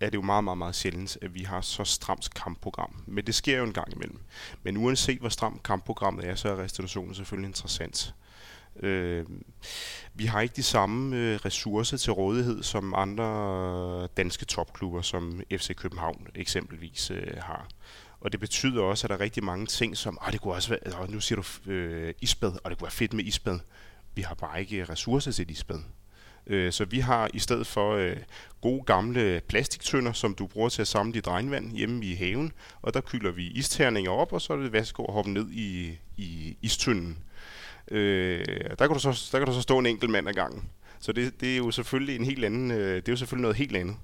er 0.00 0.10
det 0.10 0.14
jo 0.14 0.22
meget, 0.22 0.44
meget, 0.44 0.58
meget 0.58 0.74
sjældent, 0.74 1.18
at 1.22 1.34
vi 1.34 1.42
har 1.42 1.60
så 1.60 1.84
stramt 1.84 2.34
kampprogram. 2.34 3.02
Men 3.06 3.26
det 3.26 3.34
sker 3.34 3.58
jo 3.58 3.64
en 3.64 3.72
gang 3.72 3.92
imellem. 3.92 4.20
Men 4.62 4.76
uanset 4.76 5.18
hvor 5.18 5.28
stramt 5.28 5.62
kampprogrammet 5.62 6.24
er, 6.24 6.34
så 6.34 6.48
er 6.48 6.58
restitutionen 6.58 7.14
selvfølgelig 7.14 7.48
interessant. 7.48 8.14
Øh, 8.80 9.26
vi 10.14 10.26
har 10.26 10.40
ikke 10.40 10.56
de 10.56 10.62
samme 10.62 11.16
øh, 11.16 11.36
ressourcer 11.44 11.96
til 11.96 12.12
rådighed 12.12 12.62
som 12.62 12.94
andre 12.94 14.06
danske 14.06 14.44
topklubber, 14.44 15.02
som 15.02 15.42
FC 15.50 15.74
København 15.74 16.26
eksempelvis 16.34 17.10
øh, 17.10 17.36
har. 17.38 17.68
Og 18.20 18.32
det 18.32 18.40
betyder 18.40 18.82
også, 18.82 19.06
at 19.06 19.08
der 19.08 19.16
er 19.16 19.20
rigtig 19.20 19.44
mange 19.44 19.66
ting, 19.66 19.96
som, 19.96 20.18
ah, 20.20 20.32
det 20.32 20.40
kunne 20.40 20.54
også 20.54 20.68
være, 20.68 21.10
nu 21.10 21.20
siger 21.20 21.42
du 21.42 21.70
øh, 21.70 22.14
isbad, 22.20 22.52
og 22.64 22.70
det 22.70 22.78
kunne 22.78 22.86
være 22.86 22.92
fedt 22.92 23.12
med 23.12 23.24
isbad. 23.24 23.58
Vi 24.14 24.22
har 24.22 24.34
bare 24.34 24.60
ikke 24.60 24.84
ressourcer 24.84 25.32
til 25.32 25.50
isbad. 25.50 25.78
Øh, 26.48 26.72
så 26.72 26.84
vi 26.84 26.98
har 26.98 27.30
i 27.34 27.38
stedet 27.38 27.66
for 27.66 27.94
øh, 27.94 28.16
gode 28.60 28.82
gamle 28.84 29.40
plastiktønder, 29.48 30.12
som 30.12 30.34
du 30.34 30.46
bruger 30.46 30.68
til 30.68 30.82
at 30.82 30.88
samle 30.88 31.12
dit 31.12 31.28
regnvand 31.28 31.76
hjemme 31.76 32.04
i 32.04 32.14
haven, 32.14 32.52
og 32.82 32.94
der 32.94 33.00
kylder 33.00 33.30
vi 33.30 33.46
isterninger 33.46 34.10
op, 34.10 34.32
og 34.32 34.42
så 34.42 34.52
er 34.52 34.56
det 34.56 34.72
værsgo 34.72 35.04
at 35.04 35.12
hoppe 35.12 35.30
ned 35.30 35.50
i, 35.50 35.98
i 36.16 36.56
istønden. 36.62 37.18
Øh, 37.90 38.46
der, 38.78 38.86
kan 38.86 38.88
du 38.88 38.98
så, 38.98 39.28
der 39.32 39.38
kan 39.38 39.46
du 39.46 39.54
så 39.54 39.62
stå 39.62 39.78
en 39.78 39.86
enkelt 39.86 40.10
mand 40.10 40.28
ad 40.28 40.34
gangen. 40.34 40.68
Så 41.00 41.12
det, 41.12 41.40
det 41.40 41.52
er 41.52 41.56
jo 41.56 41.70
selvfølgelig 41.70 42.16
en 42.16 42.24
helt 42.24 42.44
anden, 42.44 42.70
øh, 42.70 42.96
det 42.96 43.08
er 43.08 43.12
jo 43.12 43.16
selvfølgelig 43.16 43.42
noget 43.42 43.56
helt 43.56 43.76
andet. 43.76 43.96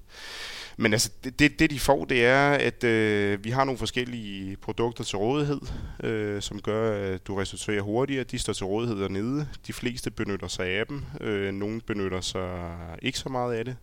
Men 0.77 0.93
altså, 0.93 1.11
det, 1.23 1.39
det, 1.39 1.59
det 1.59 1.69
de 1.71 1.79
får, 1.79 2.05
det 2.05 2.25
er, 2.25 2.51
at 2.51 2.83
øh, 2.83 3.43
vi 3.43 3.49
har 3.49 3.63
nogle 3.63 3.77
forskellige 3.77 4.57
produkter 4.57 5.03
til 5.03 5.17
rådighed, 5.17 5.61
øh, 6.03 6.41
som 6.41 6.61
gør, 6.61 7.13
at 7.13 7.27
du 7.27 7.35
resulterer 7.35 7.81
hurtigere. 7.81 8.23
De 8.23 8.39
står 8.39 8.53
til 8.53 8.65
rådighed 8.65 8.99
dernede. 8.99 9.47
De 9.67 9.73
fleste 9.73 10.11
benytter 10.11 10.47
sig 10.47 10.67
af 10.67 10.87
dem. 10.87 11.03
Øh, 11.21 11.53
nogle 11.53 11.81
benytter 11.81 12.21
sig 12.21 12.77
ikke 13.01 13.19
så 13.19 13.29
meget 13.29 13.53
af 13.53 13.65
det. 13.65 13.75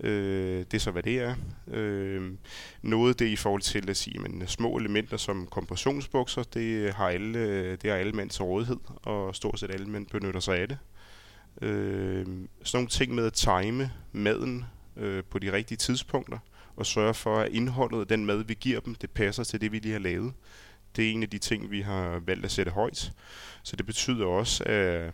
Øh, 0.00 0.58
det 0.58 0.74
er 0.74 0.78
så, 0.78 0.90
hvad 0.90 1.02
det 1.02 1.20
er. 1.20 1.34
Øh, 1.72 2.30
noget 2.82 3.18
det 3.18 3.26
er 3.26 3.32
i 3.32 3.36
forhold 3.36 3.62
til 3.62 3.90
at 3.90 3.96
sige, 3.96 4.18
men 4.18 4.42
små 4.46 4.76
elementer 4.76 5.16
som 5.16 5.46
kompressionsbukser, 5.46 6.42
det 6.42 6.94
har 6.94 7.08
alle, 7.08 7.70
det 7.76 7.90
har 7.90 7.98
alle 7.98 8.12
mænd 8.12 8.30
til 8.30 8.44
rådighed, 8.44 8.76
og 9.02 9.34
stort 9.34 9.60
set 9.60 9.70
alle 9.70 9.86
mænd 9.86 10.06
benytter 10.06 10.40
sig 10.40 10.58
af 10.58 10.68
det. 10.68 10.78
Øh, 11.62 12.26
sådan 12.26 12.46
nogle 12.72 12.88
ting 12.88 13.14
med 13.14 13.26
at 13.26 13.32
time 13.32 13.90
maden 14.12 14.64
øh, 14.96 15.24
på 15.24 15.38
de 15.38 15.52
rigtige 15.52 15.78
tidspunkter, 15.78 16.38
og 16.76 16.86
sørge 16.86 17.14
for, 17.14 17.38
at 17.38 17.52
indholdet 17.52 18.00
af 18.00 18.06
den 18.06 18.26
mad, 18.26 18.44
vi 18.44 18.54
giver 18.54 18.80
dem, 18.80 18.94
det 18.94 19.10
passer 19.10 19.44
til 19.44 19.60
det, 19.60 19.72
vi 19.72 19.78
lige 19.78 19.92
har 19.92 19.98
lavet. 19.98 20.32
Det 20.96 21.08
er 21.08 21.12
en 21.12 21.22
af 21.22 21.30
de 21.30 21.38
ting, 21.38 21.70
vi 21.70 21.80
har 21.80 22.18
valgt 22.26 22.44
at 22.44 22.50
sætte 22.50 22.72
højt. 22.72 23.12
Så 23.62 23.76
det 23.76 23.86
betyder 23.86 24.26
også, 24.26 24.64
at 24.64 25.12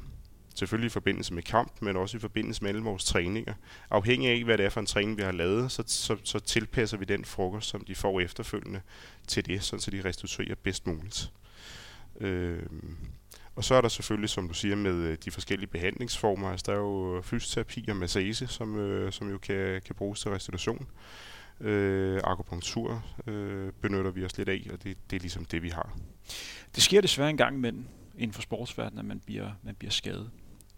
selvfølgelig 0.54 0.86
i 0.86 0.90
forbindelse 0.90 1.34
med 1.34 1.42
kamp, 1.42 1.72
men 1.82 1.96
også 1.96 2.16
i 2.16 2.20
forbindelse 2.20 2.62
med 2.62 2.70
alle 2.70 2.82
vores 2.82 3.04
træninger. 3.04 3.54
Afhængig 3.90 4.30
af, 4.30 4.44
hvad 4.44 4.58
det 4.58 4.66
er 4.66 4.70
for 4.70 4.80
en 4.80 4.86
træning, 4.86 5.16
vi 5.16 5.22
har 5.22 5.32
lavet, 5.32 5.72
så, 5.72 5.82
så, 5.86 6.16
så 6.24 6.38
tilpasser 6.38 6.96
vi 6.96 7.04
den 7.04 7.24
frokost, 7.24 7.68
som 7.68 7.84
de 7.84 7.94
får 7.94 8.20
efterfølgende 8.20 8.80
til 9.26 9.46
det, 9.46 9.62
så 9.62 9.90
de 9.92 10.02
restituerer 10.04 10.54
bedst 10.62 10.86
muligt. 10.86 11.32
Øh, 12.20 12.62
og 13.58 13.64
så 13.64 13.74
er 13.74 13.80
der 13.80 13.88
selvfølgelig, 13.88 14.30
som 14.30 14.48
du 14.48 14.54
siger, 14.54 14.76
med 14.76 14.94
øh, 14.94 15.16
de 15.24 15.30
forskellige 15.30 15.68
behandlingsformer. 15.68 16.50
Altså, 16.50 16.64
der 16.66 16.72
er 16.72 16.80
jo 16.80 17.16
øh, 17.16 17.22
fysioterapi 17.22 17.86
og 17.88 17.96
massage, 17.96 18.46
som, 18.46 18.76
øh, 18.76 19.12
som 19.12 19.30
jo 19.30 19.38
kan, 19.38 19.80
kan 19.86 19.94
bruges 19.94 20.20
til 20.20 20.30
restitution. 20.30 20.86
Øh, 21.60 22.20
akupunktur 22.24 23.04
øh, 23.26 23.72
benytter 23.72 24.10
vi 24.10 24.24
os 24.24 24.38
lidt 24.38 24.48
af, 24.48 24.66
og 24.72 24.82
det, 24.82 24.96
det 25.10 25.16
er 25.16 25.20
ligesom 25.20 25.44
det, 25.44 25.62
vi 25.62 25.68
har. 25.68 25.96
Det 26.74 26.82
sker 26.82 27.00
desværre 27.00 27.30
en 27.30 27.36
gang 27.36 27.56
imellem 27.56 27.84
inden 28.18 28.34
for 28.34 28.42
sportsverdenen, 28.42 28.98
at 28.98 29.04
man 29.04 29.20
bliver, 29.20 29.50
man 29.62 29.74
bliver 29.74 29.92
skadet. 29.92 30.30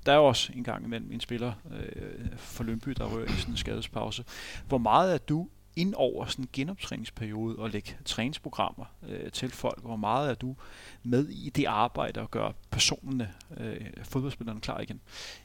Der 0.07 0.13
er 0.13 0.19
også 0.19 0.53
en 0.57 0.65
gang 0.65 0.85
imellem 0.85 1.13
en 1.13 1.21
spiller 1.21 1.53
øh, 1.73 2.37
for 2.37 2.65
Lønby, 2.65 2.91
der 2.91 3.05
rører 3.05 3.25
i 3.25 3.41
sådan 3.41 3.55
en 3.55 3.57
skadespause. 3.57 4.25
Hvor 4.69 4.79
meget 4.79 5.15
er 5.15 5.19
du 5.19 5.49
ind 5.77 5.95
over 5.95 6.27
sådan 6.27 6.45
en 6.45 6.49
genoptræningsperiode 6.53 7.57
og 7.57 7.71
lægge 7.71 7.97
træningsprogrammer 8.05 8.85
øh, 9.09 9.33
til 9.33 9.51
folk? 9.51 9.83
Hvor 9.83 9.97
meget 9.97 10.31
er 10.31 10.35
du 10.35 10.57
med 11.03 11.29
i 11.29 11.51
det 11.51 11.65
arbejde 11.65 12.21
og 12.21 12.31
gøre 12.31 12.53
personerne, 12.71 13.33
øh, 13.57 13.77
fodboldspillerne 14.05 14.61
klar 14.61 14.81
igen? 14.81 15.01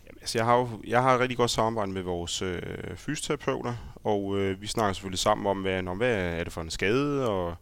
Jamen, 0.06 0.18
altså 0.22 0.38
jeg 0.38 0.46
har 0.46 0.56
jo 0.58 0.70
jeg 0.88 1.02
har 1.02 1.16
et 1.16 1.20
rigtig 1.20 1.38
godt 1.38 1.52
samarbejde 1.52 1.92
med 1.92 2.02
vores 2.02 2.42
øh, 2.42 2.62
fysioterapeuter, 2.96 3.96
og 4.04 4.40
øh, 4.40 4.62
vi 4.62 4.68
snakker 4.68 4.94
selvfølgelig 4.94 5.20
sammen 5.20 5.48
om, 5.48 5.62
hvad, 5.62 5.88
om, 5.88 5.98
hvad 5.98 6.16
er 6.16 6.44
det 6.44 6.54
for 6.54 6.62
en 6.62 6.70
skade, 6.70 7.30
og 7.30 7.56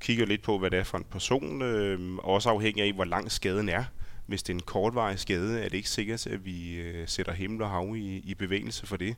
kigger 0.00 0.26
lidt 0.26 0.42
på, 0.42 0.58
hvad 0.58 0.70
det 0.70 0.78
er 0.78 0.84
for 0.84 0.98
en 0.98 1.04
person, 1.04 1.62
øh, 1.62 2.16
også 2.18 2.50
afhængig 2.50 2.84
af, 2.84 2.92
hvor 2.92 3.04
lang 3.04 3.32
skaden 3.32 3.68
er. 3.68 3.84
Hvis 4.26 4.42
det 4.42 4.52
er 4.52 4.56
en 4.56 4.62
kortvarig 4.62 5.18
skade, 5.18 5.60
er 5.60 5.68
det 5.68 5.76
ikke 5.76 5.88
sikkert, 5.88 6.26
at 6.26 6.44
vi 6.44 6.74
øh, 6.74 7.08
sætter 7.08 7.32
himmel 7.32 7.62
og 7.62 7.70
hav 7.70 7.96
i, 7.96 8.16
i 8.24 8.34
bevægelse 8.34 8.86
for 8.86 8.96
det. 8.96 9.16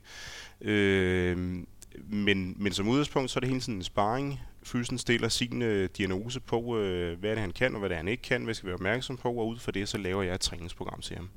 Øh, 0.61 1.63
men, 2.03 2.55
men 2.57 2.73
som 2.73 2.87
udgangspunkt, 2.87 3.31
så 3.31 3.39
er 3.39 3.41
det 3.41 3.49
hele 3.49 3.61
tiden 3.61 3.79
en 3.79 3.83
sparring. 3.83 4.39
Fysen 4.63 4.97
stiller 4.97 5.29
sin 5.29 5.61
øh, 5.61 5.89
diagnose 5.97 6.39
på, 6.39 6.77
øh, 6.77 7.19
hvad 7.19 7.31
det 7.31 7.39
han 7.39 7.51
kan, 7.51 7.73
og 7.73 7.79
hvad 7.79 7.89
det 7.89 7.97
han 7.97 8.07
ikke 8.07 8.23
kan, 8.23 8.43
hvad 8.43 8.53
skal 8.53 8.67
være 8.67 8.73
opmærksom 8.73 9.17
på, 9.17 9.29
og 9.33 9.47
ud 9.47 9.57
fra 9.57 9.71
det, 9.71 9.89
så 9.89 9.97
laver 9.97 10.23
jeg 10.23 10.35
et 10.35 10.41
træningsprogram 10.41 11.01
til 11.01 11.15
ham. 11.15 11.29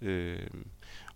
Øh, 0.00 0.46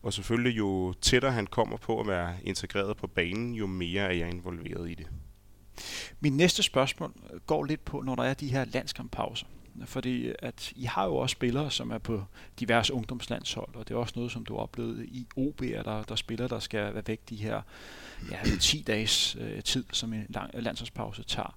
og 0.03 0.12
selvfølgelig, 0.12 0.59
jo 0.59 0.95
tættere 1.01 1.33
han 1.33 1.47
kommer 1.47 1.76
på 1.76 2.01
at 2.01 2.07
være 2.07 2.35
integreret 2.45 2.97
på 2.97 3.07
banen, 3.07 3.55
jo 3.55 3.66
mere 3.66 4.03
er 4.03 4.12
jeg 4.12 4.28
involveret 4.28 4.91
i 4.91 4.95
det. 4.95 5.07
Min 6.20 6.37
næste 6.37 6.62
spørgsmål 6.62 7.12
går 7.47 7.64
lidt 7.64 7.85
på, 7.85 8.01
når 8.01 8.14
der 8.14 8.22
er 8.22 8.35
de 8.35 8.49
her 8.49 8.64
landskamppauser. 8.64 9.47
Fordi 9.85 10.33
at 10.39 10.73
I 10.77 10.85
har 10.85 11.05
jo 11.05 11.16
også 11.16 11.33
spillere, 11.33 11.71
som 11.71 11.91
er 11.91 11.99
på 11.99 12.25
diverse 12.61 12.95
ungdomslandshold, 12.95 13.75
og 13.75 13.89
det 13.89 13.95
er 13.95 13.99
også 13.99 14.12
noget, 14.16 14.33
som 14.33 14.45
du 14.45 14.57
oplevede 14.57 15.07
i 15.07 15.27
OB, 15.37 15.62
at 15.62 15.85
der, 15.85 16.03
der 16.03 16.14
spillere, 16.16 16.49
der 16.49 16.59
skal 16.59 16.95
være 16.95 17.03
væk 17.07 17.21
de 17.29 17.37
her 17.37 17.62
ja, 18.31 18.57
10 18.61 18.85
dages 18.87 19.37
øh, 19.41 19.62
tid, 19.62 19.85
som 19.93 20.12
en 20.12 20.27
lang, 20.29 20.51
landsholdspause 20.55 21.23
tager. 21.23 21.57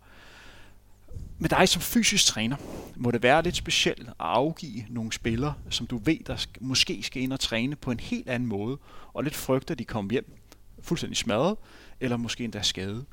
Med 1.38 1.50
dig 1.50 1.70
som 1.70 1.82
fysisk 1.82 2.26
træner, 2.26 2.56
må 2.96 3.12
det 3.12 3.24
være 3.24 3.44
lidt 3.44 3.56
specielt 3.56 4.08
at 4.08 4.14
afgive 4.20 4.86
nogle 4.90 5.14
spillere, 5.14 5.54
som 5.70 5.88
du 5.88 5.98
ved, 5.98 6.24
der 6.28 6.36
skal, 6.36 6.64
måske 6.64 7.04
skal 7.04 7.22
ind 7.22 7.34
og 7.34 7.40
træne 7.40 7.76
på 7.76 7.92
en 7.92 8.00
helt 8.00 8.30
anden 8.30 8.50
måde, 8.50 8.78
og 9.14 9.24
lidt 9.24 9.36
frygter, 9.36 9.76
at 9.76 9.80
de 9.80 9.86
kommer 9.86 10.12
hjem 10.12 10.38
fuldstændig 10.82 11.18
smadret, 11.18 11.58
eller 12.00 12.18
måske 12.18 12.44
endda 12.44 12.62
skadet. 12.62 13.06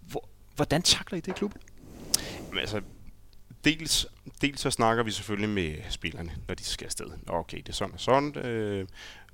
Hvor, 0.00 0.28
hvordan 0.56 0.82
takler 0.82 1.18
I 1.18 1.20
det 1.20 1.28
i 1.28 1.34
klubben? 1.36 1.60
Men 2.50 2.58
altså, 2.58 2.80
dels, 3.64 4.06
dels 4.40 4.60
så 4.60 4.70
snakker 4.70 5.02
vi 5.02 5.10
selvfølgelig 5.10 5.48
med 5.48 5.74
spillerne, 5.90 6.32
når 6.48 6.54
de 6.54 6.64
skal 6.64 6.84
afsted. 6.84 7.06
Okay, 7.26 7.56
det 7.56 7.68
er 7.68 7.72
sådan 7.72 7.94
og 7.94 8.00
sådan. 8.00 8.38
Øh, 8.38 8.86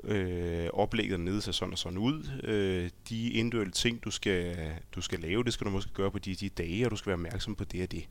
øh, 0.04 0.68
oplægget 0.72 1.20
nede 1.20 1.42
ser 1.42 1.52
sådan 1.52 1.72
og 1.72 1.78
sådan 1.78 1.98
ud. 1.98 2.40
Øh, 2.44 2.90
de 3.08 3.30
individuelle 3.30 3.72
ting, 3.72 4.04
du 4.04 4.10
skal, 4.10 4.56
du 4.94 5.00
skal 5.00 5.20
lave, 5.20 5.44
det 5.44 5.52
skal 5.52 5.64
du 5.64 5.70
måske 5.70 5.92
gøre 5.94 6.10
på 6.10 6.18
de, 6.18 6.34
de 6.34 6.48
dage, 6.48 6.84
og 6.84 6.90
du 6.90 6.96
skal 6.96 7.06
være 7.06 7.14
opmærksom 7.14 7.54
på 7.54 7.64
det 7.64 7.82
og 7.82 7.92
det. 7.92 8.08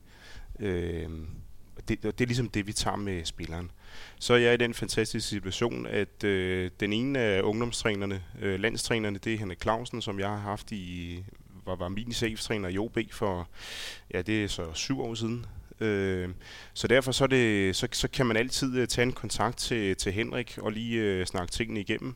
Øh, 0.60 1.10
det, 1.88 2.04
det 2.04 2.22
er 2.22 2.26
ligesom 2.26 2.50
det, 2.50 2.68
vi 2.68 2.74
tager 2.74 2.98
med 2.98 3.26
spilleren. 3.26 3.72
Så 4.20 4.34
er 4.34 4.38
jeg 4.38 4.54
i 4.54 4.58
den 4.58 4.74
fantastiske 4.74 5.30
situation, 5.30 5.86
at 5.86 6.24
øh, 6.24 6.72
den 6.80 6.94
ene 6.94 7.20
af 7.20 7.42
ungdomstrænerne, 7.42 8.24
øh, 8.42 8.60
landstrænerne, 8.60 9.20
det 9.20 9.34
er 9.34 9.38
Henrik 9.38 9.62
Clausen, 9.62 10.02
som 10.02 10.20
jeg 10.20 10.30
har 10.30 10.38
haft 10.38 10.72
i 10.72 11.24
var, 11.66 11.76
var 11.76 11.90
min 11.90 12.12
cheftræner 12.12 12.70
i 12.70 12.78
OB 12.78 12.98
for, 13.12 13.48
ja, 14.14 14.22
det 14.22 14.44
er 14.44 14.48
så 14.48 14.74
syv 14.74 15.02
år 15.02 15.14
siden. 15.14 15.46
Øh, 15.82 16.30
så 16.74 16.88
derfor 16.88 17.12
så, 17.12 17.28
det, 17.28 17.76
så, 17.76 17.88
så 17.92 18.08
kan 18.08 18.26
man 18.26 18.38
altid 18.38 18.78
øh, 18.78 18.88
tage 18.88 19.04
en 19.04 19.14
kontakt 19.14 19.58
til, 19.58 19.96
til 19.96 20.12
Henrik 20.12 20.58
og 20.62 20.72
lige 20.72 21.02
øh, 21.02 21.26
snakke 21.26 21.52
tingene 21.52 21.80
igennem. 21.80 22.16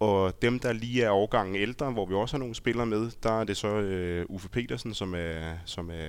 Og 0.00 0.42
dem, 0.42 0.58
der 0.58 0.72
lige 0.72 1.02
er 1.02 1.10
årgangen 1.10 1.56
ældre, 1.56 1.90
hvor 1.90 2.06
vi 2.06 2.14
også 2.14 2.34
har 2.34 2.38
nogle 2.38 2.54
spillere 2.54 2.86
med, 2.86 3.10
der 3.22 3.40
er 3.40 3.44
det 3.44 3.56
så 3.56 3.68
øh, 3.68 4.26
Uffe 4.28 4.48
Petersen, 4.48 4.94
som 4.94 5.14
er, 5.14 5.54
som 5.64 5.90
er 5.90 6.08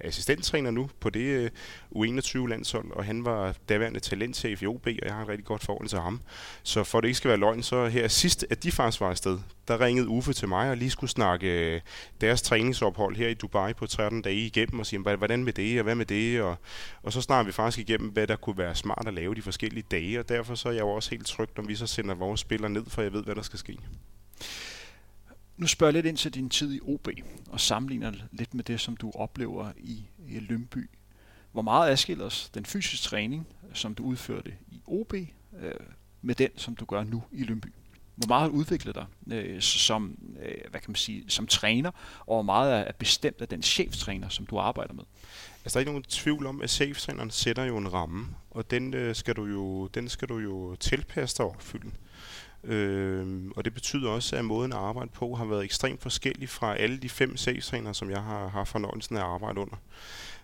assistenttræner 0.00 0.70
nu 0.70 0.90
på 1.00 1.10
det 1.10 1.20
øh, 1.20 1.50
U21-landshold, 1.96 2.90
og 2.90 3.04
han 3.04 3.24
var 3.24 3.54
daværende 3.68 4.00
talentchef 4.00 4.62
i 4.62 4.66
OB, 4.66 4.86
og 4.86 4.92
jeg 5.04 5.14
har 5.14 5.22
et 5.22 5.28
rigtig 5.28 5.44
godt 5.44 5.64
forhold 5.64 5.88
til 5.88 5.98
ham. 5.98 6.20
Så 6.62 6.84
for 6.84 7.00
det 7.00 7.08
ikke 7.08 7.16
skal 7.16 7.28
være 7.28 7.38
løgn, 7.38 7.62
så 7.62 7.86
her 7.86 8.08
sidst, 8.08 8.46
at 8.50 8.62
de 8.62 8.72
faktisk 8.72 9.00
var 9.00 9.10
afsted, 9.10 9.38
der 9.68 9.80
ringede 9.80 10.08
Uffe 10.08 10.32
til 10.32 10.48
mig 10.48 10.70
og 10.70 10.76
lige 10.76 10.90
skulle 10.90 11.10
snakke 11.10 11.74
øh, 11.74 11.80
deres 12.20 12.42
træningsophold 12.42 13.16
her 13.16 13.28
i 13.28 13.34
Dubai 13.34 13.72
på 13.72 13.86
13 13.86 14.22
dage 14.22 14.36
igennem 14.36 14.80
og 14.80 14.86
sige, 14.86 15.00
hvordan 15.00 15.44
med 15.44 15.52
det, 15.52 15.78
og 15.78 15.84
hvad 15.84 15.94
med 15.94 16.06
det, 16.06 16.42
og, 16.42 16.56
og 17.02 17.12
så 17.12 17.20
snakker 17.20 17.46
vi 17.46 17.52
faktisk 17.52 17.88
igennem, 17.88 18.10
hvad 18.10 18.26
der 18.26 18.36
kunne 18.36 18.58
være 18.58 18.74
smart 18.74 19.04
at 19.06 19.14
lave 19.14 19.34
de 19.34 19.42
forskellige 19.42 19.84
dage, 19.90 20.18
og 20.18 20.28
derfor 20.28 20.54
så 20.54 20.68
er 20.68 20.72
jeg 20.72 20.80
jo 20.80 20.90
også 20.90 21.10
helt 21.10 21.26
tryg, 21.26 21.48
når 21.56 21.64
vi 21.64 21.74
så 21.74 21.86
sender 21.86 22.14
vores 22.14 22.40
spillere 22.40 22.70
ned, 22.70 22.84
for 22.88 23.02
jeg 23.02 23.12
ved, 23.12 23.23
hvad 23.24 23.34
der 23.34 23.42
skal 23.42 23.58
ske. 23.58 23.78
Nu 25.56 25.66
spørger 25.66 25.88
jeg 25.88 25.94
lidt 25.94 26.06
ind 26.06 26.16
til 26.16 26.34
din 26.34 26.50
tid 26.50 26.74
i 26.74 26.80
OB, 26.82 27.08
og 27.50 27.60
sammenligner 27.60 28.12
lidt 28.32 28.54
med 28.54 28.64
det, 28.64 28.80
som 28.80 28.96
du 28.96 29.12
oplever 29.14 29.72
i, 29.76 30.04
Lønby. 30.40 30.90
Hvor 31.52 31.62
meget 31.62 31.90
adskiller 31.90 32.24
os 32.24 32.50
den 32.54 32.66
fysiske 32.66 33.04
træning, 33.04 33.46
som 33.72 33.94
du 33.94 34.04
udførte 34.04 34.54
i 34.68 34.80
OB, 34.86 35.14
øh, 35.14 35.28
med 36.22 36.34
den, 36.34 36.50
som 36.56 36.76
du 36.76 36.84
gør 36.84 37.04
nu 37.04 37.22
i 37.32 37.42
Lønby? 37.42 37.66
Hvor 38.14 38.28
meget 38.28 38.42
har 38.42 38.48
du 38.48 38.54
udviklet 38.54 38.94
dig 38.94 39.06
øh, 39.32 39.62
som, 39.62 40.18
øh, 40.42 40.70
hvad 40.70 40.80
kan 40.80 40.90
man 40.90 40.96
sige, 40.96 41.24
som 41.28 41.46
træner, 41.46 41.90
og 42.20 42.36
hvor 42.36 42.42
meget 42.42 42.88
er 42.88 42.92
bestemt 42.92 43.40
af 43.40 43.48
den 43.48 43.62
cheftræner, 43.62 44.28
som 44.28 44.46
du 44.46 44.58
arbejder 44.58 44.94
med? 44.94 45.04
Altså, 45.64 45.74
der 45.74 45.76
er 45.76 45.80
ikke 45.80 45.90
nogen 45.90 46.02
tvivl 46.02 46.46
om, 46.46 46.62
at 46.62 46.70
cheftræneren 46.70 47.30
sætter 47.30 47.64
jo 47.64 47.76
en 47.76 47.92
ramme, 47.92 48.26
og 48.50 48.70
den, 48.70 48.94
øh, 48.94 49.14
skal, 49.14 49.36
du 49.36 49.46
jo, 49.46 49.86
den 49.86 50.08
skal 50.08 50.28
du 50.28 50.38
jo 50.38 50.74
tilpasse 50.74 51.38
dig 51.38 51.46
og 51.46 51.50
opfylde. 51.50 51.90
Øh, 52.64 53.26
og 53.56 53.64
det 53.64 53.74
betyder 53.74 54.10
også, 54.10 54.36
at 54.36 54.44
måden 54.44 54.72
at 54.72 54.78
arbejde 54.78 55.10
på 55.14 55.34
har 55.34 55.44
været 55.44 55.64
ekstremt 55.64 56.02
forskellig 56.02 56.48
fra 56.48 56.76
alle 56.76 56.96
de 56.96 57.08
fem 57.08 57.36
cheftrænere, 57.36 57.94
som 57.94 58.10
jeg 58.10 58.22
har 58.22 58.48
haft 58.48 58.68
fornøjelsen 58.68 59.16
af 59.16 59.20
at 59.20 59.26
arbejde 59.26 59.60
under. 59.60 59.76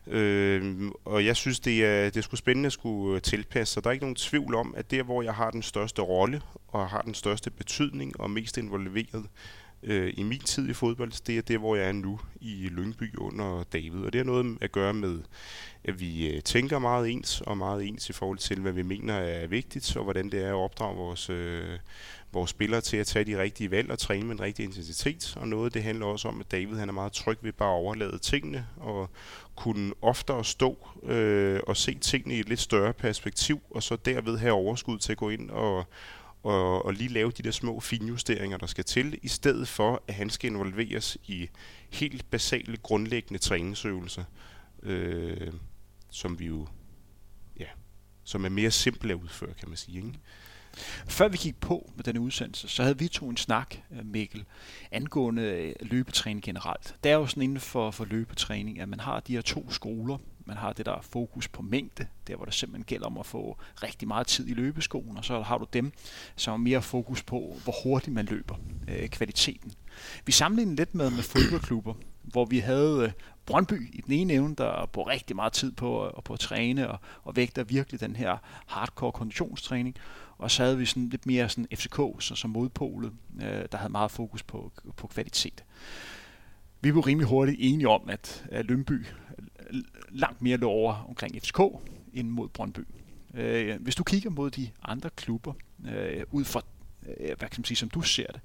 Øh, 0.06 0.90
og 1.04 1.24
jeg 1.24 1.36
synes, 1.36 1.60
det 1.60 1.84
er, 1.84 2.04
det 2.04 2.16
er 2.16 2.20
sgu 2.20 2.36
spændende 2.36 2.66
at 2.66 2.72
skulle 2.72 3.16
øh, 3.16 3.22
tilpasse 3.22 3.74
så 3.74 3.80
Der 3.80 3.88
er 3.88 3.92
ikke 3.92 4.04
nogen 4.04 4.16
tvivl 4.16 4.54
om, 4.54 4.74
at 4.76 4.90
der, 4.90 5.02
hvor 5.02 5.22
jeg 5.22 5.34
har 5.34 5.50
den 5.50 5.62
største 5.62 6.02
rolle 6.02 6.42
og 6.68 6.88
har 6.88 7.02
den 7.02 7.14
største 7.14 7.50
betydning 7.50 8.20
og 8.20 8.30
mest 8.30 8.58
involveret 8.58 9.26
øh, 9.82 10.14
i 10.16 10.22
min 10.22 10.40
tid 10.40 10.68
i 10.68 10.72
fodbold, 10.72 11.24
det 11.26 11.38
er 11.38 11.42
det, 11.42 11.58
hvor 11.58 11.76
jeg 11.76 11.88
er 11.88 11.92
nu 11.92 12.20
i 12.40 12.68
Lyngby 12.70 13.18
under 13.18 13.62
David. 13.72 14.00
Og 14.00 14.12
det 14.12 14.18
har 14.18 14.24
noget 14.24 14.58
at 14.60 14.72
gøre 14.72 14.94
med, 14.94 15.18
vi 15.84 16.28
øh, 16.28 16.42
tænker 16.42 16.78
meget 16.78 17.10
ens 17.10 17.40
og 17.40 17.58
meget 17.58 17.88
ens 17.88 18.10
i 18.10 18.12
forhold 18.12 18.38
til, 18.38 18.60
hvad 18.60 18.72
vi 18.72 18.82
mener 18.82 19.14
er 19.14 19.46
vigtigt, 19.46 19.96
og 19.96 20.04
hvordan 20.04 20.30
det 20.30 20.44
er 20.44 20.48
at 20.48 20.54
opdrage 20.54 20.96
vores, 20.96 21.30
øh, 21.30 21.78
vores 22.32 22.50
spillere 22.50 22.80
til 22.80 22.96
at 22.96 23.06
tage 23.06 23.24
de 23.24 23.42
rigtige 23.42 23.70
valg 23.70 23.90
og 23.90 23.98
træne 23.98 24.26
med 24.26 24.34
en 24.34 24.40
rigtig 24.40 24.64
intensitet. 24.64 25.36
Og 25.36 25.48
noget 25.48 25.74
det 25.74 25.82
handler 25.82 26.06
også 26.06 26.28
om, 26.28 26.40
at 26.40 26.50
David 26.50 26.76
han 26.76 26.88
er 26.88 26.92
meget 26.92 27.12
tryg 27.12 27.38
ved 27.42 27.52
bare 27.52 27.72
at 27.72 27.80
overlade 27.80 28.18
tingene 28.18 28.66
og 28.76 29.10
kunne 29.56 29.92
oftere 30.02 30.44
stå 30.44 30.88
øh, 31.02 31.60
og 31.66 31.76
se 31.76 31.94
tingene 31.94 32.34
i 32.34 32.40
et 32.40 32.48
lidt 32.48 32.60
større 32.60 32.92
perspektiv, 32.92 33.60
og 33.70 33.82
så 33.82 33.96
derved 33.96 34.38
have 34.38 34.52
overskud 34.52 34.98
til 34.98 35.12
at 35.12 35.18
gå 35.18 35.28
ind 35.28 35.50
og, 35.50 35.84
og, 36.42 36.84
og 36.84 36.92
lige 36.92 37.08
lave 37.08 37.30
de 37.30 37.42
der 37.42 37.50
små 37.50 37.80
finjusteringer, 37.80 38.56
der 38.56 38.66
skal 38.66 38.84
til, 38.84 39.18
i 39.22 39.28
stedet 39.28 39.68
for, 39.68 40.02
at 40.08 40.14
han 40.14 40.30
skal 40.30 40.50
involveres 40.50 41.18
i 41.26 41.48
helt 41.90 42.30
basale, 42.30 42.76
grundlæggende 42.76 43.38
træningsøvelser, 43.38 44.24
øh, 44.82 45.52
som 46.10 46.38
vi 46.38 46.46
jo, 46.46 46.66
ja, 47.58 47.66
som 48.24 48.44
er 48.44 48.48
mere 48.48 48.70
simple 48.70 49.12
at 49.12 49.18
udføre, 49.18 49.54
kan 49.54 49.68
man 49.68 49.76
sige. 49.76 49.96
Ikke? 49.96 50.18
Før 51.08 51.28
vi 51.28 51.36
gik 51.36 51.60
på 51.60 51.90
med 51.96 52.04
denne 52.04 52.20
udsendelse, 52.20 52.68
så 52.68 52.82
havde 52.82 52.98
vi 52.98 53.08
to 53.08 53.28
en 53.28 53.36
snak, 53.36 53.74
øh, 53.90 54.06
Mikkel, 54.06 54.44
angående 54.90 55.42
øh, 55.42 55.74
løbetræning 55.80 56.42
generelt. 56.42 56.96
Det 57.04 57.12
er 57.12 57.16
jo 57.16 57.26
sådan 57.26 57.42
inden 57.42 57.60
for, 57.60 57.90
for 57.90 58.04
løbetræning, 58.04 58.80
at 58.80 58.88
man 58.88 59.00
har 59.00 59.20
de 59.20 59.32
her 59.32 59.40
to 59.40 59.70
skoler. 59.70 60.18
Man 60.44 60.56
har 60.56 60.72
det 60.72 60.86
der 60.86 61.00
fokus 61.00 61.48
på 61.48 61.62
mængde, 61.62 62.06
der 62.26 62.36
hvor 62.36 62.44
det 62.44 62.54
simpelthen 62.54 62.84
gælder 62.84 63.06
om 63.06 63.18
at 63.18 63.26
få 63.26 63.58
rigtig 63.82 64.08
meget 64.08 64.26
tid 64.26 64.48
i 64.48 64.54
løbeskoen, 64.54 65.16
og 65.16 65.24
så 65.24 65.42
har 65.42 65.58
du 65.58 65.66
dem, 65.72 65.92
som 66.36 66.52
er 66.52 66.56
mere 66.56 66.82
fokus 66.82 67.22
på, 67.22 67.56
hvor 67.64 67.74
hurtigt 67.82 68.14
man 68.14 68.26
løber, 68.26 68.54
øh, 68.88 69.08
kvaliteten. 69.08 69.72
Vi 70.26 70.32
sammenlignede 70.32 70.76
lidt 70.76 70.94
med, 70.94 71.10
med 71.10 71.22
fodboldklubber, 71.22 71.94
hvor 72.22 72.44
vi 72.44 72.58
havde 72.58 73.04
øh, 73.04 73.12
Brøndby 73.50 73.94
i 73.94 74.00
den 74.00 74.12
ene 74.12 74.32
evne, 74.32 74.54
der 74.54 74.86
bruger 74.86 75.08
rigtig 75.08 75.36
meget 75.36 75.52
tid 75.52 75.72
på, 75.72 75.94
og 75.94 76.24
på 76.24 76.32
at 76.32 76.40
træne 76.40 76.90
og, 76.90 76.98
og 77.22 77.36
vægter 77.36 77.64
virkelig 77.64 78.00
den 78.00 78.16
her 78.16 78.36
hardcore 78.66 79.12
konditionstræning. 79.12 79.96
Og 80.38 80.50
så 80.50 80.62
havde 80.62 80.78
vi 80.78 80.86
sådan 80.86 81.08
lidt 81.08 81.26
mere 81.26 81.48
sådan 81.48 81.66
FCK 81.74 82.00
så 82.18 82.34
som 82.34 82.50
modpolet, 82.50 83.12
øh, 83.42 83.64
der 83.72 83.78
havde 83.78 83.92
meget 83.92 84.10
fokus 84.10 84.42
på, 84.42 84.72
på 84.96 85.06
kvalitet. 85.06 85.64
Vi 86.80 86.92
blev 86.92 87.02
rimelig 87.02 87.28
hurtigt 87.28 87.56
enige 87.60 87.88
om, 87.88 88.08
at, 88.08 88.44
at 88.50 88.66
Lønby 88.66 89.06
langt 90.10 90.42
mere 90.42 90.56
lå 90.56 90.68
over 90.68 91.06
omkring 91.08 91.42
FCK 91.42 91.60
end 92.12 92.28
mod 92.28 92.48
Brøndby. 92.48 92.80
Øh, 93.34 93.82
hvis 93.82 93.94
du 93.94 94.04
kigger 94.04 94.30
mod 94.30 94.50
de 94.50 94.70
andre 94.82 95.10
klubber, 95.16 95.52
øh, 95.88 96.22
ud 96.30 96.44
fra, 96.44 96.62
øh, 97.06 97.26
hvad 97.26 97.48
kan 97.48 97.60
man 97.60 97.64
sige, 97.64 97.76
som 97.76 97.90
du 97.90 98.02
ser 98.02 98.26
det, 98.26 98.40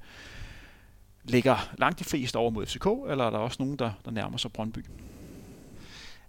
ligger 1.27 1.73
langt 1.77 1.99
de 1.99 2.03
fleste 2.03 2.35
over 2.35 2.51
mod 2.51 2.65
FCK, 2.65 2.85
eller 2.85 3.25
er 3.25 3.29
der 3.29 3.37
også 3.37 3.57
nogen, 3.59 3.79
der, 3.79 3.91
der 4.05 4.11
nærmer 4.11 4.37
sig 4.37 4.51
Brøndby? 4.51 4.85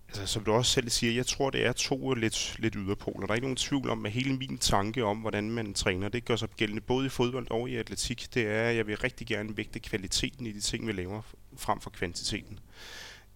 Altså, 0.09 0.27
som 0.27 0.45
du 0.45 0.53
også 0.53 0.73
selv 0.73 0.91
siger, 0.91 1.13
jeg 1.13 1.27
tror, 1.27 1.51
det 1.51 1.67
er 1.67 1.73
to 1.73 2.15
lidt, 2.15 2.57
lidt 2.59 2.75
yderpoler. 2.79 3.27
Der 3.27 3.33
er 3.33 3.35
ikke 3.35 3.45
nogen 3.45 3.57
tvivl 3.57 3.91
om, 3.91 4.07
at 4.07 4.13
hele 4.13 4.37
min 4.37 4.59
tanke 4.59 5.05
om, 5.05 5.19
hvordan 5.19 5.51
man 5.51 5.75
træner, 5.75 6.09
det 6.09 6.25
gør 6.25 6.37
sig 6.37 6.49
gældende 6.57 6.81
både 6.81 7.07
i 7.07 7.09
fodbold 7.09 7.51
og 7.51 7.71
i 7.71 7.77
atletik. 7.77 8.35
Det 8.35 8.47
er, 8.47 8.63
at 8.63 8.77
jeg 8.77 8.87
vil 8.87 8.97
rigtig 8.97 9.27
gerne 9.27 9.57
vægte 9.57 9.81
kvaliteten 9.81 10.47
i 10.47 10.53
de 10.53 10.61
ting, 10.61 10.87
vi 10.87 10.93
laver, 10.93 11.23
frem 11.57 11.81
for 11.81 11.91
kvantiteten. 11.91 12.59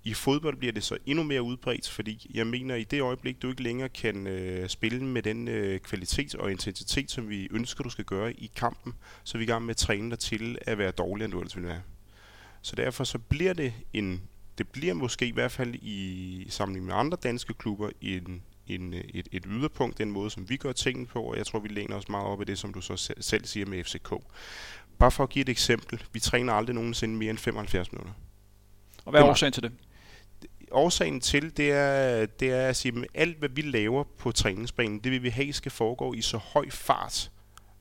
I 0.05 0.15
fodbold 0.15 0.57
bliver 0.57 0.73
det 0.73 0.85
så 0.85 0.99
endnu 1.07 1.25
mere 1.25 1.43
udbredt, 1.43 1.89
fordi 1.89 2.31
jeg 2.35 2.47
mener, 2.47 2.75
i 2.75 2.85
det 2.85 3.01
øjeblik, 3.01 3.43
du 3.43 3.49
ikke 3.49 3.63
længere 3.63 3.89
kan 3.89 4.27
øh, 4.27 4.69
spille 4.69 5.05
med 5.05 5.23
den 5.23 5.49
øh, 5.49 5.81
kvalitet 5.81 6.35
og 6.35 6.51
intensitet, 6.51 7.11
som 7.11 7.29
vi 7.29 7.49
ønsker, 7.51 7.85
du 7.85 7.91
skal 7.91 8.05
gøre 8.05 8.33
i 8.33 8.51
kampen, 8.57 8.95
så 9.25 9.37
er 9.37 9.39
vi 9.39 9.45
i 9.45 9.47
gang 9.47 9.65
med 9.65 9.71
at 9.71 9.77
træne 9.77 10.11
dig 10.11 10.19
til 10.19 10.59
at 10.63 10.79
være 10.79 10.91
dårligere, 10.91 11.25
end 11.25 11.33
du 11.33 11.39
ellers 11.39 11.57
vil 11.57 11.67
være. 11.67 11.83
Så 12.63 12.77
derfor 12.77 13.05
så 13.05 13.19
bliver 13.19 13.53
det 13.53 13.73
en 13.93 14.23
det 14.61 14.69
bliver 14.69 14.95
måske 14.95 15.27
i 15.27 15.33
hvert 15.33 15.53
fald 15.53 15.75
i 15.75 16.47
sammenligning 16.49 16.87
med 16.87 16.95
andre 16.95 17.19
danske 17.23 17.55
klubber 17.55 17.91
en, 18.01 18.43
en, 18.67 18.95
et, 18.95 19.29
et 19.33 19.45
yderpunkt, 19.47 19.99
den 19.99 20.11
måde, 20.11 20.31
som 20.31 20.49
vi 20.49 20.57
gør 20.57 20.73
tingene 20.73 21.07
på, 21.07 21.23
og 21.23 21.37
jeg 21.37 21.47
tror, 21.47 21.59
vi 21.59 21.69
læner 21.69 21.97
os 21.97 22.09
meget 22.09 22.27
op 22.27 22.43
i 22.43 22.45
det, 22.45 22.59
som 22.59 22.73
du 22.73 22.81
så 22.81 23.13
selv 23.21 23.45
siger 23.45 23.67
med 23.67 23.85
FCK. 23.85 24.15
Bare 24.99 25.11
for 25.11 25.23
at 25.23 25.31
give 25.31 25.43
et 25.43 25.49
eksempel. 25.49 26.03
Vi 26.13 26.21
træner 26.21 26.53
aldrig 26.53 26.75
nogensinde 26.75 27.15
mere 27.15 27.31
end 27.31 27.39
75 27.39 27.93
minutter. 27.93 28.13
Og 29.05 29.11
hvad 29.11 29.21
er 29.21 29.25
årsagen 29.25 29.53
til 29.53 29.63
det? 29.63 29.73
Årsagen 30.71 31.21
til, 31.21 31.57
det 31.57 31.73
er, 31.73 32.27
det 32.27 32.51
er 32.51 32.69
at 32.69 32.77
sige, 32.77 32.99
at 32.99 33.07
alt, 33.15 33.39
hvad 33.39 33.49
vi 33.49 33.63
laver 33.63 34.05
på 34.19 34.33
træningsbanen, 34.33 34.99
det 34.99 35.13
vil 35.13 35.23
vi 35.23 35.29
have 35.29 35.53
skal 35.53 35.73
foregå 35.73 36.15
i 36.15 36.21
så 36.21 36.37
høj 36.37 36.71
fart, 36.71 37.31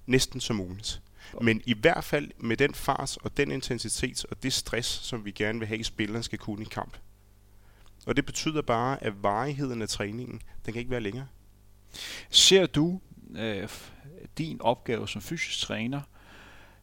næsten 0.06 0.40
som 0.40 0.56
muligt. 0.56 1.02
Men 1.42 1.62
i 1.66 1.74
hvert 1.74 2.04
fald 2.04 2.32
med 2.38 2.58
den 2.58 2.74
fart 2.74 3.18
og 3.24 3.38
den 3.38 3.52
intensitet 3.52 4.26
og 4.32 4.44
det 4.44 4.54
stress, 4.54 4.88
som 4.88 5.26
vi 5.26 5.32
gerne 5.32 5.60
vil 5.60 5.68
have, 5.68 5.80
at 5.80 5.86
spilleren 5.86 6.24
skal 6.24 6.40
kunne 6.40 6.62
i 6.62 6.68
kamp. 6.72 6.98
Og 8.06 8.16
det 8.16 8.26
betyder 8.26 8.62
bare, 8.62 9.04
at 9.04 9.24
varigheden 9.24 9.82
af 9.82 9.90
træningen, 9.90 10.42
den 10.66 10.74
kan 10.74 10.80
ikke 10.80 10.92
være 10.92 11.02
længere. 11.02 11.28
Ser 12.30 12.66
du 12.66 13.02
øh, 13.36 13.70
din 14.38 14.62
opgave 14.62 15.08
som 15.08 15.22
fysisk 15.22 15.60
træner 15.60 16.02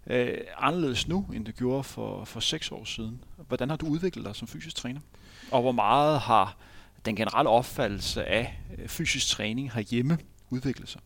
øh, 0.06 0.38
anderledes 0.56 1.08
nu, 1.08 1.26
end 1.34 1.44
du 1.44 1.52
gjorde 1.52 1.84
for, 1.84 2.24
for 2.24 2.40
seks 2.40 2.72
år 2.72 2.84
siden? 2.84 3.24
Hvordan 3.48 3.70
har 3.70 3.76
du 3.76 3.86
udviklet 3.86 4.24
dig 4.24 4.36
som 4.36 4.48
fysisk 4.48 4.76
træner? 4.76 5.00
Og 5.50 5.62
hvor 5.62 5.72
meget 5.72 6.20
har 6.20 6.56
den 7.04 7.16
generelle 7.16 7.50
opfattelse 7.50 8.24
af 8.24 8.60
øh, 8.78 8.88
fysisk 8.88 9.28
træning 9.28 9.72
herhjemme 9.72 10.18
udviklet 10.50 10.88
sig? 10.88 11.00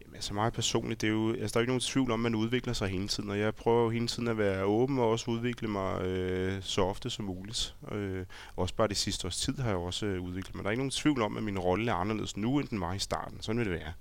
Jamen, 0.00 0.14
altså 0.14 0.34
meget 0.34 0.52
personligt, 0.52 1.00
det 1.00 1.06
er 1.06 1.12
jo, 1.12 1.32
altså 1.32 1.54
der 1.54 1.56
er 1.56 1.60
ikke 1.60 1.70
nogen 1.70 1.80
tvivl 1.80 2.10
om, 2.10 2.26
at 2.26 2.32
man 2.32 2.40
udvikler 2.40 2.72
sig 2.72 2.88
hele 2.88 3.08
tiden, 3.08 3.30
og 3.30 3.38
jeg 3.38 3.54
prøver 3.54 3.82
jo 3.82 3.90
hele 3.90 4.06
tiden 4.06 4.28
at 4.28 4.38
være 4.38 4.64
åben 4.64 4.98
og 4.98 5.10
også 5.10 5.30
udvikle 5.30 5.68
mig 5.68 6.02
øh, 6.02 6.62
så 6.62 6.82
ofte 6.82 7.10
som 7.10 7.24
muligt. 7.24 7.74
Øh, 7.92 8.24
også 8.56 8.74
bare 8.74 8.88
det 8.88 8.96
sidste 8.96 9.26
års 9.26 9.36
tid 9.36 9.58
har 9.58 9.68
jeg 9.68 9.78
også 9.78 10.06
øh, 10.06 10.22
udviklet 10.22 10.54
mig. 10.54 10.64
Der 10.64 10.68
er 10.68 10.72
ikke 10.72 10.80
nogen 10.80 10.90
tvivl 10.90 11.22
om, 11.22 11.36
at 11.36 11.42
min 11.42 11.58
rolle 11.58 11.90
er 11.90 11.94
anderledes 11.94 12.36
nu, 12.36 12.58
end 12.58 12.68
den 12.68 12.80
var 12.80 12.94
i 12.94 12.98
starten. 12.98 13.40
Sådan 13.40 13.58
vil 13.58 13.66
det 13.66 13.74
være. 13.74 13.92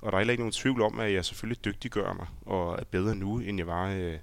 Og 0.00 0.12
der 0.12 0.16
er 0.16 0.20
heller 0.20 0.32
ikke 0.32 0.42
nogen 0.42 0.52
tvivl 0.52 0.82
om, 0.82 1.00
at 1.00 1.12
jeg 1.12 1.24
selvfølgelig 1.24 1.64
dygtiggør 1.64 2.12
mig 2.12 2.26
og 2.46 2.78
er 2.78 2.84
bedre 2.84 3.14
nu, 3.14 3.38
end 3.38 3.58
jeg 3.58 3.66
var, 3.66 3.88
øh, 3.88 4.18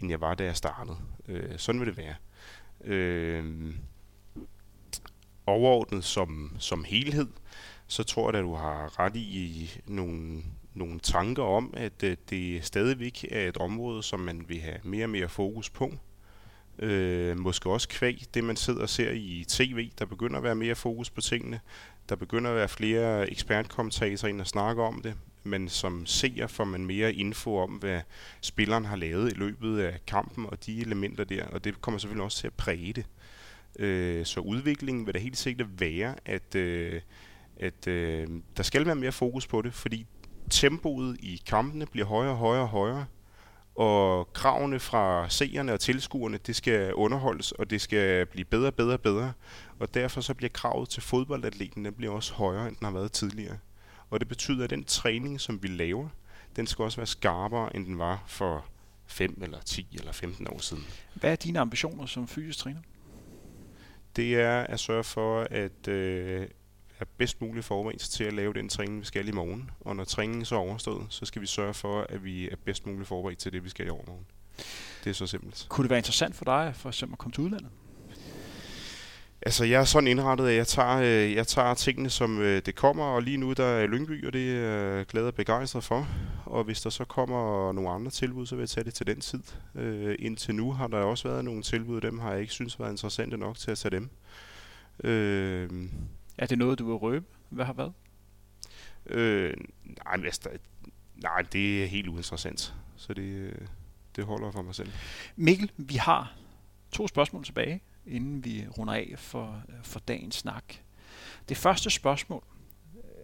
end 0.00 0.10
jeg 0.10 0.20
var 0.20 0.34
da 0.34 0.44
jeg 0.44 0.56
startede. 0.56 0.96
Øh, 1.28 1.58
sådan 1.58 1.80
vil 1.80 1.88
det 1.88 1.96
være. 1.96 2.14
Øh, 2.86 3.74
overordnet 5.46 6.04
som, 6.04 6.56
som 6.58 6.84
helhed, 6.84 7.28
så 7.86 8.02
tror 8.02 8.30
jeg, 8.30 8.38
at 8.38 8.44
du 8.44 8.54
har 8.54 8.98
ret 8.98 9.16
i 9.16 9.70
nogle 9.86 10.42
nogle 10.76 10.98
tanker 10.98 11.42
om, 11.42 11.74
at 11.76 12.02
øh, 12.02 12.16
det 12.30 12.64
stadigvæk 12.64 13.24
er 13.30 13.48
et 13.48 13.56
område, 13.56 14.02
som 14.02 14.20
man 14.20 14.44
vil 14.48 14.60
have 14.60 14.78
mere 14.82 15.04
og 15.04 15.10
mere 15.10 15.28
fokus 15.28 15.70
på. 15.70 15.92
Øh, 16.78 17.38
måske 17.38 17.70
også 17.70 17.88
kvæg 17.88 18.22
det, 18.34 18.44
man 18.44 18.56
sidder 18.56 18.82
og 18.82 18.88
ser 18.88 19.10
i 19.10 19.44
tv, 19.48 19.90
der 19.98 20.04
begynder 20.04 20.36
at 20.36 20.42
være 20.42 20.54
mere 20.54 20.74
fokus 20.74 21.10
på 21.10 21.20
tingene. 21.20 21.60
Der 22.08 22.16
begynder 22.16 22.50
at 22.50 22.56
være 22.56 22.68
flere 22.68 23.30
ekspertkommentatorer 23.30 24.30
ind 24.30 24.40
og 24.40 24.46
snakke 24.46 24.82
om 24.82 25.02
det, 25.02 25.14
men 25.46 25.68
som 25.68 26.06
seer 26.06 26.46
får 26.46 26.64
man 26.64 26.86
mere 26.86 27.14
info 27.14 27.56
om, 27.56 27.70
hvad 27.70 28.00
spilleren 28.40 28.84
har 28.84 28.96
lavet 28.96 29.32
i 29.32 29.34
løbet 29.34 29.78
af 29.78 30.00
kampen 30.06 30.46
og 30.46 30.66
de 30.66 30.80
elementer 30.80 31.24
der, 31.24 31.46
og 31.46 31.64
det 31.64 31.80
kommer 31.80 31.98
selvfølgelig 31.98 32.24
også 32.24 32.38
til 32.38 32.46
at 32.46 32.54
præge 32.54 32.92
det. 32.92 33.06
Øh, 33.78 34.26
så 34.26 34.40
udviklingen 34.40 35.06
vil 35.06 35.14
da 35.14 35.18
helt 35.18 35.38
sikkert 35.38 35.80
være, 35.80 36.14
at, 36.24 36.54
øh, 36.54 37.00
at 37.60 37.86
øh, 37.86 38.28
der 38.56 38.62
skal 38.62 38.86
være 38.86 38.94
mere 38.94 39.12
fokus 39.12 39.46
på 39.46 39.62
det, 39.62 39.74
fordi 39.74 40.06
tempoet 40.50 41.16
i 41.20 41.42
kampene 41.46 41.86
bliver 41.86 42.06
højere 42.06 42.32
og 42.32 42.38
højere 42.38 42.62
og 42.62 42.68
højere, 42.68 43.06
og 43.76 44.32
kravene 44.32 44.80
fra 44.80 45.28
seerne 45.28 45.72
og 45.72 45.80
tilskuerne, 45.80 46.38
det 46.46 46.56
skal 46.56 46.94
underholdes, 46.94 47.52
og 47.52 47.70
det 47.70 47.80
skal 47.80 48.26
blive 48.26 48.44
bedre, 48.44 48.72
bedre, 48.72 48.98
bedre. 48.98 49.32
Og 49.78 49.94
derfor 49.94 50.20
så 50.20 50.34
bliver 50.34 50.50
kravet 50.50 50.88
til 50.88 51.02
fodboldatleten, 51.02 51.84
den 51.84 51.94
bliver 51.94 52.12
også 52.12 52.34
højere, 52.34 52.68
end 52.68 52.76
den 52.76 52.84
har 52.84 52.92
været 52.92 53.12
tidligere. 53.12 53.56
Og 54.10 54.20
det 54.20 54.28
betyder, 54.28 54.64
at 54.64 54.70
den 54.70 54.84
træning, 54.84 55.40
som 55.40 55.62
vi 55.62 55.68
laver, 55.68 56.08
den 56.56 56.66
skal 56.66 56.82
også 56.82 56.96
være 56.96 57.06
skarpere, 57.06 57.76
end 57.76 57.86
den 57.86 57.98
var 57.98 58.24
for 58.26 58.64
5 59.06 59.38
eller 59.42 59.60
10 59.60 59.88
eller 59.98 60.12
15 60.12 60.48
år 60.48 60.58
siden. 60.58 60.84
Hvad 61.14 61.32
er 61.32 61.36
dine 61.36 61.58
ambitioner 61.58 62.06
som 62.06 62.28
fysisk 62.28 62.58
træner? 62.58 62.80
Det 64.16 64.40
er 64.40 64.60
at 64.60 64.80
sørge 64.80 65.04
for, 65.04 65.46
at, 65.50 65.88
øh, 65.88 66.46
er 67.00 67.04
bedst 67.16 67.40
muligt 67.40 67.66
forberedt 67.66 68.00
til 68.00 68.24
at 68.24 68.32
lave 68.32 68.52
den 68.52 68.68
træning, 68.68 69.00
vi 69.00 69.04
skal 69.04 69.28
i 69.28 69.32
morgen. 69.32 69.70
Og 69.80 69.96
når 69.96 70.04
træningen 70.04 70.44
så 70.44 70.54
er 70.54 70.58
overstået, 70.58 71.06
så 71.08 71.24
skal 71.24 71.42
vi 71.42 71.46
sørge 71.46 71.74
for, 71.74 72.06
at 72.08 72.24
vi 72.24 72.48
er 72.48 72.56
bedst 72.64 72.86
muligt 72.86 73.08
forberedt 73.08 73.38
til 73.38 73.52
det, 73.52 73.64
vi 73.64 73.68
skal 73.68 73.86
i 73.86 73.90
overmorgen. 73.90 74.26
Det 75.04 75.10
er 75.10 75.14
så 75.14 75.26
simpelt. 75.26 75.66
Kunne 75.68 75.82
det 75.82 75.90
være 75.90 75.98
interessant 75.98 76.36
for 76.36 76.44
dig 76.44 76.72
for 76.74 76.88
eksempel 76.88 77.14
at 77.14 77.18
komme 77.18 77.32
til 77.32 77.42
udlandet? 77.44 77.70
Altså, 79.46 79.64
jeg 79.64 79.80
er 79.80 79.84
sådan 79.84 80.08
indrettet, 80.08 80.48
at 80.48 80.56
jeg 80.56 80.66
tager, 80.66 80.96
øh, 80.96 81.34
jeg 81.34 81.46
tager 81.46 81.74
tingene, 81.74 82.10
som 82.10 82.40
øh, 82.40 82.62
det 82.66 82.74
kommer, 82.74 83.04
og 83.04 83.22
lige 83.22 83.36
nu 83.36 83.52
der 83.52 83.64
er 83.64 83.86
Lyngby, 83.86 84.26
og 84.26 84.32
det 84.32 84.56
er 84.56 84.60
jeg 84.60 85.06
glad 85.06 85.22
og 85.22 85.34
begejstret 85.34 85.84
for. 85.84 86.08
Og 86.44 86.64
hvis 86.64 86.80
der 86.80 86.90
så 86.90 87.04
kommer 87.04 87.72
nogle 87.72 87.90
andre 87.90 88.10
tilbud, 88.10 88.46
så 88.46 88.54
vil 88.56 88.62
jeg 88.62 88.68
tage 88.68 88.84
det 88.84 88.94
til 88.94 89.06
den 89.06 89.20
tid. 89.20 89.42
Øh, 89.74 90.16
indtil 90.18 90.54
nu 90.54 90.72
har 90.72 90.86
der 90.86 90.98
også 90.98 91.28
været 91.28 91.44
nogle 91.44 91.62
tilbud, 91.62 92.00
dem 92.00 92.18
har 92.18 92.32
jeg 92.32 92.40
ikke 92.40 92.52
synes 92.52 92.80
været 92.80 92.90
interessante 92.90 93.36
nok 93.36 93.56
til 93.56 93.70
at 93.70 93.78
tage 93.78 93.96
dem. 93.96 94.10
Øh, 95.04 95.70
er 96.38 96.46
det 96.46 96.58
noget, 96.58 96.78
du 96.78 96.86
vil 96.86 96.94
røbe? 96.94 97.26
Hvad 97.48 97.64
har 97.64 97.72
været? 97.72 97.92
Øh, 99.06 99.54
nej, 99.84 100.24
altså, 100.24 100.48
nej, 101.16 101.42
det 101.52 101.82
er 101.82 101.86
helt 101.86 102.08
uinteressant. 102.08 102.74
Så 102.96 103.14
det, 103.14 103.52
det 104.16 104.24
holder 104.24 104.50
for 104.50 104.62
mig 104.62 104.74
selv. 104.74 104.92
Mikkel, 105.36 105.70
vi 105.76 105.94
har 105.94 106.34
to 106.92 107.08
spørgsmål 107.08 107.44
tilbage, 107.44 107.80
inden 108.06 108.44
vi 108.44 108.66
runder 108.78 108.94
af 108.94 109.14
for, 109.16 109.62
for 109.82 110.00
dagens 110.00 110.34
snak. 110.34 110.64
Det 111.48 111.56
første 111.56 111.90
spørgsmål, 111.90 112.44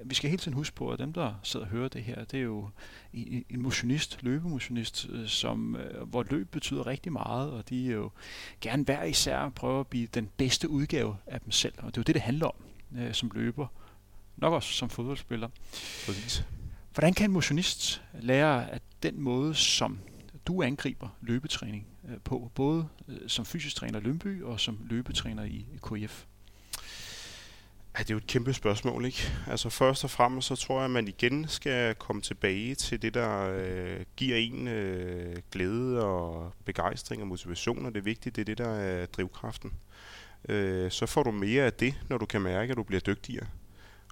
vi 0.04 0.14
skal 0.14 0.30
hele 0.30 0.40
tiden 0.40 0.56
huske 0.56 0.76
på, 0.76 0.90
at 0.90 0.98
dem, 0.98 1.12
der 1.12 1.34
sidder 1.42 1.66
og 1.66 1.72
hører 1.72 1.88
det 1.88 2.02
her, 2.02 2.24
det 2.24 2.38
er 2.38 2.42
jo 2.42 2.68
en 3.12 3.62
motionist, 3.62 4.22
løbemotionist, 4.22 5.06
øh, 5.10 5.28
som, 5.28 5.76
øh, 5.76 6.08
hvor 6.08 6.24
løb 6.30 6.50
betyder 6.50 6.86
rigtig 6.86 7.12
meget, 7.12 7.50
og 7.50 7.68
de 7.68 7.88
er 7.88 7.92
jo 7.92 8.10
gerne 8.60 8.84
hver 8.84 9.04
især 9.04 9.48
prøver 9.48 9.80
at 9.80 9.86
blive 9.86 10.06
den 10.14 10.28
bedste 10.36 10.68
udgave 10.68 11.16
af 11.26 11.40
dem 11.40 11.50
selv, 11.50 11.74
og 11.78 11.86
det 11.86 11.96
er 11.96 12.00
jo 12.00 12.02
det, 12.02 12.14
det 12.14 12.22
handler 12.22 12.46
om 12.46 12.54
øh, 12.98 13.14
som 13.14 13.30
løber. 13.34 13.66
Nok 14.36 14.52
også 14.52 14.72
som 14.72 14.90
fodboldspiller. 14.90 15.48
Præcis. 16.06 16.44
Hvordan 16.94 17.14
kan 17.14 17.30
en 17.30 17.32
motionist 17.32 18.02
lære 18.20 18.70
at 18.70 18.82
den 19.02 19.20
måde, 19.20 19.54
som 19.54 19.98
du 20.46 20.62
angriber 20.62 21.08
løbetræning 21.20 21.86
øh, 22.08 22.18
på, 22.24 22.50
både 22.54 22.88
øh, 23.08 23.28
som 23.28 23.44
fysisk 23.44 23.76
træner 23.76 24.00
i 24.00 24.02
Lønby 24.02 24.42
og 24.42 24.60
som 24.60 24.78
løbetræner 24.84 25.44
i 25.44 25.66
KF? 25.82 26.24
Ja, 27.98 28.02
det 28.02 28.10
er 28.10 28.14
jo 28.14 28.18
et 28.18 28.26
kæmpe 28.26 28.52
spørgsmål, 28.52 29.04
ikke? 29.04 29.32
Altså 29.46 29.70
først 29.70 30.04
og 30.04 30.10
fremmest, 30.10 30.48
så 30.48 30.56
tror 30.56 30.76
jeg, 30.76 30.84
at 30.84 30.90
man 30.90 31.08
igen 31.08 31.48
skal 31.48 31.94
komme 31.94 32.22
tilbage 32.22 32.74
til 32.74 33.02
det, 33.02 33.14
der 33.14 33.52
øh, 33.58 34.00
giver 34.16 34.36
en 34.36 34.68
øh, 34.68 35.36
glæde 35.50 36.04
og 36.04 36.52
begejstring 36.64 37.22
og 37.22 37.28
motivation, 37.28 37.86
og 37.86 37.92
det 37.92 37.98
er 37.98 38.04
vigtigt, 38.04 38.36
det 38.36 38.42
er 38.42 38.44
det, 38.44 38.58
der 38.58 38.68
er 38.68 39.06
drivkraften. 39.06 39.72
Øh, 40.48 40.90
så 40.90 41.06
får 41.06 41.22
du 41.22 41.30
mere 41.30 41.64
af 41.64 41.72
det, 41.72 41.94
når 42.08 42.18
du 42.18 42.26
kan 42.26 42.40
mærke, 42.42 42.70
at 42.70 42.76
du 42.76 42.82
bliver 42.82 43.00
dygtigere. 43.00 43.46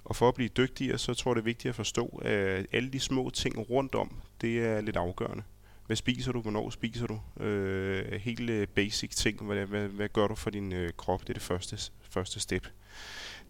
Og 0.03 0.15
for 0.15 0.27
at 0.27 0.35
blive 0.35 0.49
dygtigere, 0.49 0.97
så 0.97 1.13
tror 1.13 1.31
jeg, 1.31 1.35
det 1.35 1.41
er 1.41 1.45
vigtigt 1.45 1.69
at 1.69 1.75
forstå, 1.75 2.21
at 2.25 2.65
alle 2.71 2.89
de 2.89 2.99
små 2.99 3.29
ting 3.29 3.69
rundt 3.69 3.95
om, 3.95 4.21
det 4.41 4.65
er 4.65 4.81
lidt 4.81 4.97
afgørende. 4.97 5.43
Hvad 5.87 5.95
spiser 5.95 6.31
du? 6.31 6.41
Hvornår 6.41 6.69
spiser 6.69 7.07
du? 7.07 7.43
Øh, 7.43 8.21
helt 8.21 8.49
øh, 8.49 8.67
basic 8.67 9.15
ting. 9.15 9.41
Hvad, 9.45 9.65
hvad, 9.65 9.87
hvad 9.87 10.09
gør 10.09 10.27
du 10.27 10.35
for 10.35 10.49
din 10.49 10.73
øh, 10.73 10.91
krop? 10.97 11.21
Det 11.21 11.29
er 11.29 11.33
det 11.33 11.41
første, 11.41 11.77
første 12.09 12.39
step. 12.39 12.67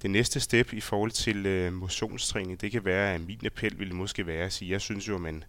Det 0.01 0.11
næste 0.11 0.39
step 0.39 0.73
i 0.73 0.79
forhold 0.79 1.11
til 1.11 1.45
øh, 1.45 1.73
motionstræning, 1.73 2.61
det 2.61 2.71
kan 2.71 2.85
være, 2.85 3.13
at 3.13 3.21
min 3.21 3.45
appel 3.45 3.79
ville 3.79 3.93
måske 3.93 4.27
være 4.27 4.45
at 4.45 4.53
sige, 4.53 4.71
jeg 4.71 4.81
synes 4.81 5.07
jo, 5.07 5.17
man, 5.17 5.43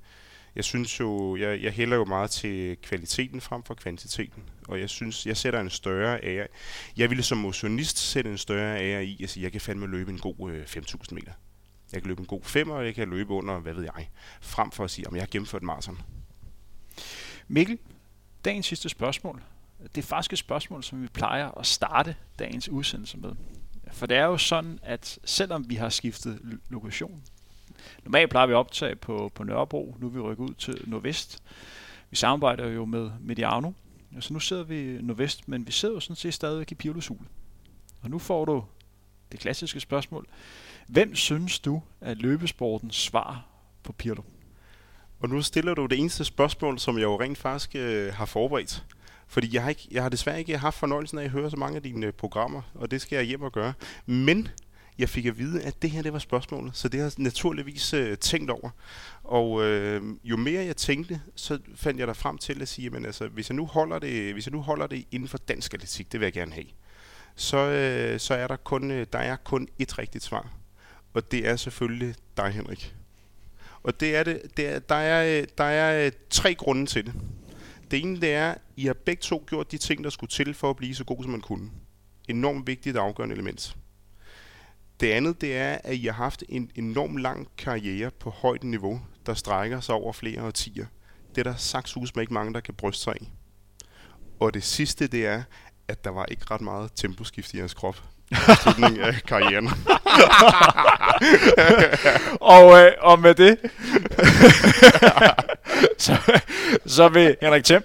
jeg 0.57 0.65
synes 0.65 1.01
jo, 1.01 1.37
jeg, 1.37 1.63
jeg 1.63 1.73
hælder 1.73 1.97
jo 1.97 2.05
meget 2.05 2.31
til 2.31 2.77
kvaliteten 2.83 3.41
frem 3.41 3.63
for 3.63 3.75
kvantiteten, 3.75 4.43
og 4.69 4.81
jeg 4.81 4.91
synes, 4.91 5.27
jeg 5.27 5.37
sætter 5.37 5.61
en 5.61 5.71
større 5.71 6.25
ære. 6.25 6.47
Jeg 6.97 7.11
ville 7.11 7.23
som 7.23 7.39
motionist 7.39 7.99
sætte 7.99 8.31
en 8.31 8.39
større 8.39 8.81
ære 8.81 9.05
i 9.05 9.23
at 9.23 9.31
sige, 9.31 9.45
jeg 9.45 9.53
kan 9.53 9.61
fandme 9.61 9.87
løbe 9.87 10.11
en 10.11 10.19
god 10.19 10.51
øh, 10.53 10.63
5.000 10.63 11.15
meter. 11.15 11.33
Jeg 11.93 12.03
kan 12.03 12.09
løbe 12.09 12.21
en 12.21 12.27
god 12.27 12.43
5, 12.43 12.71
og 12.71 12.85
jeg 12.85 12.95
kan 12.95 13.11
løbe 13.11 13.33
under, 13.33 13.59
hvad 13.59 13.75
ved 13.75 13.83
jeg, 13.83 14.11
frem 14.41 14.71
for 14.71 14.85
at 14.85 14.91
sige, 14.91 15.09
om 15.09 15.15
jeg 15.15 15.23
har 15.23 15.29
gennemført 15.31 15.63
maraton. 15.63 15.99
Mikkel, 17.49 17.79
dagens 18.45 18.67
sidste 18.67 18.89
spørgsmål. 18.89 19.43
Det 19.95 19.99
er 19.99 20.07
faktisk 20.07 20.33
et 20.33 20.39
spørgsmål, 20.39 20.83
som 20.83 21.03
vi 21.03 21.09
plejer 21.09 21.51
at 21.59 21.67
starte 21.67 22.17
dagens 22.39 22.69
udsendelse 22.69 23.19
med. 23.19 23.33
For 23.93 24.07
det 24.07 24.17
er 24.17 24.25
jo 24.25 24.39
sådan, 24.39 24.79
at 24.83 25.19
selvom 25.25 25.71
vi 25.71 25.75
har 25.75 25.89
skiftet 25.89 26.59
lokation, 26.69 27.23
normalt 28.05 28.31
plejer 28.31 28.47
vi 28.47 28.53
at 28.53 28.57
optage 28.57 28.97
på, 28.97 29.33
på 29.35 29.45
Nørrebro, 29.45 29.97
nu 30.01 30.07
er 30.07 30.11
vi 30.11 30.21
rykket 30.21 30.45
ud 30.45 30.55
til 30.55 30.83
Nordvest. 30.87 31.43
Vi 32.11 32.17
samarbejder 32.17 32.69
jo 32.69 32.85
med 32.85 33.11
Mediano, 33.21 33.73
så 34.21 34.33
nu 34.33 34.41
sidder 34.41 34.65
vi 34.65 34.99
Nordvest, 35.03 35.49
men 35.49 35.67
vi 35.67 35.73
sidder 35.73 35.95
jo 35.95 36.01
sådan 36.01 36.17
set 36.17 36.35
stadigvæk 36.35 36.73
i 36.73 36.75
Pirlusul. 36.75 37.27
Og 38.03 38.11
nu 38.11 38.19
får 38.19 38.45
du 38.45 38.65
det 39.33 39.41
klassiske 39.41 39.81
spørgsmål. 39.81 40.27
Hvem 40.87 41.15
synes 41.15 41.59
du 41.59 41.83
er 42.01 42.15
løbesportens 42.15 42.97
svar 42.97 43.47
på 43.83 43.93
Pirlo? 43.93 44.23
Og 45.23 45.29
nu 45.29 45.43
stiller 45.43 45.75
du 45.75 45.87
det 45.87 45.99
eneste 45.99 46.25
spørgsmål, 46.25 46.79
som 46.79 46.99
jeg 46.99 47.03
jo 47.03 47.21
rent 47.21 47.39
faktisk 47.39 47.71
øh, 47.75 48.15
har 48.15 48.25
forberedt. 48.25 48.85
Fordi 49.29 49.55
jeg 49.55 49.63
har, 49.63 49.69
ikke, 49.71 49.89
jeg 49.91 50.03
har 50.03 50.09
desværre 50.09 50.39
ikke 50.39 50.59
haft 50.59 50.79
fornøjelsen 50.79 51.19
af 51.19 51.25
at 51.25 51.31
høre 51.31 51.51
så 51.51 51.57
mange 51.57 51.77
af 51.77 51.83
dine 51.83 52.07
øh, 52.07 52.13
programmer, 52.13 52.63
og 52.75 52.91
det 52.91 53.01
skal 53.01 53.17
jeg 53.17 53.25
hjem 53.25 53.43
og 53.43 53.53
gøre. 53.53 53.73
Men 54.07 54.49
jeg 54.99 55.09
fik 55.09 55.27
at 55.27 55.39
vide, 55.39 55.63
at 55.63 55.83
det 55.83 55.91
her 55.91 56.03
det 56.03 56.13
var 56.13 56.19
spørgsmålet, 56.19 56.77
så 56.77 56.89
det 56.89 57.01
har 57.01 57.07
jeg 57.07 57.13
naturligvis 57.17 57.95
øh, 57.95 58.19
tænkt 58.19 58.51
over. 58.51 58.71
Og 59.25 59.65
øh, 59.65 60.03
jo 60.25 60.37
mere 60.37 60.65
jeg 60.65 60.77
tænkte, 60.77 61.21
så 61.37 61.59
fandt 61.75 62.01
jeg 62.01 62.07
der 62.07 62.15
frem 62.15 62.39
til 62.39 62.63
at 62.63 62.69
sige, 62.69 62.97
at 62.97 63.07
altså, 63.07 63.29
hvis, 63.29 63.51
jeg 63.51 63.57
nu 63.57 63.67
holder 63.67 63.99
det, 63.99 64.33
hvis 64.33 64.47
jeg 64.47 64.53
nu 64.53 64.61
holder 64.61 64.87
det 64.87 65.05
inden 65.11 65.29
for 65.29 65.39
dansk 65.39 65.75
atletik, 65.75 66.13
det 66.13 66.21
vil 66.21 66.27
jeg 66.27 66.33
gerne 66.33 66.53
have, 66.53 66.67
så, 67.37 67.57
øh, 67.57 68.21
så 68.21 68.35
er 68.35 68.47
der 68.47 68.57
kun, 68.57 68.91
øh, 68.91 69.07
der 69.13 69.19
er 69.19 69.37
kun 69.37 69.69
et 69.79 69.99
rigtigt 69.99 70.25
svar. 70.25 70.49
Og 71.15 71.33
det 71.33 71.49
er 71.49 71.57
selvfølgelig 71.57 72.15
dig, 72.37 72.51
Henrik. 72.51 72.95
Og 73.83 74.01
det 74.01 74.17
er 74.17 74.23
det, 74.23 74.43
det 74.57 74.69
er, 74.69 74.79
der, 74.79 74.95
er, 74.95 75.45
der 75.59 75.65
er 75.65 76.07
øh, 76.07 76.13
tre 76.31 76.55
grunde 76.55 76.87
til 76.87 77.07
det. 77.07 77.15
Det 77.91 78.01
ene 78.03 78.21
det 78.21 78.35
er, 78.35 78.51
at 78.51 78.59
I 78.77 78.87
har 78.87 78.95
begge 78.95 79.21
to 79.21 79.45
gjort 79.47 79.73
de 79.73 79.79
ting, 79.79 80.05
der 80.05 80.11
skulle 80.11 80.31
til 80.31 80.55
for 80.55 80.71
at 80.71 80.77
blive 80.77 80.95
så 80.95 81.05
god, 81.05 81.23
som 81.23 81.31
man 81.31 81.41
kunne. 81.41 81.71
Enormt 82.29 82.67
vigtigt 82.67 82.97
og 82.97 83.05
afgørende 83.05 83.35
element. 83.35 83.77
Det 85.01 85.11
andet 85.11 85.41
det 85.41 85.57
er, 85.57 85.79
at 85.85 85.97
I 85.97 86.05
har 86.05 86.13
haft 86.13 86.45
en 86.49 86.71
enorm 86.75 87.17
lang 87.17 87.49
karriere 87.57 88.11
på 88.11 88.31
højt 88.31 88.65
niveau, 88.65 89.01
der 89.27 89.35
strækker 89.35 89.81
sig 89.81 89.95
over 89.95 90.13
flere 90.13 90.43
årtier. 90.43 90.87
Det 91.35 91.39
er 91.39 91.51
der 91.51 91.57
sagt 91.57 91.97
med 91.97 92.23
ikke 92.23 92.35
mange, 92.35 92.55
der 92.55 92.61
kan 92.61 92.75
bryste 92.75 93.03
sig 93.03 93.15
i. 93.21 93.29
Og 94.41 94.55
det 94.55 94.63
sidste 94.63 95.07
det 95.07 95.27
er, 95.27 95.43
at 95.89 96.05
der 96.05 96.11
var 96.11 96.27
ikke 96.27 96.45
ret 96.51 96.61
meget 96.61 96.91
temposkift 96.95 97.55
i 97.55 97.59
jeres 97.59 97.75
krop 97.75 98.03
i 98.33 98.55
slutningen 98.63 99.01
af 99.01 99.15
karrieren. 99.29 99.67
og, 102.41 102.79
øh, 102.81 102.93
og 103.01 103.19
med 103.19 103.35
det, 103.35 103.57
så, 105.99 106.17
så 106.87 107.09
vil 107.09 107.37
Henrik 107.43 107.65
Thiem, 107.65 107.83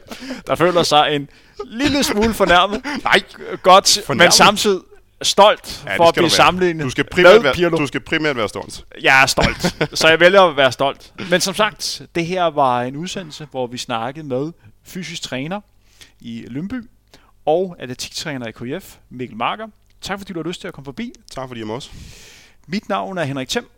der 0.47 0.55
føler 0.55 0.83
sig 0.83 1.15
en 1.15 1.29
lille 1.65 2.03
smule 2.03 2.33
fornærmet, 2.33 2.81
Nej, 3.03 3.21
godt, 3.63 3.99
fornærmet. 4.05 4.25
men 4.25 4.31
samtidig 4.31 4.81
stolt 5.21 5.83
ja, 5.85 5.97
for 5.97 6.03
at 6.03 6.13
blive 6.13 6.29
sammenlignet 6.29 6.85
du 6.85 6.89
skal 6.89 7.03
primært 7.03 7.43
være, 7.43 7.53
Pirlo. 7.53 7.77
Du 7.77 7.87
skal 7.87 8.01
primært 8.01 8.35
være 8.35 8.49
stolt. 8.49 8.83
Jeg 9.01 9.21
er 9.21 9.25
stolt, 9.25 9.75
så 9.99 10.07
jeg 10.07 10.19
vælger 10.19 10.41
at 10.41 10.57
være 10.57 10.71
stolt. 10.71 11.13
Men 11.29 11.41
som 11.41 11.53
sagt, 11.53 12.01
det 12.15 12.25
her 12.25 12.43
var 12.43 12.81
en 12.81 12.95
udsendelse, 12.95 13.47
hvor 13.51 13.67
vi 13.67 13.77
snakkede 13.77 14.27
med 14.27 14.51
fysisk 14.85 15.21
træner 15.21 15.61
i 16.19 16.43
Lønby 16.47 16.89
og 17.45 17.75
atletiktræner 17.79 18.47
i 18.47 18.51
KF, 18.51 18.95
Mikkel 19.09 19.37
Marker. 19.37 19.67
Tak 20.01 20.19
fordi 20.19 20.33
du 20.33 20.39
har 20.39 20.47
lyst 20.47 20.61
til 20.61 20.67
at 20.67 20.73
komme 20.73 20.85
forbi. 20.85 21.13
Tak 21.31 21.47
fordi 21.47 21.59
jeg 21.59 21.67
måtte. 21.67 21.89
Mit 22.67 22.89
navn 22.89 23.17
er 23.17 23.23
Henrik 23.23 23.49
Thiem, 23.49 23.69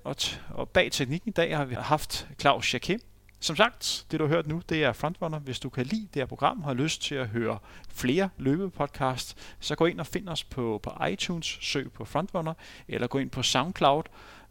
og 0.49 0.69
bag 0.69 0.91
teknikken 0.91 1.29
i 1.29 1.31
dag 1.31 1.57
har 1.57 1.65
vi 1.65 1.75
haft 1.75 2.27
Claus 2.39 2.73
Jacquet. 2.73 3.01
Som 3.39 3.55
sagt, 3.55 4.05
det 4.11 4.19
du 4.19 4.25
har 4.25 4.35
hørt 4.35 4.47
nu, 4.47 4.61
det 4.69 4.83
er 4.83 4.93
Frontrunner. 4.93 5.39
Hvis 5.39 5.59
du 5.59 5.69
kan 5.69 5.85
lide 5.85 6.07
det 6.13 6.15
her 6.15 6.25
program 6.25 6.59
og 6.59 6.65
har 6.65 6.73
lyst 6.73 7.01
til 7.01 7.15
at 7.15 7.27
høre 7.27 7.59
flere 7.93 8.29
løbepodcast, 8.37 9.37
så 9.59 9.75
gå 9.75 9.85
ind 9.85 9.99
og 9.99 10.07
find 10.07 10.29
os 10.29 10.43
på, 10.43 10.79
på 10.83 11.05
iTunes, 11.05 11.57
søg 11.61 11.91
på 11.91 12.05
Frontrunner, 12.05 12.53
eller 12.87 13.07
gå 13.07 13.17
ind 13.17 13.29
på 13.29 13.43
SoundCloud 13.43 14.03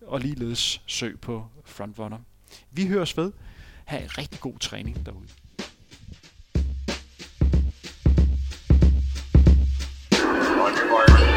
og 0.06 0.20
ligeledes 0.20 0.82
søg 0.86 1.20
på 1.20 1.46
Frontrunner. 1.64 2.18
Vi 2.70 2.86
høres 2.86 3.16
ved. 3.16 3.32
Ha' 3.84 3.98
en 3.98 4.18
rigtig 4.18 4.40
god 4.40 4.58
træning 4.58 5.06
derude. 5.06 5.28
One, 10.60 11.27